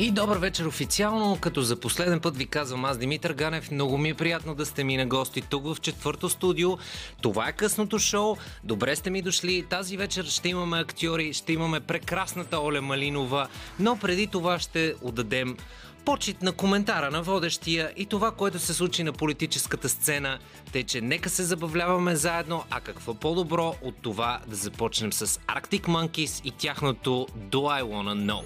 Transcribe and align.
И 0.00 0.10
добър 0.10 0.38
вечер 0.38 0.64
официално, 0.64 1.38
като 1.40 1.62
за 1.62 1.76
последен 1.80 2.20
път 2.20 2.36
ви 2.36 2.46
казвам 2.46 2.84
аз 2.84 2.98
Димитър 2.98 3.32
Ганев. 3.32 3.70
Много 3.70 3.98
ми 3.98 4.08
е 4.08 4.14
приятно 4.14 4.54
да 4.54 4.66
сте 4.66 4.84
ми 4.84 4.96
на 4.96 5.06
гости 5.06 5.40
тук 5.40 5.64
в 5.64 5.80
четвърто 5.80 6.28
студио. 6.28 6.78
Това 7.22 7.48
е 7.48 7.52
късното 7.52 7.98
шоу. 7.98 8.36
Добре 8.64 8.96
сте 8.96 9.10
ми 9.10 9.22
дошли. 9.22 9.64
Тази 9.70 9.96
вечер 9.96 10.24
ще 10.24 10.48
имаме 10.48 10.78
актьори, 10.78 11.32
ще 11.32 11.52
имаме 11.52 11.80
прекрасната 11.80 12.60
Оля 12.60 12.82
Малинова, 12.82 13.48
но 13.80 13.96
преди 13.96 14.26
това 14.26 14.58
ще 14.58 14.94
отдадем 15.02 15.56
почет 16.04 16.42
на 16.42 16.52
коментара 16.52 17.10
на 17.10 17.22
водещия 17.22 17.92
и 17.96 18.06
това, 18.06 18.30
което 18.30 18.58
се 18.58 18.74
случи 18.74 19.02
на 19.02 19.12
политическата 19.12 19.88
сцена. 19.88 20.38
Тъй, 20.72 20.84
че 20.84 21.00
нека 21.00 21.30
се 21.30 21.42
забавляваме 21.42 22.16
заедно, 22.16 22.64
а 22.70 22.80
какво 22.80 23.14
по-добро 23.14 23.74
от 23.82 23.94
това 24.02 24.40
да 24.46 24.56
започнем 24.56 25.12
с 25.12 25.26
Arctic 25.26 25.82
Monkeys 25.82 26.44
и 26.44 26.50
тяхното 26.50 27.26
Do 27.50 27.58
I 27.58 27.82
Wanna 27.82 28.32
Know. 28.32 28.42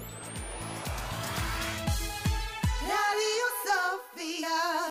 Sofia. 4.23 4.89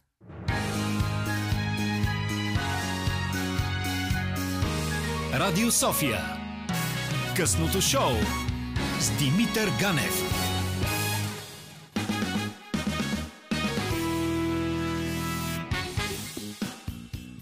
Радио 5.34 5.70
София. 5.70 6.20
Късното 7.36 7.80
шоу 7.80 8.12
с 9.00 9.10
Димитър 9.18 9.70
Ганев. 9.80 10.22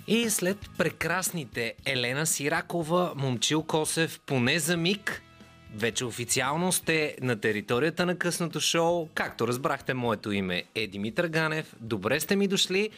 И 0.07 0.31
след 0.31 0.59
прекрасните 0.79 1.75
Елена 1.87 2.27
Сиракова, 2.27 3.13
Момчил 3.17 3.63
Косев, 3.63 4.21
поне 4.27 4.59
за 4.59 4.77
миг, 4.77 5.23
вече 5.75 6.05
официално 6.05 6.73
сте 6.73 7.17
на 7.21 7.41
територията 7.41 8.07
на 8.07 8.19
късното 8.19 8.61
шоу. 8.61 9.09
Както 9.15 9.49
разбрахте, 9.49 9.95
моето 9.95 10.33
име 10.33 10.65
е 10.75 10.87
Димитър 10.87 11.27
Ганев. 11.29 11.75
Добре 11.81 12.21
сте 12.21 12.37
ми 12.37 12.49
дошли 12.49 12.91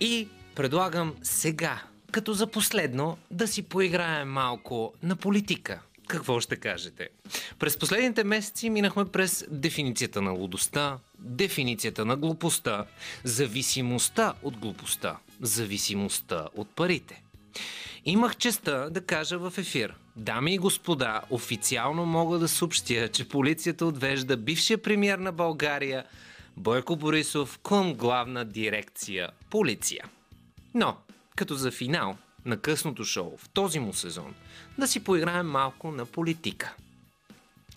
и 0.00 0.28
предлагам 0.54 1.14
сега, 1.22 1.82
като 2.12 2.32
за 2.32 2.46
последно, 2.46 3.18
да 3.30 3.48
си 3.48 3.62
поиграем 3.62 4.28
малко 4.28 4.94
на 5.02 5.16
политика. 5.16 5.80
Какво 6.06 6.40
ще 6.40 6.56
кажете? 6.56 7.08
През 7.58 7.76
последните 7.78 8.24
месеци 8.24 8.70
минахме 8.70 9.04
през 9.04 9.46
дефиницията 9.50 10.22
на 10.22 10.30
лудостта, 10.30 10.98
дефиницията 11.18 12.04
на 12.04 12.16
глупостта, 12.16 12.84
зависимостта 13.24 14.34
от 14.42 14.56
глупостта, 14.56 15.16
зависимостта 15.40 16.48
от 16.56 16.68
парите. 16.68 17.22
Имах 18.06 18.36
честа 18.36 18.88
да 18.90 19.00
кажа 19.00 19.38
в 19.38 19.52
ефир. 19.58 19.94
Дами 20.16 20.54
и 20.54 20.58
господа, 20.58 21.22
официално 21.30 22.06
мога 22.06 22.38
да 22.38 22.48
съобщя, 22.48 23.08
че 23.08 23.28
полицията 23.28 23.86
отвежда 23.86 24.36
бившия 24.36 24.82
премьер 24.82 25.18
на 25.18 25.32
България 25.32 26.04
Бойко 26.56 26.96
Борисов 26.96 27.58
към 27.58 27.94
главна 27.94 28.44
дирекция 28.44 29.28
полиция. 29.50 30.04
Но, 30.74 30.96
като 31.36 31.54
за 31.54 31.70
финал 31.70 32.16
на 32.44 32.56
късното 32.56 33.04
шоу 33.04 33.36
в 33.38 33.48
този 33.48 33.78
му 33.78 33.92
сезон, 33.92 34.34
да 34.78 34.88
си 34.88 35.04
поиграем 35.04 35.46
малко 35.46 35.92
на 35.92 36.06
политика. 36.06 36.74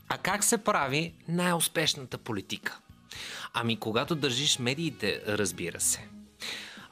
А 0.09 0.17
как 0.17 0.43
се 0.43 0.57
прави 0.57 1.13
най-успешната 1.27 2.17
политика? 2.17 2.77
Ами 3.53 3.79
когато 3.79 4.15
държиш 4.15 4.59
медиите, 4.59 5.21
разбира 5.27 5.79
се. 5.79 6.07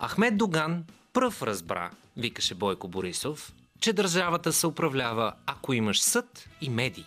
Ахмед 0.02 0.38
Доган 0.38 0.84
пръв 1.16 1.44
разбра, 1.44 1.90
викаше 2.18 2.56
Бойко 2.56 2.88
Борисов, 2.88 3.54
че 3.80 3.94
държавата 3.94 4.54
се 4.54 4.68
управлява, 4.68 5.34
ако 5.46 5.74
имаш 5.74 6.02
съд 6.02 6.50
и 6.62 6.70
медии. 6.70 7.06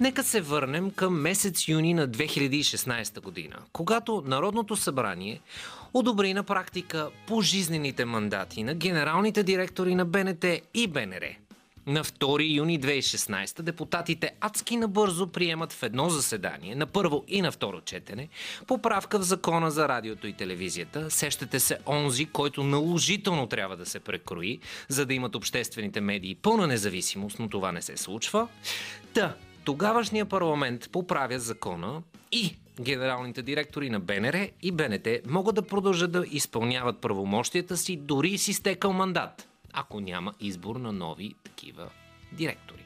Нека 0.00 0.24
се 0.24 0.40
върнем 0.40 0.90
към 0.90 1.20
месец 1.20 1.68
юни 1.68 1.94
на 1.94 2.08
2016 2.08 3.20
година, 3.20 3.56
когато 3.72 4.22
Народното 4.26 4.76
събрание 4.76 5.40
одобри 5.94 6.34
на 6.34 6.42
практика 6.42 7.10
пожизнените 7.26 8.04
мандати 8.04 8.62
на 8.62 8.74
генералните 8.74 9.42
директори 9.42 9.94
на 9.94 10.04
БНТ 10.04 10.44
и 10.74 10.86
БНР. 10.86 11.43
На 11.86 12.04
2 12.04 12.56
юни 12.56 12.80
2016 12.80 13.62
депутатите 13.62 14.32
адски 14.40 14.76
набързо 14.76 15.26
приемат 15.26 15.72
в 15.72 15.82
едно 15.82 16.08
заседание, 16.08 16.74
на 16.74 16.86
първо 16.86 17.24
и 17.28 17.42
на 17.42 17.52
второ 17.52 17.80
четене, 17.80 18.28
поправка 18.66 19.18
в 19.18 19.22
закона 19.22 19.70
за 19.70 19.88
радиото 19.88 20.26
и 20.26 20.32
телевизията. 20.32 21.10
Сещате 21.10 21.60
се 21.60 21.78
онзи, 21.86 22.26
който 22.26 22.64
наложително 22.64 23.46
трябва 23.46 23.76
да 23.76 23.86
се 23.86 24.00
прекрои, 24.00 24.58
за 24.88 25.06
да 25.06 25.14
имат 25.14 25.34
обществените 25.34 26.00
медии 26.00 26.34
пълна 26.34 26.66
независимост, 26.66 27.38
но 27.38 27.48
това 27.48 27.72
не 27.72 27.82
се 27.82 27.96
случва. 27.96 28.48
Та, 29.14 29.36
тогавашния 29.64 30.26
парламент 30.26 30.88
поправя 30.92 31.38
закона 31.38 32.02
и 32.32 32.56
генералните 32.80 33.42
директори 33.42 33.90
на 33.90 34.00
БНР 34.00 34.48
и 34.62 34.72
БНТ 34.72 35.08
могат 35.26 35.54
да 35.54 35.62
продължат 35.62 36.12
да 36.12 36.24
изпълняват 36.30 36.98
правомощията 36.98 37.76
си 37.76 37.96
дори 37.96 38.28
и 38.28 38.38
си 38.38 38.52
стекал 38.52 38.92
мандат, 38.92 39.48
ако 39.74 40.00
няма 40.00 40.32
избор 40.40 40.76
на 40.76 40.92
нови 40.92 41.34
такива 41.44 41.88
директори. 42.32 42.84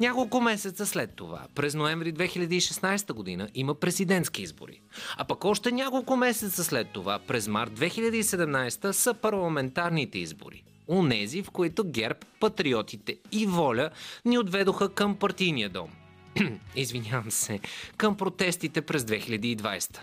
Няколко 0.00 0.40
месеца 0.40 0.86
след 0.86 1.14
това, 1.14 1.46
през 1.54 1.74
ноември 1.74 2.14
2016 2.14 3.12
година, 3.12 3.48
има 3.54 3.74
президентски 3.74 4.42
избори. 4.42 4.80
А 5.16 5.24
пък 5.24 5.44
още 5.44 5.72
няколко 5.72 6.16
месеца 6.16 6.64
след 6.64 6.88
това, 6.88 7.18
през 7.18 7.48
март 7.48 7.72
2017 7.72 8.90
са 8.90 9.14
парламентарните 9.14 10.18
избори. 10.18 10.64
Унези, 10.88 11.42
в 11.42 11.50
които 11.50 11.84
ГЕРБ, 11.84 12.18
патриотите 12.40 13.16
и 13.32 13.46
воля 13.46 13.90
ни 14.24 14.38
отведоха 14.38 14.94
към 14.94 15.16
партийния 15.16 15.68
дом. 15.68 15.90
Извинявам 16.76 17.30
се, 17.30 17.60
към 17.96 18.16
протестите 18.16 18.82
през 18.82 19.02
2020. 19.02 19.98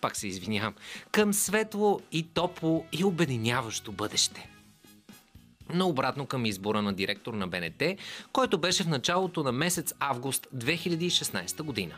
Пак 0.00 0.16
се 0.16 0.28
извинявам. 0.28 0.74
Към 1.12 1.34
светло 1.34 2.00
и 2.12 2.22
топло 2.22 2.84
и 2.92 3.04
обединяващо 3.04 3.92
бъдеще 3.92 4.48
но 5.74 5.88
обратно 5.88 6.26
към 6.26 6.46
избора 6.46 6.82
на 6.82 6.92
директор 6.92 7.34
на 7.34 7.48
БНТ, 7.48 7.82
който 8.32 8.58
беше 8.58 8.82
в 8.82 8.88
началото 8.88 9.42
на 9.42 9.52
месец 9.52 9.94
август 10.00 10.46
2016 10.56 11.62
година. 11.62 11.94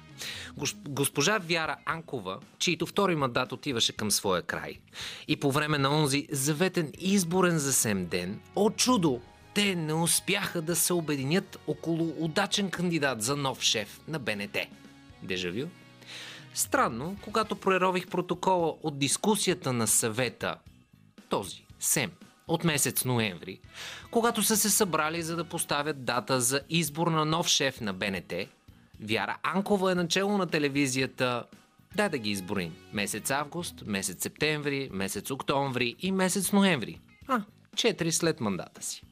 Госпожа 0.89 1.39
Вяра 1.39 1.77
Анкова, 1.85 2.39
чийто 2.59 2.87
втори 2.87 3.17
мандат 3.17 3.53
отиваше 3.53 3.93
към 3.93 4.11
своя 4.11 4.43
край, 4.43 4.79
и 5.29 5.37
по 5.37 5.53
време 5.53 5.79
на 5.79 5.91
онзи 5.91 6.27
заветен 6.31 6.93
изборен 6.99 7.59
за 7.59 7.73
сем 7.73 8.07
ден, 8.07 8.41
о 8.57 8.71
чудо, 8.71 9.21
те 9.55 9.75
не 9.75 9.95
успяха 9.95 10.63
да 10.63 10.77
се 10.77 10.93
обединят 10.93 11.59
около 11.67 12.15
удачен 12.19 12.71
кандидат 12.71 13.23
за 13.23 13.37
нов 13.37 13.63
шеф 13.63 14.01
на 14.09 14.19
БНТ. 14.19 14.57
Дежавю? 15.23 15.67
Странно, 16.55 17.17
когато 17.23 17.57
прерових 17.57 18.09
протокола 18.09 18.75
от 18.83 18.99
дискусията 18.99 19.73
на 19.73 19.87
съвета, 19.87 20.57
този, 21.29 21.65
СЕМ, 21.81 22.11
от 22.49 22.65
месец 22.65 23.05
ноември, 23.05 23.61
когато 24.11 24.43
са 24.43 24.57
се 24.57 24.71
събрали 24.71 25.23
за 25.23 25.37
да 25.37 25.45
поставят 25.45 26.05
дата 26.05 26.41
за 26.41 26.61
избор 26.69 27.07
на 27.07 27.25
нов 27.25 27.47
шеф 27.47 27.81
на 27.81 27.93
БНТ, 27.93 28.33
Вяра 29.01 29.37
Анкова 29.43 29.93
е 29.93 29.95
начало 29.95 30.39
на 30.39 30.47
телевизията 30.47 31.45
Дай 31.95 32.09
да 32.09 32.19
ги 32.19 32.31
изброим. 32.31 32.77
Месец 32.93 33.31
август, 33.31 33.83
месец 33.87 34.23
септември, 34.23 34.89
месец 34.93 35.31
октомври 35.31 35.97
и 36.01 36.13
месец 36.13 36.53
ноември. 36.53 37.01
А, 37.29 37.43
четири 37.77 38.13
след 38.13 38.41
мандата 38.41 38.83
си. 38.83 39.03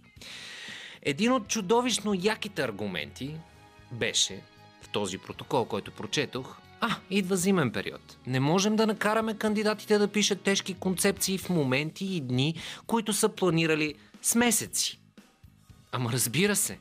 Един 1.03 1.33
от 1.33 1.49
чудовищно 1.49 2.15
яките 2.15 2.63
аргументи 2.63 3.37
беше 3.93 4.43
в 4.83 4.89
този 4.89 5.19
протокол, 5.19 5.65
който 5.65 5.91
прочетох, 5.91 6.57
а, 6.81 6.97
идва 7.11 7.37
зимен 7.37 7.71
период. 7.71 8.19
Не 8.27 8.41
можем 8.41 8.77
да 8.77 8.87
накараме 8.87 9.35
кандидатите 9.35 9.99
да 9.99 10.09
пишат 10.09 10.41
тежки 10.41 10.75
концепции 10.75 11.39
в 11.39 11.49
моменти 11.49 12.05
и 12.05 12.21
дни, 12.21 12.55
които 12.87 13.13
са 13.13 13.29
планирали 13.29 13.95
с 14.23 14.35
месеци. 14.35 15.01
Ама 15.93 16.13
разбира 16.13 16.57
се. 16.57 16.79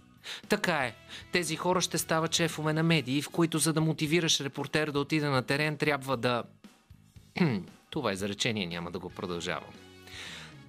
Така 0.50 0.78
е. 0.78 0.96
Тези 1.32 1.56
хора 1.56 1.82
ще 1.82 1.98
стават 1.98 2.36
шефове 2.36 2.74
на 2.74 2.84
медии, 2.84 3.22
в 3.22 3.30
които 3.30 3.58
за 3.58 3.74
да 3.74 3.82
мотивираш 3.82 4.42
репортер 4.42 4.92
да 4.92 5.00
отиде 5.00 5.30
на 5.30 5.42
терен, 5.42 5.78
трябва 5.78 6.18
да... 6.18 6.44
Това 7.90 8.14
изречение 8.14 8.66
няма 8.66 8.92
да 8.92 9.00
го 9.00 9.10
продължавам. 9.10 9.74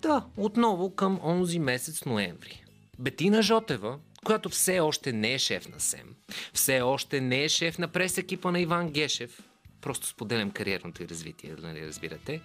Да, 0.02 0.24
отново 0.36 0.94
към 0.94 1.20
онзи 1.22 1.58
месец 1.58 2.04
ноември. 2.04 2.64
Бетина 2.98 3.42
Жотева, 3.42 3.98
която 4.26 4.48
все 4.48 4.80
още 4.80 5.12
не 5.12 5.34
е 5.34 5.38
шеф 5.38 5.68
на 5.68 5.80
СЕМ, 5.80 6.14
все 6.52 6.80
още 6.80 7.20
не 7.20 7.44
е 7.44 7.48
шеф 7.48 7.78
на 7.78 7.88
прес-екипа 7.88 8.50
на 8.50 8.60
Иван 8.60 8.90
Гешев, 8.90 9.42
просто 9.80 10.06
споделям 10.06 10.50
кариерното 10.50 11.02
и 11.02 11.08
развитие, 11.08 11.54
нали 11.62 11.86
разбирате, 11.86 12.40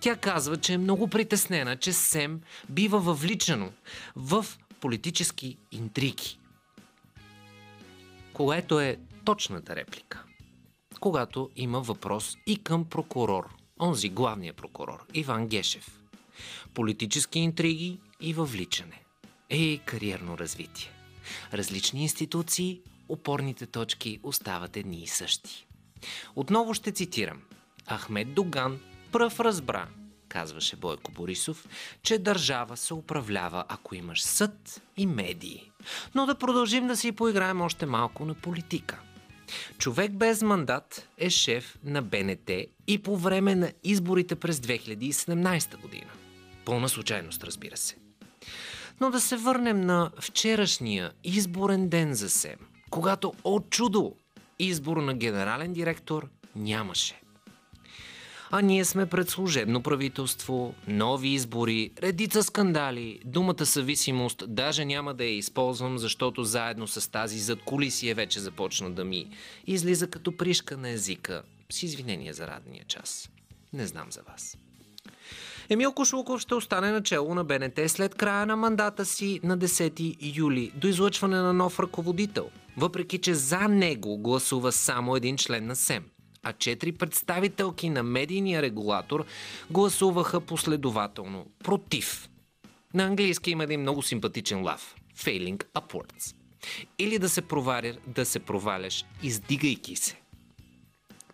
тя 0.00 0.16
казва, 0.16 0.56
че 0.56 0.72
е 0.72 0.78
много 0.78 1.08
притеснена, 1.08 1.76
че 1.76 1.92
СЕМ 1.92 2.40
бива 2.68 2.98
въвличано 2.98 3.72
в 4.16 4.46
политически 4.80 5.56
интриги. 5.72 6.38
Което 8.32 8.80
е 8.80 8.98
точната 9.24 9.76
реплика. 9.76 10.24
Когато 11.00 11.50
има 11.56 11.80
въпрос 11.80 12.36
и 12.46 12.56
към 12.56 12.84
прокурор, 12.84 13.48
онзи 13.80 14.08
главния 14.08 14.54
прокурор, 14.54 15.04
Иван 15.14 15.46
Гешев. 15.46 16.00
Политически 16.74 17.38
интриги 17.38 17.98
и 18.20 18.34
въвличане. 18.34 19.02
Ей, 19.50 19.78
кариерно 19.78 20.38
развитие 20.38 20.90
различни 21.52 22.02
институции, 22.02 22.80
опорните 23.08 23.66
точки 23.66 24.20
остават 24.22 24.76
едни 24.76 25.02
и 25.02 25.06
същи. 25.06 25.66
Отново 26.36 26.74
ще 26.74 26.92
цитирам. 26.92 27.42
Ахмед 27.88 28.34
Доган 28.34 28.80
пръв 29.12 29.40
разбра, 29.40 29.88
казваше 30.28 30.76
Бойко 30.76 31.12
Борисов, 31.12 31.68
че 32.02 32.18
държава 32.18 32.76
се 32.76 32.94
управлява, 32.94 33.64
ако 33.68 33.94
имаш 33.94 34.22
съд 34.22 34.82
и 34.96 35.06
медии. 35.06 35.70
Но 36.14 36.26
да 36.26 36.34
продължим 36.34 36.86
да 36.86 36.96
си 36.96 37.12
поиграем 37.12 37.60
още 37.60 37.86
малко 37.86 38.24
на 38.24 38.34
политика. 38.34 38.98
Човек 39.78 40.12
без 40.12 40.42
мандат 40.42 41.08
е 41.18 41.30
шеф 41.30 41.78
на 41.84 42.02
БНТ 42.02 42.50
и 42.86 43.02
по 43.02 43.16
време 43.16 43.54
на 43.54 43.72
изборите 43.84 44.34
през 44.34 44.60
2017 44.60 45.76
година. 45.76 46.10
Пълна 46.64 46.88
случайност, 46.88 47.44
разбира 47.44 47.76
се. 47.76 47.99
Но 49.00 49.10
да 49.10 49.20
се 49.20 49.36
върнем 49.36 49.80
на 49.80 50.10
вчерашния 50.20 51.12
изборен 51.24 51.88
ден 51.88 52.14
за 52.14 52.30
СЕМ, 52.30 52.58
когато 52.90 53.32
от 53.44 53.70
чудо 53.70 54.14
избор 54.58 54.96
на 54.96 55.14
генерален 55.14 55.72
директор 55.72 56.28
нямаше. 56.56 57.20
А 58.52 58.60
ние 58.60 58.84
сме 58.84 59.06
пред 59.06 59.28
служебно 59.28 59.82
правителство, 59.82 60.74
нови 60.88 61.28
избори, 61.28 61.90
редица 62.02 62.42
скандали, 62.42 63.20
думата 63.24 63.66
съвисимост 63.66 64.44
даже 64.48 64.84
няма 64.84 65.14
да 65.14 65.24
я 65.24 65.36
използвам, 65.36 65.98
защото 65.98 66.44
заедно 66.44 66.86
с 66.86 67.10
тази 67.10 67.38
зад 67.38 67.62
колисия 67.62 68.14
вече 68.14 68.40
започна 68.40 68.90
да 68.90 69.04
ми 69.04 69.28
излиза 69.66 70.10
като 70.10 70.36
пришка 70.36 70.76
на 70.76 70.90
езика. 70.90 71.42
С 71.72 71.82
извинение 71.82 72.32
за 72.32 72.46
радния 72.46 72.84
час. 72.84 73.30
Не 73.72 73.86
знам 73.86 74.06
за 74.10 74.22
вас. 74.22 74.56
Емил 75.72 75.92
Кошлуков 75.92 76.40
ще 76.40 76.54
остане 76.54 76.90
начало 76.90 77.34
на 77.34 77.44
БНТ 77.44 77.80
след 77.86 78.14
края 78.14 78.46
на 78.46 78.56
мандата 78.56 79.04
си 79.04 79.40
на 79.42 79.58
10 79.58 80.16
юли 80.36 80.72
до 80.74 80.88
излъчване 80.88 81.36
на 81.36 81.52
нов 81.52 81.80
ръководител, 81.80 82.50
въпреки 82.76 83.18
че 83.18 83.34
за 83.34 83.68
него 83.68 84.18
гласува 84.18 84.72
само 84.72 85.16
един 85.16 85.36
член 85.36 85.66
на 85.66 85.76
СЕМ 85.76 86.04
а 86.42 86.52
четири 86.52 86.92
представителки 86.92 87.90
на 87.90 88.02
медийния 88.02 88.62
регулатор 88.62 89.24
гласуваха 89.70 90.40
последователно 90.40 91.46
против. 91.64 92.28
На 92.94 93.04
английски 93.04 93.50
има 93.50 93.64
един 93.64 93.80
много 93.80 94.02
симпатичен 94.02 94.62
лав– 94.62 94.94
failing 95.16 95.64
upwards. 95.64 96.36
Или 96.98 97.18
да 97.18 97.28
се, 97.28 97.42
проваля, 97.42 97.92
да 98.06 98.26
се 98.26 98.38
проваляш, 98.38 99.04
издигайки 99.22 99.96
се. 99.96 100.20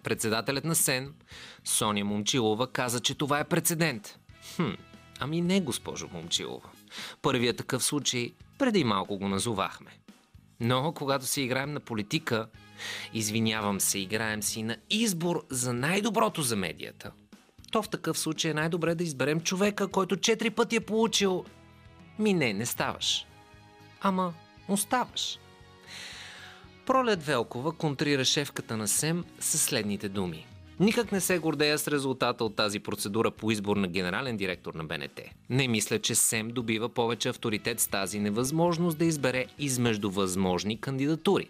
Председателят 0.03 0.65
на 0.65 0.75
СЕН, 0.75 1.15
Соня 1.65 2.05
Момчилова, 2.05 2.67
каза, 2.67 3.01
че 3.01 3.15
това 3.15 3.39
е 3.41 3.45
прецедент. 3.45 4.19
Хм, 4.57 4.71
ами 5.21 5.41
не, 5.41 5.61
госпожо 5.61 6.09
Момчилова. 6.13 6.69
Първият 7.23 7.57
такъв 7.57 7.85
случай 7.85 8.33
преди 8.59 8.85
малко 8.85 9.19
го 9.19 9.29
назовахме. 9.29 9.91
Но 10.61 10.93
когато 10.93 11.27
си 11.27 11.43
играем 11.43 11.73
на 11.73 11.81
политика, 11.81 12.47
извинявам 13.13 13.81
се, 13.81 13.99
играем 13.99 14.43
си 14.43 14.63
на 14.63 14.77
избор 14.91 15.47
за 15.51 15.73
най-доброто 15.73 16.43
за 16.43 16.57
медията, 16.57 17.11
то 17.73 17.83
в 17.83 17.89
такъв 17.89 18.19
случай 18.19 18.51
е 18.51 18.55
най-добре 18.55 18.95
да 18.95 19.05
изберем 19.05 19.41
човека, 19.41 19.89
който 19.89 20.17
четири 20.17 20.51
пъти 20.51 20.77
е 20.77 20.81
получил 20.81 21.45
ми 22.19 22.35
не, 22.35 22.53
не 22.53 22.67
ставаш. 22.67 23.27
Ама 24.01 24.35
оставаш. 24.69 25.39
Пролет 26.87 27.23
Велкова 27.27 27.73
контрира 27.73 28.25
шефката 28.25 28.77
на 28.77 28.89
СЕМ 28.89 29.25
със 29.41 29.63
следните 29.63 30.09
думи. 30.09 30.47
Никак 30.81 31.13
не 31.13 31.21
се 31.21 31.39
гордея 31.39 31.79
с 31.79 31.89
резултата 31.89 32.45
от 32.45 32.57
тази 32.57 32.81
процедура 32.81 33.31
по 33.31 33.51
избор 33.51 33.77
на 33.77 33.89
генерален 33.89 34.37
директор 34.37 34.75
на 34.75 34.85
БНТ. 34.85 35.21
Не 35.51 35.69
мисля, 35.69 35.99
че 35.99 36.15
СЕМ 36.15 36.49
добива 36.49 36.89
повече 36.89 37.29
авторитет 37.29 37.81
с 37.81 37.87
тази 37.87 38.21
невъзможност 38.21 38.99
да 38.99 39.05
избере 39.05 39.47
измежду 39.59 40.11
възможни 40.11 40.81
кандидатури. 40.81 41.49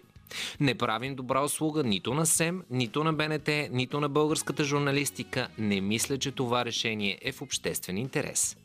Не 0.59 0.75
правим 0.75 1.15
добра 1.15 1.43
услуга 1.43 1.83
нито 1.83 2.13
на 2.13 2.25
СЕМ, 2.25 2.63
нито 2.69 3.03
на 3.03 3.13
БНТ, 3.13 3.49
нито 3.71 3.99
на 3.99 4.09
българската 4.09 4.63
журналистика. 4.63 5.47
Не 5.57 5.81
мисля, 5.81 6.17
че 6.17 6.31
това 6.31 6.65
решение 6.65 7.19
е 7.21 7.31
в 7.31 7.41
обществен 7.41 7.97
интерес. 7.97 8.57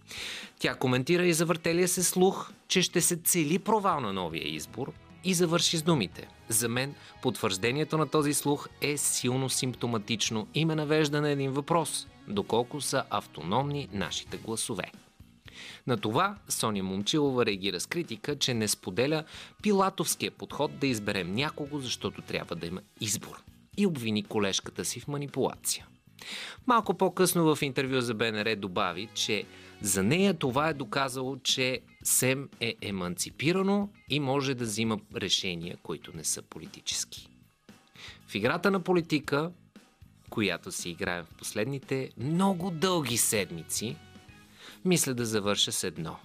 Тя 0.59 0.75
коментира 0.75 1.27
и 1.27 1.33
завъртелия 1.33 1.89
се 1.89 2.03
слух, 2.03 2.53
че 2.69 2.83
ще 2.83 3.01
се 3.01 3.17
цели 3.17 3.59
провал 3.59 4.01
на 4.01 4.13
новия 4.13 4.49
избор, 4.49 4.93
и 5.25 5.35
завърши 5.35 5.77
с 5.77 5.83
думите. 5.83 6.29
За 6.53 6.69
мен 6.69 6.95
потвърждението 7.23 7.99
на 7.99 8.07
този 8.07 8.35
слух 8.35 8.69
е 8.81 8.97
силно 8.97 9.49
симптоматично 9.49 10.47
и 10.55 10.65
ме 10.65 10.75
навежда 10.75 11.21
на 11.21 11.31
един 11.31 11.51
въпрос– 11.51 12.09
доколко 12.29 12.81
са 12.81 13.05
автономни 13.11 13.89
нашите 13.93 14.37
гласове. 14.37 14.93
На 15.87 15.97
това 15.97 16.37
Соня 16.49 16.83
Момчилова 16.83 17.47
реагира 17.47 17.81
с 17.81 17.87
критика, 17.87 18.39
че 18.39 18.55
не 18.55 18.69
споделя 18.69 19.25
пилатовския 19.63 20.31
подход 20.31 20.79
да 20.79 20.87
изберем 20.87 21.35
някого, 21.35 21.79
защото 21.79 22.23
трябва 22.23 22.57
да 22.57 22.67
има 22.67 22.81
избор. 23.01 23.43
И 23.77 23.87
обвини 23.87 24.23
колежката 24.23 24.85
си 24.85 25.01
в 25.01 25.09
манипулация. 25.09 25.87
Малко 26.67 26.95
по-късно 26.95 27.55
в 27.55 27.63
интервю 27.63 28.01
за 28.01 28.15
БНР 28.15 28.57
добави, 28.57 29.09
че 29.15 29.45
за 29.81 30.03
нея 30.03 30.35
това 30.35 30.69
е 30.69 30.75
доказало, 30.75 31.37
че 31.37 31.81
СЕМ 32.03 32.49
е 32.61 32.75
еманципирано 32.81 33.89
и 34.09 34.21
може 34.21 34.55
да 34.55 34.65
взима 34.65 34.99
решения, 35.17 35.77
които 35.83 36.17
не 36.17 36.25
са 36.25 36.43
политически. 36.43 37.29
В 38.27 38.35
играта 38.35 38.71
на 38.71 38.81
политика, 38.81 39.51
която 40.31 40.73
си 40.73 40.91
играем 40.91 41.25
в 41.25 41.35
последните 41.39 42.11
много 42.17 42.71
дълги 42.71 43.17
седмици, 43.17 43.97
мисля 44.85 45.15
да 45.15 45.27
завърша 45.27 45.73
с 45.73 45.85
едно. 45.85 46.17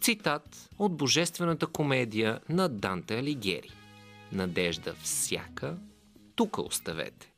Цитат 0.00 0.70
от 0.78 0.96
божествената 0.96 1.66
комедия 1.66 2.40
на 2.48 2.68
Данте 2.68 3.18
Алигери. 3.18 3.70
Надежда 4.32 4.94
всяка, 4.94 5.76
тук 6.34 6.58
оставете. 6.58 7.32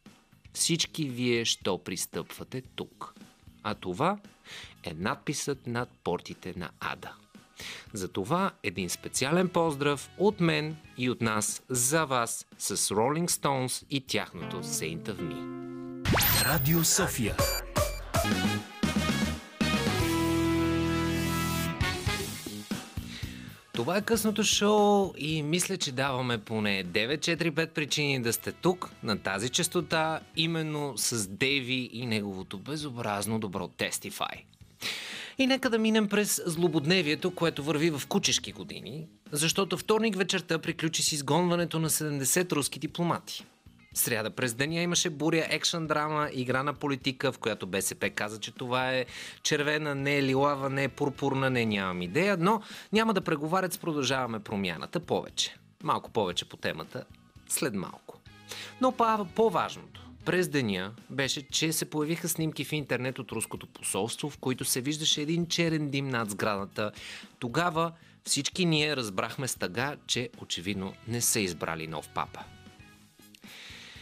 Всички 0.52 1.08
вие, 1.08 1.44
що 1.44 1.78
пристъпвате 1.78 2.62
тук. 2.62 3.14
А 3.62 3.74
това 3.74 4.18
е 4.84 4.94
надписът 4.94 5.66
над 5.66 5.88
портите 6.04 6.54
на 6.56 6.70
Ада. 6.80 7.14
Затова 7.92 8.50
един 8.62 8.90
специален 8.90 9.48
поздрав 9.48 10.10
от 10.18 10.40
мен 10.40 10.76
и 10.98 11.10
от 11.10 11.20
нас 11.20 11.62
за 11.68 12.04
вас 12.04 12.46
с 12.58 12.76
Rolling 12.76 13.28
Stones 13.28 13.84
и 13.90 14.00
тяхното 14.00 14.62
Saint 14.62 15.02
of 15.02 15.16
Me. 15.16 15.54
Радио 16.44 16.84
София. 16.84 17.36
Това 23.72 23.96
е 23.96 24.02
късното 24.02 24.44
шоу 24.44 25.12
и 25.18 25.42
мисля, 25.42 25.76
че 25.76 25.92
даваме 25.92 26.38
поне 26.38 26.84
9-4-5 26.84 27.70
причини 27.70 28.22
да 28.22 28.32
сте 28.32 28.52
тук, 28.52 28.90
на 29.02 29.18
тази 29.18 29.48
частота, 29.48 30.20
именно 30.36 30.92
с 30.96 31.28
Дейви 31.28 31.90
и 31.92 32.06
неговото 32.06 32.58
безобразно 32.58 33.38
добро 33.38 33.68
Testify. 33.68 34.42
И 35.38 35.46
нека 35.46 35.70
да 35.70 35.78
минем 35.78 36.08
през 36.08 36.42
злободневието, 36.46 37.30
което 37.30 37.62
върви 37.62 37.90
в 37.90 38.02
кучешки 38.08 38.52
години, 38.52 39.08
защото 39.32 39.76
вторник 39.76 40.16
вечерта 40.16 40.58
приключи 40.58 41.02
с 41.02 41.12
изгонването 41.12 41.78
на 41.78 41.90
70 41.90 42.52
руски 42.52 42.78
дипломати. 42.78 43.44
Сряда 43.94 44.30
през 44.30 44.54
деня 44.54 44.80
имаше 44.80 45.10
буря 45.10 45.46
екшен 45.50 45.86
драма, 45.86 46.28
игра 46.32 46.62
на 46.62 46.74
политика, 46.74 47.32
в 47.32 47.38
която 47.38 47.66
БСП 47.66 48.10
каза, 48.10 48.40
че 48.40 48.52
това 48.52 48.92
е 48.92 49.06
червена, 49.42 49.94
не 49.94 50.16
е 50.16 50.22
лилава, 50.22 50.70
не 50.70 50.84
е 50.84 50.88
пурпурна, 50.88 51.50
не 51.50 51.64
нямам 51.64 52.02
идея, 52.02 52.36
но 52.40 52.62
няма 52.92 53.14
да 53.14 53.20
преговарят 53.20 53.72
с 53.72 53.78
продължаваме 53.78 54.40
промяната 54.40 55.00
повече. 55.00 55.56
Малко 55.82 56.10
повече 56.10 56.44
по 56.44 56.56
темата 56.56 57.04
след 57.48 57.74
малко. 57.74 58.20
Но 58.80 58.92
по-важното, 59.34 59.93
през 60.24 60.48
деня 60.48 60.92
беше, 61.10 61.48
че 61.48 61.72
се 61.72 61.90
появиха 61.90 62.28
снимки 62.28 62.64
в 62.64 62.72
интернет 62.72 63.18
от 63.18 63.32
руското 63.32 63.66
посолство, 63.66 64.30
в 64.30 64.38
които 64.38 64.64
се 64.64 64.80
виждаше 64.80 65.22
един 65.22 65.46
черен 65.46 65.90
дим 65.90 66.08
над 66.08 66.30
сградата. 66.30 66.92
Тогава 67.38 67.92
всички 68.24 68.64
ние 68.64 68.96
разбрахме 68.96 69.48
с 69.48 69.54
тъга, 69.54 69.96
че 70.06 70.30
очевидно 70.38 70.94
не 71.08 71.20
са 71.20 71.40
избрали 71.40 71.86
нов 71.86 72.08
папа. 72.08 72.40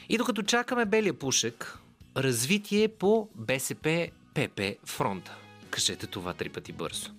И 0.09 0.19
докато 0.19 0.43
чакаме 0.43 0.85
белия 0.85 1.14
пушек, 1.14 1.79
развитие 2.17 2.88
по 2.88 3.29
БСП 3.35 4.09
ПП 4.35 4.61
фронта. 4.85 5.37
Кажете 5.71 6.07
това 6.07 6.35
три 6.35 6.49
пъти 6.49 6.73
бързо. 6.73 7.11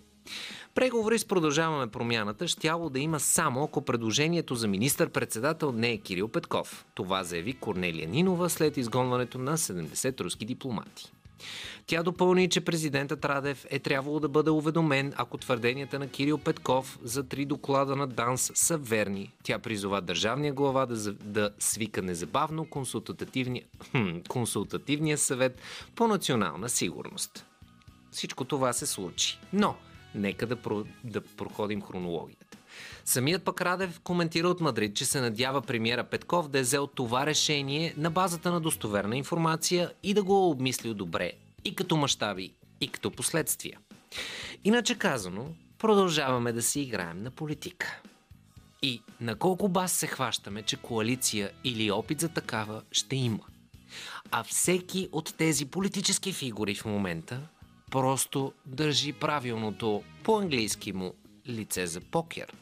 Преговори 0.75 1.19
с 1.19 1.25
продължаваме 1.25 1.87
промяната 1.87 2.47
щяло 2.47 2.89
да 2.89 2.99
има 2.99 3.19
само 3.19 3.63
ако 3.63 3.81
предложението 3.81 4.55
за 4.55 4.67
министър-председател 4.67 5.71
не 5.71 5.91
е 5.91 5.97
Кирил 5.97 6.27
Петков. 6.27 6.85
Това 6.93 7.23
заяви 7.23 7.53
Корнелия 7.53 8.07
Нинова 8.07 8.49
след 8.49 8.77
изгонването 8.77 9.37
на 9.37 9.57
70 9.57 10.21
руски 10.21 10.45
дипломати. 10.45 11.11
Тя 11.87 12.03
допълни, 12.03 12.49
че 12.49 12.61
президентът 12.61 13.25
Радев 13.25 13.65
е 13.69 13.79
трябвало 13.79 14.19
да 14.19 14.29
бъде 14.29 14.49
уведомен, 14.49 15.13
ако 15.15 15.37
твърденията 15.37 15.99
на 15.99 16.07
Кирил 16.07 16.37
Петков 16.37 16.99
за 17.03 17.23
три 17.23 17.45
доклада 17.45 17.95
на 17.95 18.07
ДАНС 18.07 18.51
са 18.55 18.77
верни. 18.77 19.31
Тя 19.43 19.59
призова 19.59 20.01
държавния 20.01 20.53
глава 20.53 20.85
да, 20.85 21.13
да 21.13 21.49
свика 21.59 22.01
незабавно 22.01 22.65
консултативния, 22.65 23.63
хм, 23.91 24.17
консултативния 24.27 25.17
съвет 25.17 25.61
по 25.95 26.07
национална 26.07 26.69
сигурност. 26.69 27.45
Всичко 28.11 28.45
това 28.45 28.73
се 28.73 28.85
случи. 28.85 29.39
Но 29.53 29.75
Нека 30.15 30.48
да, 30.48 30.55
про, 30.55 30.86
да 31.03 31.22
проходим 31.22 31.82
хронологията. 31.82 32.58
Самият 33.05 33.43
пък 33.43 33.62
Радев 33.62 34.00
коментира 34.00 34.48
от 34.48 34.62
Мадрид, 34.62 34.96
че 34.96 35.05
се 35.05 35.22
надява 35.22 35.62
премиера 35.62 36.03
Петков 36.03 36.48
да 36.48 36.60
е 36.60 36.62
взел 36.62 36.88
това 36.88 37.25
решение 37.25 37.93
на 37.98 38.12
базата 38.12 38.51
на 38.51 38.62
достоверна 38.62 39.17
информация 39.17 39.91
и 40.03 40.13
да 40.13 40.24
го 40.24 40.34
е 40.34 40.51
обмислил 40.51 40.93
добре 40.93 41.32
и 41.65 41.75
като 41.75 41.98
мащаби, 41.98 42.53
и 42.82 42.88
като 42.88 43.12
последствия. 43.12 43.79
Иначе 44.63 44.98
казано, 44.98 45.48
продължаваме 45.77 46.51
да 46.51 46.62
си 46.62 46.82
играем 46.82 47.24
на 47.24 47.32
политика. 47.32 48.01
И 48.82 49.01
на 49.22 49.36
колко 49.36 49.70
бас 49.70 49.91
се 49.91 50.08
хващаме, 50.08 50.62
че 50.63 50.77
коалиция 50.77 51.51
или 51.63 51.91
опит 51.91 52.20
за 52.20 52.29
такава 52.29 52.82
ще 52.91 53.15
има. 53.15 53.43
А 54.32 54.43
всеки 54.43 55.10
от 55.12 55.34
тези 55.38 55.65
политически 55.65 56.34
фигури 56.34 56.75
в 56.75 56.86
момента 56.86 57.41
просто 57.93 58.53
държи 58.65 59.13
правилното 59.13 60.03
по-английски 60.23 60.93
му 60.93 61.13
лице 61.47 61.88
за 61.88 62.01
покер, 62.01 62.53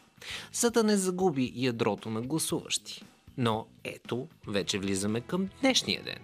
за 0.54 0.72
да 0.72 0.84
не 0.84 0.98
загуби 0.98 1.54
ядрото 1.56 2.10
на 2.10 2.22
гласуващи. 2.22 3.04
Но 3.38 3.68
ето, 3.84 4.28
вече 4.48 4.80
влизаме 4.80 5.22
към 5.22 5.50
днешния 5.62 6.04
ден. 6.04 6.18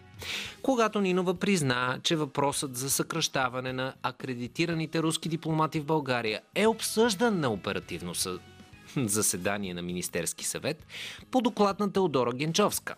Когато 0.62 1.02
Нинова 1.02 1.34
призна, 1.34 2.00
че 2.04 2.16
въпросът 2.16 2.76
за 2.76 2.90
съкръщаване 2.90 3.74
на 3.74 3.94
акредитираните 4.04 5.02
руски 5.04 5.30
дипломати 5.30 5.80
в 5.80 5.86
България 5.86 6.42
е 6.56 6.68
обсъждан 6.68 7.40
на 7.40 7.50
оперативно 7.50 8.16
съ... 8.16 8.40
заседание 8.96 9.74
на 9.74 9.82
Министерски 9.82 10.46
съвет 10.46 10.86
по 11.32 11.42
доклад 11.42 11.80
на 11.80 11.94
Теодора 11.94 12.32
Генчовска. 12.34 12.96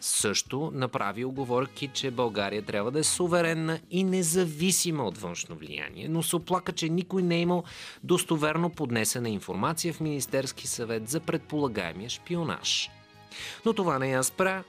Също 0.00 0.70
направи 0.74 1.24
оговорки, 1.24 1.90
че 1.92 2.10
България 2.10 2.62
трябва 2.62 2.90
да 2.90 2.98
е 2.98 3.04
суверенна 3.04 3.80
и 3.90 4.04
независима 4.04 5.04
от 5.04 5.18
външно 5.18 5.56
влияние, 5.56 6.08
но 6.08 6.22
се 6.22 6.36
оплака, 6.36 6.72
че 6.72 6.88
никой 6.88 7.22
не 7.22 7.36
е 7.36 7.40
имал 7.40 7.64
достоверно 8.04 8.70
поднесена 8.70 9.30
информация 9.30 9.92
в 9.92 10.00
Министерски 10.00 10.66
съвет 10.66 11.08
за 11.08 11.20
предполагаемия 11.20 12.10
шпионаж. 12.10 12.90
Но 13.64 13.72
това 13.72 13.98
не 13.98 14.10
я 14.10 14.24
спря 14.24 14.64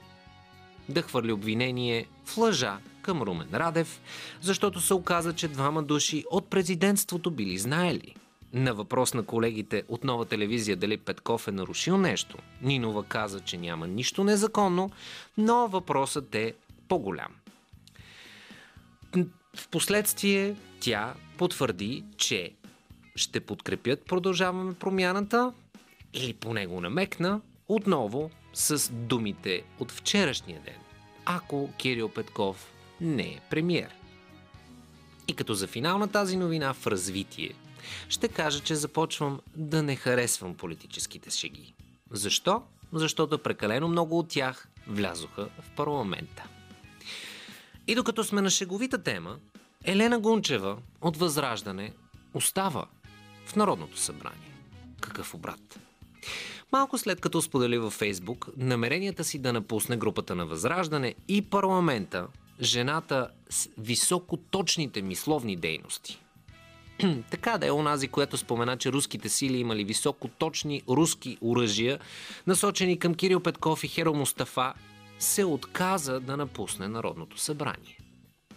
да 0.88 1.02
хвърли 1.02 1.32
обвинение 1.32 2.06
в 2.24 2.38
лъжа 2.38 2.78
към 3.02 3.22
Румен 3.22 3.48
Радев, 3.54 4.00
защото 4.40 4.80
се 4.80 4.94
оказа, 4.94 5.32
че 5.32 5.48
двама 5.48 5.82
души 5.82 6.24
от 6.30 6.50
президентството 6.50 7.30
били 7.30 7.58
знаели. 7.58 8.14
На 8.52 8.74
въпрос 8.74 9.14
на 9.14 9.22
колегите 9.22 9.82
от 9.88 10.04
нова 10.04 10.24
телевизия 10.24 10.76
дали 10.76 10.96
Петков 10.96 11.48
е 11.48 11.52
нарушил 11.52 11.98
нещо, 11.98 12.38
Нинова 12.62 13.04
каза, 13.04 13.40
че 13.40 13.58
няма 13.58 13.86
нищо 13.86 14.24
незаконно, 14.24 14.90
но 15.38 15.68
въпросът 15.68 16.34
е 16.34 16.54
по-голям. 16.88 17.32
В 19.56 19.68
последствие 19.68 20.56
тя 20.80 21.14
потвърди, 21.38 22.04
че 22.16 22.52
ще 23.16 23.40
подкрепят 23.40 24.04
продължаваме 24.04 24.74
промяната 24.74 25.52
или 26.14 26.34
поне 26.34 26.66
го 26.66 26.80
намекна 26.80 27.40
отново 27.68 28.30
с 28.54 28.92
думите 28.92 29.62
от 29.78 29.92
вчерашния 29.92 30.60
ден, 30.60 30.78
ако 31.24 31.70
Кирил 31.76 32.08
Петков 32.08 32.72
не 33.00 33.22
е 33.22 33.40
премьер. 33.50 33.88
И 35.28 35.34
като 35.34 35.54
за 35.54 35.66
финал 35.66 35.98
на 35.98 36.08
тази 36.08 36.36
новина 36.36 36.74
в 36.74 36.86
развитие, 36.86 37.54
ще 38.08 38.28
кажа, 38.28 38.60
че 38.60 38.74
започвам 38.74 39.40
да 39.56 39.82
не 39.82 39.96
харесвам 39.96 40.54
политическите 40.54 41.30
шеги. 41.30 41.74
Защо? 42.10 42.62
Защото 42.92 43.38
прекалено 43.38 43.88
много 43.88 44.18
от 44.18 44.28
тях 44.28 44.68
влязоха 44.86 45.48
в 45.62 45.70
парламента. 45.76 46.44
И 47.86 47.94
докато 47.94 48.24
сме 48.24 48.42
на 48.42 48.50
шеговита 48.50 49.02
тема, 49.02 49.36
Елена 49.84 50.18
Гунчева 50.18 50.78
от 51.00 51.16
Възраждане 51.16 51.92
остава 52.34 52.86
в 53.46 53.56
Народното 53.56 53.98
събрание. 53.98 54.52
Какъв 55.00 55.34
обрат? 55.34 55.78
Малко 56.72 56.98
след 56.98 57.20
като 57.20 57.42
сподели 57.42 57.78
във 57.78 57.92
Фейсбук 57.92 58.48
намеренията 58.56 59.24
си 59.24 59.38
да 59.38 59.52
напусне 59.52 59.96
групата 59.96 60.34
на 60.34 60.46
Възраждане 60.46 61.14
и 61.28 61.42
парламента, 61.42 62.26
жената 62.60 63.28
с 63.50 63.68
високоточните 63.78 65.02
мисловни 65.02 65.56
дейности. 65.56 66.21
така 67.30 67.58
да 67.58 67.66
е 67.66 67.72
онази, 67.72 68.08
която 68.08 68.36
спомена, 68.36 68.76
че 68.76 68.92
руските 68.92 69.28
сили 69.28 69.58
имали 69.58 69.84
високоточни 69.84 70.82
руски 70.88 71.38
оръжия, 71.40 71.98
насочени 72.46 72.98
към 72.98 73.14
Кирил 73.14 73.40
Петков 73.40 73.84
и 73.84 73.88
Херо 73.88 74.14
Мустафа, 74.14 74.74
се 75.18 75.44
отказа 75.44 76.20
да 76.20 76.36
напусне 76.36 76.88
Народното 76.88 77.38
събрание. 77.38 77.98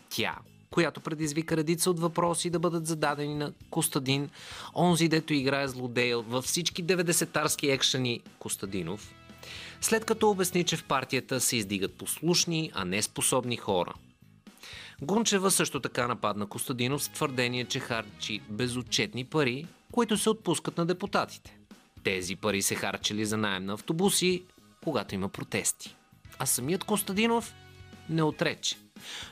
Тя, 0.09 0.35
която 0.71 1.01
предизвика 1.01 1.57
редица 1.57 1.89
от 1.89 1.99
въпроси 1.99 2.49
да 2.49 2.59
бъдат 2.59 2.87
зададени 2.87 3.35
на 3.35 3.53
Костадин, 3.69 4.29
онзи 4.75 5.07
дето 5.07 5.33
играе 5.33 5.67
злодея 5.67 6.19
във 6.19 6.45
всички 6.45 6.83
90-тарски 6.83 7.73
екшени 7.73 8.21
Костадинов, 8.39 9.13
след 9.81 10.05
като 10.05 10.29
обясни, 10.29 10.63
че 10.63 10.77
в 10.77 10.83
партията 10.83 11.41
се 11.41 11.57
издигат 11.57 11.93
послушни, 11.93 12.71
а 12.73 12.85
не 12.85 13.01
способни 13.01 13.57
хора. 13.57 13.93
Гунчева 15.01 15.51
също 15.51 15.79
така 15.79 16.07
нападна 16.07 16.47
Костадинов 16.47 17.03
с 17.03 17.09
твърдение, 17.09 17.65
че 17.65 17.79
харчи 17.79 18.41
безотчетни 18.49 19.25
пари, 19.25 19.67
които 19.91 20.17
се 20.17 20.29
отпускат 20.29 20.77
на 20.77 20.85
депутатите. 20.85 21.57
Тези 22.03 22.35
пари 22.35 22.61
се 22.61 22.75
харчили 22.75 23.25
за 23.25 23.37
найем 23.37 23.65
на 23.65 23.73
автобуси, 23.73 24.43
когато 24.83 25.15
има 25.15 25.29
протести. 25.29 25.95
А 26.39 26.45
самият 26.45 26.83
Костадинов 26.83 27.53
не 28.09 28.23
отрече 28.23 28.77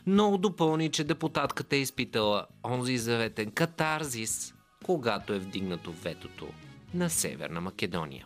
но 0.07 0.37
допълни, 0.37 0.89
че 0.89 1.03
депутатката 1.03 1.75
е 1.75 1.79
изпитала 1.79 2.45
онзи 2.63 2.97
заветен 2.97 3.51
катарзис, 3.51 4.53
когато 4.83 5.33
е 5.33 5.39
вдигнато 5.39 5.91
ветото 5.91 6.47
на 6.93 7.09
Северна 7.09 7.61
Македония. 7.61 8.25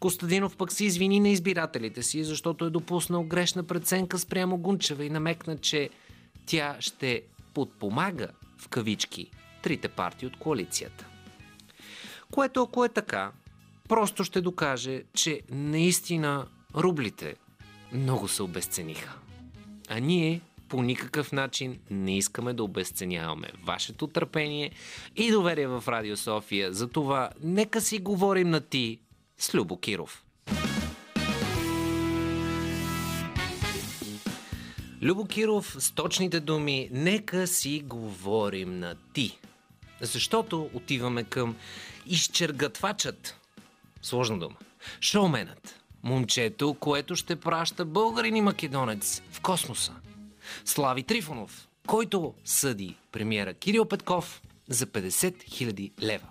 Костадинов 0.00 0.56
пък 0.56 0.72
се 0.72 0.84
извини 0.84 1.20
на 1.20 1.28
избирателите 1.28 2.02
си, 2.02 2.24
защото 2.24 2.64
е 2.64 2.70
допуснал 2.70 3.24
грешна 3.24 3.62
преценка 3.62 4.18
спрямо 4.18 4.58
Гунчева 4.58 5.04
и 5.04 5.10
намекна, 5.10 5.58
че 5.58 5.90
тя 6.46 6.76
ще 6.80 7.22
подпомага 7.54 8.28
в 8.58 8.68
кавички 8.68 9.30
трите 9.62 9.88
партии 9.88 10.26
от 10.26 10.36
коалицията. 10.36 11.06
Което 12.30 12.62
ако 12.62 12.84
е 12.84 12.88
така, 12.88 13.32
просто 13.88 14.24
ще 14.24 14.40
докаже, 14.40 15.02
че 15.14 15.40
наистина 15.50 16.46
рублите 16.74 17.34
много 17.92 18.28
се 18.28 18.42
обесцениха. 18.42 19.18
А 19.88 20.00
ние 20.00 20.40
по 20.68 20.82
никакъв 20.82 21.32
начин 21.32 21.78
не 21.90 22.16
искаме 22.16 22.52
да 22.52 22.64
обесценяваме 22.64 23.48
вашето 23.64 24.06
търпение 24.06 24.70
и 25.16 25.30
доверие 25.30 25.66
в 25.66 25.84
Радио 25.88 26.16
София. 26.16 26.72
Затова 26.72 27.30
нека 27.42 27.80
си 27.80 27.98
говорим 27.98 28.50
на 28.50 28.60
ти 28.60 28.98
с 29.38 29.54
Любо 29.54 29.76
Киров. 29.76 30.25
Любо 35.02 35.26
Киров 35.26 35.76
с 35.78 35.92
точните 35.92 36.40
думи 36.40 36.88
нека 36.92 37.46
си 37.46 37.82
говорим 37.84 38.78
на 38.78 38.94
ти. 39.12 39.38
Защото 40.00 40.70
отиваме 40.74 41.24
към 41.24 41.56
изчергатвачът. 42.06 43.36
Сложна 44.02 44.38
дума. 44.38 44.56
Шоуменът 45.00 45.80
момчето, 46.02 46.74
което 46.74 47.16
ще 47.16 47.36
праща 47.36 47.84
българин 47.84 48.36
и 48.36 48.40
македонец 48.40 49.22
в 49.30 49.40
космоса. 49.40 49.92
Слави 50.64 51.02
Трифонов, 51.02 51.68
който 51.86 52.34
съди 52.44 52.96
премиера 53.12 53.54
Кирил 53.54 53.84
Петков 53.84 54.42
за 54.68 54.86
50 54.86 55.08
000 55.08 55.90
лева. 56.02 56.26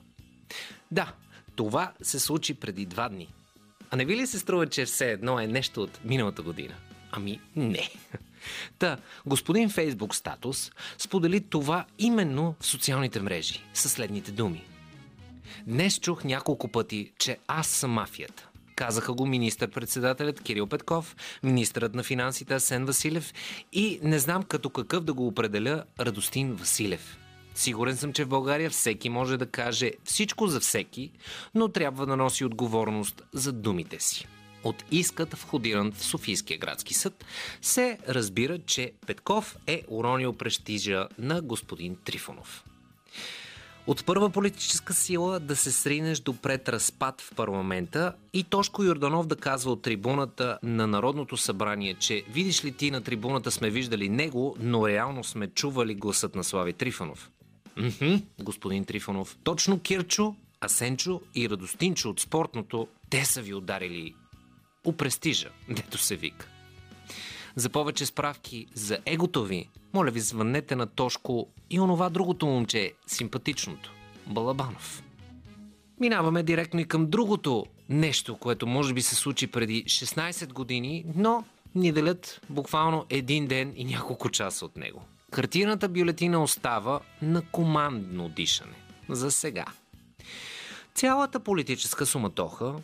Да, 0.91 1.13
това 1.55 1.93
се 2.01 2.19
случи 2.19 2.53
преди 2.53 2.85
два 2.85 3.09
дни. 3.09 3.33
А 3.91 3.95
не 3.95 4.05
ви 4.05 4.15
ли 4.15 4.27
се 4.27 4.39
струва, 4.39 4.69
че 4.69 4.85
все 4.85 5.11
едно 5.11 5.39
е 5.39 5.47
нещо 5.47 5.81
от 5.81 5.99
миналата 6.05 6.41
година? 6.41 6.75
Ами 7.11 7.39
не. 7.55 7.89
Та, 8.79 8.97
господин 9.25 9.69
Фейсбук 9.69 10.15
статус 10.15 10.71
сподели 10.97 11.41
това 11.41 11.85
именно 11.99 12.55
в 12.59 12.65
социалните 12.65 13.21
мрежи 13.21 13.63
със 13.73 13.91
следните 13.91 14.31
думи. 14.31 14.63
Днес 15.67 15.99
чух 15.99 16.23
няколко 16.23 16.67
пъти, 16.67 17.11
че 17.17 17.37
аз 17.47 17.67
съм 17.67 17.91
мафията. 17.91 18.47
Казаха 18.75 19.13
го 19.13 19.25
министър-председателят 19.25 20.41
Кирил 20.41 20.67
Петков, 20.67 21.15
министърът 21.43 21.95
на 21.95 22.03
финансите 22.03 22.53
Асен 22.53 22.85
Василев 22.85 23.33
и 23.73 23.99
не 24.03 24.19
знам 24.19 24.43
като 24.43 24.69
какъв 24.69 25.03
да 25.03 25.13
го 25.13 25.27
определя 25.27 25.83
Радостин 25.99 26.53
Василев. 26.53 27.17
Сигурен 27.55 27.97
съм, 27.97 28.13
че 28.13 28.25
в 28.25 28.29
България 28.29 28.69
всеки 28.69 29.09
може 29.09 29.37
да 29.37 29.45
каже 29.45 29.91
всичко 30.03 30.47
за 30.47 30.59
всеки, 30.59 31.11
но 31.55 31.69
трябва 31.69 32.05
да 32.05 32.17
носи 32.17 32.45
отговорност 32.45 33.23
за 33.33 33.51
думите 33.53 33.99
си. 33.99 34.27
От 34.65 34.83
искът 34.91 35.33
входиран 35.33 35.91
в 35.91 36.03
Софийския 36.03 36.57
градски 36.57 36.93
съд 36.93 37.25
се 37.61 37.97
разбира, 38.09 38.59
че 38.59 38.91
Петков 39.07 39.57
е 39.67 39.81
уронил 39.87 40.33
престижа 40.33 41.07
на 41.19 41.41
господин 41.41 41.97
Трифонов. 42.05 42.63
От 43.87 44.05
първа 44.05 44.29
политическа 44.29 44.93
сила 44.93 45.39
да 45.39 45.55
се 45.55 45.71
сринеш 45.71 46.19
до 46.19 46.33
пред 46.33 46.69
разпад 46.69 47.21
в 47.21 47.35
парламента 47.35 48.13
и 48.33 48.43
Тошко 48.43 48.83
Йорданов 48.83 49.27
да 49.27 49.35
казва 49.35 49.71
от 49.71 49.81
трибуната 49.81 50.57
на 50.63 50.87
Народното 50.87 51.37
събрание, 51.37 51.93
че 51.93 52.23
видиш 52.29 52.65
ли 52.65 52.71
ти 52.71 52.91
на 52.91 53.01
трибуната 53.01 53.51
сме 53.51 53.69
виждали 53.69 54.09
него, 54.09 54.55
но 54.59 54.87
реално 54.87 55.23
сме 55.23 55.47
чували 55.47 55.95
гласът 55.95 56.35
на 56.35 56.43
Слави 56.43 56.73
Трифанов. 56.73 57.29
Мхм, 57.77 58.15
господин 58.39 58.85
Трифонов. 58.85 59.37
Точно 59.43 59.79
Кирчо, 59.79 60.35
Асенчо 60.61 61.21
и 61.35 61.49
Радостинчо 61.49 62.09
от 62.09 62.19
спортното, 62.19 62.87
те 63.09 63.25
са 63.25 63.41
ви 63.41 63.53
ударили 63.53 64.13
у 64.85 64.93
престижа, 64.93 65.49
дето 65.69 65.97
се 65.97 66.15
вика. 66.15 66.47
За 67.55 67.69
повече 67.69 68.05
справки 68.05 68.67
за 68.73 68.97
егото 69.05 69.43
ви, 69.43 69.69
моля 69.93 70.11
ви 70.11 70.19
звъннете 70.19 70.75
на 70.75 70.85
Тошко 70.85 71.47
и 71.69 71.79
онова 71.79 72.09
другото 72.09 72.45
момче, 72.45 72.93
симпатичното, 73.07 73.91
Балабанов. 74.27 75.03
Минаваме 75.99 76.43
директно 76.43 76.79
и 76.79 76.85
към 76.85 77.09
другото 77.09 77.65
нещо, 77.89 78.37
което 78.37 78.67
може 78.67 78.93
би 78.93 79.01
се 79.01 79.15
случи 79.15 79.47
преди 79.47 79.83
16 79.83 80.53
години, 80.53 81.05
но 81.15 81.43
ни 81.75 81.91
делят 81.91 82.41
буквално 82.49 83.05
един 83.09 83.47
ден 83.47 83.73
и 83.75 83.85
няколко 83.85 84.29
часа 84.29 84.65
от 84.65 84.77
него. 84.77 85.01
Картината 85.31 85.89
бюлетина 85.89 86.43
остава 86.43 86.99
на 87.21 87.41
командно 87.41 88.29
дишане. 88.29 88.75
За 89.09 89.31
сега. 89.31 89.65
Цялата 90.95 91.39
политическа 91.39 92.05
суматоха, 92.05 92.75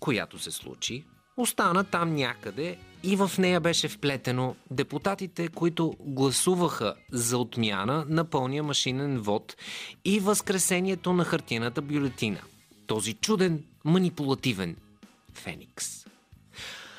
която 0.00 0.38
се 0.38 0.50
случи, 0.50 1.04
остана 1.40 1.84
там 1.84 2.14
някъде 2.14 2.76
и 3.02 3.16
в 3.16 3.30
нея 3.38 3.60
беше 3.60 3.88
вплетено 3.88 4.56
депутатите, 4.70 5.48
които 5.48 5.96
гласуваха 6.00 6.94
за 7.12 7.38
отмяна 7.38 8.04
на 8.08 8.24
пълния 8.24 8.62
машинен 8.62 9.18
вод 9.18 9.56
и 10.04 10.20
възкресението 10.20 11.12
на 11.12 11.24
хартиената 11.24 11.82
бюлетина. 11.82 12.40
Този 12.86 13.14
чуден, 13.14 13.64
манипулативен 13.84 14.76
Феникс. 15.34 16.06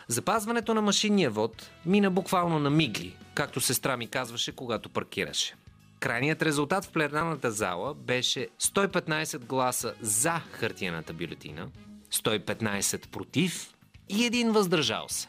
Запазването 0.07 0.73
на 0.73 0.81
машинния 0.81 1.29
вод 1.29 1.69
мина 1.85 2.11
буквално 2.11 2.59
на 2.59 2.69
мигли, 2.69 3.15
както 3.33 3.61
сестра 3.61 3.97
ми 3.97 4.07
казваше, 4.07 4.51
когато 4.51 4.89
паркираше. 4.89 5.55
Крайният 5.99 6.41
резултат 6.41 6.85
в 6.85 6.91
пленарната 6.91 7.51
зала 7.51 7.93
беше 7.93 8.47
115 8.61 9.39
гласа 9.45 9.93
за 10.01 10.41
хартиената 10.51 11.13
бюлетина, 11.13 11.67
115 12.11 13.07
против 13.07 13.73
и 14.11 14.25
един 14.25 14.51
въздържал 14.51 15.05
се. 15.09 15.27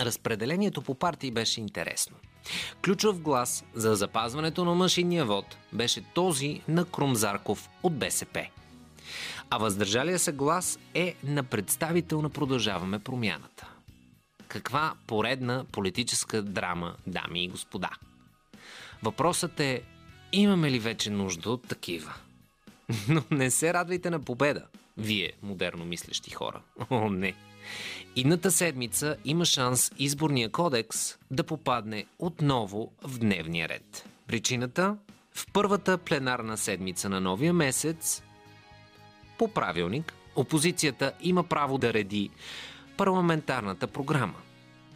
Разпределението 0.00 0.82
по 0.82 0.94
партии 0.94 1.30
беше 1.30 1.60
интересно. 1.60 2.16
Ключов 2.84 3.20
глас 3.20 3.64
за 3.74 3.94
запазването 3.94 4.64
на 4.64 4.74
машинния 4.74 5.24
вод 5.24 5.56
беше 5.72 6.04
този 6.14 6.60
на 6.68 6.84
Крумзарков 6.84 7.68
от 7.82 7.98
БСП. 7.98 8.46
А 9.50 9.58
въздържалия 9.58 10.18
се 10.18 10.32
глас 10.32 10.78
е 10.94 11.14
на 11.24 11.42
представител 11.42 12.22
на 12.22 12.30
Продължаваме 12.30 12.98
промяната. 12.98 13.68
Каква 14.48 14.94
поредна 15.06 15.64
политическа 15.72 16.42
драма, 16.42 16.94
дами 17.06 17.44
и 17.44 17.48
господа. 17.48 17.90
Въпросът 19.02 19.60
е, 19.60 19.82
имаме 20.32 20.70
ли 20.70 20.78
вече 20.78 21.10
нужда 21.10 21.50
от 21.50 21.68
такива? 21.68 22.14
Но 23.08 23.22
не 23.30 23.50
се 23.50 23.74
радвайте 23.74 24.10
на 24.10 24.20
победа, 24.20 24.64
вие, 24.96 25.32
модерно 25.42 25.84
мислещи 25.84 26.30
хора. 26.30 26.60
О, 26.90 27.10
не. 27.10 27.34
Идната 28.16 28.50
седмица 28.50 29.16
има 29.24 29.44
шанс 29.44 29.92
изборния 29.98 30.50
кодекс 30.50 31.18
да 31.30 31.44
попадне 31.44 32.06
отново 32.18 32.92
в 33.02 33.18
дневния 33.18 33.68
ред. 33.68 34.08
Причината? 34.26 34.96
В 35.32 35.46
първата 35.52 35.98
пленарна 35.98 36.56
седмица 36.56 37.08
на 37.08 37.20
новия 37.20 37.52
месец 37.52 38.22
по 39.38 39.48
правилник, 39.48 40.12
опозицията 40.36 41.12
има 41.20 41.44
право 41.44 41.78
да 41.78 41.92
реди 41.92 42.30
парламентарната 42.96 43.86
програма. 43.86 44.34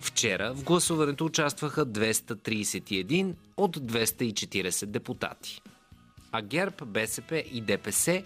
Вчера 0.00 0.54
в 0.54 0.64
гласуването 0.64 1.24
участваха 1.24 1.86
231 1.86 3.34
от 3.56 3.76
240 3.78 4.86
депутати. 4.86 5.62
А 6.32 6.42
ГЕРБ, 6.42 6.86
БСП 6.86 7.44
и 7.52 7.60
ДПС, 7.60 8.22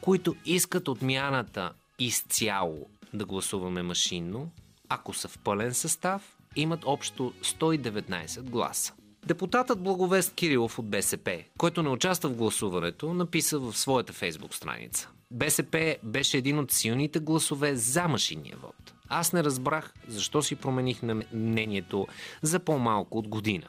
които 0.00 0.36
искат 0.44 0.88
отмяната 0.88 1.72
изцяло 1.98 2.88
да 3.14 3.24
гласуваме 3.24 3.82
машинно, 3.82 4.50
ако 4.88 5.14
са 5.14 5.28
в 5.28 5.38
пълен 5.38 5.74
състав, 5.74 6.36
имат 6.56 6.80
общо 6.84 7.32
119 7.42 8.42
гласа. 8.42 8.94
Депутатът 9.26 9.82
Благовест 9.82 10.34
Кирилов 10.34 10.78
от 10.78 10.88
БСП, 10.88 11.44
който 11.58 11.82
не 11.82 11.88
участва 11.88 12.28
в 12.28 12.36
гласуването, 12.36 13.14
написа 13.14 13.58
в 13.58 13.76
своята 13.76 14.12
фейсбук 14.12 14.54
страница. 14.54 15.08
БСП 15.30 15.96
беше 16.02 16.38
един 16.38 16.58
от 16.58 16.72
силните 16.72 17.18
гласове 17.18 17.76
за 17.76 18.08
машинния 18.08 18.56
вод. 18.56 18.94
Аз 19.08 19.32
не 19.32 19.44
разбрах 19.44 19.94
защо 20.08 20.42
си 20.42 20.56
промених 20.56 21.02
мнението 21.32 22.06
за 22.42 22.58
по-малко 22.58 23.18
от 23.18 23.28
година. 23.28 23.66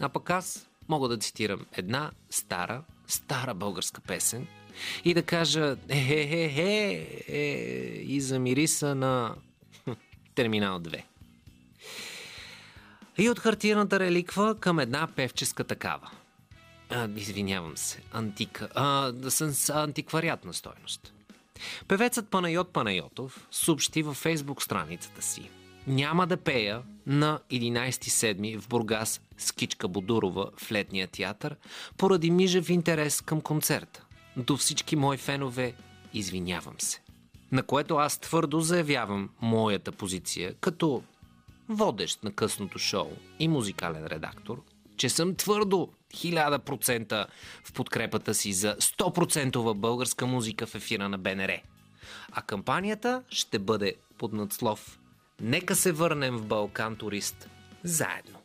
А 0.00 0.08
пък 0.08 0.30
аз 0.30 0.68
мога 0.88 1.08
да 1.08 1.18
цитирам 1.18 1.66
една 1.72 2.10
стара, 2.30 2.82
стара 3.06 3.54
българска 3.54 4.00
песен 4.00 4.46
и 5.04 5.14
да 5.14 5.22
кажа 5.22 5.76
е-хе-хе-хе 5.88 7.06
е, 7.28 7.40
и 8.02 8.20
замириса 8.20 8.94
на 8.94 9.34
Терминал 10.34 10.80
2. 10.80 11.02
И 13.18 13.30
от 13.30 13.38
хартияната 13.38 14.00
реликва 14.00 14.54
към 14.54 14.78
една 14.78 15.06
певческа 15.06 15.64
такава. 15.64 16.10
А, 16.90 17.08
извинявам 17.16 17.76
се, 17.76 18.02
антика, 18.12 18.68
а, 18.74 19.12
с 19.30 19.68
антиквариатна 19.74 20.54
стойност. 20.54 21.12
Певецът 21.88 22.28
Панайот 22.28 22.72
Панайотов 22.72 23.46
съобщи 23.50 24.02
във 24.02 24.16
фейсбук 24.16 24.62
страницата 24.62 25.22
си. 25.22 25.50
Няма 25.86 26.26
да 26.26 26.36
пея 26.36 26.82
на 27.06 27.40
11 27.50 28.08
седми 28.08 28.56
в 28.56 28.68
Бургас 28.68 29.20
с 29.38 29.52
Кичка 29.52 29.88
Бодурова 29.88 30.50
в 30.56 30.72
летния 30.72 31.08
театър 31.08 31.56
поради 31.96 32.30
мижев 32.30 32.70
интерес 32.70 33.20
към 33.20 33.40
концерта. 33.40 34.04
До 34.38 34.56
всички 34.56 34.96
мои 34.96 35.16
фенове 35.16 35.74
извинявам 36.14 36.74
се. 36.78 37.02
На 37.52 37.62
което 37.62 37.96
аз 37.96 38.18
твърдо 38.18 38.60
заявявам 38.60 39.30
моята 39.40 39.92
позиция 39.92 40.54
като 40.54 41.02
водещ 41.68 42.24
на 42.24 42.32
късното 42.32 42.78
шоу 42.78 43.10
и 43.38 43.48
музикален 43.48 44.06
редактор, 44.06 44.62
че 44.96 45.08
съм 45.08 45.34
твърдо 45.34 45.88
1000% 46.14 47.26
в 47.64 47.72
подкрепата 47.72 48.34
си 48.34 48.52
за 48.52 48.76
100% 48.76 49.74
българска 49.74 50.26
музика 50.26 50.66
в 50.66 50.74
ефира 50.74 51.08
на 51.08 51.18
БНР. 51.18 51.52
А 52.32 52.42
кампанията 52.42 53.22
ще 53.30 53.58
бъде 53.58 53.94
под 54.18 54.32
надслов 54.32 54.98
Нека 55.40 55.76
се 55.76 55.92
върнем 55.92 56.36
в 56.36 56.46
Балкан 56.46 56.96
турист 56.96 57.48
заедно. 57.84 58.38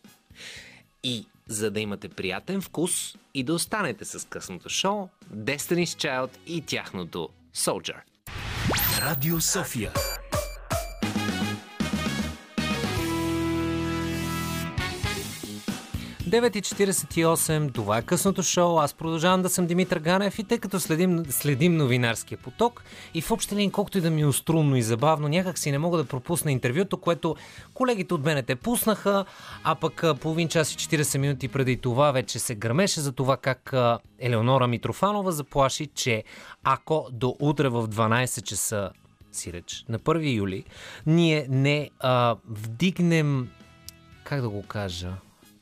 И 1.04 1.26
за 1.48 1.72
да 1.72 1.80
имате 1.80 2.10
приятен 2.10 2.62
вкус 2.62 3.16
и 3.34 3.44
да 3.44 3.54
останете 3.54 4.06
с 4.06 4.28
късното 4.28 4.70
шоу, 4.70 5.08
Destiny's 5.36 5.84
Child 5.84 6.30
и 6.48 6.62
тяхното 6.62 7.30
Soldier. 7.56 7.98
Радио 9.02 9.42
София. 9.42 9.92
9.48, 16.34 17.74
това 17.74 17.98
е 17.98 18.02
късното 18.02 18.44
шоу. 18.44 18.78
Аз 18.80 18.94
продължавам 18.94 19.42
да 19.42 19.50
съм 19.50 19.68
Димитър 19.68 20.00
Ганев 20.00 20.40
и 20.40 20.44
тъй 20.44 20.58
като 20.58 20.80
следим, 20.80 21.26
следим 21.30 21.78
новинарския 21.78 22.38
поток 22.38 22.84
и 23.14 23.22
в 23.22 23.32
общи 23.32 23.56
линии, 23.56 23.72
колкото 23.72 23.98
и 23.98 24.02
да 24.02 24.12
ми 24.12 24.22
е 24.22 24.32
струнно 24.32 24.76
и 24.76 24.82
забавно, 24.82 25.28
някак 25.28 25.58
си 25.58 25.72
не 25.72 25.78
мога 25.78 25.98
да 25.98 26.06
пропусна 26.06 26.52
интервюто, 26.52 26.98
което 26.98 27.36
колегите 27.74 28.14
от 28.14 28.22
БНТ 28.22 28.60
пуснаха, 28.64 29.26
а 29.64 29.76
пък 29.76 30.04
половин 30.22 30.48
час 30.48 30.74
и 30.74 30.78
40 30.78 31.18
минути 31.18 31.48
преди 31.48 31.78
това 31.78 32.12
вече 32.12 32.40
се 32.40 32.56
гърмеше 32.56 33.02
за 33.02 33.12
това 33.12 33.38
как 33.38 33.74
Елеонора 34.20 34.68
Митрофанова 34.68 35.32
заплаши, 35.32 35.88
че 35.96 36.24
ако 36.64 37.08
до 37.12 37.36
утре 37.40 37.70
в 37.70 37.88
12 37.88 38.44
часа 38.44 38.90
си 39.32 39.54
реч, 39.54 39.86
на 39.90 40.00
1 40.00 40.36
юли, 40.36 40.64
ние 41.06 41.48
не 41.50 41.90
а, 42.00 42.36
вдигнем, 42.50 43.50
как 44.24 44.42
да 44.42 44.50
го 44.50 44.64
кажа, 44.64 45.14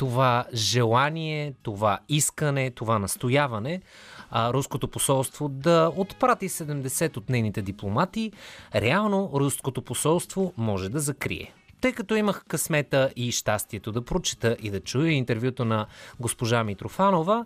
това 0.02 0.46
желание, 0.54 1.54
това 1.64 2.00
искане, 2.10 2.72
това 2.72 3.00
настояване 3.00 3.82
а, 4.32 4.54
руското 4.54 4.88
посолство 4.88 5.50
да 5.50 5.92
отпрати 5.96 6.50
70 6.50 7.18
от 7.18 7.30
нейните 7.30 7.62
дипломати, 7.62 8.32
реално 8.76 9.32
руското 9.34 9.82
посолство 9.82 10.54
може 10.58 10.90
да 10.90 11.00
закрие. 11.00 11.54
Тъй 11.82 11.94
като 11.94 12.16
имах 12.16 12.44
късмета 12.48 13.12
и 13.16 13.32
щастието 13.32 13.92
да 13.92 14.06
прочета 14.06 14.58
и 14.62 14.70
да 14.70 14.80
чуя 14.80 15.12
интервюто 15.12 15.66
на 15.66 15.86
госпожа 16.20 16.64
Митрофанова, 16.64 17.46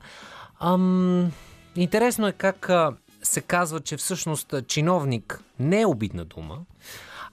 ам, 0.59 1.31
интересно 1.75 2.27
е 2.27 2.31
как 2.31 2.69
а, 2.69 2.93
се 3.23 3.41
казва, 3.41 3.79
че 3.79 3.97
всъщност 3.97 4.53
чиновник 4.67 5.43
не 5.59 5.81
е 5.81 5.85
обидна 5.85 6.25
дума, 6.25 6.57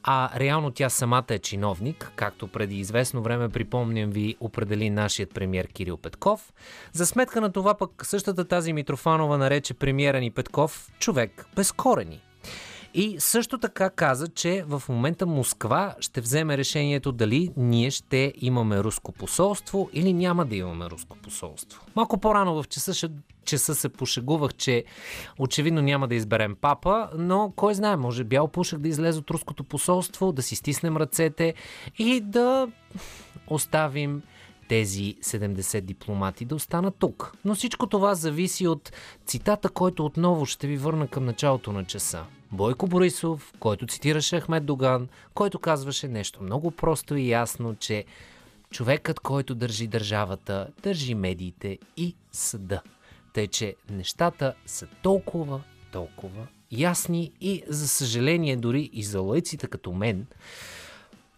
а 0.03 0.31
реално 0.37 0.71
тя 0.71 0.89
самата 0.91 1.25
е 1.29 1.39
чиновник, 1.39 2.13
както 2.17 2.49
преди 2.49 2.79
известно 2.79 3.23
време, 3.23 3.49
припомням 3.49 4.11
ви, 4.11 4.37
определи 4.41 4.91
нашият 4.91 5.35
премьер 5.35 5.69
Кирил 5.69 5.97
Петков. 5.97 6.53
За 6.93 7.07
сметка 7.07 7.41
на 7.41 7.53
това 7.53 7.75
пък 7.75 8.07
същата 8.07 8.45
тази 8.45 8.73
Митрофанова 8.73 9.39
нарече 9.39 9.75
премиера 9.75 10.21
ни 10.21 10.31
Петков 10.31 10.91
човек 10.99 11.47
без 11.57 11.73
корени. 11.73 12.21
И 12.95 13.17
също 13.19 13.59
така 13.59 13.91
каза, 13.91 14.29
че 14.29 14.65
в 14.67 14.83
момента 14.89 15.27
Москва 15.27 15.95
ще 16.01 16.21
вземе 16.21 16.59
решението 16.59 17.13
дали 17.13 17.51
ние 17.57 17.91
ще 17.91 18.33
имаме 18.37 18.83
руско 18.83 19.13
посолство 19.13 19.91
или 19.93 20.13
няма 20.13 20.47
да 20.47 20.57
имаме 20.57 20.91
руско 20.91 21.17
посолство. 21.17 21.83
Малко 21.97 22.19
по-рано 22.19 22.63
в 22.63 22.69
часа, 22.69 23.11
часа 23.45 23.75
се 23.75 23.89
пошегувах, 23.89 24.55
че 24.55 24.85
очевидно 25.39 25.83
няма 25.83 26.09
да 26.09 26.15
изберем 26.15 26.57
папа, 26.61 27.09
но 27.19 27.53
кой 27.57 27.75
знае, 27.75 27.97
може 27.97 28.25
бял 28.25 28.49
пушек 28.49 28.79
да 28.79 28.89
излезе 28.89 29.19
от 29.19 29.31
руското 29.31 29.65
посолство, 29.65 30.33
да 30.33 30.43
си 30.43 30.57
стиснем 30.57 30.97
ръцете 30.97 31.55
и 31.99 32.21
да 32.21 32.69
оставим 33.47 34.23
тези 34.69 35.17
70 35.23 35.81
дипломати 35.81 36.45
да 36.45 36.55
останат 36.55 36.95
тук. 36.99 37.33
Но 37.45 37.55
всичко 37.55 37.87
това 37.87 38.15
зависи 38.15 38.67
от 38.67 38.93
цитата, 39.27 39.69
който 39.69 40.05
отново 40.05 40.47
ще 40.47 40.67
ви 40.67 40.77
върна 40.77 41.09
към 41.09 41.25
началото 41.25 41.73
на 41.73 41.85
часа. 41.85 42.25
Бойко 42.53 42.87
Борисов, 42.87 43.53
който 43.59 43.87
цитираше 43.87 44.41
Ахмед 44.41 44.65
Доган, 44.65 45.09
който 45.35 45.59
казваше 45.59 46.09
нещо 46.09 46.43
много 46.43 46.71
просто 46.71 47.17
и 47.17 47.29
ясно, 47.29 47.75
че 47.75 48.05
човекът, 48.71 49.21
който 49.21 49.55
държи 49.55 49.87
държавата, 49.87 50.69
държи 50.83 51.15
медиите 51.15 51.79
и 51.97 52.15
съда. 52.33 52.83
Тъй, 53.33 53.47
че 53.47 53.75
нещата 53.91 54.55
са 54.67 54.87
толкова, 55.03 55.61
толкова 55.93 56.47
ясни 56.73 57.33
и, 57.41 57.63
за 57.69 57.89
съжаление, 57.89 58.57
дори 58.57 58.91
и 58.93 59.03
за 59.03 59.21
лъйците 59.21 59.67
като 59.67 59.93
мен, 59.93 60.27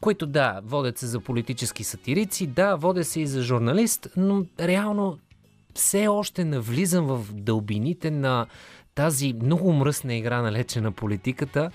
които 0.01 0.27
да, 0.27 0.61
водят 0.65 0.99
се 0.99 1.07
за 1.07 1.21
политически 1.21 1.85
сатирици, 1.85 2.47
да, 2.47 2.77
водят 2.77 3.09
се 3.09 3.21
и 3.21 3.27
за 3.27 3.43
журналист, 3.43 4.09
но 4.17 4.45
реално 4.61 5.19
все 5.75 6.09
още 6.09 6.45
навлизам 6.45 7.07
в 7.07 7.33
дълбините 7.33 8.11
на 8.11 8.47
тази 8.95 9.33
много 9.33 9.73
мръсна 9.73 10.15
игра 10.15 10.43
на 10.43 10.53
лече 10.53 10.81
на 10.81 10.93
политиката 10.93 11.71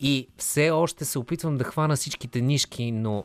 и 0.00 0.28
все 0.36 0.70
още 0.70 1.04
се 1.04 1.18
опитвам 1.18 1.56
да 1.56 1.64
хвана 1.64 1.96
всичките 1.96 2.40
нишки, 2.40 2.92
но 2.92 3.24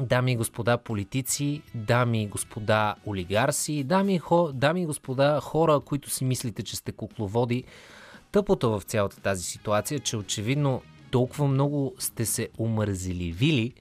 дами 0.00 0.32
и 0.32 0.36
господа 0.36 0.78
политици, 0.78 1.62
дами 1.74 2.22
и 2.22 2.26
господа 2.26 2.94
олигарси, 3.06 3.84
дами 3.84 4.14
и, 4.14 4.18
хо, 4.18 4.52
дами 4.52 4.82
и 4.82 4.86
господа 4.86 5.40
хора, 5.42 5.80
които 5.80 6.10
си 6.10 6.24
мислите, 6.24 6.62
че 6.62 6.76
сте 6.76 6.92
кукловоди, 6.92 7.64
тъпото 8.32 8.70
в 8.70 8.82
цялата 8.82 9.20
тази 9.20 9.44
ситуация, 9.44 10.00
че 10.00 10.16
очевидно 10.16 10.82
толкова 11.10 11.48
много 11.48 11.94
сте 11.98 12.26
се 12.26 12.48
умързеливили, 12.58 13.72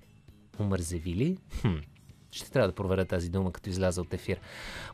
умързевили, 0.59 1.37
хм, 1.61 1.75
ще 2.32 2.52
трябва 2.52 2.67
да 2.67 2.76
проверя 2.76 3.06
тази 3.06 3.30
дума, 3.30 3.52
като 3.52 3.70
изляза 3.70 4.02
от 4.02 4.13
ефир. 4.13 4.39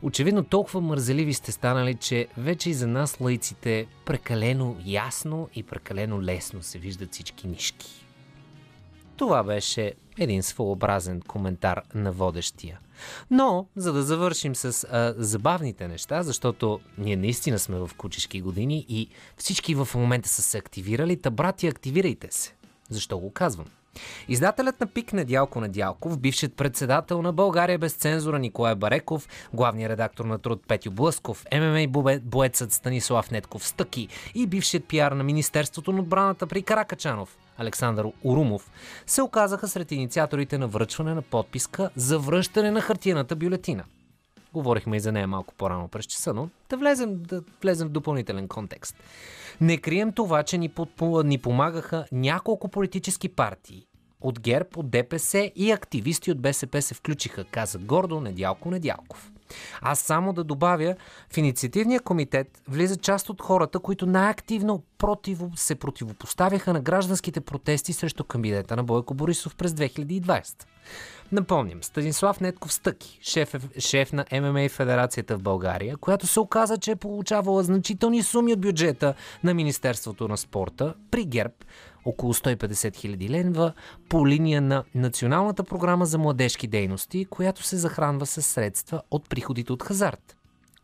Очевидно 0.01 0.43
толкова 0.43 0.81
мързеливи 0.81 1.33
сте 1.33 1.51
станали, 1.51 1.95
че 1.95 2.27
вече 2.37 2.69
и 2.69 2.73
за 2.73 2.87
нас 2.87 3.17
лъйците 3.21 3.87
прекалено 4.05 4.77
ясно 4.85 5.49
и 5.55 5.63
прекалено 5.63 6.21
лесно 6.21 6.63
се 6.63 6.79
виждат 6.79 7.13
всички 7.13 7.47
нишки. 7.47 8.05
Това 9.17 9.43
беше 9.43 9.93
един 10.17 10.43
своеобразен 10.43 11.21
коментар 11.21 11.81
на 11.93 12.11
водещия. 12.11 12.79
Но, 13.31 13.67
за 13.75 13.93
да 13.93 14.03
завършим 14.03 14.55
с 14.55 14.87
а, 14.91 15.13
забавните 15.17 15.87
неща, 15.87 16.23
защото 16.23 16.79
ние 16.97 17.15
наистина 17.15 17.59
сме 17.59 17.77
в 17.77 17.89
кучешки 17.97 18.41
години 18.41 18.85
и 18.89 19.09
всички 19.37 19.75
в 19.75 19.87
момента 19.95 20.29
са 20.29 20.41
се 20.41 20.57
активирали, 20.57 21.21
та 21.21 21.29
брати, 21.29 21.67
активирайте 21.67 22.27
се. 22.31 22.53
Защо 22.89 23.17
го 23.17 23.31
казвам? 23.31 23.65
Издателят 24.27 24.81
на 24.81 24.87
ПИК 24.87 25.13
Недялко 25.13 25.61
Недялков, 25.61 26.19
бившият 26.19 26.53
председател 26.53 27.21
на 27.21 27.33
България 27.33 27.77
без 27.77 27.93
цензура 27.93 28.39
Николай 28.39 28.75
Бареков, 28.75 29.27
главният 29.53 29.91
редактор 29.91 30.25
на 30.25 30.39
труд 30.39 30.63
Петю 30.67 30.91
Блъсков, 30.91 31.45
ММА 31.53 32.19
боецът 32.23 32.71
Станислав 32.71 33.31
Нетков 33.31 33.67
Стъки 33.67 34.07
и 34.35 34.47
бившият 34.47 34.85
пиар 34.85 35.11
на 35.11 35.23
Министерството 35.23 35.91
на 35.91 35.99
отбраната 35.99 36.47
при 36.47 36.61
Каракачанов 36.61 37.37
Александър 37.57 38.05
Урумов, 38.23 38.71
се 39.05 39.21
оказаха 39.21 39.67
сред 39.67 39.91
инициаторите 39.91 40.57
на 40.57 40.67
връчване 40.67 41.13
на 41.13 41.21
подписка 41.21 41.89
за 41.95 42.19
връщане 42.19 42.71
на 42.71 42.81
хартияната 42.81 43.35
бюлетина. 43.35 43.83
Говорихме 44.53 44.97
и 44.97 44.99
за 44.99 45.11
нея 45.11 45.27
малко 45.27 45.53
по-рано 45.53 45.87
през 45.87 46.05
часа, 46.05 46.33
но 46.33 46.49
да 46.69 46.77
влезем, 46.77 47.23
да 47.23 47.43
влезем 47.61 47.87
в 47.87 47.91
допълнителен 47.91 48.47
контекст. 48.47 48.95
Не 49.61 49.77
крием 49.77 50.11
това, 50.11 50.43
че 50.43 50.57
ни, 50.57 50.69
подпо, 50.69 51.23
ни 51.23 51.37
помагаха 51.37 52.05
няколко 52.11 52.67
политически 52.67 53.29
партии. 53.29 53.87
От 54.21 54.39
ГЕРБ, 54.39 54.69
от 54.75 54.89
ДПС 54.89 55.51
и 55.55 55.71
активисти 55.71 56.31
от 56.31 56.41
БСП 56.41 56.81
се 56.81 56.93
включиха, 56.93 57.43
каза 57.43 57.79
гордо 57.79 58.21
Недялко 58.21 58.71
Недялков. 58.71 59.31
Аз 59.81 59.99
само 59.99 60.33
да 60.33 60.43
добавя, 60.43 60.95
в 61.33 61.37
инициативния 61.37 61.99
комитет 61.99 62.61
влиза 62.67 62.97
част 62.97 63.29
от 63.29 63.41
хората, 63.41 63.79
които 63.79 64.05
най-активно 64.05 64.83
противо, 64.97 65.51
се 65.55 65.75
противопоставяха 65.75 66.73
на 66.73 66.81
гражданските 66.81 67.41
протести 67.41 67.93
срещу 67.93 68.23
кабинета 68.23 68.75
на 68.75 68.83
Бойко 68.83 69.13
Борисов 69.13 69.55
през 69.55 69.71
2020. 69.71 70.65
Напомням, 71.31 71.83
Станислав 71.83 72.39
Нетков 72.39 72.73
Стъки, 72.73 73.19
шеф, 73.21 73.53
шеф 73.79 74.13
на 74.13 74.25
ММА 74.31 74.69
Федерацията 74.69 75.37
в 75.37 75.41
България, 75.41 75.97
която 75.97 76.27
се 76.27 76.39
оказа, 76.39 76.77
че 76.77 76.91
е 76.91 76.95
получавала 76.95 77.63
значителни 77.63 78.23
суми 78.23 78.53
от 78.53 78.61
бюджета 78.61 79.13
на 79.43 79.53
Министерството 79.53 80.27
на 80.27 80.37
спорта 80.37 80.93
при 81.11 81.25
ГЕРБ, 81.25 81.53
около 82.05 82.33
150 82.33 82.95
хиляди 82.95 83.29
ленва 83.29 83.73
по 84.09 84.27
линия 84.27 84.61
на 84.61 84.83
Националната 84.95 85.63
програма 85.63 86.05
за 86.05 86.17
младежки 86.17 86.67
дейности, 86.67 87.25
която 87.25 87.63
се 87.63 87.77
захранва 87.77 88.25
с 88.25 88.41
средства 88.41 89.01
от 89.11 89.29
приходите 89.29 89.73
от 89.73 89.83
хазарт. 89.83 90.37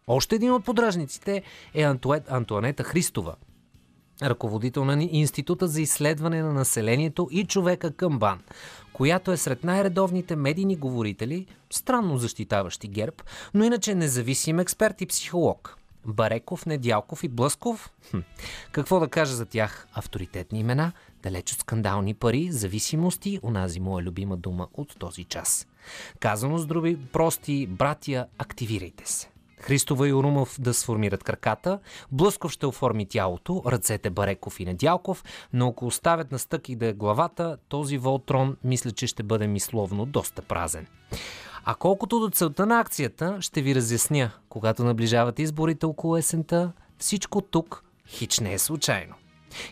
Още 0.08 0.36
един 0.36 0.53
от 0.53 0.65
подражниците 0.65 1.43
е 1.73 1.84
Антует, 1.84 2.32
Антуанета 2.32 2.84
Христова, 2.84 3.36
ръководител 4.23 4.86
на 4.86 5.03
Института 5.03 5.67
за 5.67 5.82
изследване 5.82 6.41
на 6.41 6.53
населението 6.53 7.27
и 7.32 7.45
човека 7.45 7.91
към 7.91 8.19
БАН, 8.19 8.39
която 8.93 9.32
е 9.32 9.38
сред 9.38 9.63
най-редовните 9.63 10.36
медийни 10.36 10.75
говорители, 10.75 11.45
странно 11.69 12.17
защитаващи 12.17 12.88
ГЕРБ, 12.88 13.15
но 13.53 13.63
иначе 13.63 13.95
независим 13.95 14.60
експерт 14.60 15.01
и 15.01 15.06
психолог. 15.06 15.77
Бареков, 16.06 16.65
Недялков 16.65 17.23
и 17.23 17.27
Блъсков? 17.27 17.91
Хм. 18.12 18.19
Какво 18.71 18.99
да 18.99 19.08
кажа 19.08 19.36
за 19.36 19.45
тях? 19.45 19.88
Авторитетни 19.93 20.60
имена, 20.60 20.91
далеч 21.23 21.53
от 21.53 21.60
скандални 21.60 22.13
пари, 22.13 22.51
зависимости, 22.51 23.39
онази 23.43 23.79
моя 23.79 24.06
любима 24.06 24.38
дума 24.38 24.67
от 24.73 24.99
този 24.99 25.23
час. 25.23 25.67
Казано 26.19 26.58
с 26.58 26.65
други 26.65 26.97
прости, 27.12 27.67
братия, 27.67 28.27
активирайте 28.38 29.12
се. 29.12 29.33
Христова 29.63 30.08
и 30.08 30.13
Орумов 30.13 30.62
да 30.62 30.73
сформират 30.73 31.23
краката, 31.23 31.80
Блъсков 32.12 32.52
ще 32.52 32.65
оформи 32.65 33.06
тялото, 33.06 33.63
ръцете 33.67 34.10
Бареков 34.10 34.60
и 34.60 34.65
Недялков, 34.65 35.23
но 35.54 35.67
ако 35.67 35.86
оставят 35.86 36.32
на 36.32 36.39
стъки 36.39 36.76
да 36.76 36.86
е 36.86 36.93
главата, 36.93 37.58
този 37.69 37.97
Волтрон 37.97 38.58
мисля, 38.63 38.91
че 38.91 39.08
ще 39.08 39.23
бъде 39.23 39.47
мисловно 39.47 40.06
доста 40.06 40.41
празен. 40.41 40.88
А 41.65 41.76
колкото 41.76 42.19
до 42.19 42.30
целта 42.30 42.65
на 42.65 42.80
акцията, 42.80 43.38
ще 43.41 43.62
ви 43.62 43.76
разясня. 43.76 44.32
Когато 44.49 44.84
наближават 44.84 45.39
изборите 45.39 45.86
около 45.86 46.17
есента, 46.17 46.71
всичко 46.97 47.41
тук 47.41 47.84
хич 48.08 48.39
не 48.39 48.54
е 48.54 48.60
случайно. 48.60 49.15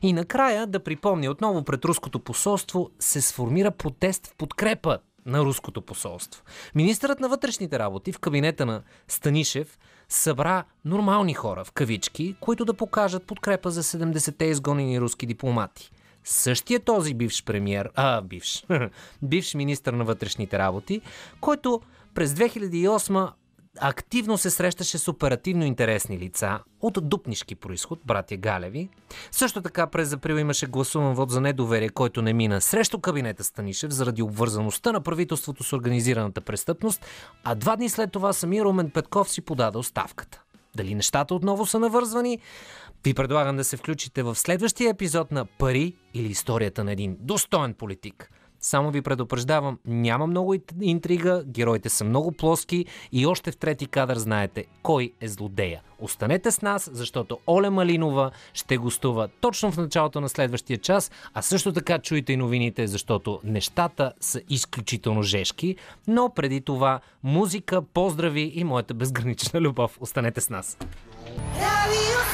И 0.01 0.13
накрая 0.13 0.67
да 0.67 0.83
припомня 0.83 1.31
отново 1.31 1.63
пред 1.63 1.85
руското 1.85 2.19
посолство 2.19 2.89
се 2.99 3.21
сформира 3.21 3.71
протест 3.71 4.27
в 4.27 4.35
подкрепа 4.35 4.99
на 5.25 5.39
руското 5.39 5.81
посолство. 5.81 6.43
Министърът 6.75 7.19
на 7.19 7.29
вътрешните 7.29 7.79
работи 7.79 8.11
в 8.11 8.19
кабинета 8.19 8.65
на 8.65 8.81
Станишев 9.07 9.79
събра 10.09 10.63
нормални 10.85 11.33
хора 11.33 11.63
в 11.63 11.71
кавички, 11.71 12.35
които 12.39 12.65
да 12.65 12.73
покажат 12.73 13.23
подкрепа 13.23 13.71
за 13.71 13.83
70-те 13.83 14.45
изгонени 14.45 15.01
руски 15.01 15.25
дипломати. 15.25 15.91
Същия 16.23 16.79
този 16.79 17.13
бивш 17.13 17.43
премьер, 17.43 17.89
а, 17.95 18.21
бивш, 18.21 18.65
бивш 19.21 19.53
министр 19.53 19.91
на 19.91 20.03
вътрешните 20.03 20.59
работи, 20.59 21.01
който 21.41 21.81
през 22.13 22.33
2008 22.33 23.31
активно 23.79 24.37
се 24.37 24.49
срещаше 24.49 24.97
с 24.97 25.07
оперативно 25.07 25.65
интересни 25.65 26.19
лица 26.19 26.59
от 26.81 27.09
дупнишки 27.09 27.55
происход, 27.55 27.99
братя 28.05 28.37
Галеви. 28.37 28.89
Също 29.31 29.61
така 29.61 29.87
през 29.87 30.13
април 30.13 30.35
имаше 30.35 30.67
гласуван 30.67 31.13
вод 31.13 31.31
за 31.31 31.41
недоверие, 31.41 31.89
който 31.89 32.21
не 32.21 32.33
мина 32.33 32.61
срещу 32.61 32.99
кабинета 32.99 33.43
Станишев 33.43 33.91
заради 33.91 34.21
обвързаността 34.21 34.91
на 34.91 35.01
правителството 35.01 35.63
с 35.63 35.73
организираната 35.73 36.41
престъпност, 36.41 37.05
а 37.43 37.55
два 37.55 37.75
дни 37.75 37.89
след 37.89 38.11
това 38.11 38.33
самия 38.33 38.63
Румен 38.63 38.89
Петков 38.89 39.29
си 39.29 39.41
подаде 39.41 39.77
оставката. 39.77 40.41
Дали 40.75 40.95
нещата 40.95 41.35
отново 41.35 41.65
са 41.65 41.79
навързвани? 41.79 42.39
Ви 43.05 43.13
предлагам 43.13 43.57
да 43.57 43.63
се 43.63 43.77
включите 43.77 44.23
в 44.23 44.35
следващия 44.35 44.89
епизод 44.89 45.31
на 45.31 45.45
Пари 45.45 45.95
или 46.13 46.27
историята 46.27 46.83
на 46.83 46.91
един 46.91 47.17
достоен 47.19 47.73
политик– 47.73 48.31
само 48.61 48.91
ви 48.91 49.01
предупреждавам, 49.01 49.79
няма 49.85 50.27
много 50.27 50.55
интрига, 50.81 51.43
героите 51.45 51.89
са 51.89 52.03
много 52.03 52.31
плоски 52.31 52.85
и 53.11 53.25
още 53.25 53.51
в 53.51 53.57
трети 53.57 53.85
кадър 53.85 54.17
знаете 54.17 54.65
кой 54.83 55.13
е 55.21 55.27
злодея. 55.27 55.81
Останете 55.99 56.51
с 56.51 56.61
нас, 56.61 56.89
защото 56.93 57.39
Оля 57.47 57.71
Малинова 57.71 58.31
ще 58.53 58.77
гостува 58.77 59.27
точно 59.41 59.71
в 59.71 59.77
началото 59.77 60.21
на 60.21 60.29
следващия 60.29 60.77
час, 60.77 61.11
а 61.33 61.41
също 61.41 61.73
така 61.73 61.99
чуйте 61.99 62.33
и 62.33 62.37
новините, 62.37 62.87
защото 62.87 63.39
нещата 63.43 64.13
са 64.19 64.41
изключително 64.49 65.23
жешки, 65.23 65.75
но 66.07 66.29
преди 66.29 66.61
това 66.61 66.99
музика, 67.23 67.81
поздрави 67.81 68.51
и 68.55 68.63
моята 68.63 68.93
безгранична 68.93 69.61
любов. 69.61 69.97
Останете 70.01 70.41
с 70.41 70.49
нас. 70.49 70.77
Sofia. 71.91 72.30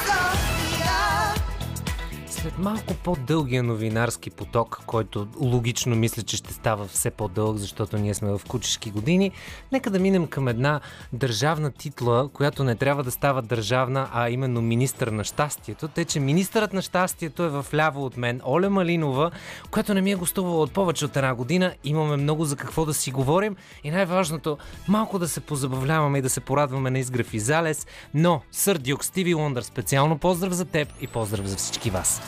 След 2.42 2.58
малко 2.58 2.94
по-дългия 3.04 3.62
новинарски 3.62 4.30
поток, 4.30 4.82
който 4.86 5.28
логично 5.40 5.96
мисля, 5.96 6.22
че 6.22 6.36
ще 6.36 6.52
става 6.52 6.86
все 6.86 7.10
по-дълъг, 7.10 7.56
защото 7.56 7.98
ние 7.98 8.14
сме 8.14 8.30
в 8.30 8.40
кучешки 8.48 8.90
години, 8.90 9.32
нека 9.72 9.90
да 9.90 9.98
минем 9.98 10.26
към 10.26 10.48
една 10.48 10.80
държавна 11.12 11.70
титла, 11.70 12.28
която 12.32 12.64
не 12.64 12.74
трябва 12.74 13.04
да 13.04 13.10
става 13.10 13.42
държавна, 13.42 14.08
а 14.12 14.30
именно 14.30 14.62
министър 14.62 15.08
на 15.08 15.24
щастието. 15.24 15.88
Те, 15.88 16.04
че 16.04 16.20
министърът 16.20 16.72
на 16.72 16.82
щастието 16.82 17.42
е 17.42 17.48
в 17.48 17.66
ляво 17.74 18.04
от 18.04 18.16
мен, 18.16 18.40
Оля 18.46 18.70
Малинова, 18.70 19.30
която 19.70 19.94
не 19.94 20.00
ми 20.00 20.12
е 20.12 20.14
гостувала 20.14 20.60
от 20.60 20.72
повече 20.72 21.04
от 21.04 21.16
една 21.16 21.34
година. 21.34 21.74
Имаме 21.84 22.16
много 22.16 22.44
за 22.44 22.56
какво 22.56 22.84
да 22.84 22.94
си 22.94 23.10
говорим 23.10 23.56
и 23.84 23.90
най-важното, 23.90 24.58
малко 24.88 25.18
да 25.18 25.28
се 25.28 25.40
позабавляваме 25.40 26.18
и 26.18 26.22
да 26.22 26.30
се 26.30 26.40
порадваме 26.40 26.90
на 26.90 26.98
изгрев 26.98 27.34
и 27.34 27.40
залез. 27.40 27.86
Но, 28.14 28.42
Сър 28.52 28.78
Дюк, 28.78 29.04
Стиви 29.04 29.34
Лондър, 29.34 29.62
специално 29.62 30.18
поздрав 30.18 30.52
за 30.52 30.64
теб 30.64 30.88
и 31.00 31.06
поздрав 31.06 31.46
за 31.46 31.56
всички 31.56 31.90
вас. 31.90 32.27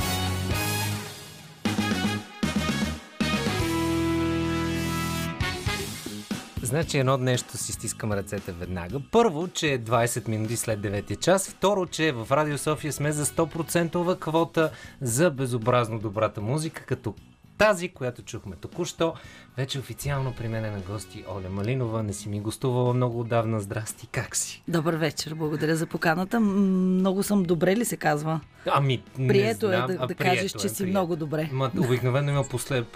Значи 6.71 6.97
едно 6.97 7.17
нещо 7.17 7.57
си 7.57 7.71
стискам 7.71 8.11
ръцете 8.11 8.51
веднага. 8.51 8.99
Първо, 9.11 9.47
че 9.47 9.73
е 9.73 9.79
20 9.79 10.27
минути 10.27 10.57
след 10.57 10.79
9 10.79 11.19
час. 11.19 11.49
Второ, 11.49 11.85
че 11.85 12.11
в 12.11 12.27
Радио 12.31 12.57
София 12.57 12.93
сме 12.93 13.11
за 13.11 13.25
100% 13.25 14.19
квота 14.19 14.71
за 15.01 15.31
безобразно 15.31 15.99
добрата 15.99 16.41
музика, 16.41 16.85
като 16.85 17.13
тази, 17.61 17.89
която 17.89 18.21
чухме 18.21 18.55
току-що. 18.55 19.13
Вече 19.57 19.79
официално 19.79 20.33
при 20.37 20.47
мен 20.47 20.65
е 20.65 20.71
на 20.71 20.79
гости 20.79 21.23
Оля 21.29 21.49
Малинова. 21.49 22.03
Не 22.03 22.13
си 22.13 22.29
ми 22.29 22.39
гостувала 22.39 22.93
много 22.93 23.19
отдавна. 23.19 23.59
Здрасти, 23.59 24.07
как 24.07 24.35
си? 24.35 24.63
Добър 24.67 24.95
вечер, 24.95 25.33
благодаря 25.35 25.75
за 25.75 25.85
поканата. 25.87 26.39
Много 26.39 27.23
съм 27.23 27.43
добре 27.43 27.75
ли 27.75 27.85
се 27.85 27.97
казва? 27.97 28.39
Ами, 28.65 29.03
не 29.17 29.27
Прието 29.27 29.67
знам, 29.67 29.83
е 29.83 29.87
да, 29.87 30.03
а, 30.03 30.07
да 30.07 30.15
прието 30.15 30.35
кажеш, 30.35 30.51
че 30.51 30.67
е, 30.67 30.69
си 30.69 30.77
прието. 30.77 30.89
много 30.89 31.15
добре. 31.15 31.49
Ма, 31.51 31.71
обикновено 31.79 32.31
има 32.31 32.43
послед, 32.43 32.87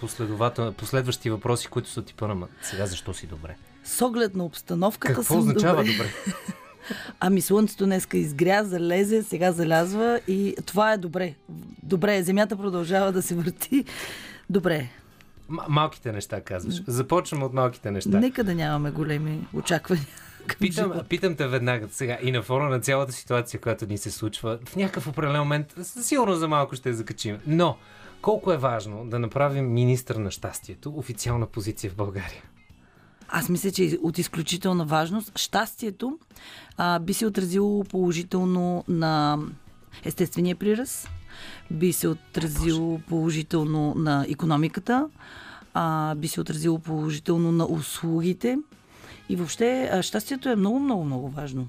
последващи 0.78 1.30
въпроси, 1.30 1.68
които 1.68 1.90
са 1.90 2.02
типа 2.02 2.28
на 2.28 2.36
«Ма, 2.36 2.48
сега 2.62 2.86
защо 2.86 3.14
си 3.14 3.28
добре? 3.28 3.56
С 3.84 4.06
оглед 4.06 4.36
на 4.36 4.46
обстановката 4.46 5.14
Какво 5.14 5.34
съм 5.34 5.40
означава 5.40 5.84
добре. 5.84 5.92
добре? 5.92 6.10
Ами 7.20 7.42
слънцето 7.42 7.86
днеска 7.86 8.18
изгря, 8.18 8.64
залезе, 8.64 9.24
сега 9.24 9.52
залязва 9.52 10.20
и 10.28 10.56
това 10.66 10.94
е 10.94 10.98
добре. 10.98 11.34
Добре, 11.84 12.24
земята 12.24 12.58
продължава 12.58 13.12
да 13.12 13.22
се 13.22 13.36
върти. 13.36 13.86
Добре. 14.50 14.90
М- 15.50 15.66
малките 15.70 16.12
неща, 16.12 16.42
казваш. 16.42 16.76
Започваме 16.88 17.46
от 17.46 17.54
малките 17.54 17.92
неща. 17.92 18.20
Нека 18.20 18.44
да 18.44 18.56
нямаме 18.56 18.92
големи 18.92 19.48
очаквания. 19.54 20.08
Питам, 20.60 20.94
питам 21.10 21.36
те 21.36 21.48
веднага 21.48 21.88
сега 21.92 22.18
и 22.22 22.32
на 22.32 22.42
фона 22.42 22.70
на 22.70 22.80
цялата 22.80 23.12
ситуация, 23.12 23.60
която 23.62 23.86
ни 23.86 23.98
се 23.98 24.12
случва, 24.12 24.60
в 24.66 24.76
някакъв 24.76 25.08
определен 25.08 25.40
момент, 25.40 25.76
сигурно 25.84 26.36
за 26.36 26.48
малко 26.48 26.76
ще 26.76 26.90
я 26.90 26.96
закачим. 26.96 27.38
Но, 27.48 27.78
колко 28.22 28.52
е 28.52 28.58
важно 28.58 29.06
да 29.06 29.20
направим 29.20 29.74
министър 29.74 30.16
на 30.16 30.32
щастието, 30.32 30.94
официална 30.98 31.46
позиция 31.46 31.92
в 31.92 31.96
България? 31.96 32.44
Аз 33.28 33.50
мисля, 33.50 33.72
че 33.72 33.98
от 34.04 34.18
изключителна 34.18 34.86
важност. 34.86 35.40
Щастието 35.40 36.20
а, 36.78 37.00
би 37.00 37.14
се 37.14 37.26
отразило 37.26 37.84
положително 37.84 38.84
на 38.88 39.40
естествения 40.04 40.56
приръст, 40.56 41.10
би 41.72 41.94
се 41.94 42.08
отразило 42.08 43.00
положително 43.00 43.94
на 43.96 44.26
економиката, 44.30 45.10
а, 45.74 46.16
би 46.16 46.28
се 46.28 46.42
отразило 46.42 46.80
положително 46.80 47.52
на 47.52 47.66
услугите. 47.66 48.58
И 49.30 49.36
въобще 49.36 49.90
а, 49.94 50.02
щастието 50.02 50.50
е 50.50 50.56
много, 50.56 50.80
много, 50.80 51.06
много 51.06 51.30
важно. 51.30 51.68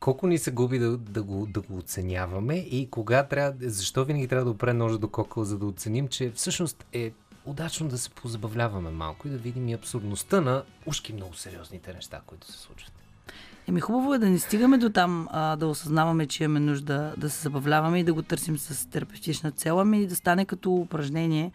Колко 0.00 0.26
ни 0.26 0.38
се 0.38 0.50
губи 0.50 0.78
да, 0.78 0.96
да, 0.96 1.22
го, 1.22 1.46
да 1.46 1.60
го 1.60 1.78
оценяваме 1.78 2.54
и 2.54 2.90
кога 2.90 3.22
трябва, 3.22 3.54
защо 3.60 4.04
винаги 4.04 4.28
трябва 4.28 4.44
да 4.44 4.50
опре 4.50 4.72
ножа 4.72 4.98
до 4.98 5.08
кокъл, 5.08 5.44
за 5.44 5.58
да 5.58 5.66
оценим, 5.66 6.08
че 6.08 6.30
всъщност 6.30 6.84
е 6.92 7.12
удачно 7.44 7.88
да 7.88 7.98
се 7.98 8.10
позабавляваме 8.10 8.90
малко 8.90 9.28
и 9.28 9.30
да 9.30 9.38
видим 9.38 9.68
и 9.68 9.72
абсурдността 9.72 10.40
на 10.40 10.62
ушки 10.86 11.12
много 11.12 11.34
сериозните 11.34 11.94
неща, 11.94 12.20
които 12.26 12.52
се 12.52 12.58
случват. 12.58 13.01
Еми 13.68 13.80
хубаво 13.80 14.14
е 14.14 14.18
да 14.18 14.30
не 14.30 14.38
стигаме 14.38 14.78
до 14.78 14.90
там 14.90 15.28
а, 15.30 15.56
да 15.56 15.66
осъзнаваме, 15.66 16.26
че 16.26 16.44
имаме 16.44 16.60
нужда 16.60 17.14
да 17.16 17.30
се 17.30 17.42
забавляваме 17.42 18.00
и 18.00 18.04
да 18.04 18.14
го 18.14 18.22
търсим 18.22 18.58
с 18.58 18.90
терапевтична 18.90 19.50
цел, 19.50 19.80
ами 19.80 20.06
да 20.06 20.16
стане 20.16 20.44
като 20.44 20.72
упражнение, 20.74 21.52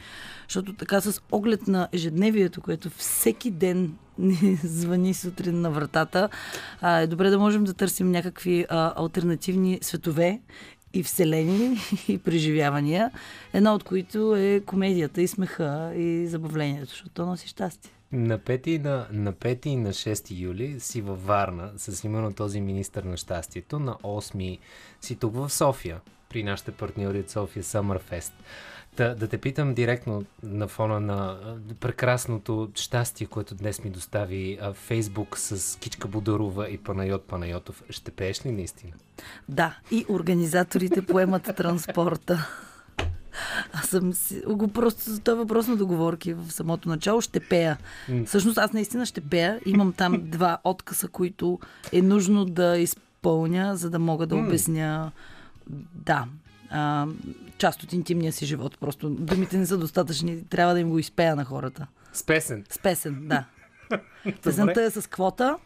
защото 0.47 0.73
така 0.73 1.01
с 1.01 1.21
оглед 1.31 1.67
на 1.67 1.87
ежедневието, 1.91 2.61
което 2.61 2.89
всеки 2.89 3.51
ден 3.51 3.93
ни 4.17 4.59
звъни 4.63 5.13
сутрин 5.13 5.61
на 5.61 5.71
вратата, 5.71 6.29
а, 6.81 6.97
е 6.97 7.07
добре 7.07 7.29
да 7.29 7.39
можем 7.39 7.63
да 7.63 7.73
търсим 7.73 8.11
някакви 8.11 8.65
а, 8.69 8.93
альтернативни 9.01 9.79
светове 9.81 10.41
и 10.93 11.03
вселени 11.03 11.77
и 12.07 12.17
преживявания, 12.17 13.11
една 13.53 13.73
от 13.73 13.83
които 13.83 14.35
е 14.35 14.61
комедията 14.65 15.21
и 15.21 15.27
смеха 15.27 15.93
и 15.95 16.27
забавлението, 16.27 16.89
защото 16.89 17.09
то 17.09 17.25
носи 17.25 17.47
щастие. 17.47 17.96
На 18.11 18.39
5 18.39 18.67
и 18.67 18.79
на, 18.79 19.07
на 19.11 19.33
5 19.33 19.67
и 19.67 19.75
на 19.75 19.89
6 19.89 20.39
юли 20.39 20.79
си 20.79 21.01
във 21.01 21.25
Варна 21.25 21.71
с 21.77 22.03
именно 22.03 22.33
този 22.33 22.61
министър 22.61 23.03
на 23.03 23.17
щастието. 23.17 23.79
На 23.79 23.93
8 23.93 24.59
си 25.01 25.15
тук 25.15 25.35
в 25.35 25.49
София, 25.49 26.01
при 26.29 26.43
нашите 26.43 26.71
партньори 26.71 27.19
от 27.19 27.29
София 27.29 27.63
Summerfest. 27.63 28.31
Да, 28.97 29.15
да 29.15 29.27
те 29.27 29.37
питам 29.37 29.73
директно 29.73 30.25
на 30.43 30.67
фона 30.67 30.99
на 30.99 31.37
прекрасното 31.79 32.71
щастие, 32.75 33.27
което 33.27 33.55
днес 33.55 33.83
ми 33.83 33.89
достави 33.89 34.59
Фейсбук 34.73 35.37
с 35.37 35.79
Кичка 35.79 36.07
Бударова 36.07 36.69
и 36.69 36.77
Панайот 36.77 37.27
Панайотов. 37.27 37.83
Ще 37.89 38.11
пееш 38.11 38.45
ли 38.45 38.51
наистина? 38.51 38.93
Да, 39.49 39.77
и 39.91 40.05
организаторите 40.09 41.05
поемат 41.05 41.43
транспорта. 41.57 42.47
Аз 43.73 43.85
съм 43.85 44.13
си... 44.13 44.41
Го 44.47 44.67
просто, 44.67 45.19
това 45.23 45.37
е 45.37 45.39
въпрос 45.39 45.67
на 45.67 45.75
договорки 45.75 46.33
в 46.33 46.51
самото 46.51 46.89
начало. 46.89 47.21
Ще 47.21 47.39
пея. 47.39 47.77
Всъщност 48.25 48.57
аз 48.57 48.73
наистина 48.73 49.05
ще 49.05 49.21
пея. 49.21 49.59
Имам 49.65 49.93
там 49.93 50.21
два 50.29 50.57
откъса, 50.63 51.07
които 51.07 51.59
е 51.91 52.01
нужно 52.01 52.45
да 52.45 52.77
изпълня, 52.77 53.77
за 53.77 53.89
да 53.89 53.99
мога 53.99 54.27
да 54.27 54.35
обясня 54.35 55.11
да, 55.95 56.25
а, 56.69 57.07
част 57.57 57.83
от 57.83 57.93
интимния 57.93 58.33
си 58.33 58.45
живот. 58.45 58.77
Просто 58.79 59.09
думите 59.09 59.57
не 59.57 59.65
са 59.65 59.77
достатъчни. 59.77 60.45
Трябва 60.49 60.73
да 60.73 60.79
им 60.79 60.89
го 60.89 60.99
изпея 60.99 61.35
на 61.35 61.45
хората. 61.45 61.87
С 62.13 62.23
песен. 62.23 62.65
С 62.69 62.79
песен, 62.79 63.27
да. 63.27 63.45
Песента 64.43 64.83
е 64.83 64.91
с 64.91 65.09
квота. 65.09 65.57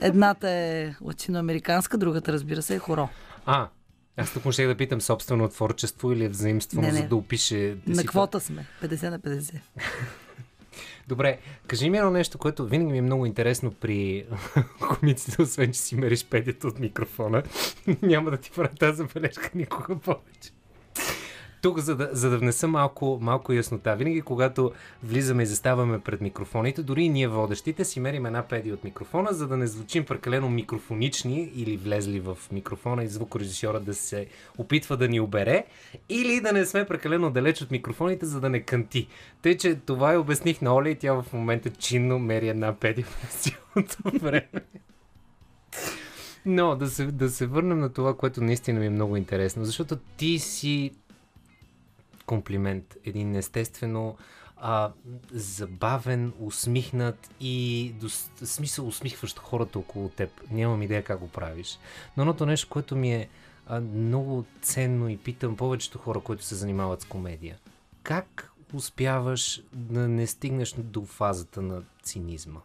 Едната 0.00 0.50
е 0.50 0.94
латиноамериканска, 1.00 1.98
другата, 1.98 2.32
разбира 2.32 2.62
се, 2.62 2.74
е 2.74 2.78
хоро. 2.78 3.08
А, 3.46 3.68
аз 4.16 4.32
тук 4.32 4.44
можех 4.44 4.66
да 4.66 4.76
питам 4.76 5.00
собствено 5.00 5.48
творчество 5.48 6.12
или 6.12 6.24
е 6.24 6.28
взаимствено, 6.28 6.82
Не, 6.82 6.92
не. 6.92 6.98
за 6.98 7.04
да 7.04 7.16
опише... 7.16 7.76
На 7.86 7.96
си- 7.96 8.06
квота 8.06 8.40
сме. 8.40 8.66
50 8.82 9.10
на 9.10 9.20
50. 9.20 9.54
Добре, 11.08 11.38
кажи 11.66 11.90
ми 11.90 11.98
едно 11.98 12.10
нещо, 12.10 12.38
което 12.38 12.66
винаги 12.66 12.92
ми 12.92 12.98
е 12.98 13.02
много 13.02 13.26
интересно 13.26 13.70
при 13.72 14.26
комиците, 14.80 15.42
освен 15.42 15.72
че 15.72 15.80
си 15.80 15.96
мериш 15.96 16.24
педята 16.24 16.68
от 16.68 16.78
микрофона. 16.78 17.42
Няма 18.02 18.30
да 18.30 18.36
ти 18.36 18.50
правя 18.50 18.68
тази 18.70 18.96
забележка 18.96 19.50
никога 19.54 19.96
повече. 19.96 20.50
Тук, 21.64 21.78
за 21.78 21.96
да, 21.96 22.08
за 22.12 22.30
да 22.30 22.38
внеса 22.38 22.68
малко, 22.68 23.18
малко 23.22 23.52
яснота, 23.52 23.96
винаги 23.96 24.22
когато 24.22 24.72
влизаме 25.02 25.42
и 25.42 25.46
заставаме 25.46 25.98
пред 25.98 26.20
микрофоните, 26.20 26.82
дори 26.82 27.02
и 27.02 27.08
ние 27.08 27.28
водещите 27.28 27.84
си 27.84 28.00
мерим 28.00 28.26
една 28.26 28.42
педи 28.42 28.72
от 28.72 28.84
микрофона, 28.84 29.32
за 29.32 29.48
да 29.48 29.56
не 29.56 29.66
звучим 29.66 30.04
прекалено 30.04 30.48
микрофонични 30.48 31.50
или 31.56 31.76
влезли 31.76 32.20
в 32.20 32.38
микрофона 32.52 33.04
и 33.04 33.08
звукорежисьора 33.08 33.80
да 33.80 33.94
се 33.94 34.26
опитва 34.58 34.96
да 34.96 35.08
ни 35.08 35.20
обере, 35.20 35.64
или 36.08 36.40
да 36.40 36.52
не 36.52 36.66
сме 36.66 36.86
прекалено 36.86 37.30
далеч 37.30 37.62
от 37.62 37.70
микрофоните, 37.70 38.26
за 38.26 38.40
да 38.40 38.48
не 38.48 38.60
канти. 38.60 39.08
Тъй, 39.42 39.56
че 39.56 39.74
това 39.74 40.14
и 40.14 40.16
обясних 40.16 40.62
на 40.62 40.74
Оля 40.74 40.90
и 40.90 40.94
тя 40.94 41.12
в 41.12 41.24
момента 41.32 41.70
чинно 41.70 42.18
мери 42.18 42.48
една 42.48 42.74
педи 42.74 43.04
през 43.04 43.34
цялото 43.34 44.24
време. 44.24 44.64
Но 46.46 46.76
да 46.76 46.86
се, 46.86 47.06
да 47.06 47.30
се 47.30 47.46
върнем 47.46 47.78
на 47.78 47.92
това, 47.92 48.16
което 48.16 48.40
наистина 48.40 48.80
ми 48.80 48.86
е 48.86 48.90
много 48.90 49.16
интересно, 49.16 49.64
защото 49.64 49.96
ти 50.16 50.38
си 50.38 50.92
комплимент, 52.26 52.96
един 53.04 53.36
естествено 53.36 54.16
а, 54.56 54.92
забавен, 55.32 56.32
усмихнат 56.40 57.30
и 57.40 57.94
до 58.00 58.08
смисъл 58.46 58.86
усмихващ 58.86 59.38
хората 59.38 59.78
около 59.78 60.08
теб. 60.08 60.30
Нямам 60.50 60.82
идея 60.82 61.04
как 61.04 61.18
го 61.18 61.28
правиш. 61.28 61.78
Но 62.16 62.22
едното 62.22 62.46
нещо, 62.46 62.68
което 62.68 62.96
ми 62.96 63.14
е 63.14 63.28
а, 63.66 63.80
много 63.80 64.44
ценно 64.62 65.08
и 65.08 65.16
питам 65.16 65.56
повечето 65.56 65.98
хора, 65.98 66.20
които 66.20 66.44
се 66.44 66.54
занимават 66.54 67.02
с 67.02 67.04
комедия. 67.04 67.58
Как 68.02 68.52
успяваш 68.74 69.62
да 69.72 70.08
не 70.08 70.26
стигнеш 70.26 70.74
до 70.78 71.04
фазата 71.04 71.62
на 71.62 71.82
цинизма? 72.02 72.60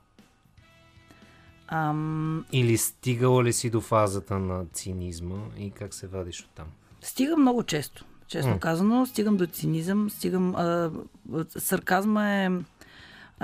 Ам, 1.68 2.46
Или 2.52 2.78
стигала 2.78 3.44
ли 3.44 3.54
си 3.54 3.70
до 3.70 3.82
фазата 3.82 4.40
на 4.40 4.66
цинизма 4.66 5.38
и 5.58 5.72
как 5.72 5.94
се 5.94 6.08
вадиш 6.08 6.42
оттам? 6.42 6.68
стига 7.02 7.38
много 7.38 7.64
често. 7.64 8.06
Честно 8.30 8.54
mm. 8.54 8.60
казано. 8.60 9.06
Стигам 9.06 9.38
до 9.38 9.48
цинизъм, 9.48 10.10
стигам... 10.10 10.56
А, 10.56 10.92
сарказма 11.58 12.30
е 12.30 12.50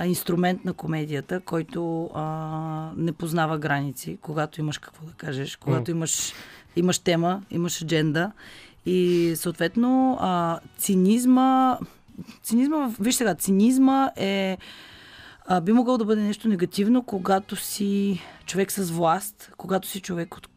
инструмент 0.05 0.65
на 0.65 0.73
комедията, 0.73 1.39
който 1.39 2.09
а, 2.13 2.91
не 2.97 3.11
познава 3.11 3.57
граници, 3.57 4.17
когато 4.21 4.59
имаш 4.59 4.77
какво 4.77 5.05
да 5.05 5.11
кажеш, 5.11 5.55
когато 5.55 5.91
mm. 5.91 5.95
имаш, 5.95 6.33
имаш 6.75 6.99
тема, 6.99 7.41
имаш 7.51 7.81
адженда. 7.81 8.31
И 8.85 9.33
съответно 9.35 10.17
а, 10.21 10.59
цинизма... 10.77 11.77
Цинизма, 12.43 12.91
виж 12.99 13.15
сега, 13.15 13.35
цинизма 13.35 14.11
е 14.15 14.57
а, 15.45 15.61
би 15.61 15.71
могъл 15.71 15.97
да 15.97 16.05
бъде 16.05 16.21
нещо 16.21 16.47
негативно, 16.47 17.03
когато 17.03 17.55
си 17.55 18.21
човек 18.45 18.71
с 18.71 18.91
власт, 18.91 19.51
когато 19.57 19.87
си 19.87 20.01
човек 20.01 20.37
от 20.37 20.49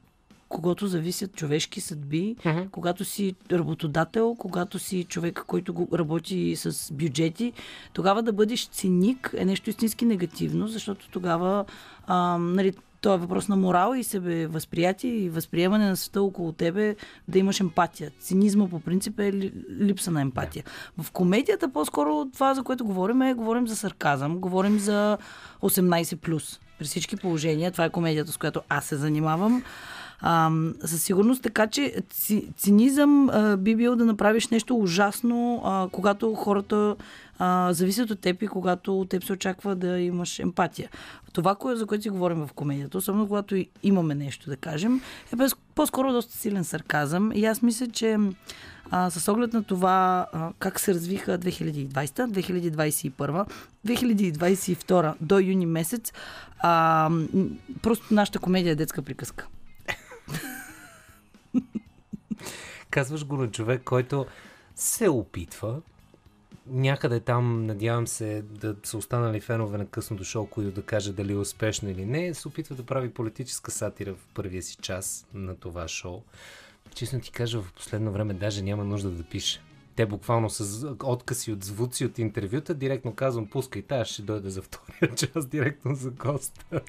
когато 0.48 0.86
зависят 0.86 1.34
човешки 1.34 1.80
съдби, 1.80 2.36
uh-huh. 2.38 2.70
когато 2.70 3.04
си 3.04 3.34
работодател, 3.52 4.36
когато 4.38 4.78
си 4.78 5.04
човек, 5.04 5.44
който 5.46 5.74
го 5.74 5.88
работи 5.98 6.56
с 6.56 6.92
бюджети, 6.92 7.52
тогава 7.92 8.22
да 8.22 8.32
бъдеш 8.32 8.68
циник 8.68 9.34
е 9.36 9.44
нещо 9.44 9.70
истински 9.70 10.04
негативно, 10.04 10.68
защото 10.68 11.08
тогава 11.10 11.64
а, 12.06 12.38
нали, 12.38 12.72
то 13.00 13.14
е 13.14 13.18
въпрос 13.18 13.48
на 13.48 13.56
морал 13.56 13.94
и 13.94 14.04
себе 14.04 14.46
възприятие 14.46 15.10
и 15.10 15.30
възприемане 15.30 15.88
на 15.88 15.96
света 15.96 16.22
около 16.22 16.52
тебе, 16.52 16.96
да 17.28 17.38
имаш 17.38 17.60
емпатия. 17.60 18.10
Цинизма 18.20 18.68
по 18.68 18.80
принцип 18.80 19.20
е 19.20 19.32
липса 19.80 20.10
на 20.10 20.20
емпатия. 20.20 20.64
Yeah. 20.64 21.02
В 21.02 21.10
комедията 21.10 21.72
по-скоро 21.72 22.26
това, 22.32 22.54
за 22.54 22.62
което 22.62 22.84
говорим, 22.84 23.22
е 23.22 23.34
говорим 23.34 23.68
за 23.68 23.76
сарказъм, 23.76 24.38
говорим 24.38 24.78
за 24.78 25.18
18+. 25.62 26.58
При 26.78 26.84
всички 26.84 27.16
положения, 27.16 27.72
това 27.72 27.84
е 27.84 27.90
комедията, 27.90 28.32
с 28.32 28.36
която 28.36 28.62
аз 28.68 28.84
се 28.84 28.96
занимавам. 28.96 29.62
А, 30.20 30.50
със 30.84 31.02
сигурност, 31.02 31.42
така 31.42 31.66
че 31.66 31.94
цинизъм 32.56 33.30
а, 33.30 33.56
би 33.56 33.76
бил 33.76 33.96
да 33.96 34.04
направиш 34.04 34.48
нещо 34.48 34.76
ужасно, 34.76 35.62
а, 35.64 35.88
когато 35.92 36.34
хората 36.34 36.96
а, 37.38 37.72
зависят 37.72 38.10
от 38.10 38.20
теб 38.20 38.42
и 38.42 38.46
когато 38.46 39.00
от 39.00 39.08
теб 39.08 39.24
се 39.24 39.32
очаква 39.32 39.76
да 39.76 39.98
имаш 39.98 40.38
емпатия. 40.38 40.90
Това, 41.32 41.54
кое, 41.54 41.76
за 41.76 41.86
което 41.86 42.02
си 42.02 42.10
говорим 42.10 42.46
в 42.46 42.52
комедията, 42.52 42.98
особено 42.98 43.26
когато 43.26 43.64
имаме 43.82 44.14
нещо 44.14 44.50
да 44.50 44.56
кажем, 44.56 45.00
е 45.32 45.36
без, 45.36 45.56
по-скоро 45.74 46.12
доста 46.12 46.36
силен 46.36 46.64
сарказъм. 46.64 47.32
И 47.34 47.44
аз 47.44 47.62
мисля, 47.62 47.86
че 47.88 48.18
а, 48.90 49.10
с 49.10 49.28
оглед 49.32 49.52
на 49.52 49.62
това 49.62 50.26
а, 50.32 50.52
как 50.58 50.80
се 50.80 50.94
развиха 50.94 51.38
2020, 51.38 51.90
2021, 51.92 53.46
2022 53.86 55.14
до 55.20 55.38
юни 55.38 55.66
месец, 55.66 56.12
а, 56.58 57.10
просто 57.82 58.14
нашата 58.14 58.38
комедия 58.38 58.72
е 58.72 58.74
детска 58.74 59.02
приказка. 59.02 59.46
Казваш 62.90 63.26
го 63.26 63.36
на 63.36 63.50
човек, 63.50 63.82
който 63.84 64.26
се 64.74 65.08
опитва, 65.08 65.80
някъде 66.66 67.20
там, 67.20 67.66
надявам 67.66 68.06
се, 68.06 68.42
да 68.42 68.76
са 68.84 68.98
останали 68.98 69.40
фенове 69.40 69.78
на 69.78 69.86
късното 69.86 70.24
шоу, 70.24 70.46
които 70.46 70.70
да 70.70 70.82
каже 70.82 71.12
дали 71.12 71.32
е 71.32 71.36
успешно 71.36 71.90
или 71.90 72.06
не, 72.06 72.34
се 72.34 72.48
опитва 72.48 72.76
да 72.76 72.82
прави 72.82 73.10
политическа 73.10 73.70
сатира 73.70 74.14
в 74.14 74.26
първия 74.34 74.62
си 74.62 74.76
час 74.76 75.26
на 75.34 75.56
това 75.56 75.88
шоу. 75.88 76.22
Честно 76.94 77.20
ти 77.20 77.32
кажа, 77.32 77.62
в 77.62 77.72
последно 77.72 78.12
време 78.12 78.34
даже 78.34 78.62
няма 78.62 78.84
нужда 78.84 79.10
да 79.10 79.22
пише. 79.22 79.60
Те 79.96 80.06
буквално 80.06 80.50
с 80.50 80.94
откъси 81.02 81.52
от 81.52 81.64
звуци 81.64 82.04
от 82.04 82.18
интервюта, 82.18 82.74
директно 82.74 83.14
казвам, 83.14 83.46
пускай 83.46 83.82
тази, 83.82 84.12
ще 84.12 84.22
дойде 84.22 84.50
за 84.50 84.62
втория 84.62 85.14
час, 85.16 85.46
директно 85.46 85.94
за 85.94 86.10
госта. 86.10 86.80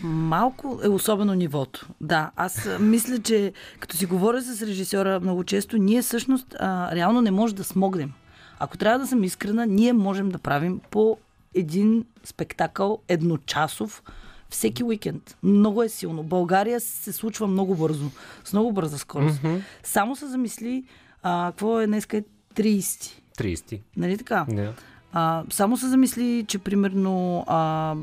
Малко 0.00 0.80
е 0.84 0.88
особено 0.88 1.34
нивото. 1.34 1.88
Да, 2.00 2.30
аз 2.36 2.68
мисля, 2.80 3.18
че 3.18 3.52
като 3.80 3.96
си 3.96 4.06
говоря 4.06 4.42
с 4.42 4.62
режисьора 4.62 5.20
много 5.20 5.44
често, 5.44 5.78
ние 5.78 6.02
всъщност 6.02 6.56
а, 6.58 6.94
реално 6.94 7.20
не 7.20 7.30
можем 7.30 7.56
да 7.56 7.64
смогнем. 7.64 8.12
Ако 8.58 8.76
трябва 8.76 8.98
да 8.98 9.06
съм 9.06 9.24
искрена, 9.24 9.66
ние 9.66 9.92
можем 9.92 10.28
да 10.28 10.38
правим 10.38 10.80
по 10.90 11.18
един 11.54 12.04
спектакъл 12.24 12.98
едночасов 13.08 14.02
всеки 14.48 14.84
уикенд. 14.84 15.36
Много 15.42 15.82
е 15.82 15.88
силно. 15.88 16.22
България 16.22 16.80
се 16.80 17.12
случва 17.12 17.46
много 17.46 17.74
бързо, 17.74 18.10
с 18.44 18.52
много 18.52 18.72
бърза 18.72 18.98
скорост. 18.98 19.42
Mm-hmm. 19.42 19.60
Само 19.82 20.16
се 20.16 20.26
замисли, 20.26 20.84
а, 21.22 21.46
какво 21.50 21.80
е 21.80 21.86
днес 21.86 22.04
е 22.04 22.24
30. 22.54 23.20
30. 23.38 23.80
Нали 23.96 24.18
така? 24.18 24.46
Yeah. 24.50 24.72
А, 25.16 25.44
само 25.50 25.76
се 25.76 25.88
замисли, 25.88 26.44
че 26.48 26.58
примерно 26.58 27.44
а, 27.46 27.94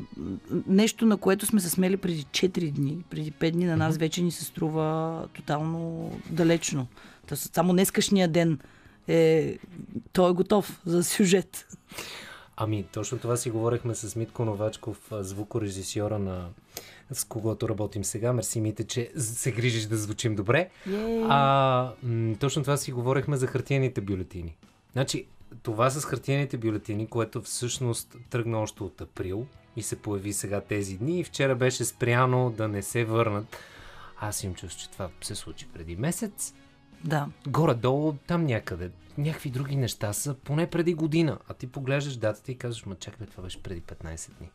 нещо, 0.66 1.06
на 1.06 1.16
което 1.16 1.46
сме 1.46 1.60
се 1.60 1.70
смели 1.70 1.96
преди 1.96 2.24
4 2.24 2.70
дни, 2.70 2.98
преди 3.10 3.32
5 3.32 3.50
дни 3.50 3.64
на 3.64 3.76
нас 3.76 3.96
вече 3.96 4.22
ни 4.22 4.30
се 4.30 4.44
струва 4.44 5.28
тотално 5.34 6.10
далечно. 6.30 6.86
Тоест, 7.28 7.54
само 7.54 7.72
днескашния 7.72 8.28
ден 8.28 8.58
е, 9.08 9.58
той 10.12 10.30
е 10.30 10.34
готов 10.34 10.80
за 10.86 11.04
сюжет. 11.04 11.66
Ами, 12.56 12.84
точно 12.92 13.18
това 13.18 13.36
си 13.36 13.50
говорихме 13.50 13.94
с 13.94 14.16
Митко 14.16 14.44
Новачков, 14.44 15.10
звукорежисьора 15.20 16.18
на 16.18 16.46
с 17.12 17.24
когото 17.24 17.68
работим 17.68 18.04
сега. 18.04 18.32
Мерси, 18.32 18.60
Мите, 18.60 18.84
че 18.84 19.10
се 19.16 19.52
грижиш 19.52 19.84
да 19.84 19.96
звучим 19.96 20.34
добре. 20.34 20.68
Yeah. 20.88 21.26
А, 21.30 21.92
м- 22.02 22.34
точно 22.40 22.62
това 22.62 22.76
си 22.76 22.92
говорихме 22.92 23.36
за 23.36 23.46
хартияните 23.46 24.00
бюлетини. 24.00 24.56
Значи, 24.92 25.26
това 25.62 25.90
с 25.90 26.04
хартияните 26.04 26.56
бюлетини, 26.56 27.06
което 27.06 27.42
всъщност 27.42 28.16
тръгна 28.30 28.58
още 28.58 28.82
от 28.82 29.00
април 29.00 29.46
и 29.76 29.82
се 29.82 29.96
появи 29.96 30.32
сега 30.32 30.60
тези 30.60 30.98
дни 30.98 31.20
и 31.20 31.24
вчера 31.24 31.54
беше 31.54 31.84
спряно 31.84 32.50
да 32.50 32.68
не 32.68 32.82
се 32.82 33.04
върнат. 33.04 33.56
Аз 34.20 34.44
им 34.44 34.54
чувствам, 34.54 34.80
че 34.80 34.90
това 34.90 35.08
се 35.20 35.34
случи 35.34 35.68
преди 35.74 35.96
месец. 35.96 36.54
Да. 37.04 37.28
Горе-долу, 37.46 38.14
там 38.26 38.44
някъде. 38.46 38.90
Някакви 39.18 39.50
други 39.50 39.76
неща 39.76 40.12
са 40.12 40.34
поне 40.34 40.70
преди 40.70 40.94
година. 40.94 41.38
А 41.48 41.54
ти 41.54 41.66
поглеждаш 41.66 42.16
датата 42.16 42.52
и 42.52 42.58
казваш, 42.58 42.86
ма 42.86 42.94
чакай, 42.94 43.26
това 43.26 43.42
беше 43.42 43.62
преди 43.62 43.82
15 43.82 44.30
дни. 44.38 44.50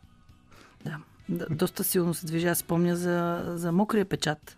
Да. 1.28 1.46
доста 1.50 1.84
силно 1.84 2.14
се 2.14 2.26
движа. 2.26 2.54
Спомня 2.54 2.96
за, 2.96 3.44
за 3.56 3.72
мокрия 3.72 4.04
печат. 4.04 4.57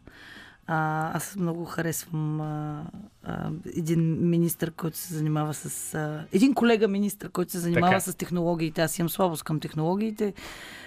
А, 0.73 1.11
аз 1.17 1.37
много 1.37 1.65
харесвам 1.65 2.41
а, 2.41 2.83
а, 3.25 3.51
един 3.77 4.29
министр, 4.31 4.71
който 4.71 4.97
се 4.97 5.15
занимава 5.15 5.55
с... 5.55 5.95
А, 5.95 6.25
един 6.33 6.55
колега 6.55 6.89
министр, 6.89 7.29
който 7.29 7.53
се 7.53 7.59
занимава 7.59 7.93
така. 7.93 8.01
с 8.01 8.15
технологиите. 8.15 8.83
Аз 8.83 8.99
имам 8.99 9.09
слабост 9.09 9.43
към 9.43 9.61
технологиите, 9.61 10.33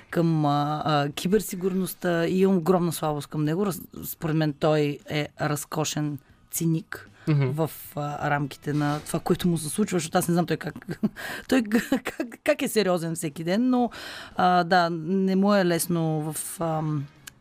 към 0.10 0.46
а, 0.46 0.82
а, 0.86 1.10
киберсигурността 1.10 2.26
и 2.28 2.40
имам 2.42 2.58
огромна 2.58 2.92
слабост 2.92 3.28
към 3.28 3.44
него. 3.44 3.68
Според 4.06 4.36
мен 4.36 4.54
той 4.54 5.00
е 5.10 5.28
разкошен 5.42 6.18
циник 6.52 7.10
mm-hmm. 7.28 7.52
в 7.52 7.72
а, 7.96 8.30
рамките 8.30 8.74
на 8.74 9.00
това, 9.06 9.20
което 9.20 9.48
му 9.48 9.58
се 9.58 9.70
случва, 9.70 10.00
защото 10.00 10.18
аз 10.18 10.28
не 10.28 10.34
знам 10.34 10.46
той 10.46 10.58
как, 10.58 10.76
той 11.50 11.64
как, 11.64 12.16
как 12.44 12.62
е 12.62 12.68
сериозен 12.68 13.16
всеки 13.16 13.44
ден, 13.44 13.70
но 13.70 13.90
а, 14.36 14.64
да, 14.64 14.90
не 14.90 15.36
му 15.36 15.56
е 15.56 15.66
лесно 15.66 16.34
в... 16.34 16.62
А, 16.62 16.82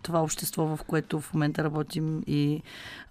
това 0.02 0.22
общество, 0.22 0.76
в 0.76 0.80
което 0.86 1.20
в 1.20 1.34
момента 1.34 1.64
работим 1.64 2.22
и 2.26 2.62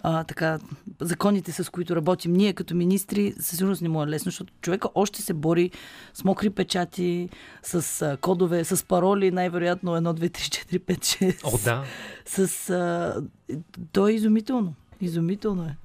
а, 0.02 0.24
така, 0.24 0.60
законите, 1.00 1.52
с 1.52 1.70
които 1.70 1.96
работим 1.96 2.34
ние 2.34 2.54
като 2.54 2.76
министри, 2.76 3.34
със 3.40 3.58
сигурност 3.58 3.82
не 3.82 3.90
му 3.90 4.04
е 4.04 4.08
лесно, 4.08 4.30
защото 4.30 4.54
човека 4.62 4.90
още 4.96 5.22
се 5.22 5.34
бори 5.34 5.72
с 6.14 6.24
мокри 6.24 6.50
печати, 6.50 7.30
с 7.64 8.02
а, 8.02 8.18
кодове, 8.18 8.64
с 8.64 8.86
пароли, 8.86 9.32
най-вероятно 9.32 9.92
1, 9.92 10.20
2, 10.20 10.30
3, 10.30 10.30
4, 10.30 10.80
5, 10.80 11.00
6. 11.00 11.54
О, 11.54 11.58
да. 11.64 11.84
С, 12.26 12.70
а, 12.70 13.22
то 13.92 14.08
е 14.08 14.12
изумително. 14.12 14.74
Изумително 15.02 15.64
е. 15.64 15.76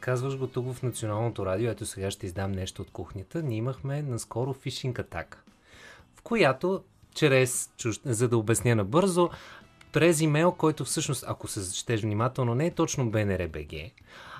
Казваш 0.00 0.36
го 0.36 0.46
тук 0.46 0.74
в 0.74 0.82
Националното 0.82 1.46
радио, 1.46 1.70
ето 1.70 1.86
сега 1.86 2.10
ще 2.10 2.26
издам 2.26 2.52
нещо 2.52 2.82
от 2.82 2.90
кухнята. 2.90 3.42
Ние 3.42 3.58
имахме 3.58 4.02
наскоро 4.02 4.52
фишинг 4.52 4.98
атака, 4.98 5.42
в 6.14 6.22
която 6.22 6.82
чрез, 7.14 7.70
за 8.04 8.28
да 8.28 8.36
обясня 8.36 8.74
набързо, 8.74 9.30
през 9.92 10.20
имейл, 10.20 10.52
който 10.52 10.84
всъщност, 10.84 11.24
ако 11.26 11.48
се 11.48 11.74
четеш 11.74 12.00
внимателно, 12.02 12.54
не 12.54 12.66
е 12.66 12.70
точно 12.70 13.10
BNRBG, 13.10 13.92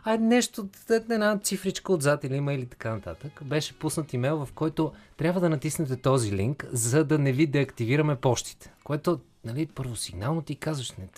а 0.05 0.15
е 0.15 0.19
нещо, 0.19 0.69
една 0.91 1.39
цифричка 1.39 1.93
отзад 1.93 2.25
или 2.25 2.37
има 2.37 2.55
или 2.55 2.67
така 2.67 2.95
нататък. 2.95 3.41
Беше 3.45 3.79
пуснат 3.79 4.13
имейл, 4.13 4.47
в 4.47 4.53
който 4.53 4.93
трябва 5.17 5.41
да 5.41 5.49
натиснете 5.49 5.97
този 5.97 6.33
линк, 6.33 6.67
за 6.73 7.05
да 7.05 7.19
не 7.19 7.33
ви 7.33 7.47
деактивираме 7.47 8.17
почтите. 8.17 8.73
Което, 8.85 9.21
нали, 9.45 9.67
първо 9.67 9.97
сигнално 9.97 10.43
ти 10.43 10.57
казваш, 10.57 10.93
не, 10.93 11.09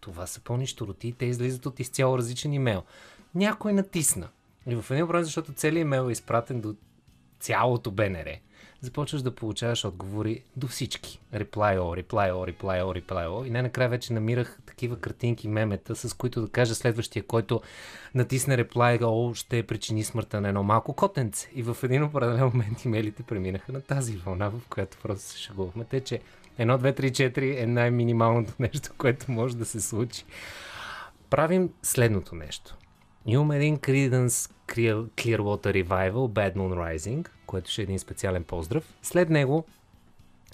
това 0.00 0.26
са 0.26 0.40
пълни 0.40 0.66
щуроти, 0.66 1.14
те 1.18 1.26
излизат 1.26 1.66
от 1.66 1.80
изцяло 1.80 2.18
различен 2.18 2.52
имейл. 2.52 2.82
Някой 3.34 3.72
натисна. 3.72 4.28
И 4.66 4.76
в 4.76 4.90
един 4.90 5.06
момент, 5.06 5.24
защото 5.24 5.52
целият 5.52 5.84
имейл 5.84 6.08
е 6.08 6.12
изпратен 6.12 6.60
до 6.60 6.74
цялото 7.40 7.90
БНР, 7.90 8.38
започваш 8.80 9.22
да 9.22 9.34
получаваш 9.34 9.84
отговори 9.84 10.42
до 10.56 10.66
всички. 10.66 11.20
Reply 11.34 11.78
all, 11.78 12.02
reply 12.02 12.32
all, 12.32 12.52
reply 12.52 12.82
all, 12.82 13.02
reply 13.02 13.26
all. 13.26 13.46
И 13.46 13.50
най-накрая 13.50 13.88
вече 13.88 14.12
намирах 14.12 14.58
такива 14.66 15.00
картинки, 15.00 15.48
мемета, 15.48 15.96
с 15.96 16.14
които 16.14 16.40
да 16.40 16.48
кажа 16.48 16.74
следващия, 16.74 17.22
който 17.22 17.60
натисне 18.14 18.64
reply 18.64 19.00
all, 19.00 19.34
ще 19.34 19.62
причини 19.62 20.04
смъртта 20.04 20.40
на 20.40 20.48
едно 20.48 20.62
малко 20.62 20.92
котенце. 20.92 21.50
И 21.54 21.62
в 21.62 21.76
един 21.82 22.02
определен 22.02 22.44
момент 22.44 22.84
имейлите 22.84 23.22
преминаха 23.22 23.72
на 23.72 23.80
тази 23.80 24.16
вълна, 24.16 24.50
в 24.50 24.60
която 24.70 24.98
просто 25.02 25.24
се 25.24 25.38
шегувахме. 25.38 25.84
Те, 25.84 26.00
че 26.00 26.20
1, 26.58 26.78
2, 26.78 27.00
3, 27.00 27.10
4 27.10 27.62
е 27.62 27.66
най-минималното 27.66 28.52
нещо, 28.58 28.90
което 28.98 29.32
може 29.32 29.56
да 29.56 29.64
се 29.64 29.80
случи. 29.80 30.24
Правим 31.30 31.70
следното 31.82 32.34
нещо. 32.34 32.76
Имаме 33.30 33.56
един 33.56 33.78
Creedence 33.78 34.50
Clear- 34.68 35.08
Clearwater 35.08 35.84
Revival, 35.84 36.12
Bad 36.12 36.54
Moon 36.54 36.74
Rising, 36.74 37.28
което 37.46 37.70
ще 37.70 37.82
е 37.82 37.84
един 37.84 37.98
специален 37.98 38.44
поздрав. 38.44 38.94
След 39.02 39.30
него 39.30 39.64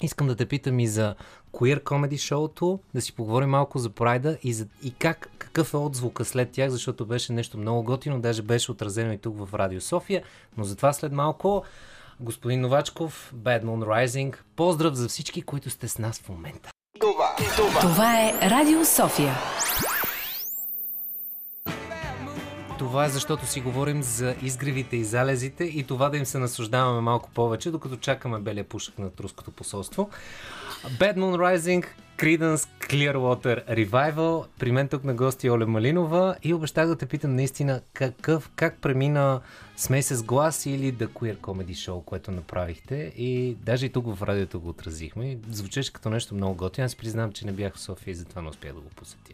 искам 0.01 0.27
да 0.27 0.35
те 0.35 0.45
питам 0.45 0.79
и 0.79 0.87
за 0.87 1.15
Queer 1.53 1.83
Comedy 1.83 2.17
шоуто, 2.17 2.79
да 2.93 3.01
си 3.01 3.15
поговорим 3.15 3.49
малко 3.49 3.79
за 3.79 3.89
Прайда 3.89 4.37
и, 4.43 4.53
за, 4.53 4.67
и 4.83 4.93
как, 4.93 5.29
какъв 5.37 5.73
е 5.73 5.77
отзвука 5.77 6.25
след 6.25 6.51
тях, 6.51 6.69
защото 6.69 7.05
беше 7.05 7.33
нещо 7.33 7.57
много 7.57 7.83
готино, 7.83 8.19
даже 8.21 8.41
беше 8.41 8.71
отразено 8.71 9.13
и 9.13 9.17
тук 9.17 9.37
в 9.37 9.53
Радио 9.53 9.81
София, 9.81 10.23
но 10.57 10.63
за 10.63 10.75
това 10.75 10.93
след 10.93 11.11
малко 11.11 11.63
господин 12.19 12.61
Новачков, 12.61 13.33
Bad 13.35 13.63
Moon 13.63 13.85
Rising, 13.85 14.35
поздрав 14.55 14.93
за 14.93 15.07
всички, 15.07 15.41
които 15.41 15.69
сте 15.69 15.87
с 15.87 15.97
нас 15.97 16.19
в 16.19 16.29
момента. 16.29 16.69
Това 17.81 18.21
е 18.21 18.49
Радио 18.49 18.85
София. 18.85 19.33
Това 22.77 23.05
е 23.05 23.09
защото 23.09 23.45
си 23.45 23.61
говорим 23.61 24.03
за 24.03 24.35
изгревите 24.41 24.97
и 24.97 25.03
залезите 25.03 25.63
и 25.63 25.83
това 25.83 26.09
да 26.09 26.17
им 26.17 26.25
се 26.25 26.37
наслаждаваме 26.37 27.01
малко 27.01 27.29
повече, 27.29 27.71
докато 27.71 27.97
чакаме 27.97 28.39
белия 28.39 28.63
пушък 28.63 28.99
над 28.99 29.19
руското 29.19 29.51
посолство. 29.51 30.09
Bad 30.85 31.15
Moon 31.17 31.57
Rising, 31.57 31.85
Creedence 32.17 32.67
Clearwater 32.79 33.87
Revival. 33.89 34.45
При 34.59 34.71
мен 34.71 34.87
тук 34.87 35.03
на 35.03 35.13
гости 35.13 35.47
е 35.47 35.51
Оля 35.51 35.67
Малинова 35.67 36.35
и 36.43 36.53
обещах 36.53 36.87
да 36.87 36.95
те 36.95 37.05
питам 37.05 37.35
наистина 37.35 37.81
какъв, 37.93 38.51
как 38.55 38.77
премина 38.81 39.41
Смей 39.77 40.01
с 40.01 40.23
глас 40.23 40.65
или 40.65 40.93
The 40.93 41.07
Queer 41.07 41.37
Comedy 41.37 41.73
Show, 41.73 42.03
което 42.03 42.31
направихте 42.31 42.95
и 43.17 43.57
даже 43.65 43.85
и 43.85 43.89
тук 43.89 44.15
в 44.15 44.23
радиото 44.23 44.59
го 44.59 44.69
отразихме. 44.69 45.37
Звучеше 45.51 45.93
като 45.93 46.09
нещо 46.09 46.35
много 46.35 46.55
готино. 46.55 46.85
Аз 46.85 46.95
признавам, 46.95 47.31
че 47.31 47.45
не 47.45 47.51
бях 47.51 47.75
в 47.75 47.79
София 47.79 48.11
и 48.11 48.15
затова 48.15 48.41
не 48.41 48.49
успях 48.49 48.73
да 48.73 48.79
го 48.79 48.89
посетя. 48.89 49.33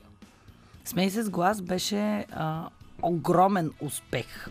Смей 0.86 1.10
с 1.10 1.30
глас 1.30 1.62
беше 1.62 2.26
а, 2.32 2.70
огромен 3.02 3.72
успех. 3.82 4.48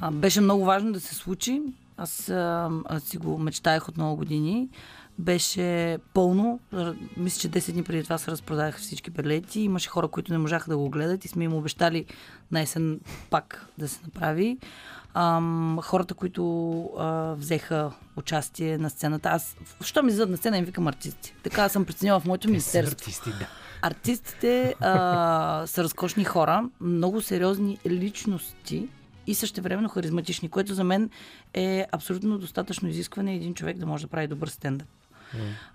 А, 0.00 0.10
беше 0.10 0.40
много 0.40 0.64
важно 0.64 0.92
да 0.92 1.00
се 1.00 1.14
случи. 1.14 1.62
Аз, 1.96 2.28
а, 2.28 2.70
аз 2.84 3.02
си 3.02 3.16
го 3.16 3.38
мечтаях 3.38 3.88
от 3.88 3.96
много 3.96 4.16
години. 4.16 4.68
Беше 5.18 5.98
пълно. 6.14 6.60
Мисля, 7.16 7.40
че 7.40 7.48
10 7.48 7.72
дни 7.72 7.82
преди 7.82 8.02
това 8.02 8.18
се 8.18 8.30
разпродадаха 8.30 8.78
всички 8.78 9.10
билети. 9.10 9.60
Имаше 9.60 9.88
хора, 9.88 10.08
които 10.08 10.32
не 10.32 10.38
можаха 10.38 10.70
да 10.70 10.76
го 10.76 10.90
гледат 10.90 11.24
и 11.24 11.28
сме 11.28 11.44
им 11.44 11.54
обещали 11.54 12.04
на 12.50 12.60
есен 12.60 13.00
пак 13.30 13.66
да 13.78 13.88
се 13.88 14.00
направи. 14.04 14.58
Ам, 15.14 15.78
хората, 15.82 16.14
които 16.14 16.82
а, 16.98 17.34
взеха 17.34 17.92
участие 18.16 18.78
на 18.78 18.90
сцената. 18.90 19.28
Аз, 19.28 19.56
що 19.80 20.02
ми 20.02 20.12
зад 20.12 20.30
на 20.30 20.36
сцена, 20.36 20.58
им 20.58 20.64
викам 20.64 20.86
артисти. 20.86 21.34
Така 21.42 21.68
съм 21.68 21.84
преценила 21.84 22.20
в 22.20 22.24
моето 22.24 22.48
министерство. 22.48 22.94
Артисти, 22.94 23.30
да. 23.30 23.46
Артистите 23.82 24.74
а, 24.80 25.66
са 25.66 25.84
разкошни 25.84 26.24
хора, 26.24 26.68
много 26.80 27.20
сериозни 27.20 27.78
личности 27.86 28.88
и 29.26 29.34
същевременно 29.34 29.88
харизматични, 29.88 30.48
което 30.48 30.74
за 30.74 30.84
мен 30.84 31.10
е 31.54 31.86
абсолютно 31.92 32.38
достатъчно 32.38 32.88
изискване 32.88 33.34
един 33.34 33.54
човек 33.54 33.78
да 33.78 33.86
може 33.86 34.04
да 34.04 34.10
прави 34.10 34.26
добър 34.26 34.48
стендъп. 34.48 34.88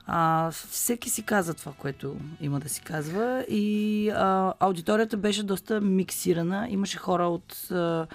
А, 0.07 0.51
всеки 0.51 1.09
си 1.09 1.23
каза 1.23 1.53
това, 1.53 1.71
което 1.77 2.15
има 2.41 2.59
да 2.59 2.69
си 2.69 2.81
казва 2.81 3.45
и 3.49 4.09
а, 4.09 4.53
аудиторията 4.59 5.17
беше 5.17 5.43
доста 5.43 5.81
миксирана. 5.81 6.67
Имаше 6.69 6.97
хора 6.97 7.27
от 7.27 7.71
а, 7.71 8.07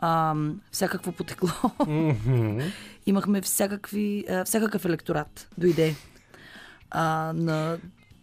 а, 0.00 0.34
всякакво 0.70 1.12
потекло. 1.12 1.50
Имахме 3.06 3.40
всякакви, 3.40 4.24
а, 4.30 4.44
всякакъв 4.44 4.84
електорат. 4.84 5.48
Дойде 5.58 5.94
а, 6.90 7.32
на 7.36 7.78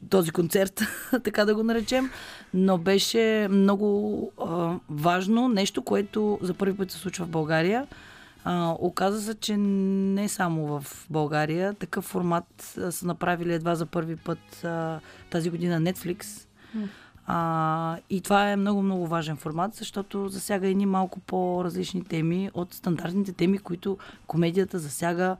този 0.09 0.31
концерт, 0.31 0.81
така 1.23 1.45
да 1.45 1.55
го 1.55 1.63
наречем, 1.63 2.09
но 2.53 2.77
беше 2.77 3.47
много 3.51 4.31
а, 4.37 4.75
важно 4.89 5.47
нещо, 5.47 5.81
което 5.81 6.39
за 6.41 6.53
първи 6.53 6.77
път 6.77 6.91
се 6.91 6.97
случва 6.97 7.25
в 7.25 7.29
България. 7.29 7.87
А, 8.43 8.75
оказа 8.79 9.21
се, 9.21 9.35
че 9.35 9.57
не 9.57 10.29
само 10.29 10.79
в 10.79 11.07
България, 11.09 11.73
такъв 11.73 12.05
формат 12.05 12.77
а, 12.77 12.91
са 12.91 13.07
направили 13.07 13.53
едва 13.53 13.75
за 13.75 13.85
първи 13.85 14.15
път 14.15 14.63
а, 14.63 14.99
тази 15.29 15.49
година 15.49 15.81
Netflix. 15.81 16.45
А, 17.27 17.97
и 18.09 18.21
това 18.21 18.51
е 18.51 18.55
много-много 18.55 19.07
важен 19.07 19.37
формат, 19.37 19.73
защото 19.73 20.29
засяга 20.29 20.67
едни 20.67 20.85
малко 20.85 21.19
по-различни 21.19 22.03
теми 22.03 22.49
от 22.53 22.73
стандартните 22.73 23.33
теми, 23.33 23.57
които 23.57 23.97
комедията 24.27 24.79
засяга, 24.79 25.37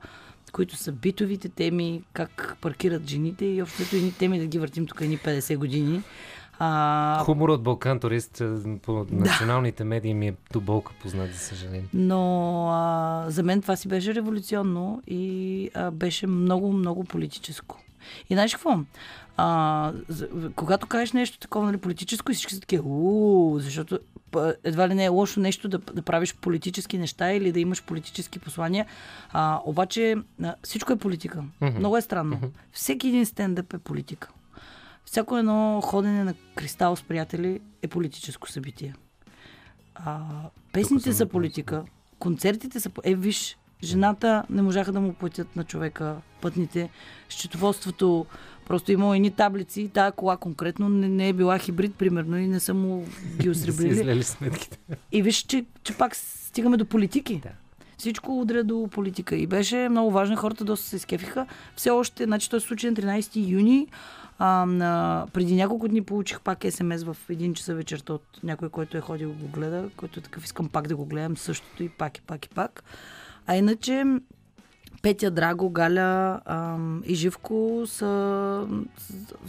които 0.52 0.76
са 0.76 0.92
битовите 0.92 1.48
теми, 1.48 2.02
как 2.12 2.56
паркират 2.60 3.08
жените 3.08 3.44
и 3.44 3.62
общо 3.62 3.96
едни 3.96 4.12
теми 4.12 4.38
да 4.38 4.46
ги 4.46 4.58
въртим 4.58 4.86
тук 4.86 5.00
едни 5.00 5.18
50 5.18 5.56
години. 5.56 6.02
А, 6.62 7.24
Хумор 7.24 7.48
от 7.48 7.62
Балкан 7.62 8.00
турист 8.00 8.40
е, 8.40 8.78
по 8.82 9.06
националните 9.10 9.84
медии 9.84 10.14
ми 10.14 10.28
е 10.28 10.34
до 10.52 10.60
болка 10.60 10.92
познат, 11.02 11.32
за 11.32 11.38
съжаление. 11.38 11.84
Но 11.94 12.66
а, 12.70 13.24
за 13.28 13.42
мен 13.42 13.62
това 13.62 13.76
си 13.76 13.88
беше 13.88 14.14
революционно 14.14 15.02
и 15.06 15.70
а, 15.74 15.90
беше 15.90 16.26
много, 16.26 16.72
много 16.72 17.04
политическо. 17.04 17.78
И 18.30 18.34
знаеш 18.34 18.52
какво? 18.52 18.78
А, 19.36 19.92
за, 20.08 20.28
когато 20.56 20.86
кажеш 20.86 21.12
нещо 21.12 21.38
такова 21.38 21.66
нали, 21.66 21.76
политическо, 21.76 22.32
и 22.32 22.34
всички 22.34 22.54
са 22.54 22.60
такива, 22.60 22.88
защото 23.60 23.98
едва 24.64 24.88
ли 24.88 24.94
не 24.94 25.04
е 25.04 25.08
лошо 25.08 25.40
нещо 25.40 25.68
да, 25.68 25.78
да 25.78 26.02
правиш 26.02 26.34
политически 26.34 26.98
неща 26.98 27.32
или 27.32 27.52
да 27.52 27.60
имаш 27.60 27.82
политически 27.82 28.38
послания. 28.38 28.86
А, 29.32 29.60
обаче 29.64 30.16
а, 30.42 30.54
всичко 30.62 30.92
е 30.92 30.98
политика. 30.98 31.44
Mm-hmm. 31.62 31.78
Много 31.78 31.96
е 31.96 32.00
странно. 32.00 32.36
Mm-hmm. 32.36 32.50
Всеки 32.72 33.08
един 33.08 33.26
стендъп 33.26 33.74
е 33.74 33.78
политика. 33.78 34.28
Всяко 35.04 35.38
едно 35.38 35.80
ходене 35.84 36.24
на 36.24 36.34
кристал 36.54 36.96
с 36.96 37.02
приятели 37.02 37.60
е 37.82 37.88
политическо 37.88 38.50
събитие. 38.50 38.94
А, 39.94 40.20
песните 40.72 41.12
са 41.12 41.26
политика, 41.26 41.84
концертите 42.18 42.80
са... 42.80 42.90
Е, 43.04 43.14
виж, 43.14 43.58
жената 43.84 44.44
не 44.50 44.62
можаха 44.62 44.92
да 44.92 45.00
му 45.00 45.12
платят 45.12 45.56
на 45.56 45.64
човека 45.64 46.16
пътните. 46.40 46.90
Счетоводството 47.28 48.26
просто 48.66 48.92
имало 48.92 49.14
едни 49.14 49.30
таблици. 49.30 49.90
Тая 49.94 50.12
кола 50.12 50.36
конкретно 50.36 50.88
не, 50.88 51.08
не 51.08 51.28
е 51.28 51.32
била 51.32 51.58
хибрид, 51.58 51.94
примерно, 51.94 52.38
и 52.38 52.46
не 52.46 52.60
са 52.60 52.74
му 52.74 53.06
ги 53.40 53.50
осребрили. 53.50 53.92
излели 53.92 54.22
сметките. 54.22 54.78
И 55.12 55.22
виж, 55.22 55.36
че, 55.36 55.64
че 55.82 55.96
пак 55.96 56.16
стигаме 56.16 56.76
до 56.76 56.84
политики. 56.84 57.40
Да. 57.42 57.50
Всичко 58.00 58.40
удря 58.40 58.64
до 58.64 58.88
политика. 58.90 59.36
И 59.36 59.46
беше 59.46 59.88
много 59.88 60.10
важно. 60.10 60.36
Хората 60.36 60.64
доста 60.64 60.86
се 60.86 60.96
изкефиха. 60.96 61.46
Все 61.76 61.90
още, 61.90 62.24
значи 62.24 62.50
той 62.50 62.60
се 62.60 62.74
на 62.90 62.96
13 62.96 63.48
юни. 63.50 63.88
А, 64.38 64.66
на, 64.66 65.26
преди 65.32 65.56
няколко 65.56 65.88
дни 65.88 66.02
получих 66.02 66.40
пак 66.40 66.64
СМС 66.70 67.02
в 67.02 67.16
един 67.28 67.54
часа 67.54 67.74
вечерта 67.74 68.12
от 68.12 68.22
някой, 68.42 68.68
който 68.68 68.96
е 68.96 69.00
ходил 69.00 69.32
го 69.32 69.48
гледа, 69.48 69.90
който 69.96 70.20
е 70.20 70.22
такъв, 70.22 70.44
искам 70.44 70.68
пак 70.68 70.88
да 70.88 70.96
го 70.96 71.06
гледам 71.06 71.36
същото 71.36 71.82
и 71.82 71.88
пак 71.88 72.18
и 72.18 72.20
пак 72.20 72.46
и 72.46 72.48
пак. 72.48 72.84
А 73.46 73.56
иначе 73.56 74.04
Петя, 75.02 75.30
Драго, 75.30 75.70
Галя 75.70 76.40
ам, 76.44 77.02
и 77.06 77.14
Живко 77.14 77.82
са, 77.86 78.68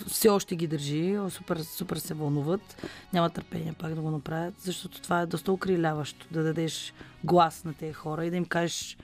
все 0.07 0.29
още 0.29 0.55
ги 0.55 0.67
държи, 0.67 1.17
супер, 1.29 1.57
супер 1.57 1.97
се 1.97 2.13
вълнуват. 2.13 2.87
Няма 3.13 3.29
търпение 3.29 3.73
пак 3.73 3.95
да 3.95 4.01
го 4.01 4.11
направят, 4.11 4.53
защото 4.59 5.01
това 5.01 5.21
е 5.21 5.25
доста 5.25 5.51
укриляващо, 5.51 6.27
да 6.31 6.43
дадеш 6.43 6.93
глас 7.23 7.63
на 7.63 7.73
тези 7.73 7.93
хора 7.93 8.25
и 8.25 8.29
да 8.29 8.37
им 8.37 8.45
кажеш 8.45 8.97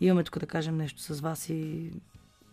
имаме 0.00 0.24
тук 0.24 0.38
да 0.38 0.46
кажем 0.46 0.76
нещо 0.76 1.02
с 1.02 1.20
вас 1.20 1.48
и 1.48 1.90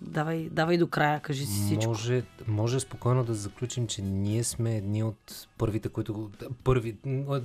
давай, 0.02 0.50
давай 0.50 0.78
до 0.78 0.88
края, 0.88 1.20
кажи 1.20 1.46
си 1.46 1.62
всичко. 1.66 1.90
Може, 1.90 2.24
може 2.48 2.80
спокойно 2.80 3.24
да 3.24 3.34
заключим, 3.34 3.88
че 3.88 4.02
ние 4.02 4.44
сме 4.44 4.78
едни 4.78 5.04
от 5.04 5.48
първите, 5.58 5.90
които 5.90 6.32
първи, 6.64 6.98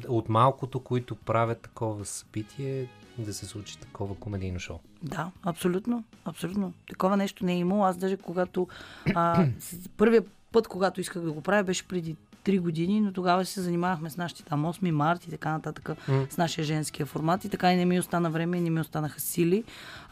от 0.09 0.28
малкото, 0.28 0.80
които 0.80 1.14
правят 1.14 1.61
такова 1.61 2.05
събитие, 2.05 2.88
да 3.24 3.34
се 3.34 3.46
случи 3.46 3.78
такова 3.78 4.14
комедийно 4.14 4.60
шоу. 4.60 4.78
Да, 5.02 5.30
абсолютно, 5.42 6.04
абсолютно. 6.24 6.72
Такова 6.88 7.16
нещо 7.16 7.44
не 7.44 7.52
е 7.52 7.58
имало. 7.58 7.84
Аз 7.84 7.96
даже 7.96 8.16
когато... 8.16 8.68
А, 9.14 9.46
първият 9.96 10.30
път, 10.52 10.68
когато 10.68 11.00
исках 11.00 11.22
да 11.22 11.32
го 11.32 11.40
правя, 11.40 11.64
беше 11.64 11.88
преди 11.88 12.16
три 12.45 12.59
години, 12.59 13.01
но 13.01 13.12
тогава 13.12 13.45
се 13.45 13.61
занимавахме 13.61 14.11
с 14.11 14.16
нашите 14.16 14.43
там 14.43 14.64
8 14.64 14.91
март 14.91 15.24
и 15.26 15.30
така 15.30 15.53
нататък, 15.53 15.91
с 16.30 16.36
нашия 16.36 16.64
женския 16.64 17.07
формат 17.07 17.45
и 17.45 17.49
така 17.49 17.72
и 17.72 17.76
не 17.76 17.84
ми 17.84 17.99
остана 17.99 18.30
време, 18.30 18.59
и 18.59 18.61
не 18.61 18.70
ми 18.70 18.80
останаха 18.80 19.20
сили. 19.20 19.64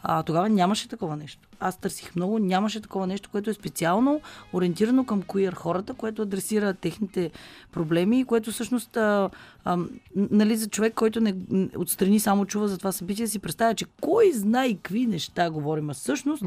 А, 0.03 0.23
тогава 0.23 0.49
нямаше 0.49 0.87
такова 0.87 1.15
нещо. 1.15 1.47
Аз 1.59 1.77
търсих 1.77 2.15
много, 2.15 2.39
нямаше 2.39 2.81
такова 2.81 3.07
нещо, 3.07 3.29
което 3.29 3.49
е 3.49 3.53
специално 3.53 4.21
ориентирано 4.53 5.05
към 5.05 5.21
queer 5.21 5.53
хората, 5.53 5.93
което 5.93 6.21
адресира 6.21 6.73
техните 6.73 7.31
проблеми 7.71 8.19
и 8.19 8.25
което 8.25 8.51
всъщност 8.51 8.97
а, 8.97 9.29
а, 9.65 9.77
нали, 10.15 10.57
за 10.57 10.69
човек, 10.69 10.93
който 10.93 11.21
не 11.21 11.35
отстрани 11.77 12.19
само 12.19 12.45
чува 12.45 12.67
за 12.67 12.77
това 12.77 12.91
събитие, 12.91 13.27
си 13.27 13.39
представя, 13.39 13.75
че 13.75 13.85
кой 14.01 14.31
знае 14.31 14.73
какви 14.73 15.05
неща 15.05 15.49
говорим, 15.49 15.89
а 15.89 15.93
всъщност 15.93 16.43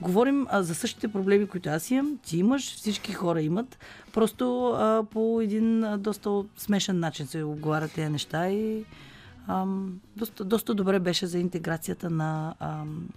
Говорим 0.00 0.46
а, 0.50 0.62
за 0.62 0.74
същите 0.74 1.08
проблеми, 1.08 1.46
които 1.46 1.68
аз 1.68 1.90
имам, 1.90 2.18
ти 2.26 2.38
имаш, 2.38 2.76
всички 2.76 3.12
хора 3.12 3.42
имат. 3.42 3.78
Просто 4.12 4.66
а, 4.68 5.04
по 5.10 5.40
един 5.40 5.84
а, 5.84 5.98
доста 5.98 6.44
смешен 6.56 6.98
начин 6.98 7.26
се 7.26 7.42
оговарят 7.42 7.92
тези 7.92 8.08
неща 8.10 8.50
и 8.50 8.84
ам, 9.48 10.00
доста, 10.16 10.44
доста 10.44 10.74
добре 10.74 10.98
беше 10.98 11.26
за 11.26 11.38
интеграцията 11.38 12.10
на 12.10 12.54
ам, 12.60 13.08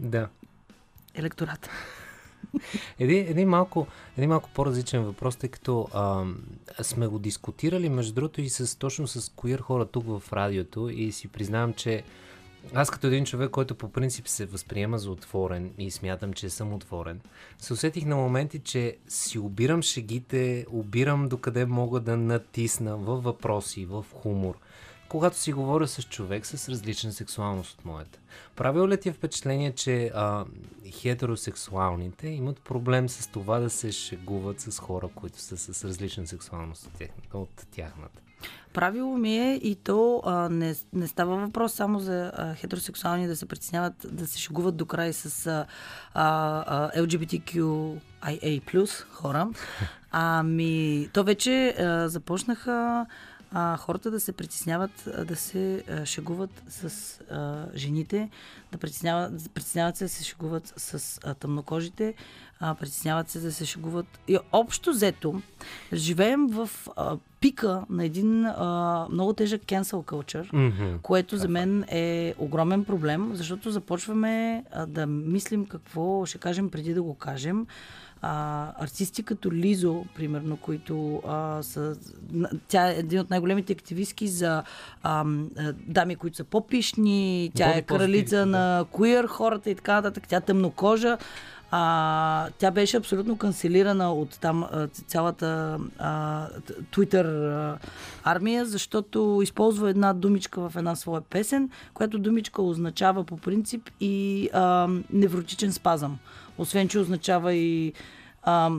Да. 0.00 0.28
електората. 1.14 1.70
един, 2.98 3.26
един, 3.28 3.48
малко, 3.48 3.86
един 4.18 4.30
малко 4.30 4.50
по-различен 4.54 5.02
въпрос, 5.02 5.36
тъй 5.36 5.48
като 5.48 5.88
а, 5.94 6.24
сме 6.82 7.06
го 7.06 7.18
дискутирали, 7.18 7.88
между 7.88 8.14
другото, 8.14 8.40
и 8.40 8.48
с, 8.48 8.78
точно 8.78 9.06
с 9.06 9.32
коир 9.36 9.58
хора 9.58 9.86
тук 9.86 10.04
в 10.06 10.32
радиото 10.32 10.88
и 10.88 11.12
си 11.12 11.28
признавам, 11.28 11.72
че 11.72 12.02
аз 12.74 12.90
като 12.90 13.06
един 13.06 13.24
човек, 13.24 13.50
който 13.50 13.74
по 13.74 13.92
принцип 13.92 14.28
се 14.28 14.46
възприема 14.46 14.98
за 14.98 15.10
отворен 15.10 15.72
и 15.78 15.90
смятам, 15.90 16.32
че 16.32 16.50
съм 16.50 16.72
отворен, 16.72 17.20
се 17.58 17.72
усетих 17.72 18.04
на 18.04 18.16
моменти, 18.16 18.58
че 18.58 18.96
си 19.08 19.38
обирам 19.38 19.82
шегите, 19.82 20.66
обирам 20.70 21.28
докъде 21.28 21.66
мога 21.66 22.00
да 22.00 22.16
натисна 22.16 22.96
в 22.96 23.20
въпроси, 23.20 23.84
в 23.84 24.04
хумор, 24.14 24.58
когато 25.08 25.36
си 25.36 25.52
говоря 25.52 25.88
с 25.88 26.02
човек 26.02 26.46
с 26.46 26.68
различна 26.68 27.12
сексуалност 27.12 27.78
от 27.78 27.84
моята. 27.84 28.18
Правило 28.56 28.88
ли 28.88 29.00
ти 29.00 29.08
е 29.08 29.12
впечатление, 29.12 29.72
че 29.72 30.10
а, 30.14 30.44
хетеросексуалните 30.90 32.28
имат 32.28 32.60
проблем 32.60 33.08
с 33.08 33.26
това 33.26 33.58
да 33.58 33.70
се 33.70 33.92
шегуват 33.92 34.60
с 34.60 34.78
хора, 34.78 35.08
които 35.14 35.38
са 35.38 35.56
с 35.56 35.84
различна 35.84 36.26
сексуалност 36.26 36.90
от 37.32 37.66
тяхната? 37.70 38.22
Правило 38.72 39.16
ми 39.16 39.38
е 39.38 39.54
и 39.54 39.74
то 39.74 40.22
а, 40.24 40.48
не, 40.48 40.74
не 40.92 41.08
става 41.08 41.36
въпрос 41.36 41.72
само 41.72 42.00
за 42.00 42.32
а, 42.34 42.54
хетеросексуални 42.54 43.26
да 43.26 43.36
се 43.36 43.46
притесняват, 43.46 44.06
да 44.10 44.26
се 44.26 44.38
шегуват 44.38 44.76
до 44.76 44.86
край 44.86 45.12
с 45.12 45.46
а, 45.46 45.66
а, 46.14 46.90
LGBTQIA+, 47.00 48.88
хора. 49.10 49.48
Ами, 50.10 51.08
то 51.12 51.24
вече 51.24 51.68
а, 51.78 52.08
започнаха 52.08 53.06
а, 53.52 53.76
хората 53.76 54.10
да 54.10 54.20
се 54.20 54.32
притесняват, 54.32 55.08
да 55.26 55.36
се 55.36 55.84
а, 55.90 56.06
шегуват 56.06 56.62
с 56.68 57.20
а, 57.30 57.66
жените, 57.74 58.30
да 58.72 58.78
притесняват, 58.78 59.54
притесняват 59.54 59.96
се 59.96 60.04
да 60.04 60.08
се 60.08 60.24
шегуват 60.24 60.72
с 60.76 61.20
а, 61.24 61.34
тъмнокожите, 61.34 62.14
а, 62.60 62.74
притесняват 62.74 63.30
се 63.30 63.40
да 63.40 63.52
се 63.52 63.64
шегуват. 63.64 64.20
И 64.28 64.38
общо 64.52 64.90
взето, 64.90 65.42
живеем 65.92 66.46
в 66.46 66.70
а, 66.96 67.16
пика 67.40 67.84
на 67.90 68.04
един 68.04 68.46
а, 68.46 69.06
много 69.10 69.32
тежък 69.32 69.62
cancel 69.62 70.04
culture, 70.04 70.50
mm-hmm. 70.52 71.00
което 71.00 71.36
за 71.36 71.48
мен 71.48 71.84
е 71.88 72.34
огромен 72.38 72.84
проблем, 72.84 73.30
защото 73.34 73.70
започваме 73.70 74.64
а, 74.72 74.86
да 74.86 75.06
мислим 75.06 75.66
какво 75.66 76.26
ще 76.26 76.38
кажем 76.38 76.70
преди 76.70 76.94
да 76.94 77.02
го 77.02 77.14
кажем 77.14 77.66
а, 78.22 78.66
артисти 78.84 79.22
като 79.22 79.52
Лизо, 79.52 80.04
примерно, 80.14 80.56
които 80.56 81.22
а, 81.26 81.62
са... 81.62 81.96
Тя 82.68 82.90
е 82.90 82.94
един 82.94 83.20
от 83.20 83.30
най-големите 83.30 83.72
активистки 83.72 84.28
за 84.28 84.62
а, 85.02 85.24
дами, 85.86 86.16
които 86.16 86.36
са 86.36 86.44
по-пишни, 86.44 87.50
тя 87.54 87.70
е 87.70 87.82
кралица 87.82 88.36
да. 88.36 88.46
на 88.46 88.84
куир 88.90 89.26
хората 89.26 89.70
и 89.70 89.74
така 89.74 89.94
нататък, 89.94 90.28
тя 90.28 90.36
е 90.36 90.40
тъмнокожа. 90.40 91.18
А, 91.70 92.48
тя 92.58 92.70
беше 92.70 92.96
абсолютно 92.96 93.36
канцелирана 93.36 94.12
от 94.12 94.38
там 94.40 94.66
цялата 95.06 95.78
а, 95.98 96.46
Twitter 96.92 97.52
а, 97.52 97.78
армия, 98.24 98.64
защото 98.66 99.40
използва 99.42 99.90
една 99.90 100.12
думичка 100.12 100.68
в 100.68 100.76
една 100.76 100.96
своя 100.96 101.20
песен, 101.20 101.70
която 101.94 102.18
думичка 102.18 102.62
означава 102.62 103.24
по 103.24 103.36
принцип 103.36 103.90
и 104.00 104.48
а, 104.52 104.88
невротичен 105.12 105.72
спазъм. 105.72 106.18
Освен, 106.58 106.88
че 106.88 106.98
означава 106.98 107.54
и 107.54 107.92
а, 108.42 108.70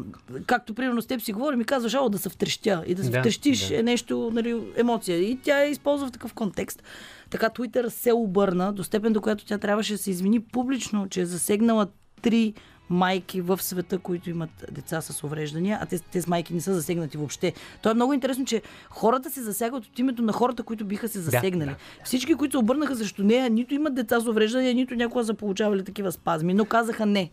както 0.45 0.73
примерно 0.73 1.01
с 1.01 1.07
теб 1.07 1.21
си 1.21 1.33
говорим 1.33 1.61
и 1.61 1.65
казваш, 1.65 1.93
о, 1.93 2.09
да 2.09 2.17
се 2.17 2.29
втрещя. 2.29 2.83
И 2.87 2.95
да 2.95 3.03
се 3.03 3.09
да, 3.09 3.19
втрещиш 3.19 3.67
да. 3.67 3.79
е 3.79 3.83
нещо, 3.83 4.31
нали, 4.33 4.61
емоция. 4.77 5.17
И 5.17 5.39
тя 5.43 5.59
я 5.59 5.69
използва 5.69 6.07
в 6.07 6.11
такъв 6.11 6.33
контекст. 6.33 6.83
Така 7.29 7.49
Twitter 7.49 7.89
се 7.89 8.13
обърна 8.13 8.73
до 8.73 8.83
степен, 8.83 9.13
до 9.13 9.21
която 9.21 9.45
тя 9.45 9.57
трябваше 9.57 9.93
да 9.93 9.97
се 9.97 10.11
извини 10.11 10.39
публично, 10.39 11.07
че 11.09 11.21
е 11.21 11.25
засегнала 11.25 11.87
три 12.21 12.53
майки 12.91 13.41
в 13.41 13.61
света, 13.61 13.97
които 13.97 14.29
имат 14.29 14.49
деца 14.71 15.01
с 15.01 15.23
увреждания, 15.23 15.79
а 15.81 15.85
тези 16.11 16.29
майки 16.29 16.53
не 16.53 16.61
са 16.61 16.73
засегнати 16.73 17.17
въобще. 17.17 17.53
То 17.81 17.91
е 17.91 17.93
много 17.93 18.13
интересно, 18.13 18.45
че 18.45 18.61
хората 18.89 19.29
се 19.29 19.41
засягат 19.41 19.85
от 19.85 19.99
името 19.99 20.21
на 20.21 20.33
хората, 20.33 20.63
които 20.63 20.85
биха 20.85 21.07
се 21.07 21.19
засегнали. 21.19 21.69
Да, 21.69 21.75
да. 21.75 22.03
Всички, 22.03 22.35
които 22.35 22.51
се 22.51 22.57
обърнаха 22.57 22.95
срещу 22.95 23.23
нея, 23.23 23.49
нито 23.49 23.73
имат 23.73 23.95
деца 23.95 24.19
с 24.19 24.27
увреждания, 24.27 24.73
нито 24.73 24.95
някога 24.95 25.25
са 25.25 25.33
получавали 25.33 25.83
такива 25.83 26.11
спазми, 26.11 26.53
но 26.53 26.65
казаха 26.65 27.05
не 27.05 27.31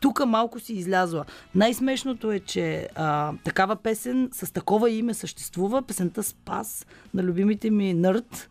тук 0.00 0.26
малко 0.26 0.60
си 0.60 0.72
излязла. 0.72 1.24
Най-смешното 1.54 2.32
е, 2.32 2.40
че 2.40 2.88
а, 2.94 3.32
такава 3.44 3.76
песен 3.76 4.28
с 4.32 4.52
такова 4.52 4.90
име 4.90 5.14
съществува. 5.14 5.82
Песента 5.82 6.22
Спас 6.22 6.86
на 7.14 7.22
любимите 7.22 7.70
ми 7.70 7.94
Нърд. 7.94 8.48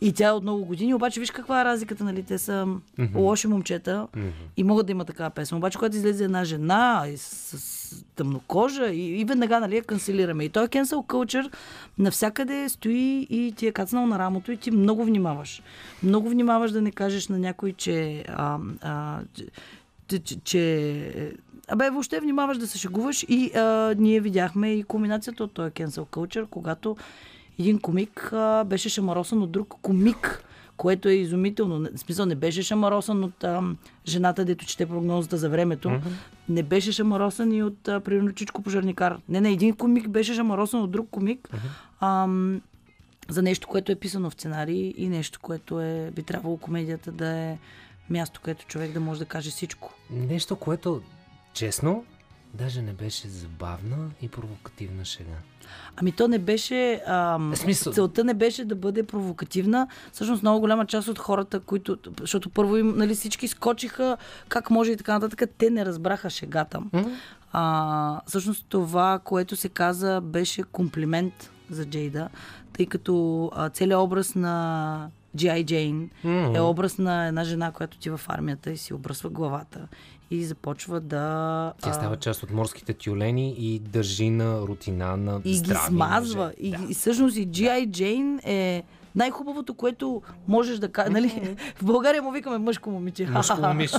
и 0.00 0.12
тя 0.12 0.28
е 0.28 0.32
от 0.32 0.42
много 0.42 0.64
години. 0.64 0.94
Обаче 0.94 1.20
виж 1.20 1.30
каква 1.30 1.60
е 1.60 1.64
разликата, 1.64 2.04
нали? 2.04 2.22
Те 2.22 2.38
са 2.38 2.52
mm-hmm. 2.52 3.14
лоши 3.14 3.46
момчета 3.46 4.08
mm-hmm. 4.16 4.30
и 4.56 4.64
могат 4.64 4.86
да 4.86 4.92
има 4.92 5.04
такава 5.04 5.30
песен. 5.30 5.58
Обаче, 5.58 5.78
когато 5.78 5.96
излезе 5.96 6.24
една 6.24 6.44
жена 6.44 7.04
и 7.08 7.16
с, 7.16 7.58
с 7.58 8.04
тъмнокожа 8.16 8.86
и, 8.86 9.20
и 9.20 9.24
веднага 9.24 9.60
нали, 9.60 9.76
я 9.76 9.82
канцелираме. 9.82 10.44
И 10.44 10.48
той 10.48 10.64
е 10.64 10.68
cancel 10.68 11.06
culture 11.06 11.52
навсякъде 11.98 12.68
стои 12.68 13.26
и 13.30 13.52
ти 13.56 13.66
е 13.66 13.72
кацнал 13.72 14.06
на 14.06 14.18
рамото 14.18 14.52
и 14.52 14.56
ти 14.56 14.70
много 14.70 15.04
внимаваш. 15.04 15.62
Много 16.02 16.28
внимаваш 16.28 16.70
да 16.70 16.82
не 16.82 16.90
кажеш 16.90 17.28
на 17.28 17.38
някой, 17.38 17.72
че 17.72 18.24
а, 18.28 18.58
а, 18.82 19.20
че, 20.08 20.40
че 20.44 21.32
Абе, 21.68 21.90
въобще 21.90 22.20
внимаваш 22.20 22.58
да 22.58 22.66
се 22.66 22.78
шегуваш 22.78 23.24
и 23.28 23.50
а, 23.54 23.94
ние 23.98 24.20
видяхме 24.20 24.72
и 24.72 24.82
комбинацията 24.82 25.44
от 25.44 25.52
този 25.52 25.70
cancel 25.70 26.06
culture, 26.06 26.46
когато 26.50 26.96
един 27.58 27.78
комик 27.78 28.32
а, 28.32 28.64
беше 28.64 28.88
шамаросан 28.88 29.42
от 29.42 29.50
друг 29.50 29.74
комик, 29.82 30.44
което 30.76 31.08
е 31.08 31.12
изумително. 31.12 31.88
В 31.94 31.98
смисъл 31.98 32.26
не 32.26 32.34
беше 32.34 32.62
шамаросан 32.62 33.24
от 33.24 33.44
а, 33.44 33.62
жената, 34.06 34.44
дето 34.44 34.66
чете 34.66 34.86
прогнозата 34.86 35.36
за 35.36 35.48
времето. 35.48 35.88
Mm-hmm. 35.88 36.10
Не 36.48 36.62
беше 36.62 36.92
шамаросан 36.92 37.52
и 37.52 37.62
от, 37.62 37.88
а, 37.88 38.00
примерно, 38.00 38.32
Чичко 38.32 38.62
Пожарникар. 38.62 39.18
Не, 39.28 39.40
не, 39.40 39.52
един 39.52 39.76
комик 39.76 40.08
беше 40.08 40.34
шамаросан 40.34 40.82
от 40.82 40.90
друг 40.90 41.08
комик. 41.10 41.48
Mm-hmm. 41.48 41.68
А, 42.00 42.28
за 43.28 43.42
нещо, 43.42 43.68
което 43.68 43.92
е 43.92 43.96
писано 43.96 44.30
в 44.30 44.34
сценарий 44.34 44.94
и 44.96 45.08
нещо, 45.08 45.40
което 45.42 45.80
е, 45.80 46.10
би 46.16 46.22
трябвало 46.22 46.56
комедията 46.56 47.12
да 47.12 47.28
е 47.28 47.58
място, 48.10 48.40
където 48.44 48.66
човек 48.66 48.92
да 48.92 49.00
може 49.00 49.20
да 49.20 49.26
каже 49.26 49.50
всичко. 49.50 49.94
Нещо, 50.10 50.56
което 50.56 51.02
честно, 51.52 52.04
даже 52.54 52.82
не 52.82 52.92
беше 52.92 53.28
забавна 53.28 54.10
и 54.22 54.28
провокативна 54.28 55.04
шега. 55.04 55.36
Ами 55.96 56.12
то 56.12 56.28
не 56.28 56.38
беше... 56.38 57.02
Ам, 57.06 57.52
Смисъл... 57.56 57.92
Целта 57.92 58.24
не 58.24 58.34
беше 58.34 58.64
да 58.64 58.74
бъде 58.74 59.02
провокативна. 59.02 59.88
Всъщност 60.12 60.42
много 60.42 60.60
голяма 60.60 60.86
част 60.86 61.08
от 61.08 61.18
хората, 61.18 61.60
които... 61.60 61.98
Защото 62.20 62.50
първо 62.50 62.76
им, 62.76 62.94
нали, 62.96 63.14
всички 63.14 63.48
скочиха 63.48 64.16
как 64.48 64.70
може 64.70 64.92
и 64.92 64.96
така 64.96 65.12
нататък. 65.12 65.50
Те 65.58 65.70
не 65.70 65.86
разбраха 65.86 66.30
шегата. 66.30 66.78
Mm-hmm. 66.78 67.14
А, 67.52 68.20
всъщност 68.26 68.66
това, 68.68 69.20
което 69.24 69.56
се 69.56 69.68
каза, 69.68 70.20
беше 70.20 70.62
комплимент 70.62 71.50
за 71.70 71.86
Джейда, 71.86 72.28
тъй 72.72 72.86
като 72.86 73.50
а, 73.54 73.68
целият 73.68 74.00
образ 74.00 74.34
на 74.34 75.10
G.I. 75.36 75.64
Jane 75.64 76.08
mm-hmm. 76.24 76.56
е 76.56 76.60
образ 76.60 76.98
на 76.98 77.26
една 77.26 77.44
жена, 77.44 77.72
която 77.72 77.98
ти 77.98 78.10
в 78.10 78.20
армията 78.28 78.70
и 78.70 78.76
си 78.76 78.94
обръсва 78.94 79.30
главата 79.30 79.88
и 80.30 80.44
започва 80.44 81.00
да... 81.00 81.72
Тя 81.82 81.92
става 81.92 82.16
част 82.16 82.42
от 82.42 82.50
морските 82.50 82.94
тюлени 82.94 83.54
и 83.58 83.78
държи 83.78 84.30
на 84.30 84.60
рутина 84.60 85.16
на 85.16 85.40
И 85.44 85.60
ги 85.60 85.74
смазва. 85.86 86.52
И, 86.60 86.70
да. 86.70 86.86
и 86.88 86.94
всъщност 86.94 87.36
и 87.36 87.48
G.I. 87.48 87.90
Jane 87.90 88.46
е 88.46 88.82
най-хубавото, 89.16 89.74
което 89.74 90.22
можеш 90.48 90.78
да 90.78 90.88
кажеш. 90.88 91.12
Нали? 91.12 91.56
В 91.76 91.84
България 91.84 92.22
му 92.22 92.30
викаме 92.30 92.58
мъжко 92.58 92.90
момиче. 92.90 93.26
Мъжко 93.30 93.60
момиче. 93.60 93.96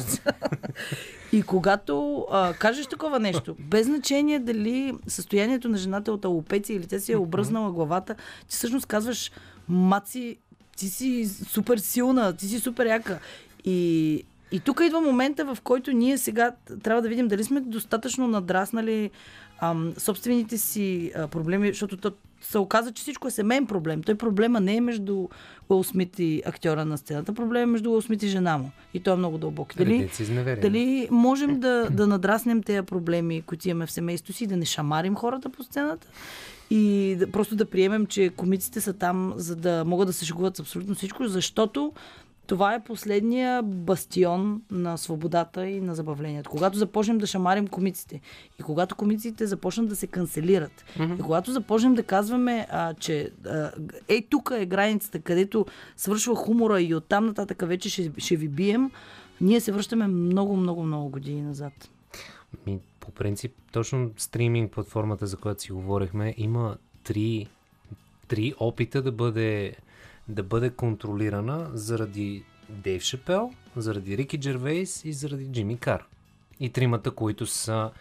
и 1.34 1.44
когато 1.44 2.26
а, 2.32 2.54
кажеш 2.54 2.88
такова 2.88 3.20
нещо, 3.20 3.56
без 3.60 3.86
значение 3.86 4.40
дали 4.40 4.94
състоянието 5.08 5.70
на 5.70 5.78
жената 5.78 6.12
е 6.12 6.14
от 6.14 6.26
алопеция 6.26 6.76
или 6.76 6.88
тя 6.88 7.00
си 7.00 7.12
е 7.12 7.18
обръзнала 7.18 7.72
главата, 7.72 8.16
ти 8.48 8.56
всъщност 8.56 8.86
казваш, 8.86 9.32
маци, 9.68 10.38
ти 10.78 10.90
си 10.90 11.30
супер 11.50 11.78
силна, 11.78 12.34
ти 12.34 12.48
си 12.48 12.60
супер 12.60 12.86
яка. 12.86 13.20
И, 13.66 14.24
и 14.52 14.60
тук 14.60 14.82
идва 14.86 15.02
момента, 15.02 15.56
в 15.56 15.62
който 15.62 15.92
ние 15.92 16.18
сега 16.18 16.52
трябва 16.84 17.02
да 17.02 17.10
видим 17.10 17.28
дали 17.28 17.44
сме 17.44 17.60
достатъчно 17.60 18.28
надраснали 18.28 19.12
ам, 19.62 19.94
собствените 19.98 20.58
си 20.58 21.12
а, 21.16 21.28
проблеми, 21.28 21.68
защото 21.68 21.98
то, 21.98 22.12
се 22.42 22.58
оказа, 22.58 22.92
че 22.92 23.02
всичко 23.02 23.28
е 23.28 23.32
семейен 23.32 23.66
проблем. 23.66 24.04
Той 24.04 24.16
проблема 24.16 24.60
не 24.60 24.76
е 24.76 24.82
между 24.82 25.28
Уил 25.70 25.84
Смит 25.84 26.20
и 26.20 26.44
актьора 26.46 26.86
на 26.86 26.98
сцената, 26.98 27.34
проблема 27.34 27.64
е 27.64 27.66
между 27.66 27.92
Уил 27.92 28.02
Смит 28.02 28.24
и 28.24 28.28
жена 28.28 28.58
му. 28.58 28.72
И 28.94 29.00
той 29.00 29.14
е 29.14 29.18
много 29.18 29.38
дълбок. 29.38 29.74
Дали, 29.78 30.10
дали 30.62 31.08
можем 31.12 31.60
да, 31.60 31.88
да 31.92 32.08
надраснем 32.08 32.64
тези 32.64 32.82
проблеми, 32.82 33.42
които 33.42 33.70
имаме 33.70 33.86
в 33.86 33.92
семейството 33.92 34.34
си, 34.34 34.48
да 34.48 34.58
не 34.58 34.66
шамарим 34.66 35.16
хората 35.16 35.50
по 35.50 35.64
сцената 35.64 36.08
и 36.70 37.16
да, 37.20 37.32
просто 37.32 37.56
да 37.56 37.66
приемем, 37.66 38.06
че 38.06 38.30
комиците 38.30 38.82
са 38.82 38.94
там, 38.94 39.34
за 39.36 39.56
да 39.56 39.84
могат 39.86 40.08
да 40.08 40.14
се 40.14 40.26
шегуват 40.26 40.56
с 40.56 40.60
абсолютно 40.60 40.96
всичко, 40.96 41.28
защото 41.28 41.94
това 42.48 42.74
е 42.74 42.84
последния 42.84 43.64
бастион 43.64 44.62
на 44.72 44.98
свободата 44.98 45.68
и 45.68 45.82
на 45.82 45.96
забавлението. 45.96 46.50
Когато 46.50 46.78
започнем 46.78 47.18
да 47.18 47.28
шамарим 47.28 47.68
комиците 47.68 48.22
и 48.60 48.64
когато 48.64 48.96
комиците 48.96 49.48
започнат 49.48 49.90
да 49.90 49.96
се 49.96 50.08
канцелират 50.08 50.86
mm-hmm. 50.98 51.20
и 51.20 51.22
когато 51.22 51.52
започнем 51.52 51.94
да 51.94 52.04
казваме, 52.04 52.68
а, 52.72 52.94
че 52.94 53.32
а, 53.46 53.72
е 54.08 54.22
тук 54.30 54.52
е 54.56 54.66
границата, 54.66 55.20
където 55.20 55.66
свършва 55.98 56.36
хумора 56.36 56.82
и 56.82 56.96
оттам 56.96 57.26
нататък 57.26 57.64
вече 57.68 57.90
ще, 57.90 58.12
ще 58.18 58.36
ви 58.36 58.48
бием, 58.48 58.92
ние 59.42 59.60
се 59.60 59.72
връщаме 59.72 60.08
много, 60.08 60.56
много, 60.56 60.84
много 60.84 61.10
години 61.10 61.42
назад. 61.42 61.90
Ми, 62.68 62.80
по 63.08 63.14
принцип, 63.14 63.56
точно 63.72 64.12
стриминг 64.18 64.72
платформата, 64.72 65.28
за 65.28 65.38
която 65.38 65.62
си 65.62 65.72
говорихме, 65.72 66.34
има 66.38 66.78
три, 67.04 67.48
три 68.28 68.54
опита 68.60 69.02
да 69.02 69.12
бъде, 69.12 69.76
да 70.28 70.44
бъде 70.44 70.70
контролирана 70.70 71.70
заради 71.74 72.44
Дейв 72.70 73.02
Шапел, 73.02 73.54
заради 73.76 74.18
Рики 74.18 74.40
Джервейс 74.40 75.06
и 75.06 75.14
заради 75.14 75.52
Джимми 75.52 75.78
Кар. 75.78 76.06
И 76.60 76.70
тримата, 76.70 77.12
които 77.12 77.46
са 77.46 77.92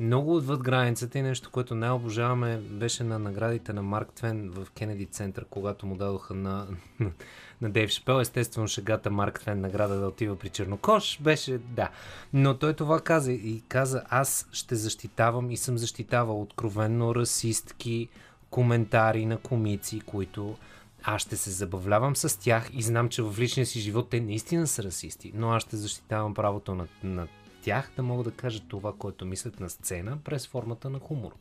много 0.00 0.36
отвъд 0.36 0.62
границата 0.62 1.18
и 1.18 1.22
нещо, 1.22 1.50
което 1.50 1.74
най-обожаваме 1.74 2.56
беше 2.56 3.04
на 3.04 3.18
наградите 3.18 3.72
на 3.72 3.82
Марк 3.82 4.12
Твен 4.12 4.50
в 4.50 4.70
Кенеди 4.70 5.06
Център, 5.06 5.44
когато 5.50 5.86
му 5.86 5.96
дадоха 5.96 6.34
на, 6.34 6.66
на 7.60 7.70
Дейв 7.70 7.90
Шапел. 7.90 8.20
Естествено, 8.20 8.68
шегата 8.68 9.10
Марк 9.10 9.40
Твен 9.40 9.60
награда 9.60 10.00
да 10.00 10.06
отива 10.06 10.36
при 10.36 10.48
Чернокош 10.48 11.20
беше, 11.20 11.58
да. 11.58 11.90
Но 12.32 12.58
той 12.58 12.74
това 12.74 13.00
каза 13.00 13.32
и 13.32 13.62
каза, 13.68 14.02
аз 14.08 14.48
ще 14.52 14.76
защитавам 14.76 15.50
и 15.50 15.56
съм 15.56 15.78
защитавал 15.78 16.42
откровенно 16.42 17.14
расистки 17.14 18.08
коментари 18.50 19.26
на 19.26 19.36
комици, 19.36 20.00
които 20.00 20.56
аз 21.02 21.22
ще 21.22 21.36
се 21.36 21.50
забавлявам 21.50 22.16
с 22.16 22.40
тях 22.40 22.70
и 22.72 22.82
знам, 22.82 23.08
че 23.08 23.22
в 23.22 23.34
личния 23.38 23.66
си 23.66 23.80
живот 23.80 24.10
те 24.10 24.20
наистина 24.20 24.66
са 24.66 24.82
расисти, 24.82 25.32
но 25.34 25.50
аз 25.50 25.62
ще 25.62 25.76
защитавам 25.76 26.34
правото 26.34 26.74
на, 26.74 26.86
на 27.04 27.26
тях 27.62 27.90
да 27.96 28.02
могат 28.02 28.24
да 28.24 28.30
кажат 28.30 28.62
това, 28.68 28.92
което 28.98 29.24
мислят 29.24 29.60
на 29.60 29.70
сцена 29.70 30.18
през 30.24 30.46
формата 30.46 30.90
на 30.90 30.98
хумор. 30.98 31.32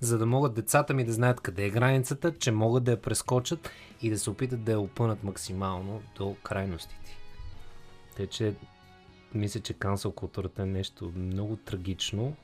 За 0.00 0.18
да 0.18 0.26
могат 0.26 0.54
децата 0.54 0.94
ми 0.94 1.04
да 1.04 1.12
знаят 1.12 1.40
къде 1.40 1.64
е 1.64 1.70
границата, 1.70 2.38
че 2.38 2.50
могат 2.50 2.84
да 2.84 2.90
я 2.90 3.02
прескочат 3.02 3.70
и 4.02 4.10
да 4.10 4.18
се 4.18 4.30
опитат 4.30 4.64
да 4.64 4.72
я 4.72 4.80
опънат 4.80 5.24
максимално 5.24 6.02
до 6.16 6.36
крайностите. 6.42 7.18
Те, 8.16 8.26
че 8.26 8.54
мисля, 9.34 9.60
че 9.60 9.72
кансел 9.72 10.12
културата 10.12 10.62
е 10.62 10.66
нещо 10.66 11.12
много 11.16 11.56
трагично. 11.56 12.34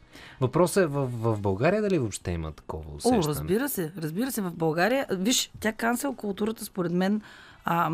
Въпросът 0.40 0.84
е 0.84 0.86
в, 0.86 1.06
в 1.06 1.40
България 1.40 1.82
дали 1.82 1.98
въобще 1.98 2.30
има 2.30 2.52
такова 2.52 2.94
усещане? 2.94 3.18
О, 3.18 3.28
разбира 3.28 3.68
се, 3.68 3.92
разбира 3.98 4.32
се, 4.32 4.40
в 4.42 4.52
България. 4.54 5.06
Виж, 5.10 5.50
тя 5.60 5.72
кансел 5.72 6.14
културата 6.14 6.64
според 6.64 6.92
мен 6.92 7.22
а, 7.64 7.90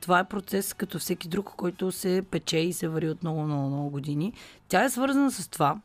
това 0.00 0.18
е 0.18 0.28
процес 0.28 0.74
като 0.74 0.98
всеки 0.98 1.28
друг, 1.28 1.52
който 1.56 1.92
се 1.92 2.22
пече 2.30 2.58
и 2.58 2.72
се 2.72 2.88
вари 2.88 3.08
от 3.08 3.22
много, 3.22 3.42
много, 3.42 3.68
много 3.68 3.90
години. 3.90 4.32
Тя 4.68 4.84
е 4.84 4.90
свързана 4.90 5.30
с 5.30 5.48
това, 5.48 5.80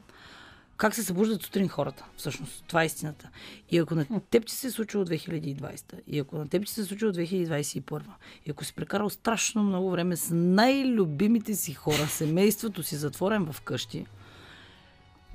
как 0.77 0.95
се 0.95 1.03
събуждат 1.03 1.43
сутрин 1.43 1.67
хората. 1.67 2.05
Всъщност, 2.17 2.63
това 2.67 2.83
е 2.83 2.85
истината. 2.85 3.29
И 3.71 3.77
ако 3.77 3.95
на 3.95 4.05
теб 4.29 4.45
ти 4.45 4.53
се 4.53 4.67
е 4.67 4.71
случило 4.71 5.05
2020, 5.05 5.93
и 6.07 6.19
ако 6.19 6.37
на 6.37 6.47
теб 6.47 6.65
ти 6.65 6.71
се 6.73 6.81
е 6.81 6.83
случило 6.83 7.11
2021, 7.11 8.01
и 8.45 8.51
ако 8.51 8.65
си 8.65 8.73
прекарал 8.73 9.09
страшно 9.09 9.63
много 9.63 9.91
време 9.91 10.15
с 10.15 10.29
най-любимите 10.33 11.55
си 11.55 11.73
хора, 11.73 12.07
семейството 12.07 12.83
си 12.83 12.95
затворен 12.95 13.51
в 13.51 13.61
къщи, 13.61 14.05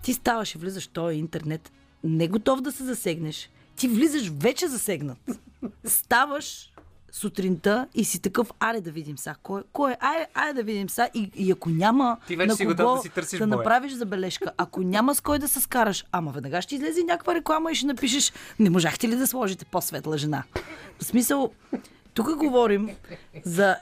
ти 0.02 0.14
ставаш 0.14 0.54
и 0.54 0.58
влизаш 0.58 0.88
в 0.88 0.92
този 0.92 1.16
интернет, 1.16 1.72
не 2.04 2.28
готов 2.28 2.60
да 2.60 2.72
се 2.72 2.84
засегнеш. 2.84 3.50
Ти 3.76 3.88
влизаш 3.88 4.28
вече 4.28 4.68
засегнат. 4.68 5.18
Ставаш 5.84 6.72
сутринта 7.12 7.86
и 7.94 8.04
си 8.04 8.20
такъв, 8.20 8.52
аре 8.60 8.80
да 8.80 8.90
видим 8.90 9.18
са. 9.18 9.34
Кой, 9.42 9.62
кой 9.72 9.92
е? 9.92 9.96
Айде, 10.00 10.26
айде 10.34 10.52
да 10.52 10.62
видим 10.62 10.88
са. 10.90 11.08
И, 11.14 11.30
и 11.34 11.50
ако 11.50 11.70
няма 11.70 12.16
Ти 12.26 12.36
вече 12.36 12.48
на 12.48 12.56
си 12.56 12.66
кого 12.66 12.94
да 12.96 13.02
си 13.02 13.08
търсиш 13.08 13.38
да 13.38 13.46
боя. 13.46 13.56
направиш 13.56 13.92
забележка, 13.92 14.52
ако 14.56 14.82
няма 14.82 15.14
с 15.14 15.20
кой 15.20 15.38
да 15.38 15.48
се 15.48 15.60
скараш, 15.60 16.04
ама 16.12 16.32
веднага 16.32 16.62
ще 16.62 16.74
излезе 16.74 17.02
някаква 17.02 17.34
реклама 17.34 17.72
и 17.72 17.74
ще 17.74 17.86
напишеш, 17.86 18.32
не 18.58 18.70
можахте 18.70 19.08
ли 19.08 19.16
да 19.16 19.26
сложите 19.26 19.64
по-светла 19.64 20.18
жена? 20.18 20.42
В 20.98 21.04
смисъл, 21.04 21.50
тук 22.14 22.36
говорим 22.36 22.90
за, 23.44 23.76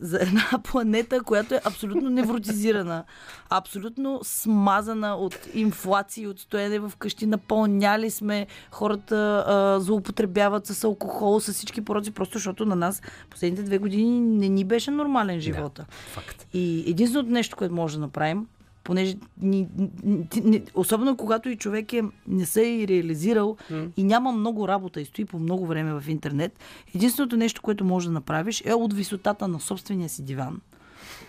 за 0.00 0.18
една 0.20 0.60
планета, 0.64 1.22
която 1.22 1.54
е 1.54 1.60
абсолютно 1.64 2.10
невротизирана, 2.10 3.04
абсолютно 3.50 4.20
смазана 4.22 5.16
от 5.16 5.48
инфлации, 5.54 6.26
от 6.26 6.40
стоене 6.40 6.78
в 6.78 6.92
къщи, 6.98 7.26
напълняли 7.26 8.10
сме, 8.10 8.46
хората 8.70 9.44
а, 9.46 9.80
злоупотребяват 9.80 10.66
с 10.66 10.84
алкохол, 10.84 11.40
с 11.40 11.52
всички 11.52 11.84
пороци, 11.84 12.10
просто 12.10 12.38
защото 12.38 12.66
на 12.66 12.76
нас 12.76 13.02
последните 13.30 13.62
две 13.62 13.78
години 13.78 14.20
не 14.20 14.48
ни 14.48 14.64
беше 14.64 14.90
нормален 14.90 15.40
живота. 15.40 15.86
Факт. 16.12 16.46
И 16.54 16.84
единственото 16.86 17.30
нещо, 17.30 17.56
което 17.56 17.74
може 17.74 17.94
да 17.94 18.00
направим, 18.00 18.46
понеже 18.84 19.16
ни, 19.40 19.68
ни, 20.04 20.26
ни, 20.44 20.62
особено 20.74 21.16
когато 21.16 21.48
и 21.48 21.56
човек 21.56 21.92
е, 21.92 22.02
не 22.28 22.46
се 22.46 22.62
е 22.62 22.76
и 22.76 22.88
реализирал 22.88 23.56
mm. 23.70 23.90
и 23.96 24.04
няма 24.04 24.32
много 24.32 24.68
работа 24.68 25.00
и 25.00 25.04
стои 25.04 25.24
по 25.24 25.38
много 25.38 25.66
време 25.66 26.00
в 26.00 26.08
интернет, 26.08 26.58
единственото 26.94 27.36
нещо, 27.36 27.62
което 27.62 27.84
може 27.84 28.06
да 28.06 28.12
направиш 28.12 28.62
е 28.64 28.74
от 28.74 28.94
висотата 28.94 29.48
на 29.48 29.60
собствения 29.60 30.08
си 30.08 30.24
диван. 30.24 30.60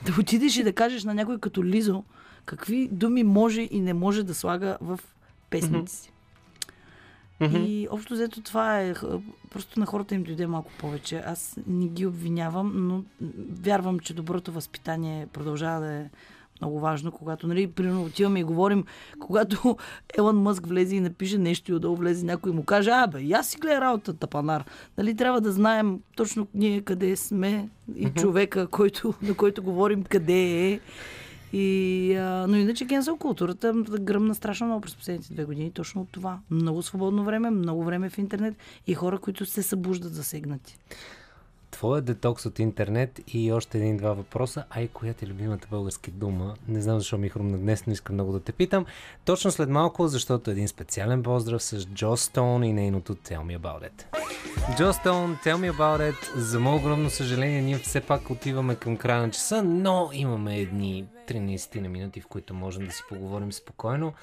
Да 0.05 0.13
отидеш 0.19 0.57
и 0.57 0.63
да 0.63 0.73
кажеш 0.73 1.03
на 1.03 1.13
някой 1.13 1.39
като 1.39 1.65
Лизо 1.65 2.03
какви 2.45 2.89
думи 2.91 3.23
може 3.23 3.67
и 3.71 3.81
не 3.81 3.93
може 3.93 4.23
да 4.23 4.35
слага 4.35 4.77
в 4.81 4.99
песните 5.49 5.91
си. 5.91 6.11
Mm-hmm. 7.41 7.65
И 7.65 7.87
общо 7.91 8.13
взето 8.13 8.41
това 8.41 8.81
е. 8.81 8.93
Просто 9.49 9.79
на 9.79 9.85
хората 9.85 10.15
им 10.15 10.23
дойде 10.23 10.47
малко 10.47 10.71
повече. 10.79 11.23
Аз 11.25 11.59
не 11.67 11.87
ги 11.87 12.05
обвинявам, 12.05 12.73
но 12.75 13.03
вярвам, 13.61 13.99
че 13.99 14.13
доброто 14.13 14.51
възпитание 14.51 15.27
продължава 15.27 15.79
да 15.79 15.93
е 15.93 16.09
много 16.61 16.79
важно, 16.79 17.11
когато, 17.11 17.47
нали, 17.47 17.67
примерно 17.67 18.03
отиваме 18.03 18.39
и 18.39 18.43
говорим, 18.43 18.85
когато 19.19 19.77
Елън 20.17 20.37
Мъск 20.37 20.65
влезе 20.65 20.95
и 20.95 20.99
напише 20.99 21.37
нещо 21.37 21.71
и 21.71 21.75
отдолу 21.75 21.95
влезе 21.95 22.25
някой 22.25 22.51
и 22.51 22.55
му 22.55 22.63
каже, 22.63 22.89
а 22.93 23.07
бе, 23.07 23.31
аз 23.33 23.47
си 23.49 23.57
гледа 23.57 23.81
работата, 23.81 24.27
панар. 24.27 24.63
Нали, 24.97 25.15
трябва 25.15 25.41
да 25.41 25.51
знаем 25.51 25.99
точно 26.15 26.47
ние 26.53 26.81
къде 26.81 27.15
сме 27.15 27.69
и 27.95 28.09
човека, 28.09 28.67
който, 28.67 29.13
на 29.21 29.33
който 29.33 29.63
говорим 29.63 30.03
къде 30.03 30.71
е. 30.71 30.79
И, 31.53 32.15
а, 32.15 32.47
но 32.47 32.57
иначе 32.57 32.87
кенсел 32.87 33.17
културата 33.17 33.73
гръмна 33.99 34.35
страшно 34.35 34.67
много 34.67 34.81
през 34.81 34.95
последните 34.95 35.33
две 35.33 35.45
години. 35.45 35.71
Точно 35.71 36.01
от 36.01 36.09
това. 36.11 36.39
Много 36.51 36.81
свободно 36.81 37.23
време, 37.23 37.49
много 37.49 37.83
време 37.83 38.09
в 38.09 38.17
интернет 38.17 38.55
и 38.87 38.93
хора, 38.93 39.17
които 39.17 39.45
се 39.45 39.63
събуждат 39.63 40.13
засегнати. 40.13 40.77
Твоя 41.75 42.01
детокс 42.01 42.45
от 42.45 42.59
интернет 42.59 43.21
и 43.27 43.51
още 43.51 43.77
един-два 43.77 44.13
въпроса. 44.13 44.63
Ай, 44.69 44.87
коя 44.87 45.13
ти 45.13 45.25
е 45.25 45.27
любимата 45.27 45.67
българска 45.69 46.11
дума? 46.11 46.55
Не 46.67 46.81
знам 46.81 46.99
защо 46.99 47.17
ми 47.17 47.29
хрумна 47.29 47.57
днес, 47.57 47.87
но 47.87 47.93
искам 47.93 48.15
много 48.15 48.31
да 48.31 48.39
те 48.39 48.51
питам. 48.51 48.85
Точно 49.25 49.51
след 49.51 49.69
малко, 49.69 50.07
защото 50.07 50.51
един 50.51 50.67
специален 50.67 51.23
поздрав 51.23 51.63
с 51.63 51.85
Джо 51.85 52.17
Стоун 52.17 52.63
и 52.63 52.73
нейното 52.73 53.15
Tell 53.15 53.39
Me 53.39 53.59
About 53.59 53.89
It. 53.89 54.05
Джо 54.77 54.93
Стоун, 54.93 55.37
Tell 55.43 55.55
Me 55.55 55.71
About 55.71 56.11
It. 56.11 56.35
За 56.35 56.59
мое 56.59 56.75
огромно 56.75 57.09
съжаление, 57.09 57.61
ние 57.61 57.77
все 57.77 58.01
пак 58.01 58.29
отиваме 58.29 58.75
към 58.75 58.97
края 58.97 59.21
на 59.21 59.31
часа, 59.31 59.63
но 59.63 60.09
имаме 60.13 60.59
едни 60.59 61.05
13 61.27 61.79
на 61.79 61.89
минути, 61.89 62.21
в 62.21 62.27
които 62.27 62.53
можем 62.53 62.85
да 62.85 62.91
си 62.91 63.03
поговорим 63.09 63.51
спокойно. 63.51 64.13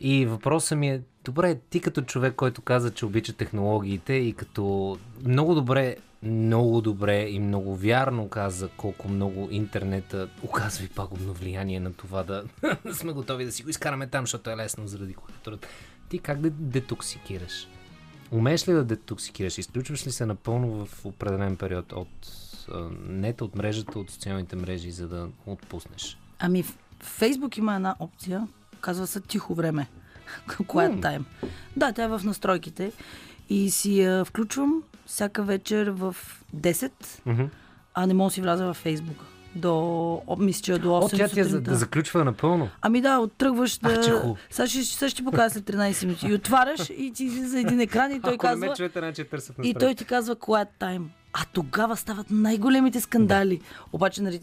И 0.00 0.26
въпросът 0.26 0.78
ми 0.78 0.90
е, 0.90 1.02
добре, 1.24 1.54
ти 1.70 1.80
като 1.80 2.02
човек, 2.02 2.34
който 2.34 2.62
каза, 2.62 2.94
че 2.94 3.06
обича 3.06 3.32
технологиите 3.32 4.12
и 4.12 4.32
като 4.32 4.96
много 5.24 5.54
добре, 5.54 5.96
много 6.24 6.80
добре 6.80 7.28
и 7.28 7.40
много 7.40 7.76
вярно 7.76 8.28
каза 8.28 8.68
колко 8.68 9.08
много 9.08 9.48
интернета 9.50 10.28
оказва 10.42 10.84
и 10.84 10.88
пагубно 10.88 11.32
влияние 11.32 11.80
на 11.80 11.92
това 11.92 12.22
да 12.22 12.44
сме 12.92 13.12
готови 13.12 13.44
да 13.44 13.52
си 13.52 13.62
го 13.62 13.68
изкараме 13.70 14.06
там, 14.06 14.22
защото 14.22 14.50
е 14.50 14.56
лесно 14.56 14.86
заради 14.86 15.14
културата. 15.14 15.68
Ти 16.08 16.18
как 16.18 16.40
да 16.40 16.50
детоксикираш? 16.50 17.68
Умееш 18.30 18.68
ли 18.68 18.72
да 18.72 18.84
детоксикираш? 18.84 19.58
Изключваш 19.58 20.06
ли 20.06 20.12
се 20.12 20.26
напълно 20.26 20.86
в 20.86 21.04
определен 21.04 21.56
период 21.56 21.92
от 21.92 22.08
нета, 23.08 23.44
от 23.44 23.56
мрежата, 23.56 23.98
от 23.98 24.10
социалните 24.10 24.56
мрежи, 24.56 24.90
за 24.90 25.08
да 25.08 25.28
отпуснеш? 25.46 26.18
Ами 26.38 26.62
в 26.62 26.78
Фейсбук 27.00 27.56
има 27.56 27.74
една 27.74 27.96
опция, 27.98 28.48
казва 28.80 29.06
се 29.06 29.20
тихо 29.20 29.54
време. 29.54 29.86
Quiet 30.48 31.00
time. 31.00 31.24
Да, 31.76 31.92
тя 31.92 32.04
е 32.04 32.08
в 32.08 32.20
настройките. 32.24 32.92
И 33.48 33.70
си 33.70 34.00
я 34.00 34.24
включвам 34.24 34.82
всяка 35.06 35.42
вечер 35.42 35.88
в 35.88 36.16
10, 36.56 36.92
Мгм. 37.26 37.44
а 37.94 38.06
не 38.06 38.14
мога 38.14 38.28
да 38.28 38.34
си 38.34 38.40
вляза 38.40 38.64
във 38.66 38.76
Фейсбук. 38.76 39.16
До, 39.56 40.22
мисля, 40.38 40.62
че 40.62 40.72
е 40.72 40.78
до 40.78 40.88
8 40.88 41.04
О, 41.14 41.16
тя 41.16 41.28
ти 41.28 41.40
е 41.40 41.44
за, 41.44 41.60
да 41.60 41.74
заключва 41.74 42.24
напълно. 42.24 42.68
Ами 42.80 43.00
да, 43.00 43.18
оттръгваш 43.18 43.78
да... 43.78 44.00
Че 44.00 44.10
хубаво. 44.10 44.36
Сега 44.50 44.68
ще, 44.68 44.84
сега 44.84 45.08
ще 45.08 45.16
ти 45.16 45.24
покажа 45.24 45.50
след 45.50 45.64
13 45.64 46.04
минути. 46.04 46.26
И 46.26 46.34
отваряш 46.34 46.90
и 46.90 47.12
ти 47.14 47.24
излиза 47.24 47.60
един 47.60 47.80
екран 47.80 48.10
и 48.12 48.20
той 48.20 48.34
Ако 48.34 48.46
не 48.46 48.50
казва... 48.50 48.66
ме 48.66 48.74
чуете, 48.74 48.98
значи 48.98 49.24
търсят 49.24 49.56
И 49.62 49.74
той 49.74 49.94
ти 49.94 50.04
казва 50.04 50.36
quiet 50.36 50.68
time. 50.80 51.02
А 51.36 51.44
тогава 51.52 51.96
стават 51.96 52.26
най-големите 52.30 53.00
скандали. 53.00 53.60
Обаче, 53.92 54.22
нали, 54.22 54.40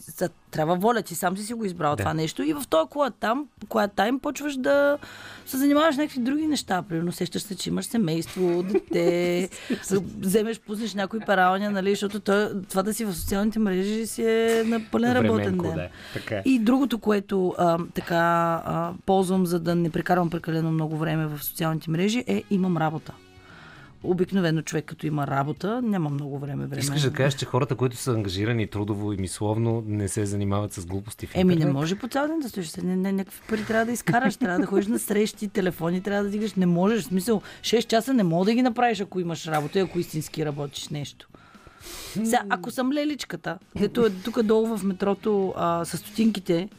трябва 0.51 0.75
воля, 0.75 1.01
ти 1.01 1.15
сам 1.15 1.37
си 1.37 1.43
си 1.43 1.53
го 1.53 1.65
избрал 1.65 1.91
Да. 1.91 1.97
това 1.97 2.13
нещо. 2.13 2.43
И 2.43 2.53
в 2.53 2.63
този 2.69 2.89
quiet 2.89 3.13
time, 3.21 3.45
quiet 3.65 3.93
time 3.93 4.19
почваш 4.19 4.57
да 4.57 4.97
се 5.45 5.57
занимаваш 5.57 5.95
с 5.95 5.97
някакви 5.97 6.19
други 6.19 6.47
неща. 6.47 6.81
Примерно, 6.81 7.11
сещаш 7.11 7.41
се, 7.41 7.55
че 7.55 7.69
имаш 7.69 7.85
семейство, 7.85 8.63
дете, 8.63 9.49
вземеш, 10.19 10.59
пуснеш 10.59 10.93
някои 10.93 11.19
пералня, 11.19 11.71
нали, 11.71 11.89
защото 11.89 12.19
той, 12.19 12.49
това 12.69 12.83
да 12.83 12.93
си 12.93 13.05
в 13.05 13.13
социалните 13.13 13.59
мрежи 13.59 14.07
си 14.07 14.23
е 14.23 14.63
на 14.65 14.81
пълен 14.91 15.13
работен 15.13 15.57
ден. 15.57 15.73
да. 15.75 15.89
Така 16.13 16.35
е. 16.35 16.41
И 16.45 16.59
другото, 16.59 16.99
което 16.99 17.55
а, 17.57 17.77
така 17.93 18.17
а, 18.65 18.93
ползвам, 19.05 19.45
за 19.45 19.59
да 19.59 19.75
не 19.75 19.89
прекарвам 19.89 20.29
прекалено 20.29 20.71
много 20.71 20.97
време 20.97 21.27
в 21.27 21.43
социалните 21.43 21.89
мрежи, 21.89 22.23
е 22.27 22.43
имам 22.49 22.77
работа. 22.77 23.13
Обикновено 24.03 24.61
човек 24.61 24.85
като 24.85 25.07
има 25.07 25.27
работа, 25.27 25.81
няма 25.81 26.09
много 26.09 26.39
време 26.39 26.65
време. 26.65 26.81
Искаш 26.81 27.01
да 27.01 27.13
кажеш, 27.13 27.39
че 27.39 27.45
хората, 27.45 27.75
които 27.75 27.95
са 27.95 28.11
ангажирани 28.11 28.67
трудово 28.67 29.13
и 29.13 29.17
мисловно, 29.17 29.83
не 29.87 30.07
се 30.07 30.25
занимават 30.25 30.73
с 30.73 30.85
глупости 30.85 31.27
в 31.27 31.35
Еми, 31.35 31.53
интернет? 31.53 31.73
не 31.73 31.79
може 31.79 31.95
по 31.95 32.07
цял 32.07 32.27
ден 32.27 32.39
да 32.39 32.49
стоиш. 32.49 32.75
Не, 32.75 32.95
не, 32.95 33.11
някакви 33.11 33.41
пари 33.49 33.65
трябва 33.65 33.85
да 33.85 33.91
изкараш, 33.91 34.37
трябва 34.37 34.59
да 34.59 34.65
ходиш 34.65 34.87
на 34.87 34.99
срещи, 34.99 35.47
телефони 35.47 36.01
трябва 36.01 36.23
да 36.23 36.29
дигаш. 36.29 36.53
Не 36.53 36.65
можеш. 36.65 37.03
В 37.03 37.07
смисъл, 37.07 37.41
6 37.61 37.87
часа 37.87 38.13
не 38.13 38.23
мога 38.23 38.45
да 38.45 38.53
ги 38.53 38.61
направиш, 38.61 39.01
ако 39.01 39.19
имаш 39.19 39.47
работа 39.47 39.79
и 39.79 39.81
ако 39.81 39.99
истински 39.99 40.45
работиш 40.45 40.89
нещо. 40.89 41.27
Сега, 42.13 42.43
ако 42.49 42.71
съм 42.71 42.93
леличката, 42.93 43.57
дето 43.75 44.05
е 44.05 44.09
тук 44.09 44.43
долу 44.43 44.77
в 44.77 44.83
метрото 44.83 45.53
а, 45.57 45.85
с 45.85 45.97
стотинките, 45.97 46.69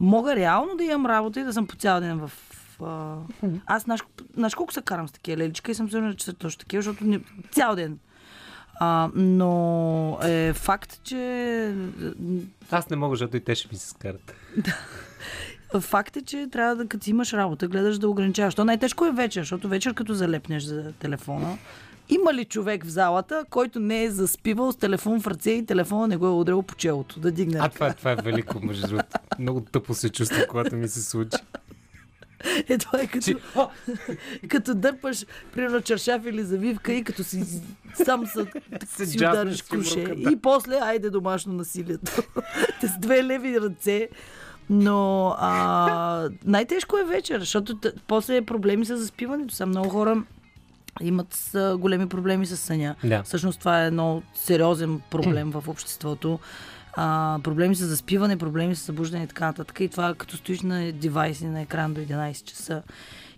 мога 0.00 0.36
реално 0.36 0.76
да 0.76 0.84
имам 0.84 1.06
работа 1.06 1.40
и 1.40 1.44
да 1.44 1.52
съм 1.52 1.66
по 1.66 1.76
цял 1.76 2.00
ден 2.00 2.18
в... 2.18 2.32
А... 2.82 3.16
Аз 3.66 3.82
знаеш, 3.82 4.00
знаеш 4.36 4.54
колко 4.54 4.72
се 4.72 4.82
карам 4.82 5.08
с 5.08 5.12
такива 5.12 5.36
леличка 5.36 5.72
и 5.72 5.74
съм 5.74 5.90
сигурна, 5.90 6.14
че 6.14 6.24
са 6.24 6.32
точно 6.32 6.58
такива, 6.58 6.82
защото 6.82 7.04
не... 7.04 7.20
цял 7.50 7.76
ден. 7.76 7.98
А, 8.80 9.10
но 9.14 10.18
е 10.22 10.52
факт, 10.52 11.00
че 11.02 11.74
Аз 12.70 12.90
не 12.90 12.96
мога, 12.96 13.12
защото 13.12 13.36
и 13.36 13.40
те 13.40 13.54
ще 13.54 13.68
ми 13.72 13.78
се 13.78 13.88
скарат. 13.88 14.34
Факт 15.80 16.16
е, 16.16 16.22
че 16.22 16.48
трябва 16.52 16.76
да, 16.76 16.86
като 16.86 17.10
имаш 17.10 17.32
работа, 17.32 17.68
гледаш 17.68 17.98
да 17.98 18.08
ограничаваш. 18.08 18.54
То 18.54 18.64
най-тежко 18.64 19.06
е 19.06 19.12
вечер, 19.12 19.40
защото 19.40 19.68
вечер 19.68 19.94
като 19.94 20.14
залепнеш 20.14 20.62
за 20.62 20.92
телефона, 20.92 21.58
има 22.08 22.34
ли 22.34 22.44
човек 22.44 22.84
в 22.84 22.88
залата, 22.88 23.44
който 23.50 23.80
не 23.80 24.04
е 24.04 24.10
заспивал 24.10 24.72
с 24.72 24.76
телефон 24.76 25.20
в 25.20 25.26
ръце 25.26 25.50
и 25.50 25.66
телефона 25.66 26.08
не 26.08 26.16
го 26.16 26.26
е 26.26 26.30
удрял 26.30 26.62
по 26.62 26.74
челото, 26.74 27.20
да 27.20 27.32
дигне 27.32 27.58
А 27.60 27.68
това, 27.68 27.92
това 27.92 28.10
е 28.10 28.16
велико, 28.16 28.60
между 28.60 28.86
другото. 28.86 29.18
Много 29.38 29.60
тъпо 29.60 29.94
се 29.94 30.10
чувства, 30.10 30.46
когато 30.48 30.76
ми 30.76 30.88
се 30.88 31.02
случи. 31.02 31.38
Е, 32.68 32.78
това 32.78 33.00
е 33.00 33.06
като, 33.06 33.70
като 34.48 34.74
дърпаш, 34.74 35.26
примерно, 35.52 35.80
чаршаф 35.80 36.26
или 36.26 36.42
завивка 36.44 36.92
и 36.92 37.04
като 37.04 37.24
си 37.24 37.44
сам 38.04 38.26
са, 38.26 38.46
си 39.06 39.18
удариш 39.18 39.62
си 39.62 39.76
брука, 39.76 40.14
да. 40.14 40.30
И 40.32 40.36
после, 40.36 40.78
айде 40.82 41.10
домашно 41.10 41.52
насилието. 41.52 42.22
Те 42.80 42.88
с 42.88 42.98
две 42.98 43.24
леви 43.24 43.60
ръце. 43.60 44.08
Но 44.70 45.28
а, 45.38 46.28
най-тежко 46.44 46.98
е 46.98 47.04
вечер, 47.04 47.40
защото 47.40 47.78
после 48.06 48.42
проблеми 48.42 48.84
с 48.84 48.96
заспиването. 48.96 49.54
Са 49.54 49.66
много 49.66 49.88
хора 49.88 50.22
имат 51.00 51.50
големи 51.78 52.08
проблеми 52.08 52.46
с 52.46 52.56
съня. 52.56 52.94
Да. 53.04 53.22
Всъщност 53.22 53.58
това 53.58 53.84
е 53.84 53.86
едно 53.86 54.22
сериозен 54.34 55.00
проблем 55.10 55.50
в 55.50 55.68
обществото. 55.68 56.38
А, 56.96 57.38
проблеми 57.42 57.74
с 57.74 57.86
заспиване, 57.86 58.36
проблеми 58.36 58.76
с 58.76 58.80
събуждане 58.80 59.24
и 59.24 59.28
така 59.28 59.46
нататък. 59.46 59.80
И 59.80 59.88
това 59.88 60.14
като 60.14 60.36
стоиш 60.36 60.60
на 60.60 60.92
девайс 60.92 61.40
и 61.40 61.46
на 61.46 61.60
екран 61.60 61.94
до 61.94 62.00
11 62.00 62.44
часа. 62.44 62.82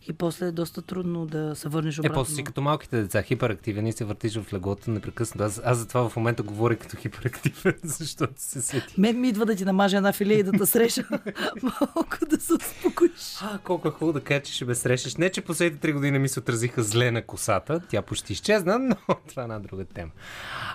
И 0.08 0.12
после 0.12 0.46
е 0.46 0.52
доста 0.52 0.82
трудно 0.82 1.26
да 1.26 1.56
се 1.56 1.68
върнеш 1.68 1.96
Е, 1.96 2.00
обратно. 2.00 2.14
после 2.14 2.34
си 2.34 2.44
като 2.44 2.60
малките 2.60 3.02
деца, 3.02 3.22
хиперактивен 3.22 3.86
и 3.86 3.92
се 3.92 4.04
въртиш 4.04 4.36
в 4.36 4.52
леглото 4.52 4.90
непрекъснато. 4.90 5.44
Аз, 5.44 5.60
аз 5.64 5.78
затова 5.78 6.08
в 6.08 6.16
момента 6.16 6.42
говоря 6.42 6.76
като 6.76 6.96
хиперактивен, 6.96 7.74
защото 7.82 8.32
се 8.36 8.62
сети. 8.62 8.94
Мен 8.98 9.20
ми 9.20 9.28
идва 9.28 9.46
да 9.46 9.54
ти 9.54 9.64
намажа 9.64 9.96
една 9.96 10.12
филия 10.12 10.38
и 10.38 10.42
да 10.42 10.52
те 10.52 10.66
среша. 10.66 11.04
Малко 11.62 12.16
да 12.30 12.40
се 12.40 12.52
успокоиш. 12.54 12.97
А, 13.42 13.58
колко 13.58 13.88
е 13.88 13.90
хубаво 13.90 14.12
да 14.12 14.20
кажа, 14.20 14.42
че 14.42 14.52
ще 14.52 14.64
ме 14.64 14.74
срещаш. 14.74 15.16
Не, 15.16 15.30
че 15.30 15.40
последните 15.40 15.80
три 15.80 15.92
години 15.92 16.18
ми 16.18 16.28
се 16.28 16.40
отразиха 16.40 16.82
зле 16.82 17.10
на 17.10 17.22
косата. 17.22 17.80
Тя 17.88 18.02
почти 18.02 18.32
изчезна, 18.32 18.78
но 18.78 18.96
това 19.28 19.42
е 19.42 19.44
една 19.44 19.58
друга 19.58 19.84
тема. 19.84 20.10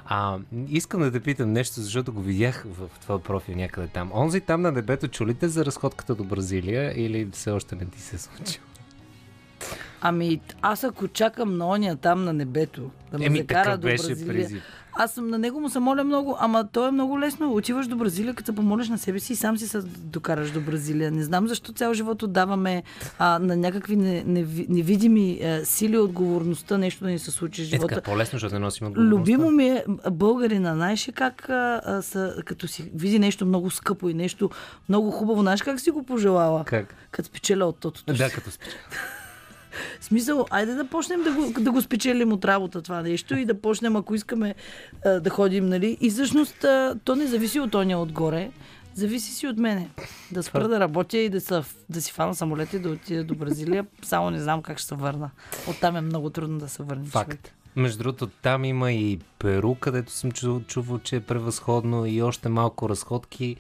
А, 0.05 0.39
искам 0.69 1.01
да 1.01 1.11
те 1.11 1.19
питам 1.19 1.53
нещо, 1.53 1.81
защото 1.81 2.13
го 2.13 2.21
видях 2.21 2.65
в 2.67 2.99
твоя 2.99 3.19
профил 3.19 3.55
някъде 3.55 3.87
там. 3.87 4.11
Онзи 4.13 4.41
там 4.41 4.61
на 4.61 4.71
небето 4.71 5.07
чулите 5.07 5.47
за 5.47 5.65
разходката 5.65 6.15
до 6.15 6.23
Бразилия 6.23 7.05
или 7.05 7.29
все 7.31 7.51
още 7.51 7.75
не 7.75 7.85
ти 7.85 8.01
се 8.01 8.15
е 8.15 8.19
случило? 8.19 8.72
Ами, 10.05 10.39
аз 10.61 10.83
ако 10.83 11.07
чакам 11.07 11.57
на 11.57 11.67
ония 11.67 11.95
там 11.95 12.23
на 12.23 12.33
небето, 12.33 12.81
да 13.11 13.17
ме 13.17 13.25
Еми, 13.25 13.37
закара 13.39 13.77
до 13.77 13.81
беше 13.81 14.07
Бразилия. 14.07 14.27
призив. 14.35 14.63
Аз 14.95 15.13
съм 15.13 15.27
на 15.27 15.37
него 15.37 15.59
му 15.59 15.69
се 15.69 15.79
моля 15.79 16.03
много, 16.03 16.37
ама 16.39 16.67
то 16.67 16.87
е 16.87 16.91
много 16.91 17.19
лесно. 17.19 17.53
Отиваш 17.53 17.87
до 17.87 17.95
Бразилия, 17.95 18.33
като 18.33 18.45
се 18.45 18.55
помолиш 18.55 18.89
на 18.89 18.97
себе 18.97 19.19
си 19.19 19.33
и 19.33 19.35
сам 19.35 19.57
си 19.57 19.67
се 19.67 19.81
докараш 19.97 20.51
до 20.51 20.61
Бразилия. 20.61 21.11
Не 21.11 21.23
знам 21.23 21.47
защо 21.47 21.73
цял 21.73 21.93
живот 21.93 22.23
отдаваме 22.23 22.83
а, 23.19 23.39
на 23.39 23.55
някакви 23.55 23.95
не, 23.95 24.23
неви- 24.25 24.65
невидими 24.69 25.39
а, 25.39 25.65
сили 25.65 25.97
отговорността 25.97 26.77
нещо 26.77 27.03
да 27.03 27.09
ни 27.09 27.19
се 27.19 27.31
случи 27.31 27.61
в 27.61 27.63
Е, 27.63 27.67
живота. 27.67 27.87
така, 27.87 28.01
по-лесно, 28.03 28.31
защото 28.31 28.53
не 28.53 28.59
носим 28.59 28.87
отговорността. 28.87 29.15
Любимо 29.15 29.51
ми 29.51 29.67
е 29.67 29.83
българина. 30.11 30.75
Знаеш 30.75 31.09
как, 31.13 31.49
а, 31.49 31.81
а, 31.85 32.01
са, 32.01 32.35
като 32.45 32.67
си 32.67 32.91
види 32.95 33.19
нещо 33.19 33.45
много 33.45 33.69
скъпо 33.69 34.09
и 34.09 34.13
нещо 34.13 34.49
много 34.89 35.11
хубаво, 35.11 35.41
знаеш 35.41 35.61
как 35.61 35.79
си 35.79 35.91
го 35.91 36.03
пожелала? 36.03 36.63
Как? 36.65 36.95
Като 37.11 37.27
спечеля 37.27 37.65
от 37.65 37.77
тотото. 37.77 38.13
Да, 38.13 38.29
като 38.29 38.51
спича. 38.51 38.77
В 39.99 40.05
смисъл, 40.05 40.45
айде 40.49 40.73
да 40.73 40.87
почнем 40.87 41.23
да 41.23 41.31
го, 41.31 41.53
да 41.59 41.71
го 41.71 41.81
спечелим 41.81 42.33
от 42.33 42.45
работа 42.45 42.81
това 42.81 43.01
нещо 43.01 43.37
и 43.37 43.45
да 43.45 43.61
почнем, 43.61 43.95
ако 43.95 44.15
искаме 44.15 44.55
да 45.21 45.29
ходим, 45.29 45.65
нали? 45.65 45.97
И 46.01 46.09
всъщност 46.09 46.65
то 47.03 47.15
не 47.15 47.27
зависи 47.27 47.59
от 47.59 47.75
оня 47.75 48.01
отгоре, 48.01 48.51
зависи 48.93 49.31
си 49.31 49.47
от 49.47 49.57
мене. 49.57 49.89
Да 50.31 50.43
спра 50.43 50.67
да 50.67 50.79
работя 50.79 51.17
и 51.17 51.29
да, 51.29 51.41
са, 51.41 51.63
да 51.89 52.01
си 52.01 52.11
фана 52.11 52.35
самолет 52.35 52.73
и 52.73 52.79
да 52.79 52.89
отида 52.89 53.23
до 53.23 53.35
Бразилия. 53.35 53.85
Само 54.01 54.31
не 54.31 54.39
знам 54.39 54.61
как 54.61 54.77
ще 54.77 54.87
се 54.87 54.95
върна. 54.95 55.29
Оттам 55.69 55.95
е 55.95 56.01
много 56.01 56.29
трудно 56.29 56.59
да 56.59 56.69
се 56.69 56.83
върне 56.83 57.09
човек. 57.09 57.27
Факт. 57.27 57.53
Между 57.75 57.97
другото, 57.97 58.27
там 58.27 58.65
има 58.65 58.91
и 58.91 59.19
Перу, 59.39 59.75
където 59.75 60.11
съм 60.11 60.31
чувал, 60.31 60.61
чувал 60.61 60.99
че 60.99 61.15
е 61.15 61.19
превъзходно 61.19 62.05
и 62.05 62.21
още 62.21 62.49
малко 62.49 62.89
разходки. 62.89 63.55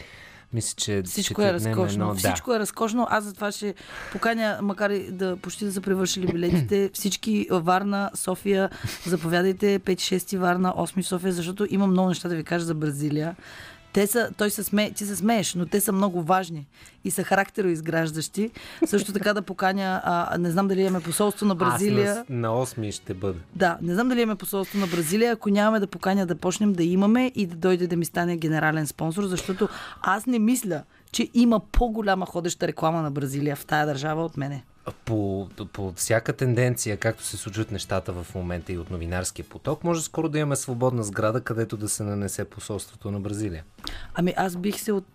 Мисля, 0.53 0.73
че 0.77 1.03
Всичко 1.03 1.41
е 1.41 1.53
разкошно. 1.53 1.83
едно- 2.03 2.15
Всичко 2.15 2.53
е 2.53 2.59
разкошно. 2.59 3.07
Аз 3.09 3.23
затова 3.23 3.51
ще 3.51 3.73
поканя, 4.11 4.59
макар 4.61 4.89
и 4.89 5.11
да 5.11 5.37
почти 5.37 5.65
да 5.65 5.73
са 5.73 5.81
превършили 5.81 6.27
билетите, 6.27 6.89
всички 6.93 7.47
Варна, 7.51 8.11
София, 8.15 8.69
заповядайте 9.05 9.79
5-6 9.79 10.37
Варна, 10.37 10.71
8 10.71 11.01
в 11.01 11.07
София, 11.07 11.33
защото 11.33 11.67
има 11.69 11.87
много 11.87 12.09
неща 12.09 12.29
да 12.29 12.35
ви 12.35 12.43
кажа 12.43 12.65
за 12.65 12.73
Бразилия. 12.75 13.35
Те 13.93 14.07
са, 14.07 14.29
той 14.37 14.49
се 14.49 14.63
смее, 14.63 14.91
ти 14.91 15.05
се 15.05 15.15
смееш, 15.15 15.55
но 15.55 15.65
те 15.65 15.81
са 15.81 15.91
много 15.91 16.23
важни 16.23 16.67
и 17.03 17.11
са 17.11 17.23
характероизграждащи. 17.23 18.51
Също 18.85 19.13
така 19.13 19.33
да 19.33 19.41
поканя, 19.41 20.01
а, 20.03 20.37
не 20.37 20.51
знам 20.51 20.67
дали 20.67 20.81
имаме 20.81 20.99
посолство 20.99 21.45
на 21.45 21.55
Бразилия. 21.55 22.11
Аз 22.11 22.29
на, 22.29 22.35
на 22.37 22.65
8 22.65 22.91
ще 22.91 23.13
бъда. 23.13 23.39
Да, 23.55 23.77
не 23.81 23.93
знам 23.93 24.09
дали 24.09 24.21
имаме 24.21 24.35
посолство 24.35 24.79
на 24.79 24.87
Бразилия. 24.87 25.33
Ако 25.33 25.49
нямаме 25.49 25.79
да 25.79 25.87
поканя 25.87 26.25
да 26.25 26.35
почнем 26.35 26.73
да 26.73 26.83
имаме 26.83 27.31
и 27.35 27.45
да 27.45 27.55
дойде 27.55 27.87
да 27.87 27.95
ми 27.95 28.05
стане 28.05 28.37
генерален 28.37 28.87
спонсор, 28.87 29.23
защото 29.23 29.69
аз 30.01 30.25
не 30.25 30.39
мисля, 30.39 30.83
че 31.11 31.29
има 31.33 31.59
по-голяма 31.59 32.25
ходеща 32.25 32.67
реклама 32.67 33.01
на 33.01 33.11
Бразилия 33.11 33.55
в 33.55 33.65
тая 33.65 33.85
държава 33.85 34.25
от 34.25 34.37
мене. 34.37 34.63
По, 35.05 35.49
по 35.73 35.93
всяка 35.95 36.33
тенденция, 36.33 36.97
както 36.97 37.23
се 37.23 37.37
случват 37.37 37.71
нещата 37.71 38.13
в 38.13 38.35
момента 38.35 38.73
и 38.73 38.77
от 38.77 38.91
новинарския 38.91 39.45
поток, 39.45 39.83
може 39.83 40.01
скоро 40.01 40.29
да 40.29 40.39
имаме 40.39 40.55
свободна 40.55 41.03
сграда, 41.03 41.41
където 41.41 41.77
да 41.77 41.89
се 41.89 42.03
нанесе 42.03 42.45
посолството 42.45 43.11
на 43.11 43.19
Бразилия. 43.19 43.63
Ами 44.13 44.33
аз 44.37 44.55
бих 44.55 44.79
се 44.79 44.91
от, 44.91 45.05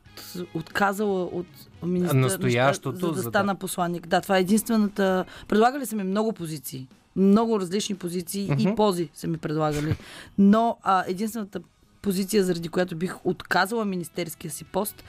отказала 0.54 1.24
от 1.24 1.46
министър, 1.82 2.16
Настоящото, 2.16 3.06
за 3.06 3.12
да 3.12 3.20
за 3.20 3.30
да- 3.30 3.54
посланник. 3.54 4.06
Да, 4.06 4.20
това 4.20 4.36
е 4.36 4.40
единствената... 4.40 5.24
Предлагали 5.48 5.86
са 5.86 5.96
ми 5.96 6.04
много 6.04 6.32
позиции. 6.32 6.88
Много 7.16 7.60
различни 7.60 7.96
позиции 7.96 8.50
и 8.58 8.74
пози 8.74 9.08
са 9.14 9.26
ми 9.26 9.38
предлагали. 9.38 9.96
Но 10.38 10.76
а, 10.82 11.04
единствената 11.06 11.60
позиция, 12.02 12.44
заради 12.44 12.68
която 12.68 12.96
бих 12.96 13.26
отказала 13.26 13.84
министерския 13.84 14.50
си 14.50 14.64
пост, 14.64 15.04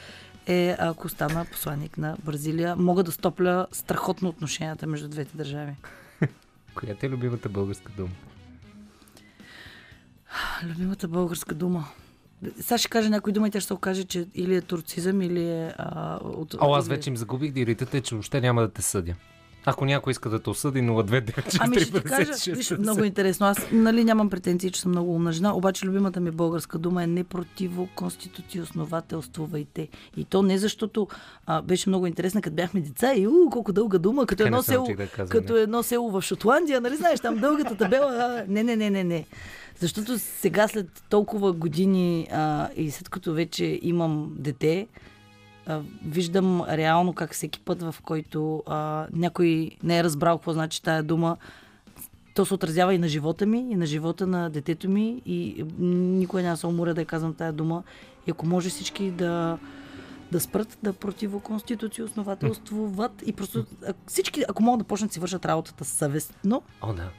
е 0.50 0.76
ако 0.80 1.10
стана 1.10 1.46
посланник 1.52 1.98
на 1.98 2.18
Бразилия. 2.26 2.76
Мога 2.76 3.04
да 3.04 3.12
стопля 3.12 3.68
страхотно 3.72 4.30
отношенията 4.30 4.88
между 4.88 5.08
двете 5.08 5.38
държави. 5.38 5.76
Коя 6.76 6.96
ти 6.96 7.06
е 7.06 7.10
любимата 7.10 7.50
българска 7.50 7.92
дума? 7.98 8.10
Любимата 10.64 11.08
българска 11.08 11.56
дума. 11.56 11.86
Сега 12.60 12.78
ще 12.78 12.90
кажа 12.90 13.10
някой 13.10 13.34
дума 13.34 13.48
и 13.48 13.52
тя 13.52 13.62
ще 13.62 13.74
окаже, 13.74 14.04
че 14.04 14.28
или 14.34 14.56
е 14.56 14.62
турцизъм, 14.62 15.22
или 15.22 15.50
е... 15.50 15.74
А, 15.78 16.16
от, 16.16 16.56
О, 16.60 16.74
аз 16.76 16.88
вече 16.88 17.10
им 17.10 17.18
загубих 17.18 17.52
диритата, 17.52 18.02
че 18.02 18.16
въобще 18.16 18.42
няма 18.42 18.62
да 18.62 18.70
те 18.70 18.82
съдя. 18.82 19.16
Ако 19.66 19.86
някой 19.86 20.12
иска 20.12 20.30
да 20.30 20.40
те 20.40 20.50
осъди, 20.50 20.82
0294 20.82 21.58
Ами 21.60 21.80
ще 21.80 21.92
ти 21.92 22.04
кажа, 22.04 22.32
виж, 22.54 22.72
много 22.72 23.04
интересно. 23.04 23.46
Аз 23.46 23.72
нали 23.72 24.04
нямам 24.04 24.30
претенции, 24.30 24.72
че 24.72 24.82
съм 24.82 24.92
много 24.92 25.16
умна 25.16 25.32
жена, 25.32 25.56
обаче 25.56 25.86
любимата 25.86 26.20
ми 26.20 26.32
българска 26.32 26.78
дума 26.78 27.04
е 27.04 27.08
не 27.08 27.24
противо 27.24 27.90
конституция 27.96 28.64
основателствувайте. 28.64 29.88
И 30.18 30.26
то 30.26 30.42
не 30.42 30.58
защото 30.58 31.08
а, 31.46 31.62
беше 31.62 31.90
много 31.90 32.08
интересна, 32.08 32.42
като 32.42 32.56
бяхме 32.56 32.82
деца 32.82 33.14
и 33.16 33.28
у, 33.28 33.50
колко 33.52 33.74
дълга 33.74 33.98
дума, 33.98 34.26
като 34.26 34.38
Така 34.38 34.48
едно 34.48 34.64
село, 34.64 34.88
да 34.98 35.08
казвам, 35.08 35.28
като 35.28 35.58
едно 35.58 35.84
село 35.84 36.12
в 36.12 36.22
Шотландия, 36.22 36.82
нали 36.82 36.96
знаеш, 36.96 37.20
там 37.20 37.38
дългата 37.38 37.76
табела. 37.76 38.12
А, 38.12 38.46
не, 38.48 38.64
не, 38.64 38.76
не, 38.76 38.90
не, 38.90 39.04
не. 39.04 39.26
Защото 39.80 40.20
сега 40.20 40.68
след 40.68 41.04
толкова 41.10 41.54
години 41.54 42.28
а, 42.32 42.70
и 42.76 42.92
след 42.92 43.10
като 43.10 43.34
вече 43.34 43.80
имам 43.82 44.32
дете, 44.36 44.88
а, 45.66 45.82
виждам 46.06 46.64
реално 46.70 47.14
как 47.14 47.34
всеки 47.34 47.60
път, 47.60 47.82
в 47.82 47.96
който 48.04 48.64
а, 48.68 49.08
някой 49.14 49.72
не 49.84 50.00
е 50.00 50.04
разбрал 50.04 50.38
какво 50.38 50.54
значи 50.54 50.84
тая 50.84 51.04
дума, 51.04 51.38
то 52.36 52.46
се 52.46 52.54
отразява 52.54 52.94
и 52.94 52.98
на 52.98 53.08
живота 53.08 53.46
ми, 53.46 53.60
и 53.60 53.76
на 53.76 53.86
живота 53.86 54.28
на 54.28 54.50
детето 54.50 54.90
ми 54.90 55.22
и 55.26 55.66
никой 55.80 56.44
няма 56.44 56.58
се 56.58 56.68
уморя 56.68 56.94
да 56.94 57.02
я 57.02 57.06
казвам 57.06 57.34
тая 57.34 57.54
дума. 57.54 57.84
И 58.28 58.32
ако 58.32 58.46
може 58.46 58.70
всички 58.70 59.12
да, 59.12 59.58
да 60.32 60.40
спрат 60.40 60.78
да 60.84 60.94
противоконституция 60.94 62.06
основателствуват 62.06 63.24
и 63.26 63.34
просто 63.34 63.66
всички, 64.08 64.44
ако 64.50 64.64
могат 64.64 64.80
да 64.80 64.86
почнат 64.86 65.10
да 65.10 65.14
си 65.14 65.20
вършат 65.20 65.46
работата 65.46 65.86
съвестно, 65.86 66.62
О, 66.82 66.94
да. 66.94 67.10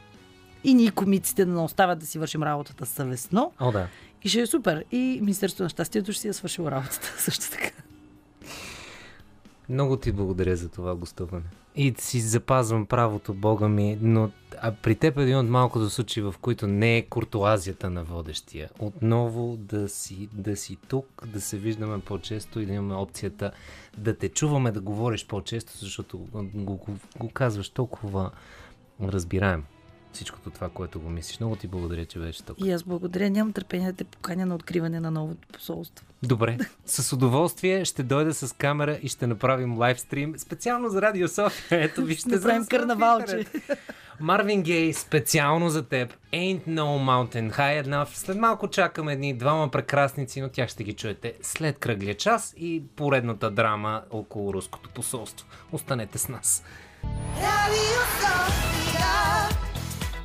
и 0.64 0.74
ние 0.74 0.90
комиците 0.90 1.44
да 1.44 1.52
не 1.52 1.60
оставят 1.60 1.98
да 1.98 2.06
си 2.06 2.18
вършим 2.18 2.42
работата 2.42 2.86
съвестно. 2.86 3.52
О, 3.60 3.72
да. 3.72 3.88
И 4.22 4.28
ще 4.28 4.40
е 4.40 4.46
супер. 4.46 4.84
И 4.92 5.18
Министерството 5.22 5.62
на 5.62 5.68
щастието 5.68 6.12
ще 6.12 6.20
си 6.20 6.28
е 6.28 6.32
свършило 6.32 6.70
работата 6.70 7.14
също 7.18 7.50
така. 7.50 7.70
Много 9.68 9.96
ти 9.96 10.12
благодаря 10.12 10.56
за 10.56 10.68
това 10.68 10.94
гостуване. 10.94 11.44
И 11.76 11.94
си 11.98 12.20
запазвам 12.20 12.86
правото, 12.86 13.34
Бога 13.34 13.68
ми, 13.68 13.98
но 14.00 14.30
а 14.62 14.72
при 14.72 14.94
теб 14.94 15.18
е 15.18 15.22
един 15.22 15.38
от 15.38 15.48
малкото 15.48 15.90
случаи, 15.90 16.22
в 16.22 16.34
които 16.40 16.66
не 16.66 16.96
е 16.96 17.02
куртуазията 17.02 17.90
на 17.90 18.04
водещия. 18.04 18.70
Отново 18.78 19.56
да 19.56 19.88
си, 19.88 20.28
да 20.32 20.56
си 20.56 20.76
тук, 20.88 21.26
да 21.26 21.40
се 21.40 21.58
виждаме 21.58 22.00
по-често 22.00 22.60
и 22.60 22.66
да 22.66 22.72
имаме 22.72 22.94
опцията 22.94 23.50
да 23.98 24.16
те 24.16 24.28
чуваме 24.28 24.70
да 24.70 24.80
говориш 24.80 25.26
по-често, 25.26 25.72
защото 25.76 26.18
го, 26.18 26.76
го, 26.76 26.96
го, 27.18 27.28
казваш 27.28 27.68
толкова 27.68 28.30
разбираем 29.02 29.64
всичкото 30.12 30.50
това, 30.50 30.68
което 30.68 31.00
го 31.00 31.10
мислиш. 31.10 31.40
Много 31.40 31.56
ти 31.56 31.66
благодаря, 31.66 32.04
че 32.04 32.18
беше 32.18 32.42
тук. 32.42 32.56
И 32.60 32.72
аз 32.72 32.82
благодаря. 32.82 33.30
Нямам 33.30 33.52
търпение 33.52 33.92
да 33.92 33.96
те 33.96 34.04
поканя 34.04 34.46
на 34.46 34.54
откриване 34.54 35.00
на 35.00 35.10
новото 35.10 35.48
посолство. 35.52 36.06
Добре, 36.22 36.58
с 36.86 37.12
удоволствие 37.12 37.84
ще 37.84 38.02
дойда 38.02 38.34
с 38.34 38.52
камера 38.52 38.98
и 39.02 39.08
ще 39.08 39.26
направим 39.26 39.78
лайвстрим 39.78 40.38
специално 40.38 40.88
за 40.88 41.02
Радио 41.02 41.28
София. 41.28 41.84
Ето 41.84 42.04
вижте. 42.04 42.28
Ще 42.28 42.36
направим 42.36 42.66
карнавалче. 42.66 43.46
Марвин 44.20 44.62
Гей, 44.62 44.92
специално 44.92 45.70
за 45.70 45.88
теб. 45.88 46.14
Ain't 46.32 46.66
No 46.68 46.82
Mountain 46.82 47.56
High 47.56 47.78
една. 47.78 48.06
След 48.06 48.36
малко 48.36 48.68
чакаме 48.68 49.12
едни 49.12 49.34
двама 49.34 49.70
прекрасници, 49.70 50.40
но 50.40 50.48
тях 50.48 50.68
ще 50.68 50.84
ги 50.84 50.92
чуете 50.92 51.34
след 51.42 51.78
кръглия 51.78 52.14
час 52.14 52.54
и 52.56 52.82
поредната 52.96 53.50
драма 53.50 54.02
около 54.10 54.54
руското 54.54 54.90
посолство. 54.90 55.46
Останете 55.72 56.18
с 56.18 56.28
нас. 56.28 56.64
Radio 57.40 58.00
Sofia. 58.20 59.39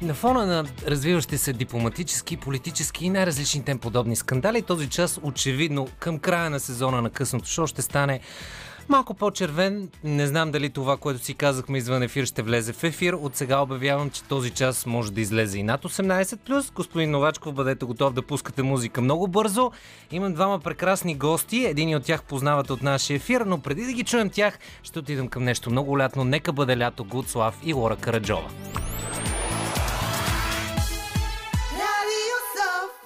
На 0.02 0.14
фона 0.14 0.46
на 0.46 0.66
развиващи 0.88 1.38
се 1.38 1.54
дипломатически, 1.54 2.38
политически 2.38 3.06
и 3.06 3.10
най-различни 3.10 3.64
тем 3.64 3.80
подобни 3.80 4.16
скандали, 4.16 4.62
този 4.62 4.89
час 4.89 5.20
очевидно 5.24 5.88
към 6.00 6.20
края 6.20 6.50
на 6.50 6.60
сезона 6.60 7.02
на 7.02 7.10
късното 7.10 7.50
шоу 7.50 7.68
ще 7.68 7.82
стане 7.82 8.20
малко 8.89 9.14
по-червен. 9.14 9.89
Не 10.04 10.28
знам 10.28 10.52
дали 10.52 10.70
това, 10.70 10.98
което 10.98 11.24
си 11.24 11.34
казахме 11.34 11.78
извън 11.78 12.04
ефир, 12.04 12.26
ще 12.26 12.41
влезе 12.41 12.74
в 12.74 12.84
ефир. 12.84 13.14
От 13.14 13.36
сега 13.36 13.60
обявявам, 13.60 14.10
че 14.10 14.24
този 14.24 14.50
час 14.50 14.86
може 14.86 15.12
да 15.12 15.22
излезе 15.22 15.60
и 15.60 15.64
над 15.64 15.84
18+. 15.84 16.74
Господин 16.74 17.12
Новачков, 17.12 17.54
бъдете 17.54 17.86
готов 17.86 18.14
да 18.14 18.22
пускате 18.22 18.64
музика 18.64 19.02
много 19.02 19.28
бързо. 19.28 19.72
Имам 20.12 20.34
двама 20.34 20.60
прекрасни 20.60 21.16
гости. 21.16 21.66
Един 21.66 21.96
от 21.96 22.04
тях 22.04 22.24
познавате 22.24 22.74
от 22.74 22.84
нашия 22.84 23.16
ефир, 23.16 23.41
но 23.41 23.60
преди 23.60 23.86
да 23.86 23.93
ги 23.93 24.04
чуем 24.04 24.30
тях, 24.30 24.60
ще 24.84 25.00
отидем 25.00 25.28
към 25.28 25.43
нещо 25.43 25.70
много 25.70 26.00
лятно. 26.00 26.24
Нека 26.24 26.54
бъде 26.54 26.78
лято 26.78 27.04
Гудслав 27.04 27.60
и 27.64 27.74
Лора 27.74 27.96
Караджова. 27.96 28.50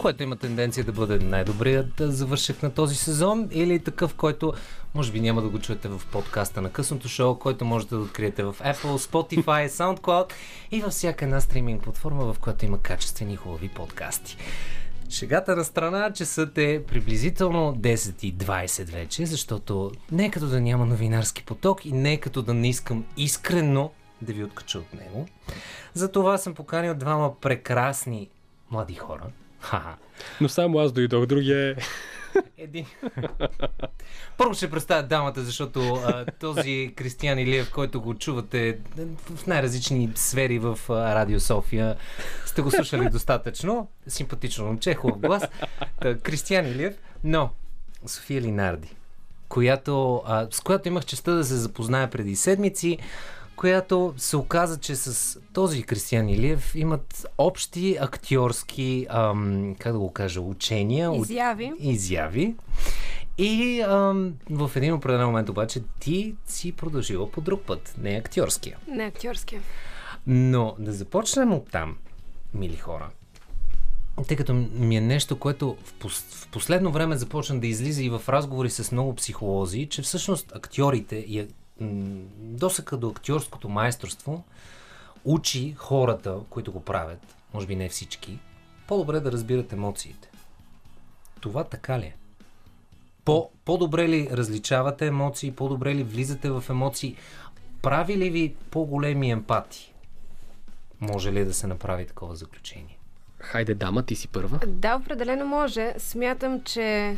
Което 0.00 0.22
има 0.22 0.36
тенденция 0.36 0.84
да 0.84 0.92
бъде 0.92 1.18
най-добрият 1.18 1.92
завършек 1.98 2.62
на 2.62 2.70
този 2.70 2.96
сезон 2.96 3.48
или 3.50 3.78
такъв, 3.78 4.14
който 4.14 4.52
може 4.94 5.12
би 5.12 5.20
няма 5.20 5.42
да 5.42 5.48
го 5.48 5.58
чуете 5.58 5.88
в 5.88 6.02
подкаста 6.12 6.60
на 6.60 6.70
късното 6.70 7.08
шоу, 7.08 7.38
който 7.38 7.64
можете 7.64 7.94
да 7.94 8.00
откриете 8.00 8.42
в 8.42 8.56
Apple, 8.60 8.96
Spotify, 8.96 9.68
SoundCloud 9.68 10.32
и 10.70 10.80
във 10.80 10.92
всяка 10.92 11.24
една 11.24 11.40
стриминг 11.40 11.82
платформа, 11.82 12.32
в 12.32 12.38
която 12.38 12.64
има 12.64 12.78
качествени 12.78 13.32
и 13.32 13.36
хубави 13.36 13.68
подкасти. 13.68 14.36
Шегата 15.10 15.56
на 15.56 15.64
страна, 15.64 16.12
часът 16.12 16.58
е 16.58 16.84
приблизително 16.88 17.74
10.20 17.74 18.84
вече, 18.84 19.26
защото 19.26 19.90
не 20.12 20.24
е 20.24 20.30
като 20.30 20.46
да 20.46 20.60
няма 20.60 20.86
новинарски 20.86 21.44
поток 21.44 21.86
и 21.86 21.92
не 21.92 22.12
е 22.12 22.16
като 22.16 22.42
да 22.42 22.54
не 22.54 22.68
искам 22.68 23.04
искрено 23.16 23.90
да 24.22 24.32
ви 24.32 24.44
откача 24.44 24.78
от 24.78 24.94
него. 24.94 25.26
Затова 25.94 26.38
съм 26.38 26.54
поканил 26.54 26.94
двама 26.94 27.40
прекрасни 27.40 28.28
млади 28.70 28.94
хора. 28.94 29.24
Ха-ха. 29.60 29.96
Но 30.40 30.48
само 30.48 30.78
аз 30.78 30.92
дойдох, 30.92 31.26
другия 31.26 31.70
е... 31.70 31.74
Един. 32.58 32.86
Първо 34.38 34.54
ще 34.54 34.70
представя 34.70 35.02
дамата, 35.02 35.42
защото 35.42 35.94
а, 35.94 36.24
този 36.40 36.92
Кристиян 36.96 37.38
Илиев, 37.38 37.70
който 37.70 38.00
го 38.00 38.14
чувате 38.14 38.78
в 39.34 39.46
най-различни 39.46 40.10
сфери 40.14 40.58
в 40.58 40.78
а, 40.88 41.14
Радио 41.14 41.40
София, 41.40 41.96
сте 42.46 42.62
го 42.62 42.70
слушали 42.70 43.08
достатъчно. 43.10 43.88
Симпатично 44.06 44.64
момче, 44.64 44.94
хубав 44.94 45.18
глас. 45.18 45.42
Та, 46.00 46.18
Кристиян 46.18 46.66
Илиев, 46.66 46.94
но 47.24 47.50
София 48.06 48.40
Линарди, 48.40 48.96
която, 49.48 50.22
а, 50.26 50.46
с 50.50 50.60
която 50.60 50.88
имах 50.88 51.04
честа 51.04 51.34
да 51.34 51.44
се 51.44 51.54
запозная 51.54 52.10
преди 52.10 52.36
седмици, 52.36 52.98
която 53.60 54.14
се 54.16 54.36
оказа, 54.36 54.80
че 54.80 54.96
с 54.96 55.38
този 55.52 55.82
Кристиян 55.82 56.28
Илиев 56.28 56.74
имат 56.74 57.26
общи 57.38 57.96
актьорски, 58.00 59.06
ам, 59.10 59.76
как 59.78 59.92
да 59.92 59.98
го 59.98 60.12
кажа, 60.12 60.40
учения, 60.40 61.10
уч- 61.10 61.22
Изяви. 61.22 61.72
изяви. 61.80 62.54
И 63.38 63.80
ам, 63.80 64.34
в 64.50 64.70
един 64.76 64.94
определен 64.94 65.26
момент 65.26 65.48
обаче 65.48 65.82
ти 66.00 66.34
си 66.46 66.72
продължила 66.72 67.30
по 67.30 67.40
друг 67.40 67.62
път, 67.62 67.94
не 67.98 68.10
актьорския. 68.10 68.78
Не 68.88 69.04
актьорския. 69.04 69.62
Но 70.26 70.74
да 70.78 70.92
започнем 70.92 71.52
от 71.52 71.70
там, 71.70 71.96
мили 72.54 72.76
хора. 72.76 73.10
Тъй 74.28 74.36
като 74.36 74.54
ми 74.72 74.96
е 74.96 75.00
нещо, 75.00 75.38
което 75.38 75.76
в, 75.84 75.94
пос- 75.94 76.34
в 76.34 76.48
последно 76.48 76.92
време 76.92 77.16
започна 77.16 77.60
да 77.60 77.66
излиза 77.66 78.02
и 78.02 78.10
в 78.10 78.22
разговори 78.28 78.70
с 78.70 78.92
много 78.92 79.14
психолози, 79.14 79.86
че 79.86 80.02
всъщност 80.02 80.52
актьорите 80.54 81.16
и 81.16 81.48
досъка 82.36 82.96
до 82.96 83.08
актьорското 83.08 83.68
майсторство 83.68 84.44
учи 85.24 85.74
хората, 85.78 86.38
които 86.50 86.72
го 86.72 86.84
правят, 86.84 87.36
може 87.54 87.66
би 87.66 87.76
не 87.76 87.88
всички, 87.88 88.38
по-добре 88.88 89.20
да 89.20 89.32
разбират 89.32 89.72
емоциите. 89.72 90.30
Това 91.40 91.64
така 91.64 91.98
ли 91.98 92.04
е? 92.04 92.16
По, 93.24 93.50
по-добре 93.64 94.08
ли 94.08 94.28
различавате 94.32 95.06
емоции, 95.06 95.52
по-добре 95.52 95.94
ли 95.94 96.02
влизате 96.02 96.50
в 96.50 96.64
емоции? 96.68 97.16
Прави 97.82 98.16
ли 98.16 98.30
ви 98.30 98.54
по-големи 98.70 99.30
емпати? 99.30 99.92
Може 101.00 101.32
ли 101.32 101.44
да 101.44 101.54
се 101.54 101.66
направи 101.66 102.06
такова 102.06 102.36
заключение? 102.36 102.98
Хайде, 103.38 103.74
дама, 103.74 104.02
ти 104.02 104.16
си 104.16 104.28
първа. 104.28 104.60
Да, 104.66 104.96
определено 104.96 105.46
може. 105.46 105.94
Смятам, 105.98 106.62
че 106.62 107.16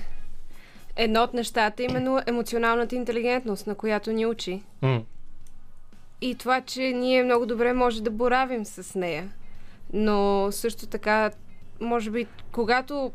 едно 0.96 1.22
от 1.22 1.34
нещата 1.34 1.82
е 1.82 1.86
именно 1.86 2.20
емоционалната 2.26 2.94
интелигентност, 2.94 3.66
на 3.66 3.74
която 3.74 4.12
ни 4.12 4.26
учи. 4.26 4.62
М. 4.82 5.02
И 6.20 6.34
това, 6.34 6.60
че 6.60 6.82
ние 6.82 7.24
много 7.24 7.46
добре 7.46 7.72
може 7.72 8.02
да 8.02 8.10
боравим 8.10 8.64
с 8.64 8.98
нея. 8.98 9.32
Но 9.92 10.48
също 10.52 10.86
така, 10.86 11.30
може 11.80 12.10
би, 12.10 12.26
когато 12.52 13.12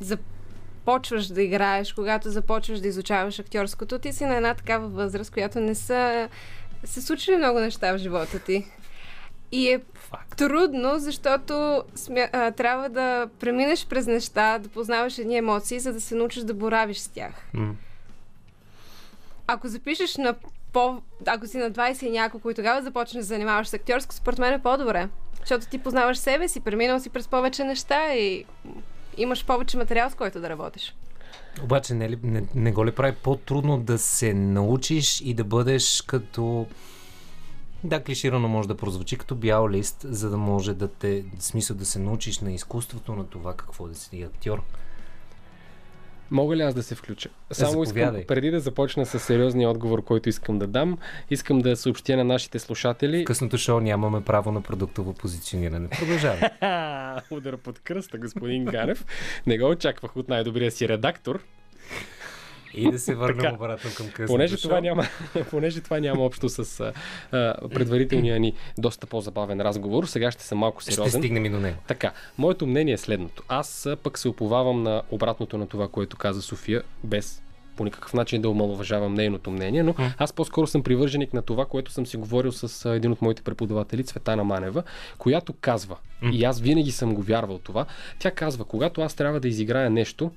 започваш 0.00 1.26
да 1.26 1.42
играеш, 1.42 1.92
когато 1.92 2.30
започваш 2.30 2.80
да 2.80 2.88
изучаваш 2.88 3.38
актьорското, 3.38 3.98
ти 3.98 4.12
си 4.12 4.24
на 4.24 4.36
една 4.36 4.54
такава 4.54 4.88
възраст, 4.88 5.32
която 5.32 5.60
не 5.60 5.74
са 5.74 6.28
се 6.84 7.02
случили 7.02 7.36
много 7.36 7.60
неща 7.60 7.92
в 7.92 7.98
живота 7.98 8.38
ти. 8.38 8.66
И 9.52 9.68
е 9.68 9.80
Факт. 10.10 10.36
трудно, 10.36 10.98
защото 10.98 11.82
смя... 11.94 12.28
а, 12.32 12.50
трябва 12.50 12.88
да 12.88 13.28
преминеш 13.40 13.86
през 13.86 14.06
неща, 14.06 14.58
да 14.58 14.68
познаваш 14.68 15.18
едни 15.18 15.36
емоции, 15.36 15.80
за 15.80 15.92
да 15.92 16.00
се 16.00 16.14
научиш 16.14 16.42
да 16.42 16.54
боравиш 16.54 16.98
с 16.98 17.08
тях. 17.08 17.32
М. 17.54 17.74
Ако 19.46 19.68
запишеш 19.68 20.16
на 20.16 20.34
по... 20.72 21.02
Ако 21.26 21.46
си 21.46 21.58
на 21.58 21.70
20 21.70 22.02
и 22.06 22.10
няколко 22.10 22.50
и 22.50 22.54
тогава 22.54 22.82
започнеш 22.82 23.20
да 23.20 23.26
занимаваш 23.26 23.68
с 23.68 23.74
актьорско, 23.74 24.14
според 24.14 24.38
мен 24.38 24.52
е 24.52 24.62
по-добре. 24.62 25.08
Защото 25.40 25.66
ти 25.66 25.78
познаваш 25.78 26.18
себе 26.18 26.48
си, 26.48 26.60
преминал 26.60 27.00
си 27.00 27.10
през 27.10 27.28
повече 27.28 27.64
неща 27.64 28.14
и 28.14 28.44
имаш 29.16 29.46
повече 29.46 29.76
материал, 29.76 30.10
с 30.10 30.14
който 30.14 30.40
да 30.40 30.48
работиш. 30.48 30.96
Обаче 31.62 31.94
не, 31.94 32.10
ли, 32.10 32.18
не, 32.22 32.42
не 32.54 32.72
го 32.72 32.86
ли 32.86 32.92
прави 32.92 33.16
по-трудно 33.22 33.78
да 33.78 33.98
се 33.98 34.34
научиш 34.34 35.20
и 35.20 35.34
да 35.34 35.44
бъдеш 35.44 36.02
като... 36.02 36.66
Да, 37.84 38.02
клиширано 38.02 38.48
може 38.48 38.68
да 38.68 38.76
прозвучи 38.76 39.16
като 39.16 39.34
бял 39.34 39.68
лист, 39.68 40.06
за 40.08 40.30
да 40.30 40.36
може 40.36 40.74
да 40.74 40.88
те, 40.88 41.24
в 41.38 41.42
смисъл 41.42 41.76
да 41.76 41.86
се 41.86 41.98
научиш 41.98 42.38
на 42.38 42.52
изкуството 42.52 43.14
на 43.14 43.26
това 43.26 43.56
какво 43.56 43.88
да 43.88 43.94
си 43.94 44.22
актьор. 44.22 44.62
Мога 46.30 46.56
ли 46.56 46.62
аз 46.62 46.74
да 46.74 46.82
се 46.82 46.94
включа? 46.94 47.28
Само 47.50 47.82
искам, 47.82 48.16
преди 48.28 48.50
да 48.50 48.60
започна 48.60 49.06
с 49.06 49.18
сериозния 49.18 49.70
отговор, 49.70 50.04
който 50.04 50.28
искам 50.28 50.58
да 50.58 50.66
дам, 50.66 50.98
искам 51.30 51.58
да 51.58 51.76
съобщя 51.76 52.16
на 52.16 52.24
нашите 52.24 52.58
слушатели. 52.58 53.22
В 53.22 53.24
късното 53.24 53.58
шоу 53.58 53.80
нямаме 53.80 54.24
право 54.24 54.52
на 54.52 54.60
продуктово 54.62 55.14
позициониране. 55.14 55.88
Продължавай. 55.88 56.40
Удар 57.30 57.56
под 57.56 57.78
кръста, 57.78 58.18
господин 58.18 58.64
Ганев. 58.64 59.06
Не 59.46 59.58
го 59.58 59.68
очаквах 59.68 60.16
от 60.16 60.28
най-добрия 60.28 60.70
си 60.70 60.88
редактор. 60.88 61.42
И 62.74 62.90
да 62.90 62.98
се 62.98 63.14
върнем 63.14 63.38
Така. 63.38 63.54
обратно 63.54 63.90
към 63.96 64.06
късното 64.06 64.26
Понеже 64.26 64.56
шоу. 64.56 64.68
това, 64.68 64.80
няма, 64.80 65.04
понеже 65.50 65.80
това 65.80 66.00
няма 66.00 66.22
общо 66.22 66.48
с 66.48 66.80
а, 67.32 67.54
предварителния 67.74 68.40
ни 68.40 68.52
доста 68.78 69.06
по-забавен 69.06 69.60
разговор, 69.60 70.04
сега 70.04 70.30
ще 70.30 70.44
съм 70.44 70.58
малко 70.58 70.80
Ще 70.80 70.92
сериозен. 70.92 71.20
стигнем 71.20 71.44
и 71.44 71.50
до 71.50 71.60
него. 71.60 71.76
Така, 71.86 72.12
моето 72.38 72.66
мнение 72.66 72.94
е 72.94 72.98
следното. 72.98 73.42
Аз 73.48 73.88
пък 74.02 74.18
се 74.18 74.28
оповавам 74.28 74.82
на 74.82 75.02
обратното 75.10 75.58
на 75.58 75.66
това, 75.66 75.88
което 75.88 76.16
каза 76.16 76.42
София, 76.42 76.82
без 77.04 77.42
по 77.76 77.84
никакъв 77.84 78.14
начин 78.14 78.42
да 78.42 78.50
омалуважавам 78.50 79.14
нейното 79.14 79.50
мнение, 79.50 79.82
но 79.82 79.94
аз 80.18 80.32
по-скоро 80.32 80.66
съм 80.66 80.82
привърженик 80.82 81.34
на 81.34 81.42
това, 81.42 81.64
което 81.64 81.92
съм 81.92 82.06
си 82.06 82.16
говорил 82.16 82.52
с 82.52 82.94
един 82.94 83.12
от 83.12 83.22
моите 83.22 83.42
преподаватели, 83.42 84.04
Цветана 84.04 84.44
Манева, 84.44 84.82
която 85.18 85.52
казва, 85.52 85.96
и 86.32 86.44
аз 86.44 86.60
винаги 86.60 86.90
съм 86.90 87.14
го 87.14 87.22
вярвал 87.22 87.58
това, 87.58 87.86
тя 88.18 88.30
казва, 88.30 88.64
когато 88.64 89.00
аз 89.02 89.14
трябва 89.14 89.40
да 89.40 89.48
изиграя 89.48 89.90
нещо, 89.90 90.30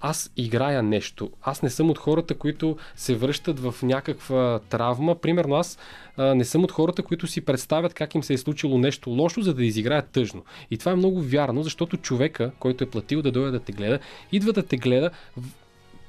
аз 0.00 0.30
играя 0.36 0.82
нещо. 0.82 1.30
Аз 1.42 1.62
не 1.62 1.70
съм 1.70 1.90
от 1.90 1.98
хората, 1.98 2.34
които 2.34 2.76
се 2.96 3.14
връщат 3.14 3.60
в 3.60 3.74
някаква 3.82 4.60
травма. 4.68 5.14
Примерно 5.14 5.54
аз 5.54 5.78
а, 6.16 6.34
не 6.34 6.44
съм 6.44 6.64
от 6.64 6.72
хората, 6.72 7.02
които 7.02 7.26
си 7.26 7.40
представят 7.40 7.94
как 7.94 8.14
им 8.14 8.22
се 8.22 8.34
е 8.34 8.38
случило 8.38 8.78
нещо 8.78 9.10
лошо, 9.10 9.42
за 9.42 9.54
да 9.54 9.64
изиграят 9.64 10.08
тъжно. 10.08 10.44
И 10.70 10.78
това 10.78 10.92
е 10.92 10.96
много 10.96 11.22
вярно, 11.22 11.62
защото 11.62 11.96
човека, 11.96 12.50
който 12.58 12.84
е 12.84 12.90
платил 12.90 13.22
да 13.22 13.32
дойде 13.32 13.50
да 13.50 13.60
те 13.60 13.72
гледа, 13.72 13.98
идва 14.32 14.52
да 14.52 14.62
те 14.62 14.76
гледа 14.76 15.10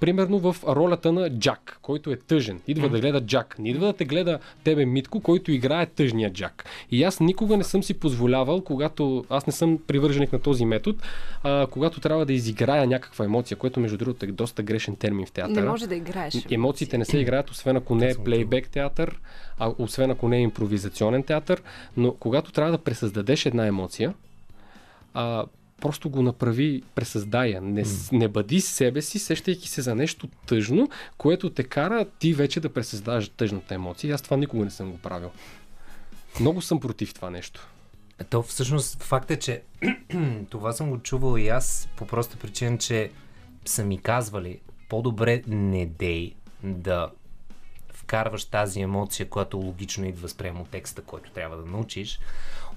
примерно 0.01 0.39
в 0.39 0.55
ролята 0.67 1.11
на 1.11 1.29
Джак, 1.29 1.77
който 1.81 2.11
е 2.11 2.15
тъжен. 2.15 2.61
Идва 2.67 2.89
да 2.89 2.99
гледа 2.99 3.21
Джак. 3.25 3.59
Не 3.59 3.69
идва 3.69 3.85
да 3.85 3.93
те 3.93 4.05
гледа 4.05 4.39
тебе 4.63 4.85
Митко, 4.85 5.21
който 5.21 5.51
играе 5.51 5.85
тъжния 5.85 6.33
Джак. 6.33 6.65
И 6.91 7.03
аз 7.03 7.19
никога 7.19 7.57
не 7.57 7.63
съм 7.63 7.83
си 7.83 7.93
позволявал, 7.93 8.61
когато 8.61 9.25
аз 9.29 9.47
не 9.47 9.53
съм 9.53 9.79
привърженик 9.87 10.33
на 10.33 10.39
този 10.39 10.65
метод, 10.65 10.99
а, 11.43 11.67
когато 11.67 11.99
трябва 11.99 12.25
да 12.25 12.33
изиграя 12.33 12.87
някаква 12.87 13.25
емоция, 13.25 13.57
което 13.57 13.79
между 13.79 13.97
другото 13.97 14.25
е 14.25 14.31
доста 14.31 14.63
грешен 14.63 14.95
термин 14.95 15.25
в 15.25 15.31
театъра. 15.31 15.61
Не 15.61 15.69
може 15.69 15.87
да 15.87 15.95
играеш. 15.95 16.33
Емоциите 16.51 16.97
не 16.97 17.05
се 17.05 17.17
играят, 17.17 17.49
освен 17.49 17.77
ако 17.77 17.95
не 17.95 18.09
е 18.09 18.15
плейбек 18.15 18.69
театър, 18.69 19.19
а 19.59 19.73
освен 19.77 20.11
ако 20.11 20.27
не 20.27 20.37
е 20.37 20.41
импровизационен 20.41 21.23
театър, 21.23 21.61
но 21.97 22.13
когато 22.13 22.51
трябва 22.51 22.71
да 22.71 22.77
пресъздадеш 22.77 23.45
една 23.45 23.67
емоция, 23.67 24.13
а, 25.13 25.45
просто 25.81 26.09
го 26.09 26.21
направи, 26.21 26.83
пресъздая. 26.95 27.61
Не, 27.61 27.83
не 28.11 28.27
бъди 28.27 28.61
себе 28.61 29.01
си, 29.01 29.19
сещайки 29.19 29.69
се 29.69 29.81
за 29.81 29.95
нещо 29.95 30.29
тъжно, 30.45 30.89
което 31.17 31.49
те 31.49 31.63
кара 31.63 32.05
ти 32.19 32.33
вече 32.33 32.59
да 32.59 32.73
пресъздаваш 32.73 33.29
тъжната 33.29 33.75
емоция. 33.75 34.15
Аз 34.15 34.21
това 34.21 34.37
никога 34.37 34.65
не 34.65 34.71
съм 34.71 34.91
го 34.91 34.97
правил. 34.97 35.31
Много 36.39 36.61
съм 36.61 36.79
против 36.79 37.13
това 37.13 37.29
нещо. 37.29 37.67
То 38.29 38.43
всъщност 38.43 39.03
факт 39.03 39.31
е, 39.31 39.39
че 39.39 39.61
това 40.49 40.73
съм 40.73 40.89
го 40.89 40.99
чувал 40.99 41.37
и 41.37 41.47
аз 41.47 41.89
по 41.95 42.07
проста 42.07 42.37
причина, 42.37 42.77
че 42.77 43.11
са 43.65 43.85
ми 43.85 43.97
казвали 43.97 44.59
по-добре 44.89 45.43
не 45.47 45.85
дей 45.85 46.33
да 46.63 47.11
вкарваш 47.93 48.45
тази 48.45 48.81
емоция, 48.81 49.29
която 49.29 49.57
логично 49.57 50.05
идва 50.05 50.29
спрямо 50.29 50.65
текста, 50.65 51.01
който 51.01 51.31
трябва 51.31 51.57
да 51.57 51.65
научиш, 51.65 52.19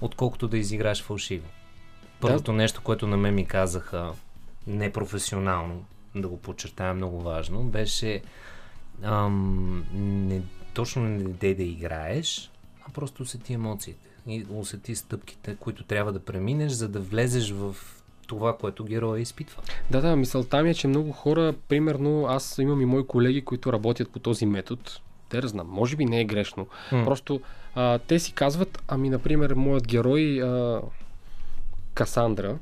отколкото 0.01 0.47
да 0.47 0.57
изиграеш 0.57 1.03
фалшиво. 1.03 1.47
Първото 2.19 2.53
нещо, 2.53 2.81
което 2.83 3.07
на 3.07 3.17
мен 3.17 3.35
ми 3.35 3.45
казаха 3.45 4.11
непрофесионално, 4.67 5.85
да 6.15 6.27
го 6.27 6.37
подчертая 6.37 6.93
много 6.93 7.21
важно, 7.21 7.63
беше 7.63 8.21
ам, 9.03 9.85
не, 9.93 10.41
точно 10.73 11.03
не 11.03 11.23
дей 11.23 11.55
да 11.55 11.63
играеш, 11.63 12.51
а 12.87 12.91
просто 12.93 13.23
усети 13.23 13.53
емоциите 13.53 14.07
и 14.27 14.45
усети 14.49 14.95
стъпките, 14.95 15.55
които 15.55 15.83
трябва 15.83 16.13
да 16.13 16.19
преминеш, 16.19 16.71
за 16.71 16.89
да 16.89 16.99
влезеш 16.99 17.51
в 17.51 17.75
това, 18.27 18.57
което 18.57 18.83
героя 18.83 19.21
изпитва. 19.21 19.61
Да, 19.91 20.01
да, 20.01 20.15
мисълта 20.15 20.63
ми 20.63 20.69
е, 20.69 20.73
че 20.73 20.87
много 20.87 21.11
хора, 21.11 21.53
примерно, 21.67 22.25
аз 22.25 22.57
имам 22.57 22.81
и 22.81 22.85
мои 22.85 23.07
колеги, 23.07 23.45
които 23.45 23.73
работят 23.73 24.09
по 24.09 24.19
този 24.19 24.45
метод. 24.45 24.81
Те 25.29 25.41
да 25.41 25.47
знам, 25.47 25.67
може 25.67 25.95
би 25.95 26.05
не 26.05 26.21
е 26.21 26.25
грешно. 26.25 26.67
М. 26.91 27.03
Просто 27.03 27.41
а, 27.75 27.99
те 27.99 28.19
си 28.19 28.33
казват, 28.33 28.83
ами, 28.87 29.09
например, 29.09 29.53
моят 29.53 29.87
герой 29.87 30.41
а, 30.41 30.81
Касандра 31.95 32.57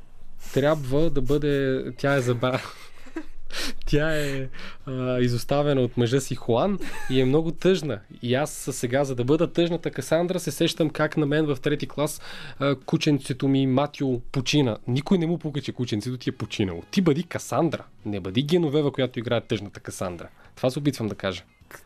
трябва 0.54 1.10
да 1.10 1.22
бъде, 1.22 1.84
тя 1.98 2.14
е 2.14 2.22
заба... 2.22 2.60
Тя 3.86 4.16
е 4.16 4.48
а, 4.86 5.20
изоставена 5.20 5.82
от 5.82 5.98
мъжа 5.98 6.22
си 6.22 6.36
Хуан 6.36 6.80
и 7.10 7.22
е 7.22 7.26
много 7.26 7.52
тъжна. 7.52 8.00
И 8.22 8.36
аз 8.36 8.70
сега, 8.72 9.04
за 9.04 9.16
да 9.16 9.24
бъда 9.24 9.54
тъжната 9.54 9.92
Касандра, 9.92 10.40
се 10.40 10.52
сещам 10.52 10.90
как 10.90 11.18
на 11.18 11.26
мен 11.26 11.46
в 11.46 11.58
трети 11.62 11.88
клас 11.88 12.22
а, 12.60 12.76
кученцето 12.76 13.48
ми 13.48 13.68
Матио 13.68 14.20
почина. 14.20 14.78
Никой 14.88 15.18
не 15.18 15.28
му 15.28 15.38
пука, 15.38 15.62
че 15.62 15.72
кученцето 15.72 16.18
ти 16.18 16.30
е 16.30 16.34
починало. 16.34 16.84
Ти 16.92 17.02
бъди 17.02 17.24
Касандра. 17.24 17.84
Не 18.06 18.20
бъди 18.20 18.44
Геновева, 18.44 18.92
която 18.92 19.20
играе 19.20 19.42
тъжната 19.42 19.80
Касандра. 19.80 20.28
Това 20.56 20.70
се 20.70 20.80
опитвам 20.80 21.08
да 21.08 21.16
кажа. 21.16 21.44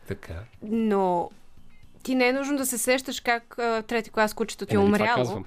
Така. 0.08 0.34
Но 0.62 1.30
ти 2.02 2.14
не 2.14 2.28
е 2.28 2.32
нужно 2.32 2.56
да 2.56 2.66
се 2.66 2.78
сещаш 2.78 3.20
как 3.20 3.58
а, 3.58 3.82
трети 3.82 4.10
клас 4.10 4.34
кучето 4.34 4.66
ти 4.66 4.74
е, 4.74 4.76
това 4.76 4.84
умряло. 4.84 5.44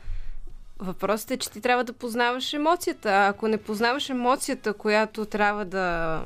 Въпросът 0.82 1.32
е, 1.32 1.38
че 1.38 1.52
ти 1.52 1.62
трябва 1.62 1.84
да 1.84 1.94
познаваш 1.94 2.54
емоцията. 2.54 3.10
А 3.10 3.28
ако 3.28 3.48
не 3.48 3.58
познаваш 3.58 4.10
емоцията, 4.10 4.74
която 4.74 5.26
трябва 5.26 5.66
да 5.66 6.24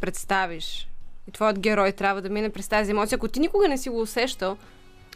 представиш, 0.00 0.88
и 1.28 1.32
твоят 1.32 1.58
герой 1.58 1.92
трябва 1.92 2.22
да 2.22 2.28
мине 2.28 2.50
през 2.50 2.68
тази 2.68 2.90
емоция, 2.90 3.16
ако 3.16 3.28
ти 3.28 3.40
никога 3.40 3.68
не 3.68 3.78
си 3.78 3.88
го 3.88 4.00
усещал, 4.00 4.56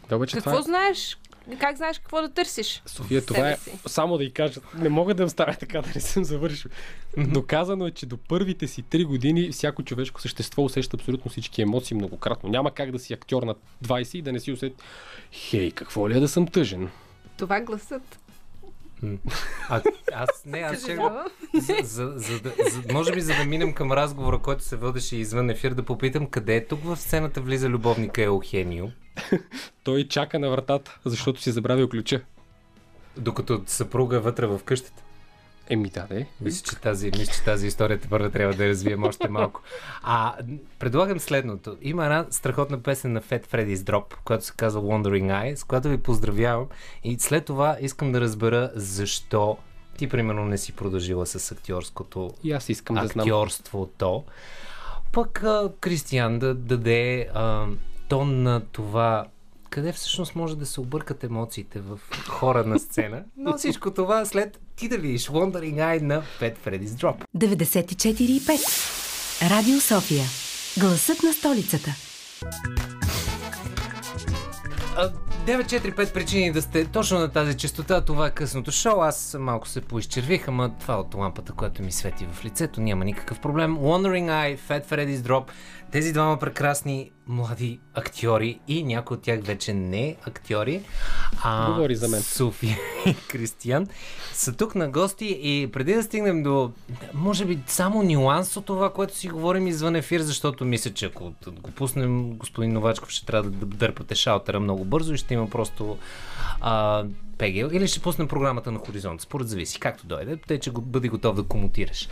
Да, 0.09 0.15
обаче 0.15 0.33
какво 0.37 0.49
това 0.49 0.59
е... 0.59 0.63
знаеш? 0.63 1.17
Как 1.59 1.77
знаеш 1.77 1.99
какво 1.99 2.21
да 2.21 2.29
търсиш? 2.29 2.81
София, 2.85 3.25
това 3.25 3.49
е, 3.49 3.57
си? 3.57 3.79
само 3.87 4.17
да 4.17 4.23
й 4.23 4.31
кажа, 4.33 4.61
не 4.75 4.89
мога 4.89 5.13
да 5.13 5.23
оставя 5.23 5.55
така 5.59 5.81
да 5.81 5.89
не 5.95 6.01
съм 6.01 6.23
завършил. 6.23 6.71
Доказано 7.17 7.87
е, 7.87 7.91
че 7.91 8.05
до 8.05 8.17
първите 8.17 8.67
си 8.67 8.81
три 8.81 9.03
години 9.05 9.51
всяко 9.51 9.83
човешко 9.83 10.21
същество 10.21 10.63
усеща 10.63 10.97
абсолютно 10.97 11.31
всички 11.31 11.61
емоции 11.61 11.97
многократно. 11.97 12.49
Няма 12.49 12.71
как 12.71 12.91
да 12.91 12.99
си 12.99 13.13
актьор 13.13 13.43
на 13.43 13.55
20 13.85 14.15
и 14.15 14.21
да 14.21 14.31
не 14.31 14.39
си 14.39 14.51
усети. 14.51 14.75
Хей, 15.31 15.71
какво 15.71 16.09
ли 16.09 16.17
е 16.17 16.19
да 16.19 16.27
съм 16.27 16.47
тъжен? 16.47 16.89
Това 17.37 17.57
е 17.57 17.61
гласът. 17.61 18.19
А, 19.69 19.81
аз 20.13 20.29
не, 20.45 20.59
аз 20.59 20.71
ще... 20.77 20.81
Съжалявам. 20.81 21.25
За, 21.53 21.75
за, 21.83 22.13
за, 22.15 22.39
да, 22.39 22.53
за, 22.71 22.93
може 22.93 23.11
би 23.11 23.21
за 23.21 23.33
да 23.35 23.45
минем 23.45 23.73
към 23.73 23.91
разговора, 23.91 24.39
който 24.39 24.63
се 24.63 24.75
водеше 24.75 25.15
извън 25.15 25.49
ефир, 25.49 25.73
да 25.73 25.83
попитам 25.83 26.27
къде 26.27 26.55
е 26.55 26.65
тук 26.65 26.83
в 26.83 26.97
сцената 26.97 27.41
влиза 27.41 27.69
любовника 27.69 28.23
Елхенио, 28.23 28.87
Той 29.83 30.07
чака 30.07 30.39
на 30.39 30.49
вратата, 30.49 30.99
защото 31.05 31.41
си 31.41 31.51
забравил 31.51 31.89
ключа. 31.89 32.21
докато 33.17 33.63
съпруга 33.65 34.15
е 34.15 34.19
вътре 34.19 34.47
в 34.47 34.61
къщата. 34.65 35.03
Еми 35.69 35.89
да, 35.89 36.07
де. 36.09 36.27
Мисля, 36.41 36.69
че 36.69 36.75
тази, 36.75 37.11
мисля, 37.17 37.33
че 37.33 37.43
тази 37.43 37.67
история 37.67 37.99
те 37.99 38.07
първо 38.07 38.29
трябва 38.29 38.53
да 38.53 38.63
я 38.63 38.69
развием 38.69 39.03
още 39.03 39.29
малко. 39.29 39.61
А, 40.03 40.35
предлагам 40.79 41.19
следното. 41.19 41.77
Има 41.81 42.03
една 42.03 42.25
страхотна 42.29 42.83
песен 42.83 43.13
на 43.13 43.21
Fat 43.21 43.47
Freddy's 43.47 43.75
Drop, 43.75 44.03
която 44.23 44.45
се 44.45 44.53
казва 44.57 44.81
Wandering 44.81 45.25
Eye, 45.25 45.55
с 45.55 45.63
която 45.63 45.89
ви 45.89 45.97
поздравявам. 45.97 46.67
И 47.03 47.19
след 47.19 47.45
това 47.45 47.77
искам 47.81 48.11
да 48.11 48.21
разбера 48.21 48.71
защо 48.75 49.57
ти, 49.97 50.09
примерно, 50.09 50.45
не 50.45 50.57
си 50.57 50.71
продължила 50.71 51.25
с 51.25 51.51
актьорското 51.51 52.31
И 52.43 52.51
аз 52.51 52.69
искам 52.69 52.95
да 52.95 53.07
знам. 53.07 53.23
актьорството. 53.23 54.23
Пък 55.11 55.43
а, 55.43 55.71
Кристиян 55.79 56.39
да 56.39 56.53
даде 56.53 57.29
а, 57.33 57.67
тон 58.09 58.43
на 58.43 58.61
това 58.71 59.25
къде 59.73 59.91
всъщност 59.91 60.35
може 60.35 60.57
да 60.57 60.65
се 60.65 60.81
объркат 60.81 61.23
емоциите 61.23 61.79
в 61.79 61.99
хора 62.27 62.63
на 62.63 62.79
сцена. 62.79 63.23
Но 63.37 63.57
всичко 63.57 63.93
това 63.93 64.25
след 64.25 64.59
ти 64.75 64.89
да 64.89 64.97
видиш 64.97 65.27
Wandering 65.27 65.75
Eye 65.75 66.01
на 66.01 66.23
Fat 66.39 66.55
Freddy's 66.65 66.85
Drop. 66.85 67.15
94,5. 67.37 69.49
Радио 69.49 69.79
София. 69.79 70.25
Гласът 70.79 71.23
на 71.23 71.33
столицата. 71.33 71.91
А, 74.97 75.09
945 75.45 76.13
причини 76.13 76.51
да 76.51 76.61
сте 76.61 76.85
точно 76.85 77.19
на 77.19 77.29
тази 77.29 77.57
частота. 77.57 78.01
Това 78.01 78.27
е 78.27 78.31
късното 78.31 78.71
шоу. 78.71 79.01
Аз 79.01 79.35
малко 79.39 79.67
се 79.67 79.81
поизчервих, 79.81 80.47
ама 80.47 80.71
това 80.79 80.99
от 80.99 81.15
лампата, 81.15 81.53
която 81.53 81.83
ми 81.83 81.91
свети 81.91 82.27
в 82.31 82.45
лицето. 82.45 82.81
Няма 82.81 83.05
никакъв 83.05 83.39
проблем. 83.39 83.77
Wandering 83.77 84.25
Eye, 84.25 84.59
Fat 84.59 84.85
Freddy's 84.85 85.17
Drop. 85.17 85.43
Тези 85.93 86.13
двама 86.13 86.39
прекрасни 86.39 87.11
млади 87.27 87.79
актьори 87.93 88.59
и 88.67 88.83
някои 88.83 89.17
от 89.17 89.23
тях 89.23 89.39
вече 89.43 89.73
не 89.73 90.15
актьори. 90.27 90.83
А, 91.43 91.71
Говори 91.71 91.95
за 91.95 92.07
мен. 92.07 92.21
София 92.21 92.77
и 93.05 93.15
Кристиян 93.27 93.87
са 94.33 94.53
тук 94.53 94.75
на 94.75 94.89
гости 94.89 95.39
и 95.41 95.69
преди 95.71 95.93
да 95.93 96.03
стигнем 96.03 96.43
до, 96.43 96.71
може 97.13 97.45
би, 97.45 97.59
само 97.67 98.03
нюанс 98.03 98.57
от 98.57 98.65
това, 98.65 98.93
което 98.93 99.17
си 99.17 99.27
говорим 99.27 99.67
извън 99.67 99.95
ефир, 99.95 100.21
защото 100.21 100.65
мисля, 100.65 100.93
че 100.93 101.05
ако 101.05 101.33
го 101.47 101.71
пуснем, 101.71 102.37
господин 102.37 102.73
Новачков 102.73 103.09
ще 103.09 103.25
трябва 103.25 103.49
да 103.49 103.65
дърпате 103.65 104.15
шалтера 104.15 104.59
много 104.59 104.85
бързо 104.85 105.13
и 105.13 105.17
ще 105.17 105.33
има 105.33 105.49
просто 105.49 105.97
а, 106.61 107.03
пегел 107.37 107.69
или 107.73 107.87
ще 107.87 107.99
пуснем 107.99 108.27
програмата 108.27 108.71
на 108.71 108.79
Хоризонт. 108.79 109.21
Според 109.21 109.47
зависи, 109.47 109.79
както 109.79 110.07
дойде, 110.07 110.37
тъй 110.37 110.59
че 110.59 110.71
бъди 110.71 111.09
готов 111.09 111.35
да 111.35 111.43
комутираш. 111.43 112.09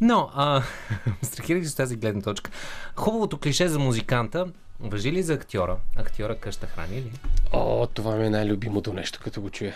Но, 0.00 0.30
а, 0.34 0.62
страхирах 1.22 1.64
се 1.64 1.68
с 1.68 1.74
тази 1.74 1.96
гледна 1.96 2.22
точка. 2.22 2.50
Хубавото 3.20 3.38
клише 3.38 3.68
за 3.68 3.78
музиканта 3.78 4.46
Въжи 4.80 5.12
ли 5.12 5.22
за 5.22 5.34
актьора? 5.34 5.76
Актьора 5.96 6.36
къща 6.36 6.66
храни 6.66 6.96
ли? 6.96 7.12
О, 7.52 7.86
това 7.86 8.16
ми 8.16 8.26
е 8.26 8.30
най-любимото 8.30 8.92
нещо, 8.92 9.20
като 9.24 9.40
го 9.40 9.50
чуя. 9.50 9.74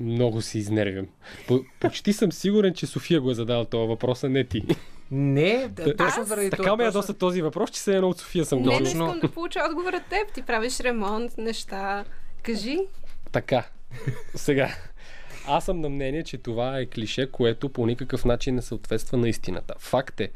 Много 0.00 0.42
се 0.42 0.58
изнервям. 0.58 1.06
По- 1.48 1.64
почти 1.80 2.12
съм 2.12 2.32
сигурен, 2.32 2.74
че 2.74 2.86
София 2.86 3.20
го 3.20 3.30
е 3.30 3.34
задала 3.34 3.64
това 3.64 3.84
въпрос, 3.84 4.24
а 4.24 4.28
не 4.28 4.44
ти. 4.44 4.62
Не, 5.10 5.68
да, 5.68 5.96
точно 5.96 6.24
заради 6.24 6.50
Така 6.50 6.62
това. 6.62 6.72
ме 6.72 6.84
точно- 6.84 6.98
ядоса 6.98 7.14
този 7.14 7.42
въпрос, 7.42 7.70
че 7.70 7.80
се 7.80 7.94
едно 7.94 8.08
от 8.08 8.18
София 8.18 8.44
съм 8.44 8.58
Не, 8.58 8.64
не. 8.64 8.78
Точно. 8.78 9.04
искам 9.04 9.20
да 9.20 9.28
получа 9.28 9.60
отговор 9.62 9.92
от 9.92 10.04
теб. 10.04 10.32
Ти 10.34 10.42
правиш 10.42 10.80
ремонт, 10.80 11.38
неща. 11.38 12.04
Кажи. 12.42 12.78
Така. 13.32 13.64
Сега. 14.34 14.74
Аз 15.46 15.64
съм 15.64 15.80
на 15.80 15.88
мнение, 15.88 16.22
че 16.22 16.38
това 16.38 16.78
е 16.78 16.86
клише, 16.86 17.30
което 17.30 17.68
по 17.68 17.86
никакъв 17.86 18.24
начин 18.24 18.54
не 18.54 18.62
съответства 18.62 19.18
на 19.18 19.28
истината. 19.28 19.74
Факт 19.78 20.20
е, 20.20 20.30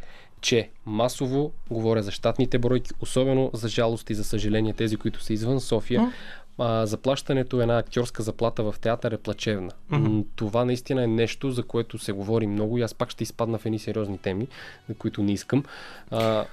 че 0.45 0.71
масово 0.87 1.53
говоря 1.71 2.03
за 2.03 2.11
щатните 2.11 2.59
бройки, 2.59 2.91
особено 3.01 3.51
за 3.53 3.69
жалост 3.69 4.11
и 4.11 4.15
за 4.15 4.25
съжаление 4.25 4.73
тези, 4.73 4.97
които 4.97 5.23
са 5.23 5.33
извън 5.33 5.61
София. 5.61 6.13
А, 6.59 6.87
заплащането 6.87 7.61
една 7.61 7.79
актьорска 7.79 8.23
заплата 8.23 8.63
в 8.63 8.75
театър 8.81 9.13
е 9.13 9.17
плачевна. 9.17 9.71
М, 9.89 10.25
Това 10.37 10.65
наистина 10.65 11.03
е 11.05 11.07
нещо, 11.07 11.51
за 11.51 11.63
което 11.63 11.99
се 11.99 12.13
говори 12.13 12.47
много 12.47 12.79
и 12.79 12.83
аз 12.83 12.95
пак 12.95 13.11
ще 13.11 13.23
изпадна 13.23 13.59
в 13.59 13.67
едни 13.67 13.79
сериозни 13.79 14.19
теми, 14.19 14.49
за 14.89 14.95
които 14.95 15.23
не 15.23 15.33
искам. 15.33 15.65
А, 16.11 16.45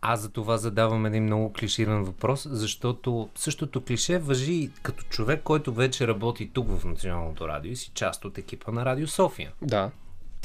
Аз 0.00 0.20
за 0.20 0.28
това 0.28 0.56
задавам 0.56 1.06
един 1.06 1.22
много 1.24 1.52
клиширан 1.52 2.02
въпрос, 2.04 2.48
защото 2.50 3.28
същото 3.34 3.80
клише 3.80 4.18
въжи 4.18 4.52
и 4.52 4.70
като 4.82 5.04
човек, 5.04 5.40
който 5.42 5.72
вече 5.72 6.06
работи 6.08 6.50
тук 6.52 6.68
в 6.70 6.84
Националното 6.84 7.48
радио 7.48 7.72
и 7.72 7.76
си 7.76 7.90
част 7.94 8.24
от 8.24 8.38
екипа 8.38 8.72
на 8.72 8.84
Радио 8.84 9.06
София. 9.06 9.52
да, 9.62 9.90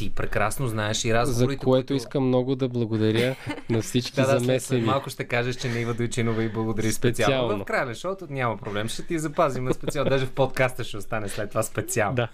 Ти 0.02 0.10
прекрасно 0.10 0.68
знаеш 0.68 1.06
и 1.06 1.08
за 1.08 1.14
разговорите, 1.14 1.58
което 1.58 1.88
които... 1.88 1.94
искам 1.94 2.28
много 2.28 2.56
да 2.56 2.70
благодаря 2.70 3.36
на 3.70 3.82
всички 3.82 4.16
Да, 4.16 4.22
да, 4.22 4.28
след, 4.28 4.40
след 4.40 4.46
замесени. 4.46 4.82
малко 4.82 5.10
ще 5.10 5.24
кажеш, 5.24 5.56
че 5.56 5.70
не 5.70 5.80
Ива 5.80 5.94
Дойчинова 5.94 6.44
и 6.44 6.50
благодари 6.50 6.92
специално. 6.92 7.36
Специално. 7.36 7.64
В 7.64 7.66
края 7.66 7.86
на 7.86 7.96
шоуто 7.96 8.28
няма 8.30 8.58
проблем. 8.58 8.88
Ще 8.88 9.04
ти 9.04 9.20
запазим 9.20 9.64
на 9.64 9.74
специално. 9.74 10.10
Даже 10.10 10.26
в 10.26 10.32
подкаста 10.32 10.84
ще 10.84 10.98
остане 10.98 11.30
след 11.30 11.50
това 11.50 11.64
специално. 11.64 12.16
Да. 12.16 12.28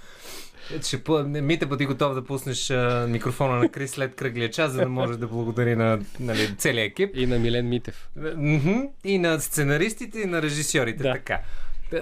Ще, 0.84 1.04
пу- 1.04 1.28
не, 1.28 1.42
Мите, 1.42 1.66
бъди 1.66 1.86
готов 1.86 2.14
да 2.14 2.24
пуснеш 2.24 2.72
а, 2.72 3.08
микрофона 3.10 3.56
на 3.56 3.70
Крис 3.70 3.92
след 3.92 4.16
кръглия 4.16 4.50
час, 4.52 4.72
за 4.72 4.78
да 4.78 4.90
може 4.90 5.18
да 5.18 5.28
благодари 5.28 5.76
на 5.76 6.00
нали, 6.20 6.56
целия 6.58 6.86
екип. 6.86 7.10
И 7.16 7.28
на 7.28 7.40
Милен 7.40 7.70
Митев. 7.70 8.10
Мгм. 8.38 8.80
И 9.04 9.20
на 9.20 9.40
сценаристите, 9.40 10.20
и 10.20 10.26
на 10.26 10.42
режисьорите. 10.42 11.04
Да. 11.04 11.14
Така. 11.14 11.40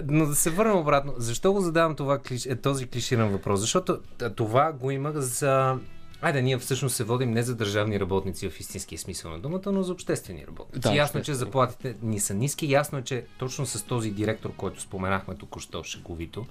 Но 0.08 0.26
да 0.26 0.36
се 0.36 0.50
върнем 0.50 0.78
обратно. 0.78 1.14
Защо 1.18 1.54
го 1.54 1.62
задавам 1.62 1.96
това, 1.96 2.20
е, 2.48 2.56
този 2.56 2.88
клиширан 2.88 3.30
въпрос? 3.30 3.60
Защото 3.60 4.00
това 4.36 4.72
го 4.72 4.92
има 4.92 5.12
за... 5.16 5.78
Айде, 6.22 6.42
ние 6.42 6.58
всъщност 6.58 6.96
се 6.96 7.04
водим 7.04 7.32
не 7.32 7.44
за 7.44 7.56
държавни 7.56 8.00
работници 8.00 8.50
в 8.50 8.60
истинския 8.60 9.00
смисъл 9.00 9.32
на 9.32 9.40
думата, 9.40 9.72
но 9.72 9.84
за 9.84 9.94
обществени 9.94 10.48
работници. 10.48 10.88
Да, 10.88 10.96
ясно 10.96 11.20
е, 11.20 11.24
че 11.24 11.34
заплатите 11.34 11.96
ни 12.02 12.20
са 12.20 12.34
ниски. 12.34 12.72
Ясно 12.72 12.98
е, 12.98 13.02
че 13.02 13.26
точно 13.40 13.66
с 13.66 13.84
този 13.84 14.12
директор, 14.12 14.52
който 14.58 14.82
споменахме 14.82 15.36
току-що 15.36 15.84
шеговито, 15.84 16.46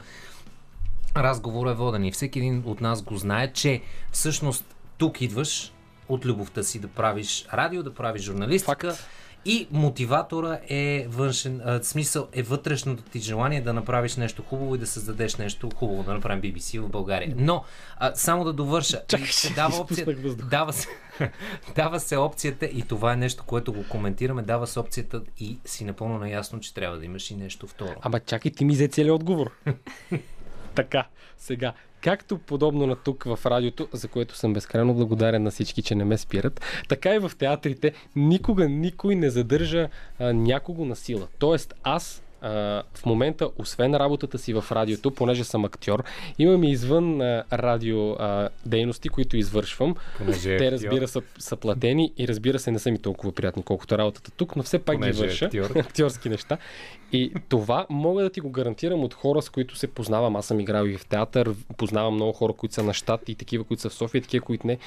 разговор 1.16 1.66
е 1.66 1.74
воден 1.74 2.04
и 2.04 2.12
всеки 2.12 2.38
един 2.38 2.62
от 2.66 2.80
нас 2.80 3.02
го 3.02 3.16
знае, 3.16 3.52
че 3.52 3.82
всъщност 4.12 4.74
тук 4.98 5.20
идваш 5.20 5.72
от 6.08 6.26
любовта 6.26 6.62
си 6.62 6.78
да 6.78 6.88
правиш 6.88 7.46
радио, 7.52 7.82
да 7.82 7.94
правиш 7.94 8.22
журналистика 8.22 8.94
Факт. 8.94 9.08
И 9.46 9.68
мотиватора 9.70 10.58
е 10.68 11.06
външен, 11.08 11.60
а, 11.64 11.82
смисъл 11.82 12.28
е 12.32 12.42
вътрешното 12.42 13.02
ти 13.02 13.18
желание 13.18 13.60
да 13.60 13.72
направиш 13.72 14.16
нещо 14.16 14.42
хубаво 14.42 14.74
и 14.74 14.78
да 14.78 14.86
създадеш 14.86 15.36
нещо 15.36 15.70
хубаво, 15.76 16.02
да 16.02 16.14
направим 16.14 16.42
BBC 16.42 16.80
в 16.80 16.88
България. 16.88 17.34
Но, 17.36 17.64
а, 17.96 18.14
само 18.14 18.44
да 18.44 18.52
довърша, 18.52 19.02
Чакай, 19.08 19.26
дава 19.56 19.76
опция, 19.76 20.06
дава 20.50 20.72
се, 20.72 20.88
дава 21.76 22.00
се 22.00 22.16
опцията 22.16 22.66
и 22.66 22.82
това 22.82 23.12
е 23.12 23.16
нещо, 23.16 23.44
което 23.46 23.72
го 23.72 23.84
коментираме, 23.88 24.42
дава 24.42 24.66
се 24.66 24.80
опцията 24.80 25.22
и 25.38 25.58
си 25.64 25.84
напълно 25.84 26.18
наясно, 26.18 26.60
че 26.60 26.74
трябва 26.74 26.98
да 26.98 27.04
имаш 27.04 27.30
и 27.30 27.36
нещо 27.36 27.66
второ. 27.66 27.94
Ама 28.00 28.20
чакай, 28.20 28.50
ти 28.52 28.64
ми 28.64 28.72
взе 28.72 28.88
целият 28.88 29.14
отговор. 29.14 29.50
така, 30.74 31.06
сега. 31.38 31.72
Както 32.04 32.38
подобно 32.38 32.86
на 32.86 32.96
тук 32.96 33.24
в 33.24 33.38
радиото, 33.46 33.88
за 33.92 34.08
което 34.08 34.36
съм 34.36 34.52
безкрайно 34.52 34.94
благодарен 34.94 35.42
на 35.42 35.50
всички, 35.50 35.82
че 35.82 35.94
не 35.94 36.04
ме 36.04 36.18
спират, 36.18 36.60
така 36.88 37.14
и 37.14 37.18
в 37.18 37.32
театрите 37.38 37.92
никога 38.16 38.68
никой 38.68 39.14
не 39.14 39.30
задържа 39.30 39.88
а, 40.18 40.32
някого 40.32 40.84
на 40.84 40.96
сила. 40.96 41.28
Тоест 41.38 41.74
аз 41.82 42.23
в 42.94 43.06
момента, 43.06 43.50
освен 43.58 43.94
работата 43.94 44.38
си 44.38 44.54
в 44.54 44.64
радиото, 44.72 45.10
понеже 45.10 45.44
съм 45.44 45.64
актьор, 45.64 46.04
имам 46.38 46.64
и 46.64 46.70
извън 46.70 47.20
радио 47.52 48.16
дейности, 48.66 49.08
които 49.08 49.36
извършвам. 49.36 49.94
Понеже 50.18 50.54
е 50.54 50.58
Те, 50.58 50.72
разбира 50.72 51.08
са, 51.08 51.22
са 51.38 51.56
платени 51.56 52.12
и 52.18 52.28
разбира 52.28 52.58
се 52.58 52.70
не 52.70 52.78
са 52.78 52.90
ми 52.90 52.98
толкова 52.98 53.32
приятни, 53.32 53.62
колкото 53.62 53.98
работата 53.98 54.30
тук, 54.30 54.56
но 54.56 54.62
все 54.62 54.78
пак 54.78 54.96
Понеже 54.96 55.12
ги 55.12 55.24
е 55.24 55.26
върша. 55.26 55.44
актьор. 55.44 55.70
актьорски 55.78 56.28
неща. 56.28 56.58
И 57.12 57.32
това 57.48 57.86
мога 57.90 58.22
да 58.22 58.30
ти 58.30 58.40
го 58.40 58.50
гарантирам 58.50 59.04
от 59.04 59.14
хора, 59.14 59.42
с 59.42 59.50
които 59.50 59.76
се 59.76 59.86
познавам. 59.86 60.36
Аз 60.36 60.46
съм 60.46 60.60
играл 60.60 60.84
и 60.84 60.96
в 60.96 61.06
театър, 61.06 61.54
познавам 61.76 62.14
много 62.14 62.32
хора, 62.32 62.52
които 62.52 62.74
са 62.74 62.82
на 62.82 62.94
щат 62.94 63.28
и 63.28 63.34
такива, 63.34 63.64
които 63.64 63.82
са 63.82 63.88
в 63.88 63.94
София, 63.94 64.18
и 64.18 64.22
такива, 64.22 64.44
които 64.44 64.66
не. 64.66 64.78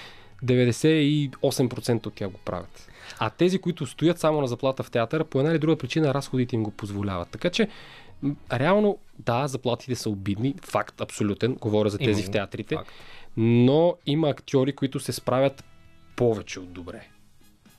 98% 0.44 2.08
от 2.08 2.14
тях 2.14 2.30
го 2.30 2.38
правят. 2.46 2.90
А 3.20 3.30
тези, 3.30 3.60
които 3.60 3.86
стоят 3.86 4.20
само 4.20 4.42
на 4.42 4.48
заплата 4.48 4.84
в 4.84 4.92
театъра, 4.92 5.26
по 5.26 5.40
една 5.40 5.52
или 5.52 5.60
друга 5.60 5.78
причина 5.78 6.14
разходите 6.14 6.56
им 6.56 6.64
го 6.64 6.72
позволяват. 6.72 7.30
Така 7.30 7.50
че, 7.50 7.68
реално, 8.54 8.98
да, 9.20 9.48
заплатите 9.48 9.96
са 9.96 10.10
обидни. 10.10 10.56
Факт, 10.62 11.02
абсолютен. 11.02 11.54
Говоря 11.56 11.90
за 11.90 11.98
тези 11.98 12.22
Има, 12.22 12.30
в 12.30 12.32
театрите. 12.32 12.76
факт. 12.76 12.92
Но 13.38 13.96
има 14.06 14.30
актьори, 14.30 14.76
които 14.76 15.00
се 15.00 15.12
справят 15.14 15.64
повече 16.16 16.60
от 16.60 16.74
добре. 16.74 17.08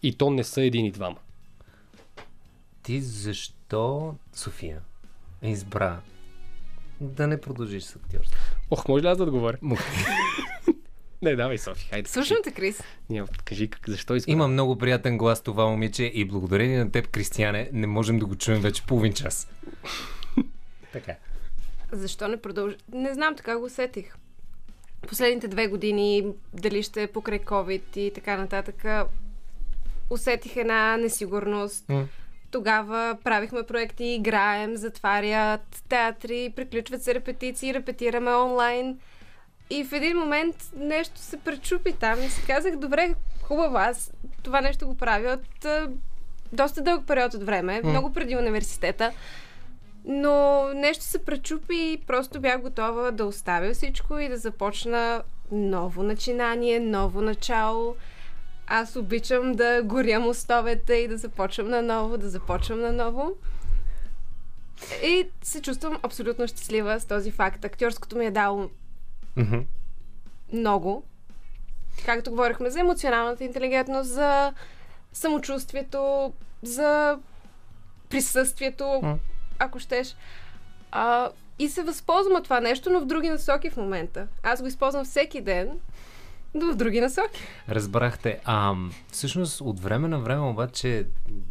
И 0.03 0.15
то 0.15 0.31
не 0.31 0.45
са 0.45 0.63
един 0.63 0.87
и 0.87 0.91
двама. 0.91 1.17
Ти 2.83 3.01
защо, 3.01 4.15
София, 4.33 4.81
избра 5.43 6.01
да 7.01 7.27
не 7.27 7.41
продължиш 7.41 7.83
с 7.83 7.97
актьорство? 7.97 8.39
Ох, 8.71 8.89
може 8.89 9.05
ли 9.05 9.09
аз 9.09 9.19
да 9.19 9.25
отговоря? 9.25 9.59
Не, 11.23 11.37
давай, 11.37 11.59
Софи, 11.59 11.89
хайде. 11.91 12.11
Слушам 12.11 12.37
те, 12.45 12.51
Крис. 12.51 12.83
Няма, 13.11 13.29
кажи 13.45 13.69
как, 13.69 13.89
защо 13.89 14.15
искам. 14.15 14.33
Има 14.33 14.49
много 14.49 14.79
приятен 14.79 15.19
глас 15.19 15.43
това 15.43 15.67
момиче 15.67 16.05
и 16.05 16.25
благодарение 16.25 16.85
на 16.85 16.91
теб, 16.91 17.09
Кристияне, 17.09 17.71
не 17.73 17.87
можем 17.87 18.19
да 18.19 18.27
го 18.27 18.37
чуем 18.37 18.61
вече 18.61 18.87
половин 18.87 19.13
час. 19.13 19.49
така. 20.93 21.15
Защо 21.93 22.29
не 22.29 22.37
продължи? 22.37 22.77
Не 22.93 23.15
знам, 23.15 23.37
така 23.37 23.59
го 23.59 23.65
усетих. 23.65 24.15
Последните 25.09 25.49
две 25.49 25.67
години, 25.67 26.27
дали 26.55 26.83
ще 26.83 27.03
е 27.03 27.07
покрай 27.07 27.39
COVID 27.39 27.97
и 27.97 28.13
така 28.15 28.37
нататък, 28.37 28.85
усетих 30.11 30.57
една 30.57 30.97
несигурност. 30.97 31.89
М. 31.89 32.09
Тогава 32.51 33.19
правихме 33.25 33.63
проекти, 33.63 34.05
играем, 34.05 34.77
затварят 34.77 35.83
театри, 35.89 36.53
приключват 36.57 37.03
се 37.03 37.15
репетиции, 37.15 37.75
репетираме 37.75 38.31
онлайн. 38.31 38.99
И 39.71 39.85
в 39.85 39.93
един 39.93 40.17
момент 40.17 40.57
нещо 40.77 41.21
се 41.21 41.37
пречупи 41.37 41.93
там 41.93 42.23
и 42.23 42.29
си 42.29 42.47
казах, 42.47 42.77
добре, 42.77 43.15
хубаво, 43.43 43.77
аз 43.77 44.13
това 44.43 44.61
нещо 44.61 44.87
го 44.87 44.95
правя 44.95 45.33
от 45.33 45.65
а, 45.65 45.91
доста 46.53 46.83
дълъг 46.83 47.07
период 47.07 47.35
от 47.35 47.43
време, 47.43 47.81
много 47.85 48.13
преди 48.13 48.37
университета. 48.37 49.13
Но 50.05 50.69
нещо 50.75 51.05
се 51.05 51.25
пречупи 51.25 51.77
и 51.77 52.03
просто 52.07 52.41
бях 52.41 52.61
готова 52.63 53.11
да 53.11 53.25
оставя 53.25 53.75
всичко 53.75 54.19
и 54.19 54.29
да 54.29 54.37
започна 54.37 55.23
ново 55.53 56.03
начинание, 56.03 56.81
ново 56.81 57.21
начало. 57.21 57.97
Аз 58.67 58.97
обичам 58.97 59.53
да 59.53 59.83
горя 59.85 60.21
мостовете 60.21 60.95
и 60.95 61.09
да 61.09 61.17
започвам 61.17 61.69
наново, 61.69 62.19
да 62.19 62.29
започвам 62.29 62.81
наново. 62.81 63.33
И 65.05 65.29
се 65.43 65.63
чувствам 65.63 65.99
абсолютно 66.03 66.49
щастлива 66.49 67.01
с 67.01 67.07
този 67.07 67.31
факт. 67.31 67.65
Актьорското 67.65 68.17
ми 68.17 68.27
е 68.27 68.31
дало 68.31 68.71
Мгм. 69.39 69.59
много. 70.53 71.03
Както 72.07 72.31
говорихме 72.31 72.71
за 72.71 72.81
емоционалната 72.81 73.45
интелигентност, 73.45 74.11
за 74.11 74.53
самочувствието, 75.13 76.33
за 76.63 77.19
присъствието, 78.09 79.01
М. 79.03 79.19
ако 79.59 79.79
щеш. 79.79 80.17
А, 80.93 81.31
и 81.59 81.69
се 81.69 81.83
възползвам 81.83 82.37
от 82.37 82.45
това 82.45 82.61
нещо, 82.61 82.91
но 82.91 83.01
в 83.01 83.07
други 83.07 83.31
насоки 83.31 83.71
в 83.71 83.77
момента. 83.77 84.27
Аз 84.43 84.61
го 84.61 84.67
използвам 84.67 85.05
всеки 85.05 85.41
ден, 85.41 85.71
но 86.55 86.73
в 86.73 86.77
други 86.77 87.01
насоки. 87.01 87.41
Разбрахте. 87.69 88.41
А, 88.45 88.75
всъщност, 89.13 89.61
от 89.61 89.81
време 89.81 90.09
на 90.09 90.19
време 90.19 90.43
обаче, 90.43 91.07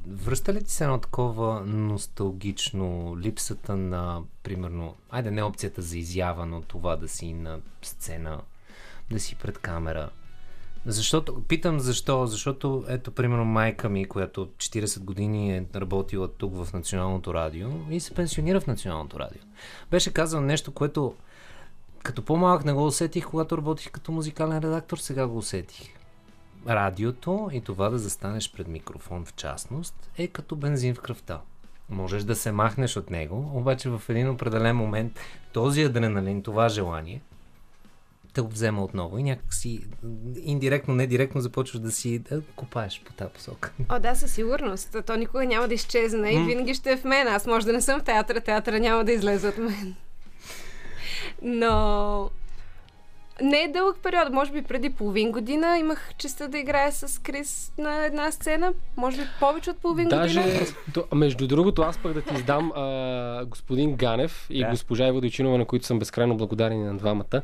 връща 0.07 0.53
ли 0.53 0.63
ти 0.63 0.71
се 0.71 0.83
едно 0.83 0.97
такова 0.99 1.61
носталгично 1.65 3.17
липсата 3.19 3.75
на, 3.75 4.21
примерно, 4.43 4.95
айде 5.09 5.31
не 5.31 5.43
опцията 5.43 5.81
за 5.81 5.97
изява, 5.97 6.45
но 6.45 6.61
това 6.61 6.95
да 6.95 7.07
си 7.07 7.33
на 7.33 7.59
сцена, 7.81 8.41
да 9.11 9.19
си 9.19 9.35
пред 9.35 9.57
камера? 9.57 10.09
Защото, 10.85 11.43
питам 11.43 11.79
защо, 11.79 12.25
защото 12.25 12.85
ето, 12.87 13.11
примерно, 13.11 13.45
майка 13.45 13.89
ми, 13.89 14.05
която 14.05 14.47
40 14.57 14.99
години 14.99 15.57
е 15.57 15.65
работила 15.75 16.27
тук 16.27 16.55
в 16.55 16.73
Националното 16.73 17.33
радио 17.33 17.69
и 17.89 17.99
се 17.99 18.13
пенсионира 18.13 18.61
в 18.61 18.67
Националното 18.67 19.19
радио. 19.19 19.41
Беше 19.91 20.13
казал 20.13 20.41
нещо, 20.41 20.71
което 20.71 21.15
като 22.07 22.21
по-малък 22.21 22.65
не 22.65 22.73
го 22.73 22.85
усетих, 22.85 23.25
когато 23.25 23.57
работих 23.57 23.91
като 23.91 24.11
музикален 24.11 24.59
редактор, 24.59 24.97
сега 24.97 25.27
го 25.27 25.37
усетих. 25.37 25.89
Радиото 26.67 27.49
и 27.53 27.61
това 27.61 27.89
да 27.89 27.97
застанеш 27.97 28.51
пред 28.51 28.67
микрофон 28.67 29.25
в 29.25 29.33
частност 29.33 30.09
е 30.17 30.27
като 30.27 30.55
бензин 30.55 30.95
в 30.95 31.01
кръвта. 31.01 31.41
Можеш 31.89 32.23
да 32.23 32.35
се 32.35 32.51
махнеш 32.51 32.97
от 32.97 33.09
него, 33.09 33.51
обаче 33.53 33.89
в 33.89 34.01
един 34.09 34.29
определен 34.29 34.75
момент 34.75 35.19
този 35.53 35.83
адреналин, 35.83 36.43
това 36.43 36.69
желание, 36.69 37.21
ще 38.29 38.41
го 38.41 38.47
взема 38.47 38.83
отново. 38.83 39.17
И 39.17 39.23
някак 39.23 39.53
си 39.53 39.81
индиректно, 40.43 40.95
не 40.95 41.07
директно 41.07 41.41
започваш 41.41 41.81
да 41.81 41.91
си 41.91 42.19
да 42.19 42.41
копаеш 42.55 43.01
по 43.05 43.13
тази 43.13 43.31
посока. 43.33 43.71
О, 43.89 43.99
да, 43.99 44.15
със 44.15 44.31
сигурност. 44.31 44.97
То 45.05 45.15
никога 45.15 45.45
няма 45.45 45.67
да 45.67 45.73
изчезне 45.73 46.31
и 46.31 46.45
винаги 46.45 46.73
ще 46.73 46.91
е 46.91 46.97
в 46.97 47.03
мен. 47.03 47.27
Аз 47.27 47.47
може 47.47 47.65
да 47.65 47.73
не 47.73 47.81
съм 47.81 47.99
в 47.99 48.03
театъра, 48.03 48.41
театъра 48.41 48.79
няма 48.79 49.05
да 49.05 49.11
излезе 49.11 49.47
от 49.47 49.57
мен. 49.57 49.95
Но 51.41 52.29
не 53.41 53.61
е 53.61 53.67
дълъг 53.67 53.97
период. 54.03 54.29
Може 54.31 54.51
би 54.51 54.61
преди 54.61 54.89
половин 54.89 55.31
година 55.31 55.77
имах 55.77 56.11
честа 56.17 56.47
да 56.47 56.57
играя 56.59 56.91
с 56.91 57.21
Крис 57.21 57.73
на 57.77 58.05
една 58.05 58.31
сцена. 58.31 58.73
Може 58.97 59.17
би 59.17 59.23
повече 59.39 59.69
от 59.69 59.77
половин 59.77 60.07
Даже, 60.07 60.41
година. 60.41 60.59
то, 60.93 61.05
между 61.15 61.47
другото, 61.47 61.81
аз 61.81 61.97
пък 61.97 62.13
да 62.13 62.21
ти 62.21 62.33
издам 62.33 62.71
а, 62.71 63.45
господин 63.45 63.95
Ганев 63.95 64.47
и 64.49 64.59
Да. 64.59 64.69
госпожа 64.69 65.07
Иво 65.07 65.21
Дойчинова, 65.21 65.57
на 65.57 65.65
които 65.65 65.85
съм 65.85 65.99
безкрайно 65.99 66.37
благодарен 66.37 66.81
и 66.81 66.83
на 66.83 66.97
двамата, 66.97 67.41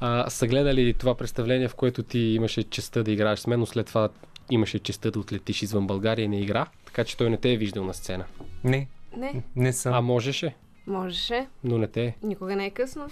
а, 0.00 0.30
са 0.30 0.46
гледали 0.46 0.94
това 0.94 1.14
представление, 1.14 1.68
в 1.68 1.74
което 1.74 2.02
ти 2.02 2.18
имаше 2.18 2.62
честа 2.62 3.04
да 3.04 3.10
играеш 3.10 3.38
с 3.38 3.46
мен, 3.46 3.60
но 3.60 3.66
след 3.66 3.86
това 3.86 4.08
имаше 4.50 4.78
честа 4.78 5.10
да 5.10 5.18
отлетиш 5.18 5.62
извън 5.62 5.86
България 5.86 6.24
и 6.24 6.28
не 6.28 6.40
игра, 6.40 6.66
така 6.86 7.04
че 7.04 7.16
той 7.16 7.30
не 7.30 7.36
те 7.36 7.52
е 7.52 7.56
виждал 7.56 7.84
на 7.84 7.94
сцена. 7.94 8.24
Не, 8.64 8.88
Не, 9.16 9.42
не 9.56 9.72
съм. 9.72 9.94
А 9.94 10.00
можеше, 10.00 10.54
можеше. 10.86 11.48
но 11.64 11.78
не 11.78 11.86
те. 11.88 12.16
Никога 12.22 12.56
не 12.56 12.66
е 12.66 12.70
късно. 12.70 13.08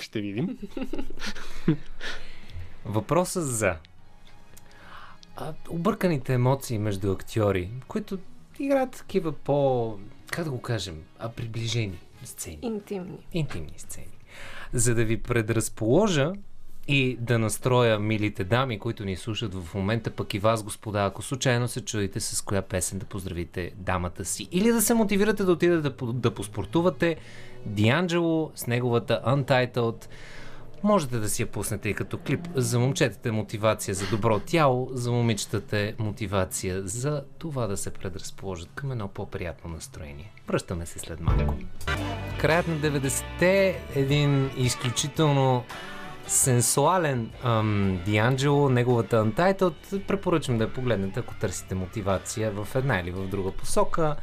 Ще 0.00 0.20
видим. 0.20 0.58
Въпросът 2.84 3.46
за 3.46 3.76
а, 5.36 5.54
обърканите 5.68 6.34
емоции 6.34 6.78
между 6.78 7.12
актьори, 7.12 7.70
които 7.88 8.18
играят 8.58 8.90
такива 8.90 9.32
по, 9.32 9.98
как 10.30 10.44
да 10.44 10.50
го 10.50 10.60
кажем, 10.60 11.02
а 11.18 11.28
приближени 11.28 11.98
сцени, 12.24 12.58
Интимни. 12.62 13.18
интимни 13.32 13.74
сцени. 13.76 14.06
За 14.72 14.94
да 14.94 15.04
ви 15.04 15.22
предразположа 15.22 16.32
и 16.88 17.16
да 17.20 17.38
настроя 17.38 17.98
милите 17.98 18.44
дами, 18.44 18.78
които 18.78 19.04
ни 19.04 19.16
слушат 19.16 19.54
в 19.54 19.74
момента, 19.74 20.10
пък 20.10 20.34
и 20.34 20.38
вас, 20.38 20.62
господа, 20.62 21.04
ако 21.04 21.22
случайно 21.22 21.68
се 21.68 21.80
чудите 21.80 22.20
с 22.20 22.42
коя 22.42 22.62
песен 22.62 22.98
да 22.98 23.06
поздравите 23.06 23.72
дамата 23.76 24.24
си 24.24 24.48
или 24.52 24.72
да 24.72 24.82
се 24.82 24.94
мотивирате 24.94 25.44
да 25.44 25.52
отидете 25.52 25.90
да, 25.90 26.12
да 26.12 26.30
поспортувате, 26.30 27.16
Дианджело 27.66 28.50
с 28.54 28.66
неговата 28.66 29.22
Untitled 29.26 30.06
Можете 30.82 31.18
да 31.18 31.28
си 31.28 31.42
я 31.42 31.46
пуснете 31.46 31.88
и 31.88 31.94
като 31.94 32.18
клип. 32.18 32.48
За 32.54 32.78
момчетата 32.78 33.32
мотивация 33.32 33.94
за 33.94 34.06
добро 34.10 34.38
тяло, 34.38 34.88
за 34.92 35.12
момичетата 35.12 35.92
мотивация 35.98 36.82
за 36.86 37.22
това 37.38 37.66
да 37.66 37.76
се 37.76 37.90
предразположат 37.90 38.68
към 38.74 38.92
едно 38.92 39.08
по-приятно 39.08 39.70
настроение. 39.70 40.32
Връщаме 40.48 40.86
се 40.86 40.98
след 40.98 41.20
малко. 41.20 41.54
Краят 42.40 42.68
на 42.68 42.76
90-те 42.76 43.68
е 43.68 43.80
един 43.94 44.50
изключително 44.56 45.64
сенсуален 46.26 47.30
ам, 47.42 48.00
Дианджело, 48.04 48.68
неговата 48.68 49.24
Untitled. 49.24 50.06
Препоръчвам 50.06 50.58
да 50.58 50.64
я 50.64 50.72
погледнете, 50.72 51.20
ако 51.20 51.34
търсите 51.34 51.74
мотивация 51.74 52.52
в 52.52 52.68
една 52.74 53.00
или 53.00 53.10
в 53.10 53.28
друга 53.28 53.52
посока. 53.52 54.16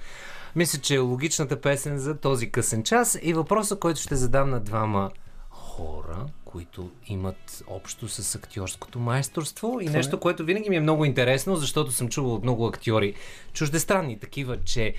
Мисля, 0.55 0.79
че 0.79 0.95
е 0.95 0.99
логичната 0.99 1.61
песен 1.61 1.99
за 1.99 2.17
този 2.17 2.51
късен 2.51 2.83
час 2.83 3.19
и 3.21 3.33
въпросът, 3.33 3.79
който 3.79 3.99
ще 3.99 4.15
задам 4.15 4.49
на 4.49 4.59
двама 4.59 5.11
хора, 5.49 6.25
които 6.45 6.89
имат 7.07 7.63
общо 7.67 8.07
с 8.07 8.35
актьорското 8.35 8.99
майсторство 8.99 9.79
и 9.81 9.85
нещо, 9.85 10.19
което 10.19 10.43
винаги 10.43 10.69
ми 10.69 10.75
е 10.75 10.79
много 10.81 11.05
интересно, 11.05 11.55
защото 11.55 11.91
съм 11.91 12.09
чувал 12.09 12.35
от 12.35 12.43
много 12.43 12.67
актьори, 12.67 13.13
чуждестранни 13.53 14.19
такива, 14.19 14.57
че 14.63 14.93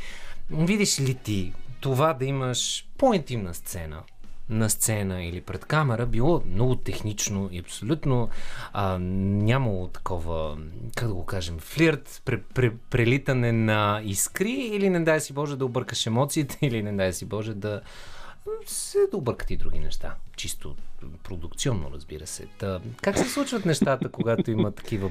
видиш 0.50 1.00
ли 1.00 1.14
ти 1.14 1.52
това 1.80 2.12
да 2.14 2.24
имаш 2.24 2.88
по-интимна 2.98 3.54
сцена, 3.54 4.02
на 4.48 4.70
сцена 4.70 5.24
или 5.24 5.40
пред 5.40 5.64
камера 5.64 6.06
било 6.06 6.42
много 6.46 6.76
технично 6.76 7.48
и 7.52 7.58
абсолютно 7.58 8.28
а, 8.72 8.98
нямало 8.98 9.88
такова, 9.88 10.58
как 10.96 11.08
да 11.08 11.14
го 11.14 11.24
кажем, 11.24 11.58
флирт, 11.58 12.22
пре, 12.24 12.42
пре, 12.54 12.72
прелитане 12.90 13.52
на 13.52 14.00
искри 14.04 14.52
или 14.52 14.90
не 14.90 15.00
дай 15.00 15.20
си 15.20 15.32
Боже 15.32 15.56
да 15.56 15.64
объркаш 15.64 16.06
емоциите 16.06 16.58
или 16.62 16.82
не 16.82 16.92
дай 16.92 17.12
си 17.12 17.24
Боже 17.24 17.54
да 17.54 17.80
се 18.66 18.98
да 19.10 19.16
объркат 19.16 19.50
и 19.50 19.56
други 19.56 19.78
неща. 19.78 20.14
Чисто 20.36 20.76
продукционно, 21.22 21.90
разбира 21.94 22.26
се. 22.26 22.46
Та, 22.58 22.80
как 23.02 23.18
се 23.18 23.24
случват 23.24 23.64
нещата, 23.64 24.08
когато 24.08 24.50
има 24.50 24.72
такива 24.72 25.10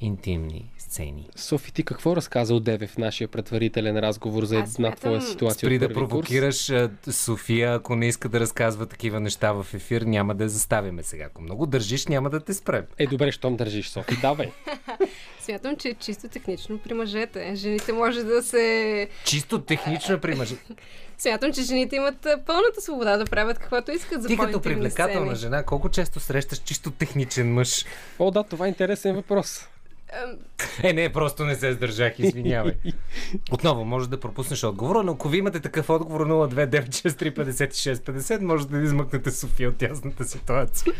по-интимни 0.00 0.70
сцени? 0.78 1.28
Софи, 1.36 1.72
ти 1.72 1.82
какво 1.82 2.16
разказа 2.16 2.54
от 2.54 2.64
Деве 2.64 2.86
в 2.86 2.98
нашия 2.98 3.28
предварителен 3.28 3.98
разговор 3.98 4.44
за 4.44 4.54
една 4.54 4.66
твоя 4.90 5.20
смятам- 5.20 5.20
ситуация 5.22 5.58
Спри 5.58 5.78
да 5.78 5.86
курс? 5.86 5.94
провокираш 5.94 6.70
а, 6.70 6.90
София, 7.10 7.74
ако 7.74 7.96
не 7.96 8.08
иска 8.08 8.28
да 8.28 8.40
разказва 8.40 8.86
такива 8.86 9.20
неща 9.20 9.52
в 9.52 9.66
ефир, 9.74 10.02
няма 10.02 10.34
да 10.34 10.44
я 10.44 10.50
заставяме 10.50 11.02
сега. 11.02 11.24
Ако 11.24 11.42
много 11.42 11.66
държиш, 11.66 12.06
няма 12.06 12.30
да 12.30 12.40
те 12.40 12.54
спрем. 12.54 12.84
Е, 12.98 13.06
добре, 13.06 13.32
щом 13.32 13.56
държиш, 13.56 13.88
Софи, 13.88 14.16
давай. 14.16 14.50
Смятам, 15.40 15.76
че 15.76 15.88
е 15.88 15.94
чисто 15.94 16.28
технично 16.28 16.78
при 16.78 16.94
мъжете. 16.94 17.54
Жените 17.54 17.92
може 17.92 18.24
да 18.24 18.42
се... 18.42 19.08
Чисто 19.24 19.60
технично 19.60 20.20
при 20.20 20.34
мъже. 20.34 20.54
Смятам, 21.18 21.52
че 21.52 21.62
жените 21.62 21.96
имат 21.96 22.16
пълната 22.46 22.80
свобода 22.80 23.16
да 23.16 23.24
правят 23.24 23.58
каквото 23.58 23.92
искат 23.92 24.22
за 24.22 24.28
Ти 24.28 24.36
като 24.36 24.60
привлекателна 24.60 25.26
сцени. 25.26 25.40
жена, 25.40 25.62
колко 25.62 25.88
често 25.88 26.20
срещаш 26.20 26.58
чисто 26.58 26.90
техничен 26.90 27.52
мъж? 27.52 27.84
О, 28.18 28.30
да, 28.30 28.42
това 28.42 28.66
е 28.66 28.68
интересен 28.68 29.14
въпрос. 29.14 29.68
Е, 30.82 30.92
не, 30.92 31.12
просто 31.12 31.44
не 31.44 31.54
се 31.54 31.72
сдържах, 31.72 32.18
извинявай. 32.18 32.74
Отново, 33.52 33.84
може 33.84 34.08
да 34.08 34.20
пропуснеш 34.20 34.64
отговора, 34.64 35.02
но 35.02 35.12
ако 35.12 35.28
ви 35.28 35.38
имате 35.38 35.60
такъв 35.60 35.90
отговор 35.90 36.28
029635650, 36.28 38.40
може 38.40 38.68
да 38.68 38.78
измъкнете 38.78 39.30
София 39.30 39.68
от 39.68 39.76
тясната 39.76 40.24
ситуация. 40.24 40.92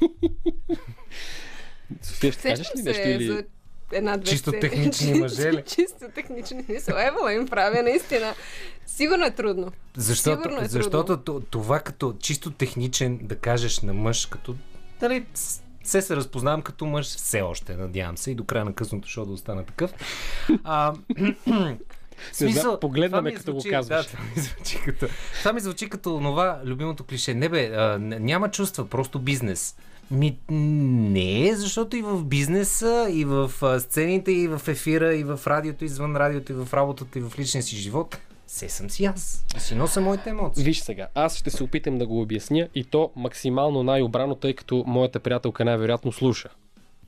София, 2.02 2.32
ще 2.32 2.42
кажеш 2.42 2.70
ли 2.76 2.82
нещо 2.82 3.08
или... 3.08 3.26
за 3.26 3.44
една-две 3.92 4.30
Чисто 4.30 4.50
сцени. 4.50 4.60
технични 4.60 5.14
мъже 5.14 5.52
ли? 5.52 5.62
Чисто 5.66 6.04
технични 6.14 6.64
мисъл. 6.68 6.96
Евала 6.98 7.34
им 7.34 7.48
правя, 7.48 7.82
наистина. 7.82 8.34
Сигурно 8.86 9.26
е 9.26 9.30
трудно. 9.30 9.72
Защото, 9.96 10.42
Сигурно 10.42 10.64
е 10.64 10.68
защото 10.68 11.16
т- 11.16 11.40
това 11.50 11.80
като 11.80 12.14
чисто 12.20 12.50
техничен 12.50 13.18
да 13.22 13.36
кажеш 13.36 13.80
на 13.80 13.94
мъж, 13.94 14.26
като 14.26 14.54
дали, 15.00 15.24
все 15.82 16.02
се 16.02 16.16
разпознавам 16.16 16.62
като 16.62 16.86
мъж, 16.86 17.06
все 17.06 17.40
още, 17.40 17.76
надявам 17.76 18.18
се, 18.18 18.30
и 18.30 18.34
до 18.34 18.44
края 18.44 18.64
на 18.64 18.72
късното 18.72 19.08
шоу 19.08 19.26
да 19.26 19.32
остана 19.32 19.64
такъв. 19.64 19.94
А, 20.64 20.94
знам, 22.32 22.76
погледна 22.80 23.22
ме, 23.22 23.34
като 23.34 23.52
го 23.52 23.60
звучи- 23.60 23.70
казваш. 23.70 24.06
Да, 24.06 24.12
това 24.12 24.24
ми 24.24 24.40
звучи 24.42 24.80
като, 24.84 25.06
това 25.38 25.52
ми 25.52 25.60
звучи 25.60 25.88
като 25.88 26.18
това 26.18 26.60
любимото 26.64 27.04
клише. 27.04 27.34
Не 27.34 27.48
бе, 27.48 27.66
а, 27.74 27.98
няма 27.98 28.50
чувства, 28.50 28.88
просто 28.88 29.18
бизнес. 29.18 29.76
Ми, 30.10 30.38
не, 30.48 31.54
защото 31.54 31.96
и 31.96 32.02
в 32.02 32.24
бизнеса, 32.24 33.06
и 33.10 33.24
в 33.24 33.50
сцените, 33.80 34.32
и 34.32 34.48
в 34.48 34.62
ефира, 34.66 35.14
и 35.14 35.24
в 35.24 35.40
радиото, 35.46 35.84
извън 35.84 36.16
радиото, 36.16 36.52
и 36.52 36.54
в 36.54 36.68
работата, 36.74 37.18
и 37.18 37.22
в 37.22 37.32
личния 37.38 37.62
си 37.62 37.76
живот, 37.76 38.18
се 38.50 38.68
съм 38.68 38.90
си 38.90 39.04
аз. 39.04 39.44
Си 39.58 39.74
нося 39.74 40.00
моите 40.00 40.30
емоции. 40.30 40.64
Виж 40.64 40.80
сега, 40.80 41.08
аз 41.14 41.36
ще 41.36 41.50
се 41.50 41.62
опитам 41.62 41.98
да 41.98 42.06
го 42.06 42.20
обясня 42.20 42.68
и 42.74 42.84
то 42.84 43.12
максимално 43.16 43.82
най-обрано, 43.82 44.34
тъй 44.34 44.54
като 44.54 44.84
моята 44.86 45.20
приятелка 45.20 45.64
най-вероятно 45.64 46.12
слуша. 46.12 46.48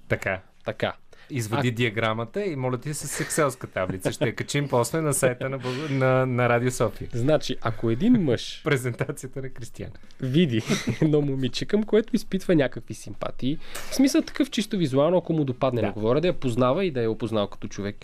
Така. 0.09 0.41
Така. 0.65 0.93
Извади 1.31 1.69
а... 1.69 1.73
диаграмата 1.73 2.45
и 2.45 2.57
моля 2.57 2.79
ти 2.79 2.95
с 2.95 3.21
екселска 3.21 3.67
таблица. 3.67 4.13
Ще 4.13 4.25
я 4.25 4.35
качим 4.35 4.69
после 4.69 5.01
на 5.01 5.15
сайта 5.15 5.49
на, 5.49 5.59
на, 5.91 6.27
на 6.27 6.49
Радио 6.49 6.71
София. 6.71 7.09
Значи, 7.13 7.57
ако 7.61 7.91
един 7.91 8.13
мъж 8.13 8.63
Презентацията 8.65 9.43
на 9.43 9.49
Кристиян. 9.49 9.91
види 10.21 10.63
едно 11.03 11.21
момиче, 11.21 11.67
към 11.67 11.83
което 11.83 12.17
изпитва 12.17 12.55
някакви 12.55 12.95
симпатии, 12.95 13.59
в 13.75 13.95
смисъл 13.95 14.23
такъв 14.23 14.51
чисто 14.51 14.77
визуално, 14.77 15.17
ако 15.17 15.33
му 15.33 15.45
допадне, 15.45 15.81
Да. 15.81 15.93
говоря 15.93 16.21
да 16.21 16.29
я 16.29 16.41
познава 16.41 16.85
и 16.85 16.91
да 16.91 17.03
я 17.03 17.11
опознал 17.11 17.47
като 17.47 17.69
човек, 17.69 17.97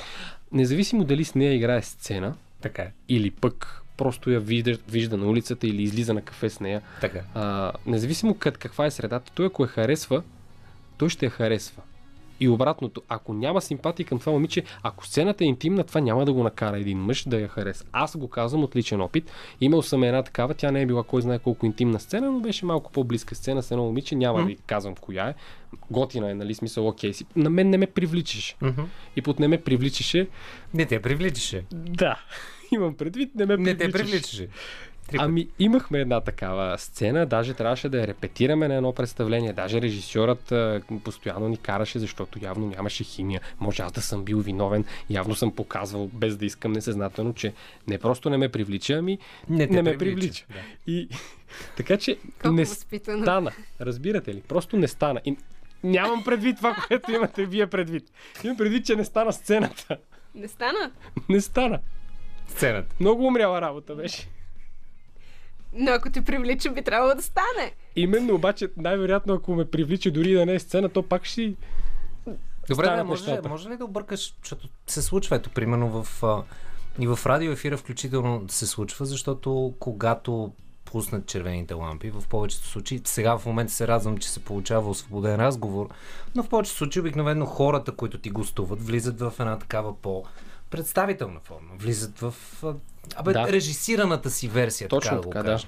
независимо 0.53 1.05
дали 1.05 1.25
с 1.25 1.35
нея 1.35 1.55
играе 1.55 1.83
сцена 1.83 2.35
Така 2.61 2.83
е. 2.83 2.93
или 3.09 3.31
пък 3.31 3.83
просто 3.97 4.31
я 4.31 4.41
вижда, 4.41 4.79
вижда 4.89 5.17
на 5.17 5.27
улицата 5.27 5.67
или 5.67 5.83
излиза 5.83 6.15
на 6.15 6.23
кафе 6.23 6.51
с 6.51 6.61
нея, 6.61 6.83
Така. 7.01 7.21
а, 7.35 7.73
независимо 7.87 8.35
къд, 8.35 8.59
каква 8.59 8.87
е 8.87 8.91
средата, 8.91 9.33
той 9.35 9.47
ако 9.47 9.63
я 9.63 9.69
харесва, 9.69 10.23
той 10.99 11.09
ще 11.09 11.25
я 11.27 11.31
харесва. 11.31 11.83
И 12.41 12.49
обратното, 12.49 13.03
ако 13.09 13.35
няма 13.35 13.61
симпатия 13.61 14.07
към 14.07 14.19
това 14.19 14.33
момиче, 14.33 14.63
ако 14.83 15.07
сцената 15.07 15.45
е 15.45 15.47
интимна, 15.47 15.85
това 15.85 16.01
няма 16.01 16.25
да 16.25 16.33
го 16.33 16.43
накара 16.43 16.79
един 16.79 16.99
мъж 16.99 17.29
да 17.29 17.41
я 17.41 17.49
хареса. 17.49 17.85
Аз 17.93 18.17
го 18.17 18.29
казвам 18.29 18.65
от 18.65 18.77
личен 18.77 19.01
опит. 19.01 19.31
Имал 19.61 19.83
съм 19.83 20.03
една 20.03 20.23
такава, 20.23 20.55
тя 20.55 20.71
не 20.71 20.83
е 20.83 20.87
била 20.87 21.03
кой 21.03 21.23
знае 21.23 21.39
колко 21.39 21.67
интимна 21.67 22.01
сцена, 22.01 22.31
но 22.31 22.41
беше 22.41 22.67
малко 22.67 22.93
по-близка 22.93 23.35
сцена 23.35 23.63
с 23.63 23.71
едно 23.71 23.85
момиче. 23.85 24.15
Няма 24.15 24.39
да 24.39 24.45
ви 24.45 24.57
казвам 24.67 24.95
коя 24.95 25.29
е. 25.29 25.35
Готина 25.91 26.31
е, 26.31 26.35
нали, 26.35 26.55
смисъл, 26.55 26.89
окей 26.89 27.13
си. 27.13 27.27
На 27.37 27.51
мен 27.51 27.71
не 27.71 27.79
ме 27.79 27.87
привличаше. 27.87 28.57
Мгм. 28.63 28.83
И 29.17 29.23
под 29.23 29.39
не 29.39 29.49
ме 29.49 29.61
привличаше, 29.61 30.29
Не 30.75 30.87
те 30.87 31.03
привличаше. 31.03 31.65
да. 31.73 32.21
Имам 32.73 32.95
предвид, 32.95 33.35
не 33.35 33.47
ме 33.47 33.57
Не 33.57 33.77
те 33.77 33.91
привличаше. 33.91 34.49
Три 35.09 35.17
пъти. 35.17 35.25
Ами 35.25 35.49
имахме 35.59 36.01
една 36.01 36.21
такава 36.21 36.79
сцена, 36.79 37.27
даже 37.27 37.55
трябваше 37.55 37.89
да 37.89 38.01
я 38.01 38.07
репетираме 38.07 38.69
на 38.69 38.75
едно 38.75 38.93
представление. 38.93 39.53
Даже 39.53 39.83
режисьорът 39.83 40.53
а, 40.53 40.81
постоянно 41.05 41.49
ни 41.49 41.57
караше, 41.57 41.99
защото 41.99 42.39
явно 42.43 42.67
нямаше 42.67 43.05
химия. 43.05 43.41
Може 43.61 43.83
аз 43.83 43.93
да 43.93 44.03
съм 44.03 44.25
бил 44.25 44.39
виновен, 44.39 44.85
явно 45.11 45.35
съм 45.35 45.53
показвал 45.53 46.07
без 46.09 46.37
да 46.37 46.47
искам 46.47 46.73
несъзнателно, 46.73 47.35
че 47.35 47.53
не 47.87 47.99
просто 47.99 48.31
не 48.31 48.37
ме 48.37 48.49
привлича, 48.49 48.93
ами 48.95 49.19
Не 49.49 49.67
не 49.67 49.83
ме 49.83 49.99
привлича, 49.99 49.99
привлича. 49.99 50.45
да. 50.49 50.93
И 50.93 51.09
така 51.77 51.97
че 51.97 52.17
Колко 52.43 52.57
не 52.57 52.65
възпитано. 52.65 53.23
стана. 53.23 53.51
Разбирате 53.81 54.35
ли? 54.35 54.41
Просто 54.41 54.77
не 54.77 54.89
стана. 54.89 55.21
И 55.25 55.37
нямам 55.85 56.25
предвид 56.25 56.57
това, 56.57 56.77
което 56.89 57.13
имате 57.13 57.47
вие 57.47 57.67
предвид. 57.67 58.05
Имам 58.45 58.57
предвид, 58.57 58.87
че 58.87 58.97
не 58.97 59.05
стана 59.05 59.33
сцената. 59.33 59.97
Не 60.35 60.49
стана. 60.49 60.91
Не 61.29 61.41
стана. 61.41 61.79
Сцената. 62.49 62.95
Много 63.01 63.27
умряла 63.27 63.61
работа 63.61 63.95
беше. 63.95 64.29
Но 65.73 65.91
ако 65.91 66.11
те 66.11 66.25
привлича, 66.25 66.71
би 66.71 66.83
трябвало 66.83 67.15
да 67.15 67.23
стане. 67.23 67.73
Именно, 67.97 68.35
обаче, 68.35 68.69
най-вероятно, 68.77 69.35
ако 69.35 69.55
ме 69.55 69.65
привлича 69.65 70.11
дори 70.11 70.33
да 70.33 70.47
не 70.47 70.55
е 70.55 70.59
сцена, 70.59 70.89
то 70.89 71.03
пак 71.03 71.25
ще... 71.25 71.55
Добре, 72.69 72.87
да, 72.87 73.05
може, 73.05 73.23
нещата. 73.23 73.49
може 73.49 73.69
ли 73.69 73.77
да 73.77 73.85
объркаш, 73.85 74.35
защото 74.43 74.69
се 74.87 75.03
случва, 75.03 75.37
ето, 75.37 75.51
примерно 75.51 76.03
в, 76.03 76.23
а, 76.23 76.43
и 76.99 77.07
в 77.07 77.19
радио 77.27 77.53
ефира 77.53 77.77
включително 77.77 78.45
се 78.49 78.67
случва, 78.67 79.07
защото 79.07 79.75
когато 79.79 80.53
пуснат 80.85 81.27
червените 81.27 81.75
лампи, 81.75 82.11
в 82.11 82.25
повечето 82.29 82.67
случаи, 82.67 83.01
сега 83.05 83.39
в 83.39 83.47
момента 83.47 83.73
се 83.73 83.89
радвам, 83.89 84.19
че 84.19 84.31
се 84.31 84.45
получава 84.45 84.91
освободен 84.91 85.37
разговор, 85.37 85.89
но 86.35 86.43
в 86.43 86.49
повечето 86.49 86.79
случаи 86.79 87.01
обикновено 87.01 87.47
хората, 87.47 87.93
които 87.93 88.19
ти 88.19 88.31
гостуват, 88.31 88.83
влизат 88.83 89.21
в 89.21 89.33
една 89.39 89.59
такава 89.59 89.97
по 89.97 90.25
представителна 90.71 91.41
форма, 91.45 91.71
влизат 91.79 92.19
в 92.19 92.35
а, 92.65 92.75
абе, 93.17 93.33
Да. 93.33 93.53
режисираната 93.53 94.31
си 94.31 94.49
версия, 94.49 94.89
Точно 94.89 95.11
така 95.11 95.17
да 95.17 95.31
така, 95.31 95.43
го 95.43 95.49
да. 95.49 95.65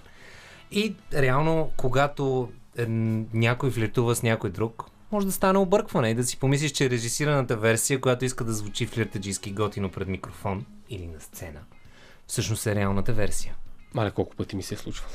И 0.71 0.95
реално, 1.15 1.73
когато 1.77 2.53
е, 2.79 2.87
някой 3.33 3.71
флиртува 3.71 4.15
с 4.15 4.23
някой 4.23 4.51
друг, 4.51 4.85
може 5.13 5.27
да 5.27 5.33
стане 5.33 5.59
объркване 5.59 6.11
и 6.11 6.15
да 6.15 6.25
си 6.25 6.39
помислиш, 6.39 6.71
че 6.73 6.91
режисираната 6.91 7.57
версия, 7.57 8.01
която 8.01 8.25
иска 8.25 8.45
да 8.45 8.53
звучи 8.53 8.87
флиртаджийски 8.87 9.53
готино 9.53 9.91
пред 9.91 10.09
микрофон 10.09 10.67
или 10.89 11.07
на 11.07 11.21
сцена, 11.21 11.61
всъщност 12.27 12.67
е 12.67 12.75
реалната 12.75 13.13
версия. 13.13 13.55
Мале, 13.95 14.11
колко 14.11 14.37
пъти 14.37 14.57
ми 14.57 14.63
се 14.63 14.75
е 14.75 14.79
случвало. 14.79 15.13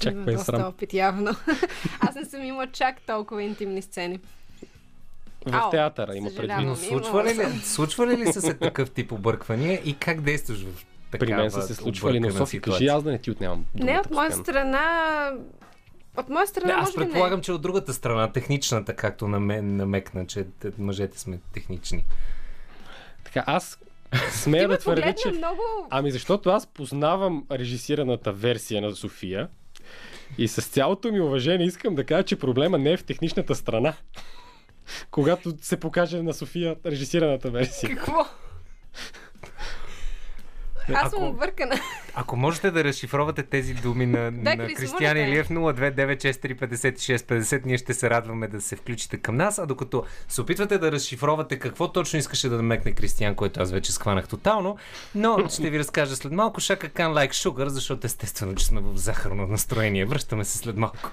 Чак 0.00 0.14
ме 0.14 0.32
е 0.32 0.34
доста 0.34 0.44
срам. 0.44 0.62
опит, 0.62 0.94
явно. 0.94 1.30
Аз 2.00 2.14
не 2.14 2.24
съм 2.24 2.44
имала 2.44 2.66
чак 2.66 3.00
толкова 3.00 3.42
интимни 3.42 3.82
сцени. 3.82 4.20
В 5.46 5.54
Ау, 5.54 5.70
театъра 5.70 6.16
има 6.16 6.30
предвид. 6.36 6.66
Но 6.66 6.76
случва 6.76 7.24
ли, 7.24 7.60
случва 7.62 8.06
ли, 8.06 8.16
ли 8.16 8.32
са 8.32 8.40
се 8.40 8.54
такъв 8.54 8.90
тип 8.90 9.12
обърквания 9.12 9.80
и 9.84 9.94
как 9.94 10.20
действаш 10.20 10.64
в 10.64 10.86
такава 11.10 11.26
При 11.26 11.34
мен 11.34 11.50
са 11.50 11.62
се 11.62 11.74
случвали, 11.74 12.20
но 12.20 12.30
Софи, 12.30 12.60
кажи 12.60 12.86
аз 12.86 13.02
да 13.02 13.10
не 13.10 13.18
ти 13.18 13.30
отнямам. 13.30 13.66
Не, 13.74 14.00
от 14.00 14.10
моя 14.10 14.32
страна... 14.32 15.32
От 16.16 16.28
моя 16.28 16.46
страна, 16.46 16.72
аз 16.72 16.80
може 16.80 16.92
би 16.92 17.04
предполагам, 17.04 17.38
не. 17.38 17.42
че 17.42 17.52
от 17.52 17.62
другата 17.62 17.92
страна, 17.92 18.32
техничната, 18.32 18.96
както 18.96 19.28
на 19.28 19.40
мен 19.40 19.76
намекна, 19.76 20.26
че 20.26 20.46
мъжете 20.78 21.20
сме 21.20 21.38
технични. 21.52 22.04
Така, 23.24 23.44
аз 23.46 23.78
смея 24.30 24.68
ме 24.68 24.74
да 24.74 24.80
твърдя, 24.80 25.12
че... 25.12 25.30
много... 25.30 25.60
Ами 25.90 26.10
защото 26.10 26.50
аз 26.50 26.66
познавам 26.66 27.46
режисираната 27.50 28.32
версия 28.32 28.82
на 28.82 28.94
София 28.94 29.48
и 30.38 30.48
с 30.48 30.62
цялото 30.62 31.12
ми 31.12 31.20
уважение 31.20 31.66
искам 31.66 31.94
да 31.94 32.04
кажа, 32.04 32.22
че 32.22 32.36
проблема 32.36 32.78
не 32.78 32.92
е 32.92 32.96
в 32.96 33.04
техничната 33.04 33.54
страна. 33.54 33.94
Когато 35.10 35.52
се 35.60 35.76
покаже 35.76 36.22
на 36.22 36.34
София 36.34 36.76
режисираната 36.86 37.50
версия. 37.50 37.96
Какво? 37.96 38.26
Аз 40.94 41.10
съм 41.10 41.22
Ако- 41.22 41.28
объркана. 41.28 41.74
Ако 42.14 42.36
можете 42.36 42.70
да 42.70 42.84
разшифровате 42.84 43.42
тези 43.42 43.74
думи 43.74 44.06
на, 44.06 44.30
Да, 44.32 44.56
на 44.56 44.66
Крис, 44.66 44.78
Кристиян 44.78 45.10
моля 45.10 45.14
те. 45.16 45.20
Илиев 45.30 45.48
029635650, 45.48 47.66
ние 47.66 47.78
ще 47.78 47.94
се 47.94 48.10
радваме 48.10 48.48
да 48.48 48.60
се 48.60 48.76
включите 48.76 49.16
към 49.16 49.36
нас, 49.36 49.58
а 49.58 49.66
докато 49.66 50.04
се 50.28 50.40
опитвате 50.40 50.78
да 50.78 50.92
разшифровате 50.92 51.58
какво 51.58 51.92
точно 51.92 52.18
искаше 52.18 52.48
да 52.48 52.56
намекне 52.56 52.92
Кристиян, 52.92 53.34
който 53.34 53.62
аз 53.62 53.72
вече 53.72 53.92
схванах 53.92 54.28
тотално, 54.28 54.76
но 55.14 55.48
ще 55.48 55.70
ви 55.70 55.78
разкажа 55.78 56.16
след 56.16 56.32
малко 56.32 56.60
Шака 56.60 56.88
Кан 56.88 57.14
Like 57.14 57.32
Sugar, 57.32 57.66
защото 57.66 58.06
естествено, 58.06 58.54
че 58.54 58.66
сме 58.66 58.80
в 58.80 58.96
захарно 58.96 59.46
настроение. 59.46 60.04
Връщаме 60.04 60.44
се 60.44 60.58
след 60.58 60.76
малко. 60.76 61.10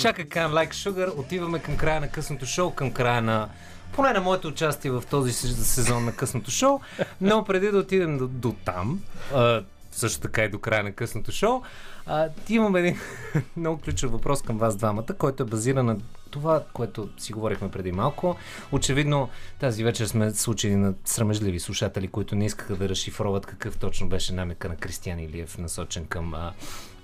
Шака 0.00 0.28
Кан 0.28 0.52
Like 0.52 0.72
Sugar, 0.72 1.18
отиваме 1.18 1.58
към 1.58 1.76
края 1.76 2.00
на 2.00 2.08
късното 2.08 2.46
шоу, 2.46 2.70
към 2.70 2.92
края 2.92 3.22
на 3.22 3.48
поне 3.92 4.12
на 4.12 4.20
моето 4.20 4.48
участие 4.48 4.90
в 4.90 5.02
този 5.10 5.32
се- 5.32 5.64
сезон 5.64 6.04
на 6.04 6.12
късното 6.12 6.50
шоу, 6.50 6.80
но 7.20 7.44
преди 7.44 7.70
да 7.70 7.78
отидем 7.78 8.18
до, 8.18 8.26
до 8.28 8.54
там, 8.64 9.00
а, 9.34 9.62
също 9.92 10.20
така 10.20 10.44
и 10.44 10.48
до 10.48 10.58
края 10.58 10.82
на 10.84 10.92
късното 10.92 11.32
шоу, 11.32 11.62
а, 12.06 12.28
имам 12.48 12.76
един 12.76 12.98
много 13.56 13.80
ключов 13.80 14.12
въпрос 14.12 14.42
към 14.42 14.58
вас 14.58 14.76
двамата, 14.76 15.06
който 15.18 15.42
е 15.42 15.46
базиран 15.46 15.86
на 15.86 15.96
това, 16.30 16.62
което 16.72 17.08
си 17.18 17.32
говорихме 17.32 17.70
преди 17.70 17.92
малко. 17.92 18.36
Очевидно, 18.72 19.28
тази 19.58 19.84
вечер 19.84 20.06
сме 20.06 20.30
случили 20.30 20.76
на 20.76 20.94
срамежливи 21.04 21.60
слушатели, 21.60 22.08
които 22.08 22.34
не 22.36 22.46
искаха 22.46 22.76
да 22.76 22.88
разшифроват 22.88 23.46
какъв 23.46 23.76
точно 23.78 24.08
беше 24.08 24.32
намека 24.32 24.68
на 24.68 24.76
Кристиян 24.76 25.18
Илиев, 25.18 25.58
насочен 25.58 26.06
към 26.06 26.34
а, 26.34 26.52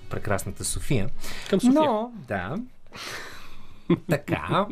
прекрасната 0.09 0.65
София. 0.65 1.09
Към 1.49 1.61
София. 1.61 1.81
Но, 1.81 2.11
да. 2.27 2.55
така. 4.09 4.65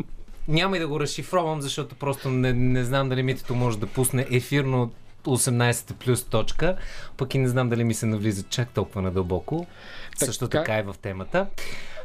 Няма 0.48 0.78
и 0.78 0.80
да 0.80 0.88
го 0.88 1.00
разшифровам, 1.00 1.62
защото 1.62 1.96
просто 1.96 2.30
не, 2.30 2.54
не 2.54 2.84
знам 2.84 3.10
дали 3.10 3.24
Митето 3.24 3.56
може 3.56 3.80
да 3.80 3.88
пусне 3.88 4.28
ефирно 4.32 4.92
18 5.24 5.94
плюс 5.94 6.24
точка, 6.24 6.78
пък 7.18 7.36
и 7.36 7.38
не 7.38 7.48
знам 7.48 7.70
дали 7.70 7.84
ми 7.84 7.94
се 7.94 8.06
навлиза 8.06 8.44
чак 8.44 8.70
толкова 8.70 9.02
надълбоко. 9.02 9.68
Така- 10.12 10.26
Също 10.26 10.48
така 10.48 10.78
е 10.78 10.84
в 10.84 10.96
темата. 11.02 11.48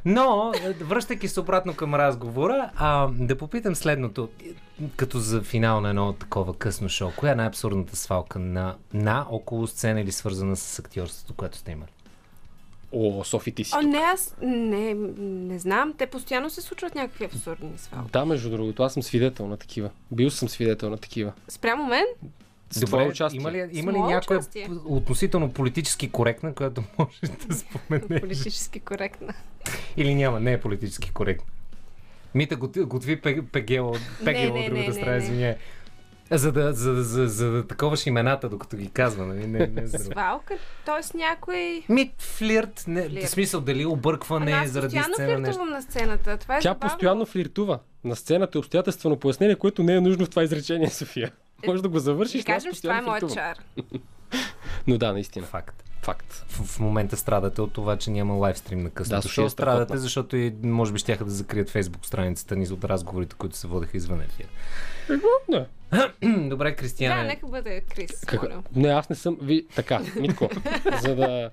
Но, 0.05 0.53
връщайки 0.81 1.29
се 1.29 1.41
обратно 1.41 1.75
към 1.75 1.95
разговора, 1.95 2.71
а, 2.77 3.09
да 3.13 3.39
попитам 3.39 3.75
следното, 3.75 4.29
като 4.97 5.19
за 5.19 5.43
финал 5.43 5.81
на 5.81 5.89
едно 5.89 6.13
такова 6.13 6.55
късно 6.55 6.89
шоу, 6.89 7.11
коя 7.17 7.33
е 7.33 7.35
най-абсурдната 7.35 7.97
свалка 7.97 8.39
на, 8.39 8.77
на 8.93 9.27
около 9.31 9.67
сцена 9.67 10.01
или 10.01 10.13
свързана 10.13 10.57
с 10.57 10.79
актьорството, 10.79 11.35
което 11.35 11.57
сте 11.57 11.73
имали? 11.73 11.91
О, 12.93 13.25
Софи, 13.25 13.53
ти 13.53 13.65
си. 13.65 13.73
О, 13.77 13.83
не, 13.83 13.99
аз 13.99 14.37
не, 14.43 14.95
не 15.19 15.59
знам. 15.59 15.95
Те 15.99 16.07
постоянно 16.07 16.51
се 16.51 16.61
случват 16.61 16.95
някакви 16.95 17.25
абсурдни 17.25 17.71
свалки. 17.79 18.11
Да, 18.13 18.25
между 18.25 18.51
другото, 18.51 18.83
аз 18.83 18.93
съм 18.95 19.03
свидетел 19.03 19.47
на 19.47 19.57
такива. 19.57 19.91
Бил 20.11 20.31
съм 20.31 20.49
свидетел 20.49 20.91
на 20.91 20.97
такива. 20.99 21.33
Спрямо 21.49 21.87
мен? 21.87 22.05
С 22.71 22.81
твое 22.81 23.09
участие. 23.09 23.41
има 23.41 23.53
ли, 23.53 23.69
има 23.73 23.93
ли 23.93 23.99
някоя 23.99 24.39
участие. 24.39 24.69
относително 24.85 25.53
политически 25.53 26.11
коректна, 26.11 26.55
която 26.55 26.83
може 26.99 27.21
да 27.49 27.55
споменеш? 27.55 28.21
Политически 28.21 28.81
коректна. 28.81 29.35
Или 29.97 30.15
няма, 30.15 30.41
не 30.41 30.53
е 30.53 30.61
политически 30.61 31.13
коректна. 31.13 31.47
Мита 32.35 32.57
готви, 32.57 32.83
готви 32.83 33.21
пе- 33.23 33.43
пегела, 33.43 33.99
пегела 34.25 34.59
не, 34.59 34.61
от 34.61 34.67
другата 34.67 34.93
страна, 34.95 35.17
извиняй. 35.17 35.57
За 36.33 36.53
да, 36.53 36.73
за, 36.73 36.95
за, 36.95 37.03
за, 37.03 37.29
за 37.29 37.51
да 37.51 37.67
таковаш 37.67 38.07
имената, 38.07 38.49
докато 38.49 38.77
ги 38.77 38.91
казва, 38.91 39.27
нали? 39.27 39.47
Не, 39.47 39.67
не, 39.67 39.87
за... 39.87 39.99
Свалка, 39.99 40.55
т.е. 40.87 41.17
някой... 41.17 41.83
Ми, 41.89 42.13
флирт, 42.19 42.85
не, 42.87 43.09
Флирт. 43.09 43.25
в 43.25 43.29
смисъл 43.31 43.61
дали 43.61 43.87
объркване 43.87 44.53
Ама 44.53 44.63
аз 44.65 44.71
заради 44.71 44.97
постоянно 44.97 45.15
сцена 45.15 45.29
нещо. 45.29 45.45
флиртувам 45.45 45.71
на 45.71 45.83
сцената. 45.83 46.37
Това 46.37 46.57
е 46.57 46.61
Тя 46.61 46.69
забавно. 46.69 46.81
постоянно 46.81 47.27
флиртува. 47.27 47.79
На 48.05 48.17
сцената 48.17 48.59
е 48.59 48.61
обстоятелствено 48.61 49.17
пояснение, 49.17 49.57
което 49.57 49.83
не 49.83 49.95
е 49.95 50.01
нужно 50.01 50.27
в 50.27 50.31
това 50.31 50.43
изречение, 50.43 50.91
София. 50.91 51.33
Може 51.67 51.83
да 51.83 51.89
го 51.89 51.99
завършиш, 51.99 52.45
Да 52.45 52.53
аз 52.53 52.57
кажем, 52.57 52.73
че 52.73 52.83
това 52.83 52.99
е 52.99 53.05
постоянно 53.05 53.21
моят 53.21 53.35
чар. 53.35 53.59
Но 54.87 54.99
да, 54.99 55.13
наистина. 55.13 55.47
Факт. 55.47 55.85
Факт. 56.03 56.45
В, 56.49 56.65
в 56.67 56.81
момента 56.81 57.17
страдате 57.17 57.61
от 57.61 57.73
това, 57.73 57.97
че 57.97 58.11
няма 58.11 58.35
лайвстрим 58.35 58.79
на 58.83 58.91
късното 58.91 59.17
Да, 59.17 59.23
София 59.23 59.47
е. 59.47 59.51
Страдате, 59.51 59.97
защото 59.99 60.37
и 60.37 60.55
може 60.63 60.93
би 60.93 60.99
щяха 60.99 61.25
да 61.25 61.31
закрият 61.31 61.71
фейсбук 61.71 62.07
страницата 62.07 62.57
ни 62.57 62.69
от 62.69 62.85
разговорите, 62.85 63.37
които 63.39 63.57
се 63.57 63.67
водеха 63.67 63.97
извън 63.97 64.21
ефир. 64.21 64.47
Не. 65.49 65.67
Добре, 66.49 66.71
Да, 66.71 66.77
Кристияне. 66.77 67.23
нека 67.25 67.47
бъде 67.47 67.81
Крис. 67.95 68.25
Как... 68.27 68.41
Не, 68.77 68.89
аз 68.89 69.11
не 69.11 69.17
съм. 69.17 69.39
Ви... 69.43 69.67
Така, 69.75 70.01
Митко. 70.21 70.49
за 71.03 71.17
да. 71.17 71.51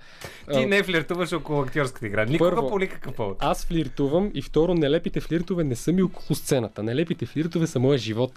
Ти 0.53 0.65
не 0.65 0.83
флиртуваш 0.83 1.33
около 1.33 1.61
актьорската 1.61 2.07
игра. 2.07 2.25
Никога 2.25 2.49
Първо- 2.49 2.69
по 2.69 2.79
никакъв 2.79 3.13
повод. 3.13 3.37
Аз 3.39 3.65
флиртувам 3.65 4.31
и 4.33 4.41
второ, 4.41 4.73
нелепите 4.73 5.19
флиртове 5.21 5.63
не 5.63 5.75
са 5.75 5.91
ми 5.91 6.01
около 6.01 6.35
сцената. 6.35 6.83
Нелепите 6.83 7.25
флиртове 7.25 7.67
са 7.67 7.79
моя 7.79 7.97
живот. 7.97 8.31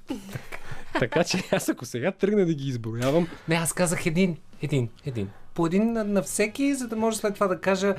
така 0.98 1.24
че 1.24 1.38
аз 1.52 1.68
ако 1.68 1.84
сега 1.84 2.12
тръгна 2.12 2.46
да 2.46 2.54
ги 2.54 2.68
изброявам, 2.68 3.28
Не, 3.48 3.54
аз 3.54 3.72
казах 3.72 4.06
един. 4.06 4.36
Един. 4.62 4.88
Един. 5.06 5.28
По 5.54 5.66
един 5.66 5.92
на, 5.92 6.04
на 6.04 6.22
всеки, 6.22 6.74
за 6.74 6.88
да 6.88 6.96
може 6.96 7.16
след 7.16 7.34
това 7.34 7.46
да 7.46 7.60
кажа 7.60 7.94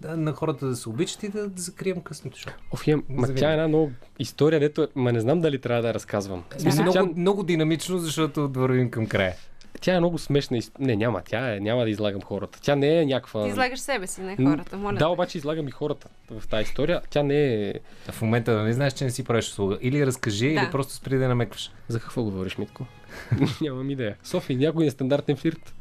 да, 0.00 0.16
на 0.16 0.32
хората 0.32 0.66
да 0.66 0.76
се 0.76 0.88
обичат 0.88 1.22
и 1.22 1.28
да, 1.28 1.48
да 1.48 1.62
закрием 1.62 2.00
късното 2.00 2.38
шоу. 2.38 2.52
Оф, 2.72 2.86
имам, 2.86 3.04
ма 3.08 3.34
тя 3.34 3.50
е 3.50 3.52
една 3.52 3.68
много 3.68 3.90
история, 4.18 4.60
дето 4.60 4.82
е- 4.82 4.88
ма 4.94 5.12
не 5.12 5.20
знам 5.20 5.40
дали 5.40 5.60
трябва 5.60 5.82
да 5.82 5.88
я 5.88 5.94
разказвам. 5.94 6.44
Смисъл, 6.58 6.82
много, 6.82 6.94
тя, 6.98 7.20
много 7.20 7.42
динамично, 7.42 7.98
защото 7.98 8.48
вървим 8.48 8.90
към 8.90 9.06
края. 9.06 9.34
тя 9.80 9.94
е 9.94 9.98
много 9.98 10.18
смешна. 10.18 10.58
Не, 10.78 10.96
няма, 10.96 11.22
тя 11.24 11.54
е, 11.54 11.60
няма 11.60 11.82
да 11.84 11.90
излагам 11.90 12.22
хората. 12.22 12.58
Тя 12.62 12.76
не 12.76 13.00
е 13.00 13.06
някаква... 13.06 13.42
Ти 13.44 13.48
излагаш 13.48 13.80
себе 13.80 14.06
си, 14.06 14.20
не 14.20 14.36
хората. 14.36 14.76
Моля. 14.76 14.96
Да, 14.96 15.08
обаче 15.08 15.38
излагам 15.38 15.68
и 15.68 15.70
хората 15.70 16.08
в 16.30 16.48
тази 16.48 16.62
история. 16.62 17.00
Тя 17.10 17.22
не 17.22 17.68
е... 17.68 17.74
В 18.10 18.22
момента 18.22 18.52
нали 18.52 18.72
знаеш, 18.72 18.92
че 18.92 19.04
не 19.04 19.10
си 19.10 19.24
правиш 19.24 19.48
услуга. 19.48 19.78
Или 19.80 20.06
разкажи, 20.06 20.54
Да. 20.54 20.60
или 20.60 20.70
просто 20.70 20.92
спри 20.92 21.18
да 21.18 21.28
намекваш. 21.28 21.70
За 21.88 22.00
какво 22.00 22.22
говориш, 22.22 22.58
Митко? 22.58 22.86
Нямам 23.60 23.90
идея. 23.90 24.16
Софи, 24.24 24.56
някой 24.56 24.84
нестандартен 24.84 25.36
флирт? 25.36 25.74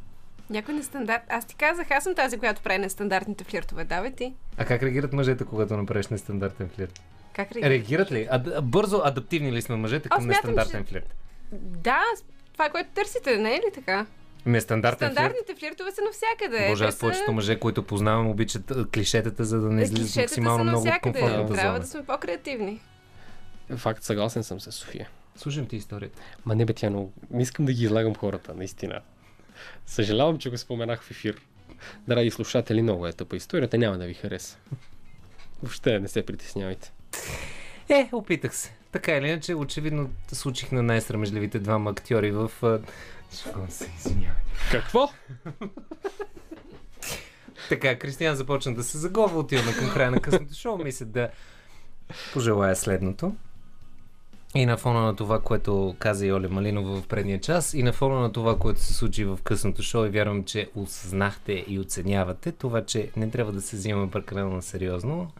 Някой 0.50 0.74
нестандарт. 0.74 1.22
Аз 1.30 1.46
ти 1.46 1.56
казах, 1.56 1.92
аз 1.92 2.04
съм 2.04 2.16
тази, 2.16 2.38
която 2.38 2.62
прави 2.62 2.78
нестандартните 2.80 3.44
флиртове. 3.44 3.84
Давай 3.84 4.12
ти. 4.12 4.34
А 4.58 4.66
как 4.66 4.84
реагират 4.84 5.14
мъжете, 5.14 5.46
когато 5.46 5.78
направиш 5.78 6.08
нестандартен 6.08 6.70
флирт? 6.70 7.02
Как 7.34 7.52
реагираш? 7.52 7.70
Реагират 7.70 8.12
ли? 8.12 8.28
А, 8.32 8.62
бързо 8.62 9.02
адаптивни 9.04 9.52
ли 9.52 9.62
сме 9.62 9.76
мъжете 9.76 10.10
към 10.10 10.28
нестандартен 10.28 10.84
че- 10.84 10.90
флирт? 10.90 11.16
Да, 11.52 12.02
това 12.54 12.66
е 12.66 12.72
което 12.72 12.90
търсите, 12.92 13.38
не 13.38 13.52
е 13.52 13.58
ли 13.58 13.72
така? 13.74 14.06
Нестандартен 14.46 15.08
флирт? 15.08 15.14
Стандартните 15.14 15.56
флиртове 15.56 15.92
са 15.92 16.02
навсякъде. 16.04 16.68
Боже, 16.70 16.86
аз 16.86 16.94
са- 16.94 17.00
повечето 17.00 17.32
мъже, 17.32 17.60
които 17.60 17.84
познавам, 17.84 18.28
обичат 18.28 18.72
клишетата, 18.94 19.46
за 19.46 19.60
да 19.60 19.70
не 19.70 19.82
Е, 19.82 19.84
излизат 19.84 20.16
максимално 20.18 20.58
са 20.58 20.64
много 20.64 20.80
от 20.80 20.86
навсякъде. 20.86 21.20
комфортната 21.20 21.54
Трябва 21.54 21.70
зона. 21.70 21.80
да 21.80 21.88
сме 21.88 22.04
по-креативни. 22.04 22.80
Факт, 23.76 24.04
съгласен 24.04 24.44
съм 24.44 24.60
с 24.60 24.72
София. 24.72 25.10
Слушам 25.36 25.66
ти 25.66 25.76
историята. 25.76 26.20
Ма 26.46 26.56
не 26.56 26.66
бе 26.66 26.74
тя, 26.74 26.90
но 26.90 27.10
не 27.32 27.42
искам 27.42 27.66
да 27.66 27.74
ги 27.74 27.84
излагам 27.84 28.16
хората, 28.16 28.54
наистина. 28.54 29.00
Съжалявам, 29.86 30.38
че 30.38 30.50
го 30.50 30.58
споменах 30.58 31.04
в 31.04 31.12
ефир. 31.12 31.42
Драги 32.08 32.32
слушатели, 32.32 32.82
много 32.82 33.08
е 33.08 33.14
тъпа 33.14 33.36
историята, 33.36 33.78
няма 33.78 33.98
да 33.98 34.06
ви 34.06 34.14
хареса. 34.14 34.58
Въобще 35.64 36.00
не 36.00 36.08
се 36.08 36.26
притеснявайте. 36.26 36.92
Е, 37.90 38.10
опитах 38.12 38.56
се. 38.56 38.74
Така 38.92 39.18
или 39.18 39.28
иначе, 39.28 39.56
очевидно 39.56 40.12
случих 40.32 40.72
на 40.72 40.84
най-срамежливите 40.84 41.60
двама 41.60 41.90
актьори 41.90 42.32
в... 42.32 42.52
Шкон 43.40 43.68
се, 43.70 43.92
извинявай. 43.98 44.42
Какво? 44.72 45.10
Така, 47.70 48.00
Кристиан 48.00 48.36
започна 48.36 48.76
да 48.76 48.84
се 48.84 48.98
заговя, 48.98 49.40
отиваме 49.40 49.74
към 49.74 49.90
края 49.94 50.12
на 50.12 50.22
късното 50.22 50.54
шоу. 50.54 50.78
Мисля 50.78 51.06
да 51.06 51.30
пожелая 52.34 52.76
следното. 52.76 53.36
И 54.56 54.66
на 54.66 54.78
фона 54.78 55.02
на 55.02 55.16
това, 55.16 55.40
което 55.40 55.96
каза 56.00 56.26
и 56.26 56.34
Оля 56.34 56.50
Малинова 56.50 57.02
в 57.02 57.08
предния 57.08 57.40
час, 57.40 57.74
и 57.74 57.84
на 57.84 57.94
фона 57.94 58.20
на 58.20 58.32
това, 58.32 58.58
което 58.58 58.80
се 58.80 58.94
случи 58.94 59.26
в 59.26 59.40
късното 59.44 59.84
шоу, 59.84 60.06
и 60.06 60.10
вярвам, 60.10 60.44
че 60.44 60.70
осъзнахте 60.76 61.66
и 61.68 61.80
оценявате 61.80 62.52
това, 62.52 62.86
че 62.86 63.10
не 63.18 63.30
трябва 63.30 63.52
да 63.52 63.62
се 63.62 63.76
взимаме 63.76 64.12
прекалено 64.12 64.62
сериозно 64.62 65.32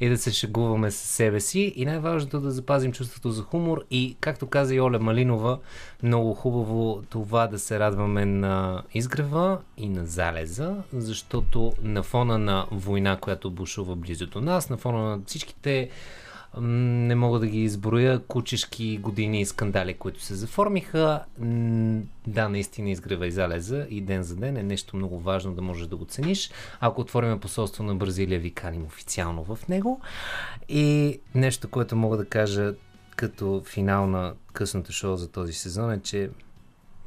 и 0.00 0.08
да 0.08 0.18
се 0.18 0.32
шегуваме 0.32 0.90
с 0.90 0.96
себе 0.96 1.40
си 1.40 1.72
и 1.76 1.84
най-важното 1.84 2.40
да 2.40 2.50
запазим 2.50 2.92
чувството 2.92 3.30
за 3.30 3.42
хумор. 3.42 3.84
И, 3.90 4.16
както 4.20 4.46
каза 4.46 4.74
и 4.74 4.80
Оля 4.80 4.98
Малинова, 4.98 5.58
много 6.02 6.34
хубаво 6.34 7.02
това 7.10 7.46
да 7.46 7.58
се 7.58 7.78
радваме 7.78 8.24
на 8.24 8.82
изгрева 8.94 9.58
и 9.76 9.88
на 9.88 10.06
залеза, 10.06 10.76
защото 10.92 11.72
на 11.82 12.02
фона 12.02 12.38
на 12.38 12.66
война, 12.70 13.16
която 13.16 13.50
бушува 13.50 13.96
близо 13.96 14.26
до 14.26 14.40
нас, 14.40 14.70
на 14.70 14.76
фона 14.76 15.10
на 15.10 15.20
всичките 15.26 15.90
не 16.60 17.14
мога 17.14 17.38
да 17.38 17.46
ги 17.46 17.62
изброя 17.62 18.18
кучешки 18.18 18.98
години 18.98 19.40
и 19.40 19.46
скандали, 19.46 19.94
които 19.94 20.22
се 20.22 20.34
заформиха. 20.34 21.24
Да, 22.26 22.48
наистина 22.48 22.90
изгрева 22.90 23.26
и 23.26 23.30
залеза 23.30 23.86
и 23.90 24.00
ден 24.00 24.22
за 24.22 24.36
ден 24.36 24.56
е 24.56 24.62
нещо 24.62 24.96
много 24.96 25.20
важно 25.20 25.54
да 25.54 25.62
можеш 25.62 25.86
да 25.86 25.96
го 25.96 26.04
цениш. 26.04 26.50
Ако 26.80 27.00
отворим 27.00 27.40
посолство 27.40 27.84
на 27.84 27.94
Бразилия, 27.94 28.40
ви 28.40 28.50
каним 28.50 28.84
официално 28.84 29.44
в 29.44 29.68
него. 29.68 30.00
И 30.68 31.20
нещо, 31.34 31.68
което 31.68 31.96
мога 31.96 32.16
да 32.16 32.24
кажа 32.24 32.74
като 33.16 33.62
финал 33.66 34.06
на 34.06 34.34
късното 34.52 34.92
шоу 34.92 35.16
за 35.16 35.28
този 35.28 35.52
сезон 35.52 35.92
е, 35.92 36.00
че 36.02 36.30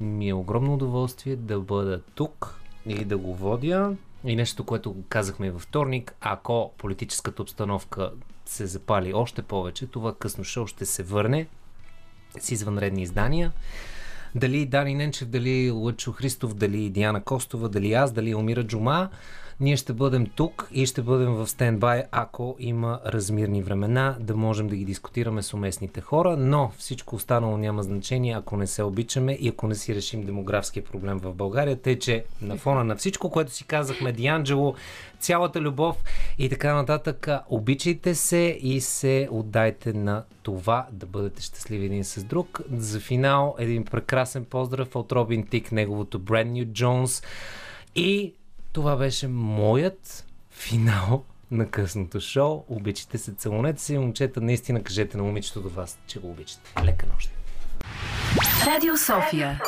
ми 0.02 0.30
е 0.30 0.34
огромно 0.34 0.74
удоволствие 0.74 1.36
да 1.36 1.60
бъда 1.60 2.02
тук 2.16 2.60
и 2.86 3.06
да 3.06 3.18
го 3.18 3.36
водя. 3.36 3.96
И 4.24 4.36
нещо, 4.36 4.64
което 4.64 4.96
казахме 5.10 5.48
и 5.48 5.50
във 5.50 5.62
вторник, 5.62 6.16
ако 6.22 6.72
политическата 6.78 7.42
обстановка 7.42 8.12
се 8.50 8.66
запали 8.66 9.14
още 9.14 9.42
повече, 9.42 9.88
това 9.88 10.16
късно 10.16 10.44
шоу 10.44 10.68
ще 10.68 10.86
се 10.86 11.04
върне 11.04 11.48
с 12.40 12.52
извънредни 12.52 13.02
издания. 13.02 13.52
Дали 14.36 14.66
Дани 14.66 14.96
Ненчев, 14.96 15.28
дали 15.28 15.72
Лъчо 15.72 16.12
Христов, 16.12 16.54
дали 16.54 16.90
Диана 16.90 17.24
Костова, 17.24 17.68
дали 17.68 17.94
аз, 17.94 18.12
дали 18.12 18.32
Елмира 18.32 18.64
Джума, 18.64 19.10
ние 19.60 19.78
ще 19.78 19.94
бъдем 19.94 20.28
тук 20.36 20.70
и 20.72 20.86
ще 20.86 21.02
бъдем 21.02 21.34
в 21.34 21.48
стендбай, 21.48 22.04
ако 22.12 22.56
има 22.60 23.00
размирни 23.06 23.64
времена, 23.64 24.18
да 24.20 24.36
можем 24.36 24.68
да 24.68 24.76
ги 24.76 24.86
дискутираме 24.86 25.42
с 25.42 25.54
уместните 25.54 26.02
хора, 26.02 26.38
но 26.38 26.72
всичко 26.78 27.16
останало 27.16 27.58
няма 27.58 27.84
значение, 27.84 28.36
ако 28.38 28.58
не 28.58 28.68
се 28.68 28.84
обичаме 28.84 29.34
и 29.34 29.48
ако 29.48 29.68
не 29.68 29.76
си 29.76 29.96
решим 29.96 30.24
демографския 30.24 30.84
проблем 30.84 31.20
в 31.20 31.34
България. 31.34 31.82
Тъй, 31.82 32.00
че 32.00 32.26
на 32.42 32.58
фона 32.58 32.84
на 32.84 32.96
всичко, 32.96 33.30
което 33.30 33.52
си 33.52 33.64
казахме, 33.64 34.12
Дианджело, 34.12 34.76
цялата 35.20 35.62
любов 35.62 36.04
и 36.38 36.50
така 36.50 36.74
нататък, 36.74 37.28
обичайте 37.50 38.16
се 38.16 38.58
и 38.62 38.82
се 38.82 39.28
отдайте 39.32 39.94
на 39.94 40.24
това 40.44 40.88
да 40.92 41.06
бъдете 41.06 41.42
щастливи 41.42 41.86
един 41.86 42.04
с 42.04 42.24
друг. 42.24 42.62
За 42.72 43.00
финал 43.00 43.56
един 43.60 43.86
прекрасен 43.86 44.46
поздрав 44.46 44.96
от 44.96 45.12
Робин 45.12 45.48
Тик, 45.48 45.72
неговото 45.72 46.20
Brand 46.20 46.52
New 46.52 46.66
Jones 46.66 47.26
и 47.96 48.34
това 48.72 48.96
беше 48.96 49.28
моят 49.28 50.26
финал 50.52 51.24
на 51.52 51.70
късното 51.70 52.22
шоу. 52.22 52.64
Обичайте 52.68 53.18
се, 53.18 53.34
целунете 53.34 53.82
се 53.82 53.94
и 53.94 53.98
момчета, 53.98 54.42
наистина 54.42 54.84
кажете 54.84 55.18
на 55.18 55.24
момичето 55.24 55.62
до 55.62 55.70
вас, 55.70 56.00
че 56.08 56.20
го 56.20 56.30
обичате. 56.30 56.74
Лека 56.84 57.06
нощ! 57.14 57.32
Радио 58.66 58.98
София. 58.98 59.62